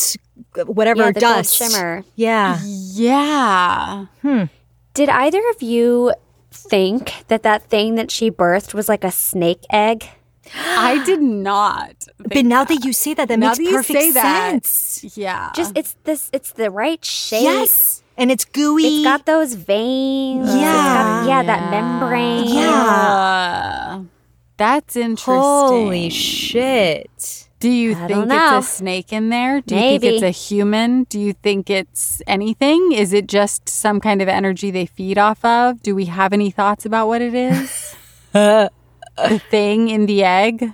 whatever 0.64 1.02
Yeah, 1.02 1.12
the 1.12 1.20
gold 1.20 1.34
dust. 1.36 1.54
shimmer. 1.56 2.02
Yeah. 2.16 2.58
yeah 2.62 4.06
hmm. 4.22 4.44
Did 4.94 5.08
either 5.10 5.42
of 5.50 5.60
you 5.60 6.14
think 6.54 7.24
that 7.28 7.42
that 7.42 7.62
thing 7.64 7.94
that 7.96 8.10
she 8.10 8.30
birthed 8.30 8.72
was 8.74 8.88
like 8.88 9.04
a 9.04 9.10
snake 9.10 9.62
egg? 9.70 10.06
i 10.54 11.02
did 11.04 11.22
not 11.22 12.04
But 12.18 12.44
now 12.44 12.64
that 12.64 12.84
you 12.84 12.92
say 12.92 13.14
that, 13.14 13.28
that 13.28 13.38
Now 13.38 13.48
makes 13.48 13.58
that 13.58 13.64
you 13.64 13.70
perfect 13.76 13.98
say 13.98 14.10
that, 14.12 14.66
sense. 14.66 15.16
yeah 15.16 15.50
Just 15.54 15.72
it's 15.76 15.96
this 16.04 16.30
it's 16.32 16.52
the 16.52 16.70
right 16.70 17.02
shape. 17.04 17.42
Yes. 17.42 18.02
And 18.16 18.30
it's 18.30 18.44
gooey. 18.44 18.84
It's 18.86 19.04
got 19.04 19.26
those 19.26 19.54
veins. 19.54 20.46
It's 20.46 20.54
got- 20.54 20.60
Yeah. 20.60 21.26
yeah, 21.26 21.42
that 21.42 21.70
membrane. 21.70 22.44
yeah 22.54 24.02
that's 24.56 24.94
interesting 24.94 25.42
Holy 25.42 26.10
shit. 26.10 27.43
Do 27.64 27.70
you 27.70 27.92
I 27.92 28.06
think 28.06 28.26
it's 28.30 28.52
a 28.52 28.62
snake 28.62 29.10
in 29.12 29.30
there 29.30 29.60
do 29.62 29.74
you 29.74 29.80
think 29.98 30.04
it's 30.04 30.22
a 30.22 30.30
human 30.30 31.04
do 31.04 31.18
you 31.18 31.32
think 31.32 31.70
it's 31.70 32.20
anything 32.26 32.92
is 32.92 33.12
it 33.14 33.26
just 33.26 33.68
some 33.70 34.00
kind 34.00 34.20
of 34.20 34.28
energy 34.28 34.70
they 34.70 34.84
feed 34.86 35.16
off 35.18 35.42
of 35.44 35.82
do 35.82 35.94
we 35.94 36.04
have 36.06 36.32
any 36.34 36.50
thoughts 36.50 36.84
about 36.84 37.06
what 37.08 37.22
it 37.22 37.32
is 37.34 37.96
the 38.32 38.70
thing 39.50 39.88
in 39.88 40.04
the 40.06 40.22
egg 40.24 40.72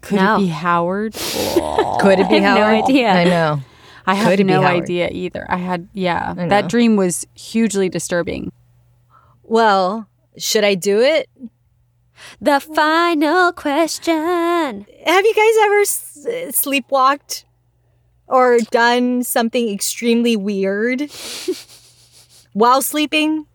could 0.00 0.16
No. 0.16 0.36
it 0.36 0.38
be 0.40 0.46
howard 0.48 1.12
Could 1.14 2.18
it 2.20 2.28
be 2.28 2.36
I 2.36 2.40
have 2.40 2.58
no 2.58 2.64
Howard? 2.64 2.84
idea. 2.84 3.08
I 3.10 3.24
know. 3.24 3.60
I 4.06 4.14
have 4.14 4.28
Could 4.30 4.40
it 4.40 4.44
no 4.44 4.62
idea 4.64 5.08
either. 5.10 5.46
I 5.48 5.56
had, 5.58 5.88
yeah, 5.92 6.32
know. 6.36 6.48
that 6.48 6.68
dream 6.68 6.96
was 6.96 7.24
hugely 7.34 7.88
disturbing. 7.88 8.50
Well, 9.44 10.08
should 10.36 10.64
I 10.64 10.74
do 10.74 11.00
it? 11.00 11.28
The 12.40 12.60
final 12.60 13.52
question. 13.52 14.86
Have 15.06 15.24
you 15.24 15.34
guys 15.34 15.64
ever 15.64 15.80
s- 15.80 16.26
sleepwalked 16.62 17.44
or 18.28 18.58
done 18.70 19.22
something 19.24 19.68
extremely 19.70 20.36
weird 20.36 21.10
while 22.52 22.82
sleeping 22.82 23.46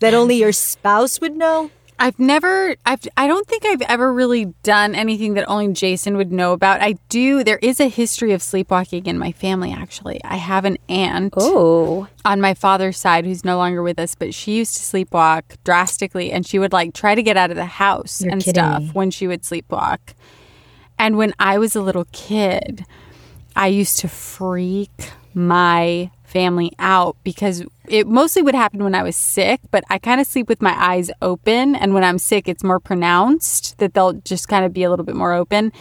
that 0.00 0.14
only 0.14 0.36
your 0.36 0.52
spouse 0.52 1.20
would 1.20 1.36
know? 1.36 1.70
I've 2.00 2.18
never, 2.18 2.76
I've, 2.86 3.00
I 3.16 3.26
don't 3.26 3.46
think 3.46 3.64
I've 3.66 3.82
ever 3.82 4.12
really 4.12 4.46
done 4.62 4.94
anything 4.94 5.34
that 5.34 5.48
only 5.48 5.72
Jason 5.72 6.16
would 6.16 6.30
know 6.30 6.52
about. 6.52 6.80
I 6.80 6.92
do, 7.08 7.42
there 7.42 7.58
is 7.60 7.80
a 7.80 7.88
history 7.88 8.32
of 8.32 8.40
sleepwalking 8.40 9.06
in 9.06 9.18
my 9.18 9.32
family, 9.32 9.72
actually. 9.72 10.22
I 10.24 10.36
have 10.36 10.64
an 10.64 10.78
aunt 10.88 11.34
Oh. 11.36 12.06
on 12.24 12.40
my 12.40 12.54
father's 12.54 12.96
side 12.98 13.24
who's 13.24 13.44
no 13.44 13.56
longer 13.56 13.82
with 13.82 13.98
us, 13.98 14.14
but 14.14 14.32
she 14.32 14.56
used 14.56 14.76
to 14.76 14.82
sleepwalk 14.82 15.42
drastically 15.64 16.30
and 16.30 16.46
she 16.46 16.58
would 16.60 16.72
like 16.72 16.94
try 16.94 17.14
to 17.16 17.22
get 17.22 17.36
out 17.36 17.50
of 17.50 17.56
the 17.56 17.64
house 17.66 18.20
You're 18.22 18.32
and 18.32 18.42
kidding 18.42 18.54
stuff 18.62 18.94
when 18.94 19.10
she 19.10 19.26
would 19.26 19.42
sleepwalk. 19.42 19.98
And 20.98 21.16
when 21.16 21.32
I 21.38 21.58
was 21.58 21.74
a 21.74 21.80
little 21.82 22.06
kid, 22.12 22.84
I 23.56 23.68
used 23.68 23.98
to 24.00 24.08
freak 24.08 25.10
my 25.34 26.10
family 26.28 26.72
out 26.78 27.16
because 27.24 27.64
it 27.88 28.06
mostly 28.06 28.42
would 28.42 28.54
happen 28.54 28.84
when 28.84 28.94
I 28.94 29.02
was 29.02 29.16
sick, 29.16 29.60
but 29.70 29.82
I 29.88 29.98
kind 29.98 30.20
of 30.20 30.26
sleep 30.26 30.48
with 30.48 30.62
my 30.62 30.74
eyes 30.76 31.10
open. 31.22 31.74
And 31.74 31.94
when 31.94 32.04
I'm 32.04 32.18
sick, 32.18 32.48
it's 32.48 32.62
more 32.62 32.78
pronounced 32.78 33.78
that 33.78 33.94
they'll 33.94 34.12
just 34.12 34.48
kind 34.48 34.64
of 34.64 34.72
be 34.72 34.82
a 34.82 34.90
little 34.90 35.04
bit 35.04 35.16
more 35.16 35.32
open. 35.32 35.72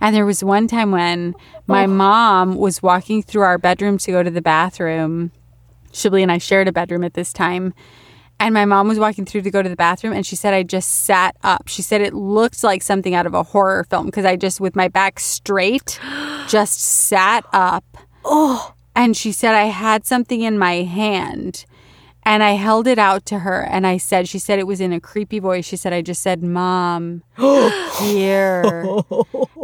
And 0.00 0.14
there 0.14 0.26
was 0.26 0.42
one 0.42 0.66
time 0.66 0.90
when 0.90 1.34
my 1.66 1.84
oh. 1.84 1.88
mom 1.88 2.56
was 2.56 2.82
walking 2.82 3.22
through 3.22 3.42
our 3.42 3.58
bedroom 3.58 3.98
to 3.98 4.10
go 4.10 4.22
to 4.22 4.30
the 4.30 4.42
bathroom. 4.42 5.30
Shibley 5.92 6.22
and 6.22 6.32
I 6.32 6.38
shared 6.38 6.68
a 6.68 6.72
bedroom 6.72 7.04
at 7.04 7.14
this 7.14 7.32
time. 7.32 7.72
And 8.40 8.52
my 8.52 8.64
mom 8.64 8.88
was 8.88 8.98
walking 8.98 9.24
through 9.24 9.42
to 9.42 9.50
go 9.52 9.62
to 9.62 9.68
the 9.68 9.76
bathroom 9.76 10.12
and 10.12 10.26
she 10.26 10.34
said 10.34 10.52
I 10.52 10.64
just 10.64 10.90
sat 11.04 11.36
up. 11.44 11.68
She 11.68 11.80
said 11.80 12.00
it 12.00 12.12
looked 12.12 12.64
like 12.64 12.82
something 12.82 13.14
out 13.14 13.26
of 13.26 13.34
a 13.34 13.44
horror 13.44 13.84
film 13.84 14.06
because 14.06 14.24
I 14.24 14.34
just, 14.34 14.60
with 14.60 14.74
my 14.74 14.88
back 14.88 15.20
straight, 15.20 16.00
just 16.48 16.80
sat 16.80 17.44
up. 17.52 17.84
Oh. 18.24 18.74
And 19.02 19.16
she 19.16 19.32
said 19.32 19.56
I 19.56 19.64
had 19.64 20.06
something 20.06 20.42
in 20.42 20.56
my 20.56 20.74
hand 20.84 21.64
and 22.22 22.40
I 22.40 22.52
held 22.52 22.86
it 22.86 23.00
out 23.00 23.26
to 23.26 23.40
her 23.40 23.60
and 23.62 23.84
I 23.84 23.96
said, 23.96 24.28
she 24.28 24.38
said 24.38 24.60
it 24.60 24.66
was 24.68 24.80
in 24.80 24.92
a 24.92 25.00
creepy 25.00 25.40
voice. 25.40 25.64
She 25.64 25.74
said, 25.74 25.92
I 25.92 26.02
just 26.02 26.22
said, 26.22 26.40
Mom, 26.40 27.24
here. 27.36 28.62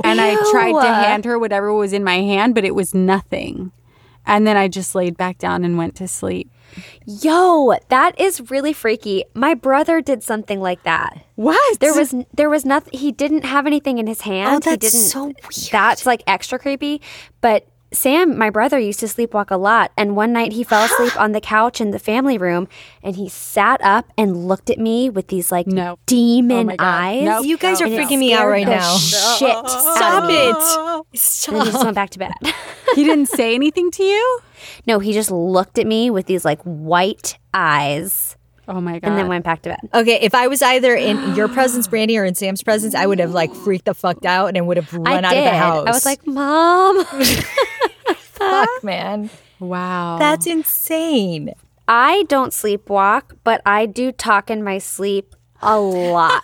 and 0.03 0.21
I 0.21 0.35
tried 0.51 0.73
to 0.73 0.89
hand 0.93 1.25
her 1.25 1.39
whatever 1.39 1.73
was 1.73 1.93
in 1.93 2.03
my 2.03 2.17
hand, 2.17 2.57
but 2.57 2.65
it 2.65 2.75
was 2.75 2.95
nothing. 2.95 3.71
And 4.27 4.45
then 4.45 4.57
I 4.57 4.67
just 4.67 4.97
laid 4.97 5.17
back 5.17 5.39
down 5.39 5.63
and 5.63 5.79
went 5.79 5.95
to 5.97 6.09
sleep. 6.09 6.51
Yo, 7.07 7.77
that 7.91 8.19
is 8.21 8.51
really 8.51 8.73
freaky. 8.73 9.23
My 9.35 9.55
brother 9.55 10.01
did 10.01 10.25
something 10.25 10.61
like 10.61 10.83
that. 10.83 11.25
What? 11.37 11.79
There 11.79 11.95
was 11.95 12.13
there 12.35 12.51
was 12.51 12.65
nothing. 12.65 12.99
He 12.99 13.13
didn't 13.13 13.45
have 13.45 13.69
anything 13.69 13.99
in 13.99 14.09
his 14.09 14.23
hand. 14.23 14.49
Oh, 14.67 14.71
he 14.71 14.77
that's 14.77 14.93
didn't. 14.93 15.07
so 15.07 15.25
weird. 15.27 15.71
That's 15.71 16.07
like 16.07 16.25
extra 16.27 16.59
creepy. 16.59 17.01
But 17.41 17.69
Sam, 17.91 18.37
my 18.37 18.51
brother, 18.51 18.79
used 18.79 19.01
to 19.01 19.07
sleepwalk 19.07 19.51
a 19.51 19.57
lot, 19.57 19.93
and 19.97 20.15
one 20.15 20.33
night 20.33 20.53
he 20.53 20.63
fell 20.63 20.85
asleep 20.85 21.19
on 21.21 21.33
the 21.33 21.41
couch 21.41 21.81
in 21.81 21.91
the 21.91 21.99
family 21.99 22.37
room, 22.37 22.69
and 23.03 23.17
he 23.17 23.29
sat 23.29 23.81
up 23.83 24.13
and 24.19 24.47
looked 24.47 24.69
at 24.69 24.79
me 24.79 25.09
with 25.09 25.29
these 25.29 25.51
like 25.51 25.67
No. 25.67 25.93
Oh 25.93 25.99
demon 26.07 26.71
Oh 26.73 26.77
eyes. 26.79 27.25
Nope. 27.25 27.47
You 27.47 27.57
guys 27.57 27.81
are 27.81 27.87
And 27.87 27.95
freaking 27.95 28.19
me 28.19 28.35
out 28.35 28.47
right 28.49 28.67
now. 28.67 28.97
Shit! 28.97 29.51
out 29.55 29.65
of 29.65 29.71
Stop 29.71 30.27
me. 30.27 30.35
it. 30.37 30.57
And 31.49 31.57
then 31.57 31.67
he 31.67 31.73
just 31.73 31.85
went 31.85 31.95
back 31.95 32.11
to 32.11 32.19
bed. 32.19 32.33
he 32.95 33.05
didn't 33.05 33.27
say 33.27 33.55
anything 33.55 33.91
to 33.93 34.03
you? 34.03 34.41
no, 34.87 34.99
he 34.99 35.13
just 35.13 35.31
looked 35.31 35.79
at 35.79 35.87
me 35.87 36.11
with 36.11 36.27
these 36.27 36.45
like 36.45 36.61
white 36.63 37.39
eyes, 37.55 38.37
Oh 38.69 38.81
my 38.81 38.99
God. 38.99 39.09
and 39.09 39.19
then 39.19 39.29
went 39.29 39.45
back 39.45 39.63
to 39.63 39.71
bed. 39.71 39.81
Okay, 39.95 40.19
if 40.21 40.35
I 40.35 40.47
was 40.47 40.61
either 40.61 40.95
in 40.95 41.35
your 41.35 41.49
presence, 41.57 41.89
Brandy, 41.89 42.19
or 42.19 42.25
in 42.25 42.35
Sam's 42.35 42.63
presence, 42.63 42.95
I 42.95 43.07
would 43.07 43.19
have 43.19 43.33
like 43.33 43.55
freaked 43.55 43.87
the 43.87 43.95
fuck 43.95 44.25
out 44.27 44.55
and 44.57 44.67
would 44.67 44.77
have 44.77 44.93
run 44.93 45.25
I 45.25 45.29
out 45.29 45.31
did. 45.33 45.39
of 45.39 45.45
the 45.45 45.59
house. 45.59 45.87
I 45.87 45.91
was 45.91 46.05
like, 46.05 46.27
"Mom." 46.27 47.05
fuck, 48.17 48.69
man. 48.85 49.31
wow. 49.59 50.19
That's 50.19 50.47
insane. 50.47 51.55
I 51.89 52.25
don't 52.29 52.53
sleepwalk, 52.53 53.37
but 53.45 53.63
I 53.65 53.87
do 53.87 54.13
talk 54.13 54.51
in 54.51 54.63
my 54.63 54.77
sleep 54.77 55.35
a 55.63 55.79
lot. 55.81 56.43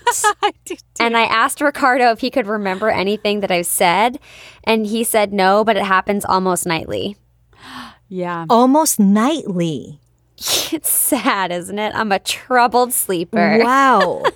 and 0.98 1.16
I 1.16 1.24
asked 1.24 1.60
Ricardo 1.60 2.10
if 2.10 2.20
he 2.20 2.30
could 2.30 2.46
remember 2.46 2.88
anything 2.88 3.40
that 3.40 3.50
I've 3.50 3.66
said, 3.66 4.18
and 4.64 4.86
he 4.86 5.04
said 5.04 5.32
no, 5.32 5.62
but 5.62 5.76
it 5.76 5.84
happens 5.84 6.24
almost 6.24 6.66
nightly. 6.66 7.16
yeah. 8.08 8.46
Almost 8.48 8.98
nightly. 8.98 10.00
It's 10.72 10.90
sad, 10.90 11.52
isn't 11.52 11.78
it? 11.78 11.92
I'm 11.94 12.10
a 12.12 12.18
troubled 12.18 12.92
sleeper. 12.92 13.60
Wow. 13.62 14.24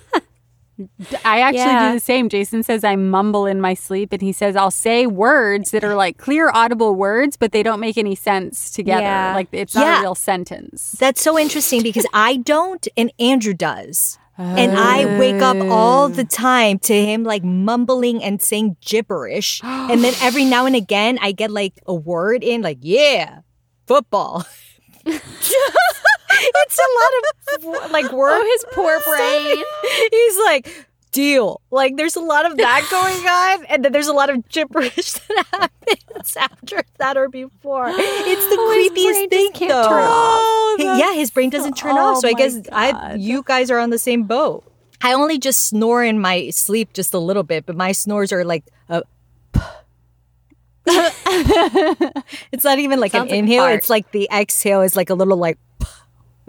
I 1.25 1.41
actually 1.41 1.59
Yeah. 1.59 1.89
do 1.89 1.95
the 1.95 1.99
same. 1.99 2.29
Jason 2.29 2.63
says 2.63 2.83
I 2.85 2.95
mumble 2.95 3.45
in 3.45 3.59
my 3.59 3.73
sleep, 3.73 4.13
and 4.13 4.21
he 4.21 4.31
says 4.31 4.55
I'll 4.55 4.71
say 4.71 5.05
words 5.05 5.71
that 5.71 5.83
are 5.83 5.95
like 5.95 6.17
clear, 6.17 6.49
audible 6.53 6.95
words, 6.95 7.35
but 7.35 7.51
they 7.51 7.63
don't 7.63 7.81
make 7.81 7.97
any 7.97 8.15
sense 8.15 8.71
together. 8.71 9.01
Yeah. 9.01 9.33
Like 9.35 9.49
it's 9.51 9.75
not 9.75 9.85
Yeah. 9.85 9.99
a 9.99 10.01
real 10.01 10.15
sentence. 10.15 10.95
That's 10.99 11.21
so 11.21 11.37
interesting 11.37 11.83
because 11.83 12.05
I 12.13 12.37
don't 12.37 12.87
and 12.95 13.11
Andrew 13.19 13.53
does. 13.53 14.17
And 14.37 14.71
I 14.77 15.19
wake 15.19 15.41
up 15.41 15.57
all 15.69 16.07
the 16.07 16.21
oh. 16.21 16.25
time 16.25 16.79
to 16.79 16.93
him 16.93 17.25
like 17.25 17.43
mumbling 17.43 18.23
and 18.23 18.41
saying 18.41 18.77
gibberish. 18.79 19.59
and 19.65 20.01
then 20.01 20.13
every 20.21 20.45
now 20.45 20.65
and 20.65 20.77
again 20.77 21.19
I 21.21 21.33
get 21.33 21.51
like 21.51 21.73
a 21.85 21.93
word 21.93 22.41
in 22.41 22.61
like, 22.61 22.77
yeah, 22.79 23.39
football. 23.85 24.45
it's 26.31 26.79
a 26.79 27.65
lot 27.73 27.85
of 27.85 27.91
like 27.91 28.11
words. 28.11 28.41
Oh, 28.43 28.51
his 28.51 28.65
poor 28.73 28.99
brain. 29.05 29.63
He's 30.11 30.37
like, 30.39 30.85
deal. 31.11 31.61
Like 31.71 31.95
there's 31.97 32.15
a 32.15 32.21
lot 32.21 32.45
of 32.49 32.57
that 32.57 32.87
going 32.91 33.25
on, 33.61 33.65
and 33.65 33.83
then 33.85 33.91
there's 33.91 34.07
a 34.07 34.13
lot 34.13 34.29
of 34.29 34.47
gibberish 34.49 35.11
that 35.27 35.45
happens 35.51 36.37
after 36.37 36.83
that 36.97 37.17
or 37.17 37.29
before. 37.29 37.87
It's 37.89 38.47
the 38.49 38.55
Oh, 38.59 38.89
creepiest 38.91 39.29
thing, 39.29 39.67
though. 39.67 39.87
turn 39.87 40.03
off. 40.03 40.39
Oh, 40.81 40.95
yeah, 40.99 41.13
his 41.13 41.31
brain 41.31 41.49
doesn't 41.49 41.75
turn 41.77 41.97
oh 41.97 42.13
off. 42.15 42.19
So 42.19 42.27
I 42.27 42.31
oh 42.31 42.33
my 42.33 42.39
guess 42.39 42.59
I, 42.71 43.13
you 43.15 43.43
guys 43.43 43.71
are 43.71 43.79
on 43.79 43.89
the 43.89 43.99
same 43.99 44.23
boat. 44.23 44.63
I 45.01 45.13
only 45.13 45.37
just 45.39 45.67
snore 45.67 46.03
in 46.03 46.19
my 46.19 46.49
sleep 46.51 46.93
just 46.93 47.13
a 47.13 47.19
little 47.19 47.43
bit, 47.43 47.65
but 47.65 47.75
my 47.75 47.91
snores 47.93 48.31
are 48.33 48.43
like 48.45 48.65
a. 48.89 49.03
it's 52.51 52.63
not 52.63 52.79
even 52.79 52.99
like 52.99 53.11
Sounds 53.11 53.25
an 53.25 53.29
like 53.31 53.39
inhale. 53.39 53.63
fart. 53.63 53.75
it's 53.75 53.89
like 53.89 54.11
the 54.11 54.27
exhale 54.33 54.81
is 54.81 54.95
like 54.95 55.09
a 55.09 55.13
little 55.13 55.37
like. 55.37 55.57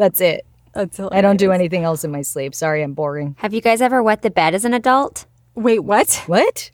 That's 0.01 0.21
it. 0.23 0.47
That's 0.73 0.99
I 0.99 1.21
don't 1.21 1.37
do 1.37 1.53
anything 1.53 1.85
else 1.85 2.05
in 2.05 2.11
my 2.11 2.23
sleep. 2.23 2.55
Sorry, 2.55 2.83
I'm 2.83 2.95
boring. 2.95 3.37
Have 3.41 3.53
you 3.53 3.61
guys 3.61 3.83
ever 3.83 4.03
wet 4.03 4.23
the 4.23 4.31
bed 4.31 4.55
as 4.55 4.65
an 4.65 4.73
adult? 4.73 5.27
Wait, 5.55 5.81
what? 5.81 6.23
What? 6.27 6.71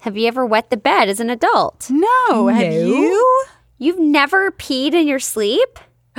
Have 0.00 0.16
you 0.16 0.26
ever 0.26 0.46
wet 0.46 0.70
the 0.70 0.76
bed 0.78 1.10
as 1.10 1.20
an 1.20 1.28
adult? 1.28 1.90
No, 1.90 2.48
have 2.48 2.62
No. 2.72 2.78
you? 2.86 3.44
You've 3.78 3.98
never 3.98 4.50
peed 4.52 4.94
in 4.94 5.06
your 5.06 5.18
sleep? 5.18 5.78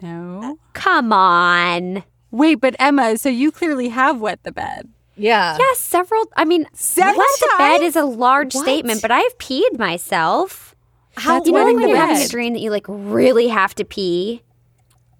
No. 0.00 0.58
Come 0.74 1.12
on. 1.12 2.04
Wait, 2.30 2.56
but 2.56 2.76
Emma, 2.78 3.18
so 3.18 3.28
you 3.28 3.50
clearly 3.50 3.88
have 3.88 4.20
wet 4.20 4.42
the 4.44 4.52
bed. 4.52 4.88
Yeah. 5.16 5.56
Yeah, 5.58 5.64
several. 5.74 6.24
I 6.36 6.44
mean, 6.44 6.66
Several 6.72 7.16
wet 7.16 7.26
the 7.40 7.54
bed 7.58 7.82
is 7.82 7.96
a 7.96 8.04
large 8.04 8.54
What? 8.54 8.62
statement, 8.62 9.02
but 9.02 9.10
I've 9.10 9.36
peed 9.38 9.76
myself. 9.78 10.76
How 11.16 11.40
do 11.40 11.50
You 11.50 11.56
know, 11.56 11.58
like 11.64 11.64
wetting 11.74 11.80
when 11.80 11.88
you're 11.88 11.98
having 11.98 12.16
a 12.16 12.20
bed. 12.20 12.30
dream 12.30 12.52
that 12.52 12.60
you 12.60 12.70
like 12.70 12.86
really 12.88 13.48
have 13.48 13.74
to 13.76 13.84
pee. 13.84 14.42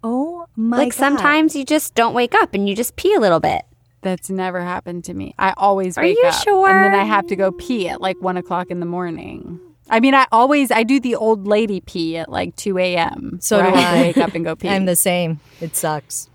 Oh 0.03 0.47
my 0.57 0.77
like 0.79 0.89
God. 0.93 0.99
sometimes 0.99 1.57
you 1.57 1.65
just 1.65 1.95
don't 1.95 2.15
wake 2.15 2.35
up 2.35 2.55
and 2.55 2.69
you 2.69 2.75
just 2.77 2.97
pee 2.97 3.15
a 3.15 3.21
little 3.21 3.41
bit. 3.41 3.63
That's 4.01 4.31
never 4.31 4.61
happened 4.61 5.05
to 5.05 5.15
me. 5.15 5.35
I 5.39 5.55
always 5.57 5.99
Are 5.99 6.03
wake 6.05 6.17
you 6.23 6.29
up, 6.29 6.43
sure? 6.43 6.69
and 6.71 6.85
then 6.95 7.01
I 7.01 7.05
have 7.05 7.27
to 7.29 7.37
go 7.37 7.51
pee 7.51 7.89
at 7.89 8.01
like 8.01 8.17
one 8.21 8.37
o'clock 8.37 8.71
in 8.71 8.79
the 8.81 8.87
morning. 8.87 9.59
I 9.91 10.01
mean, 10.01 10.15
I 10.15 10.27
always 10.31 10.71
I 10.71 10.83
do 10.85 11.01
the 11.01 11.17
old 11.17 11.47
lady 11.49 11.81
pee 11.81 12.17
at 12.17 12.29
like 12.29 12.55
two 12.55 12.79
a.m. 12.79 13.39
So 13.41 13.61
where 13.61 13.71
do 13.73 13.77
I 13.77 13.99
I. 13.99 14.01
wake 14.03 14.19
up 14.19 14.35
and 14.35 14.45
go 14.45 14.55
pee. 14.57 14.69
I'm 14.69 14.85
the 14.85 14.95
same. 14.97 15.41
It 15.61 15.75
sucks. 15.75 16.29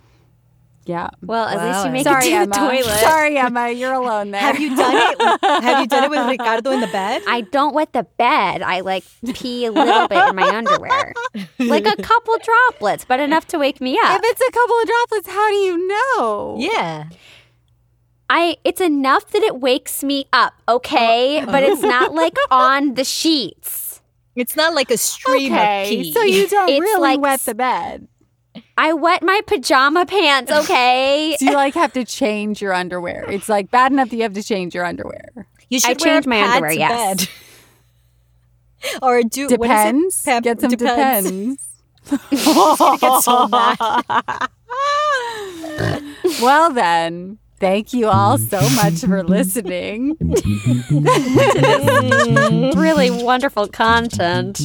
Yeah. 0.85 1.09
Well, 1.21 1.45
at 1.47 1.65
least 1.65 1.85
you 1.85 1.91
make 1.91 2.03
Sorry, 2.03 2.25
it 2.27 2.29
to 2.29 2.35
Emma. 2.35 2.45
the 2.47 2.53
toilet. 2.53 2.99
Sorry, 2.99 3.37
Emma. 3.37 3.69
You're 3.71 3.93
alone 3.93 4.31
there. 4.31 4.41
Have 4.41 4.59
you 4.59 4.75
done 4.75 4.93
it? 4.95 5.41
Have 5.63 5.79
you 5.81 5.87
done 5.87 6.03
it 6.05 6.09
with 6.09 6.27
Ricardo 6.29 6.71
in 6.71 6.81
the 6.81 6.87
bed? 6.87 7.21
I 7.27 7.41
don't 7.41 7.73
wet 7.73 7.93
the 7.93 8.03
bed. 8.17 8.61
I 8.61 8.81
like 8.81 9.03
pee 9.33 9.65
a 9.65 9.71
little 9.71 10.07
bit 10.07 10.29
in 10.29 10.35
my 10.35 10.49
underwear. 10.55 11.13
Like 11.59 11.85
a 11.87 11.95
couple 12.01 12.35
droplets, 12.43 13.05
but 13.05 13.19
enough 13.19 13.47
to 13.47 13.57
wake 13.59 13.79
me 13.81 13.97
up. 14.03 14.19
If 14.21 14.31
it's 14.31 14.41
a 14.41 14.51
couple 14.51 14.79
of 14.79 14.85
droplets, 14.87 15.27
how 15.27 15.49
do 15.49 15.55
you 15.55 15.87
know? 15.87 16.57
Yeah. 16.59 17.05
I 18.29 18.57
it's 18.63 18.81
enough 18.81 19.27
that 19.31 19.43
it 19.43 19.59
wakes 19.59 20.03
me 20.03 20.25
up, 20.33 20.53
okay? 20.67 21.41
Oh. 21.41 21.45
But 21.45 21.63
it's 21.63 21.81
not 21.81 22.13
like 22.21 22.35
on 22.51 22.95
the 22.95 23.03
sheets. 23.03 24.01
It's 24.35 24.55
not 24.55 24.73
like 24.73 24.89
a 24.89 24.97
stream 24.97 25.53
Okay, 25.53 25.83
of 25.83 25.89
pee. 25.89 26.13
so 26.13 26.23
you 26.23 26.47
don't 26.47 26.69
It's 26.69 26.79
really 26.79 27.01
like 27.01 27.19
wet 27.19 27.39
the 27.41 27.53
bed. 27.55 28.07
I 28.77 28.93
wet 28.93 29.21
my 29.23 29.41
pajama 29.45 30.05
pants, 30.05 30.51
okay? 30.63 31.35
So 31.39 31.45
you 31.45 31.53
like 31.53 31.73
have 31.75 31.93
to 31.93 32.03
change 32.05 32.61
your 32.61 32.73
underwear. 32.73 33.29
It's 33.29 33.49
like 33.49 33.69
bad 33.71 33.91
enough 33.91 34.09
that 34.09 34.15
you 34.15 34.23
have 34.23 34.33
to 34.33 34.43
change 34.43 34.73
your 34.75 34.85
underwear. 34.85 35.47
you 35.69 35.77
I 35.77 35.79
should 35.89 36.01
wear 36.01 36.15
change 36.15 36.25
my 36.27 36.37
pads 36.37 36.55
underwear, 36.55 36.71
yes. 36.73 37.25
bed. 37.25 37.29
or 39.01 39.21
do 39.23 39.47
what 39.47 39.51
is 39.51 39.51
it? 39.51 39.57
Depends. 39.61 40.23
Pep- 40.23 40.43
Get 40.43 40.61
some 40.61 40.69
depends. 40.71 41.29
depends. 41.29 42.29
Get 43.01 43.21
so 43.23 43.47
mad. 43.47 44.03
well 46.41 46.73
then, 46.73 47.37
thank 47.59 47.93
you 47.93 48.07
all 48.07 48.37
so 48.37 48.59
much 48.75 49.01
for 49.01 49.23
listening. 49.23 50.15
Mm, 52.23 52.75
really 52.75 53.09
wonderful 53.11 53.67
content. 53.67 54.61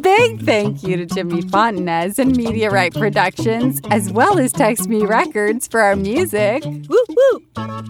Big 0.00 0.42
thank 0.42 0.82
you 0.82 0.96
to 0.96 1.06
Jimmy 1.06 1.42
Fontanez 1.42 2.18
and 2.18 2.36
Media 2.36 2.68
Right 2.70 2.92
Productions, 2.92 3.80
as 3.90 4.10
well 4.12 4.38
as 4.38 4.52
Text 4.52 4.88
Me 4.88 5.04
Records 5.04 5.66
for 5.68 5.80
our 5.80 5.96
music. 5.96 6.64
Woo 6.64 7.04
woo. 7.08 7.42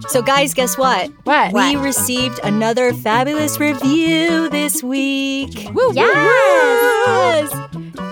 So 0.09 0.21
guys, 0.21 0.53
guess 0.53 0.77
what? 0.77 1.09
What? 1.23 1.53
We 1.53 1.75
received 1.77 2.39
another 2.43 2.93
fabulous 2.93 3.59
review 3.59 4.49
this 4.49 4.83
week. 4.83 5.69
Woo, 5.73 5.91
Yes. 5.93 7.51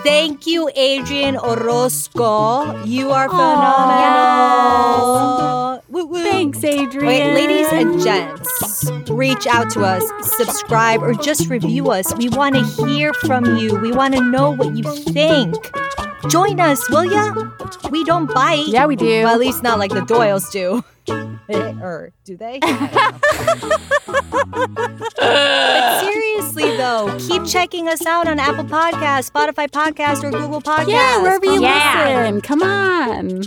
Thank 0.03 0.47
you, 0.47 0.69
Adrian 0.75 1.35
Orozco. 1.37 2.83
You 2.85 3.11
are 3.11 3.27
phenomenal. 3.29 5.81
Woo 5.89 6.05
woo. 6.05 6.18
Thanks, 6.23 6.63
Adrian. 6.63 7.05
Wait, 7.05 7.33
ladies 7.33 7.67
and 7.71 8.01
gents, 8.01 8.91
reach 9.09 9.47
out 9.47 9.69
to 9.71 9.81
us, 9.81 10.03
subscribe, 10.37 11.01
or 11.01 11.13
just 11.13 11.49
review 11.49 11.91
us. 11.91 12.13
We 12.15 12.29
want 12.29 12.55
to 12.55 12.63
hear 12.85 13.13
from 13.13 13.57
you. 13.57 13.79
We 13.79 13.91
want 13.91 14.15
to 14.15 14.21
know 14.21 14.51
what 14.51 14.75
you 14.75 14.83
think. 14.83 15.55
Join 16.29 16.59
us, 16.59 16.89
will 16.89 17.05
ya? 17.05 17.33
We 17.89 18.03
don't 18.03 18.33
bite. 18.33 18.67
Yeah, 18.67 18.85
we 18.85 18.95
do. 18.95 19.23
Well, 19.23 19.33
at 19.33 19.39
least 19.39 19.63
not 19.63 19.79
like 19.79 19.91
the 19.91 20.01
Doyles 20.01 20.51
do. 20.51 20.83
or 21.09 22.11
do 22.23 22.37
they? 22.37 22.59
but 25.17 26.01
seriously, 26.01 26.77
though, 26.77 27.15
keep 27.19 27.45
checking 27.45 27.87
us 27.87 28.05
out 28.05 28.27
on 28.27 28.39
Apple 28.39 28.63
Podcasts, 28.65 29.29
Spotify 29.31 29.69
Podcast, 29.69 30.23
or 30.23 30.31
Google 30.31 30.61
Podcasts. 30.61 30.87
yeah, 30.89 31.21
wherever 31.21 31.45
you 31.45 31.61
Yeah. 31.61 32.21
listen. 32.21 32.41
Come 32.41 32.61
on. 32.63 33.43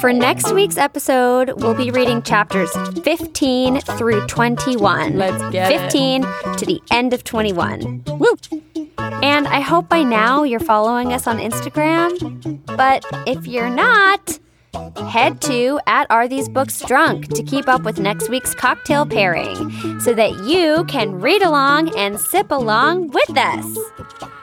For 0.00 0.12
next 0.12 0.52
week's 0.52 0.76
episode, 0.78 1.52
we'll 1.62 1.74
be 1.74 1.90
reading 1.90 2.22
chapters 2.22 2.70
15 3.04 3.80
through 3.80 4.26
21. 4.26 5.16
Let's 5.18 5.42
get 5.50 5.70
it. 5.70 5.80
15 5.92 6.22
to 6.56 6.66
the 6.66 6.80
end 6.90 7.12
of 7.12 7.24
21. 7.24 8.04
Woo. 8.06 8.26
And 8.98 9.46
I 9.46 9.60
hope 9.60 9.88
by 9.88 10.02
now 10.02 10.42
you're 10.42 10.60
following 10.60 11.12
us 11.12 11.26
on 11.26 11.38
Instagram. 11.38 12.60
But 12.76 13.04
if 13.26 13.46
you're 13.46 13.70
not, 13.70 14.38
head 15.08 15.40
to 15.42 15.80
at 15.86 16.06
Are 16.10 16.26
These 16.28 16.48
Books 16.48 16.80
Drunk 16.80 17.28
to 17.34 17.42
keep 17.42 17.68
up 17.68 17.82
with 17.82 17.98
next 17.98 18.28
week's 18.28 18.54
cocktail 18.54 19.06
pairing 19.06 20.00
so 20.00 20.14
that 20.14 20.32
you 20.44 20.84
can 20.86 21.20
read 21.20 21.42
along 21.42 21.96
and 21.96 22.18
sip 22.18 22.50
along 22.50 23.08
with 23.08 23.36
us. 23.36 23.64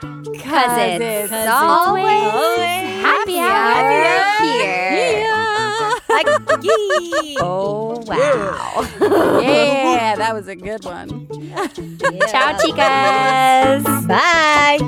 Because 0.00 0.78
it's, 0.78 1.32
it's 1.32 1.50
always, 1.50 2.04
happy 2.04 3.02
happy 3.02 3.38
hour 3.38 3.90
hour 3.90 4.44
here. 4.44 5.28
Oh, 7.40 8.02
wow. 8.06 8.86
Yeah, 9.40 10.14
that 10.16 10.34
was 10.34 10.46
a 10.46 10.54
good 10.56 10.84
one. 10.84 11.26
Ciao, 12.28 12.52
chicas. 12.58 13.82
Bye. 14.06 14.78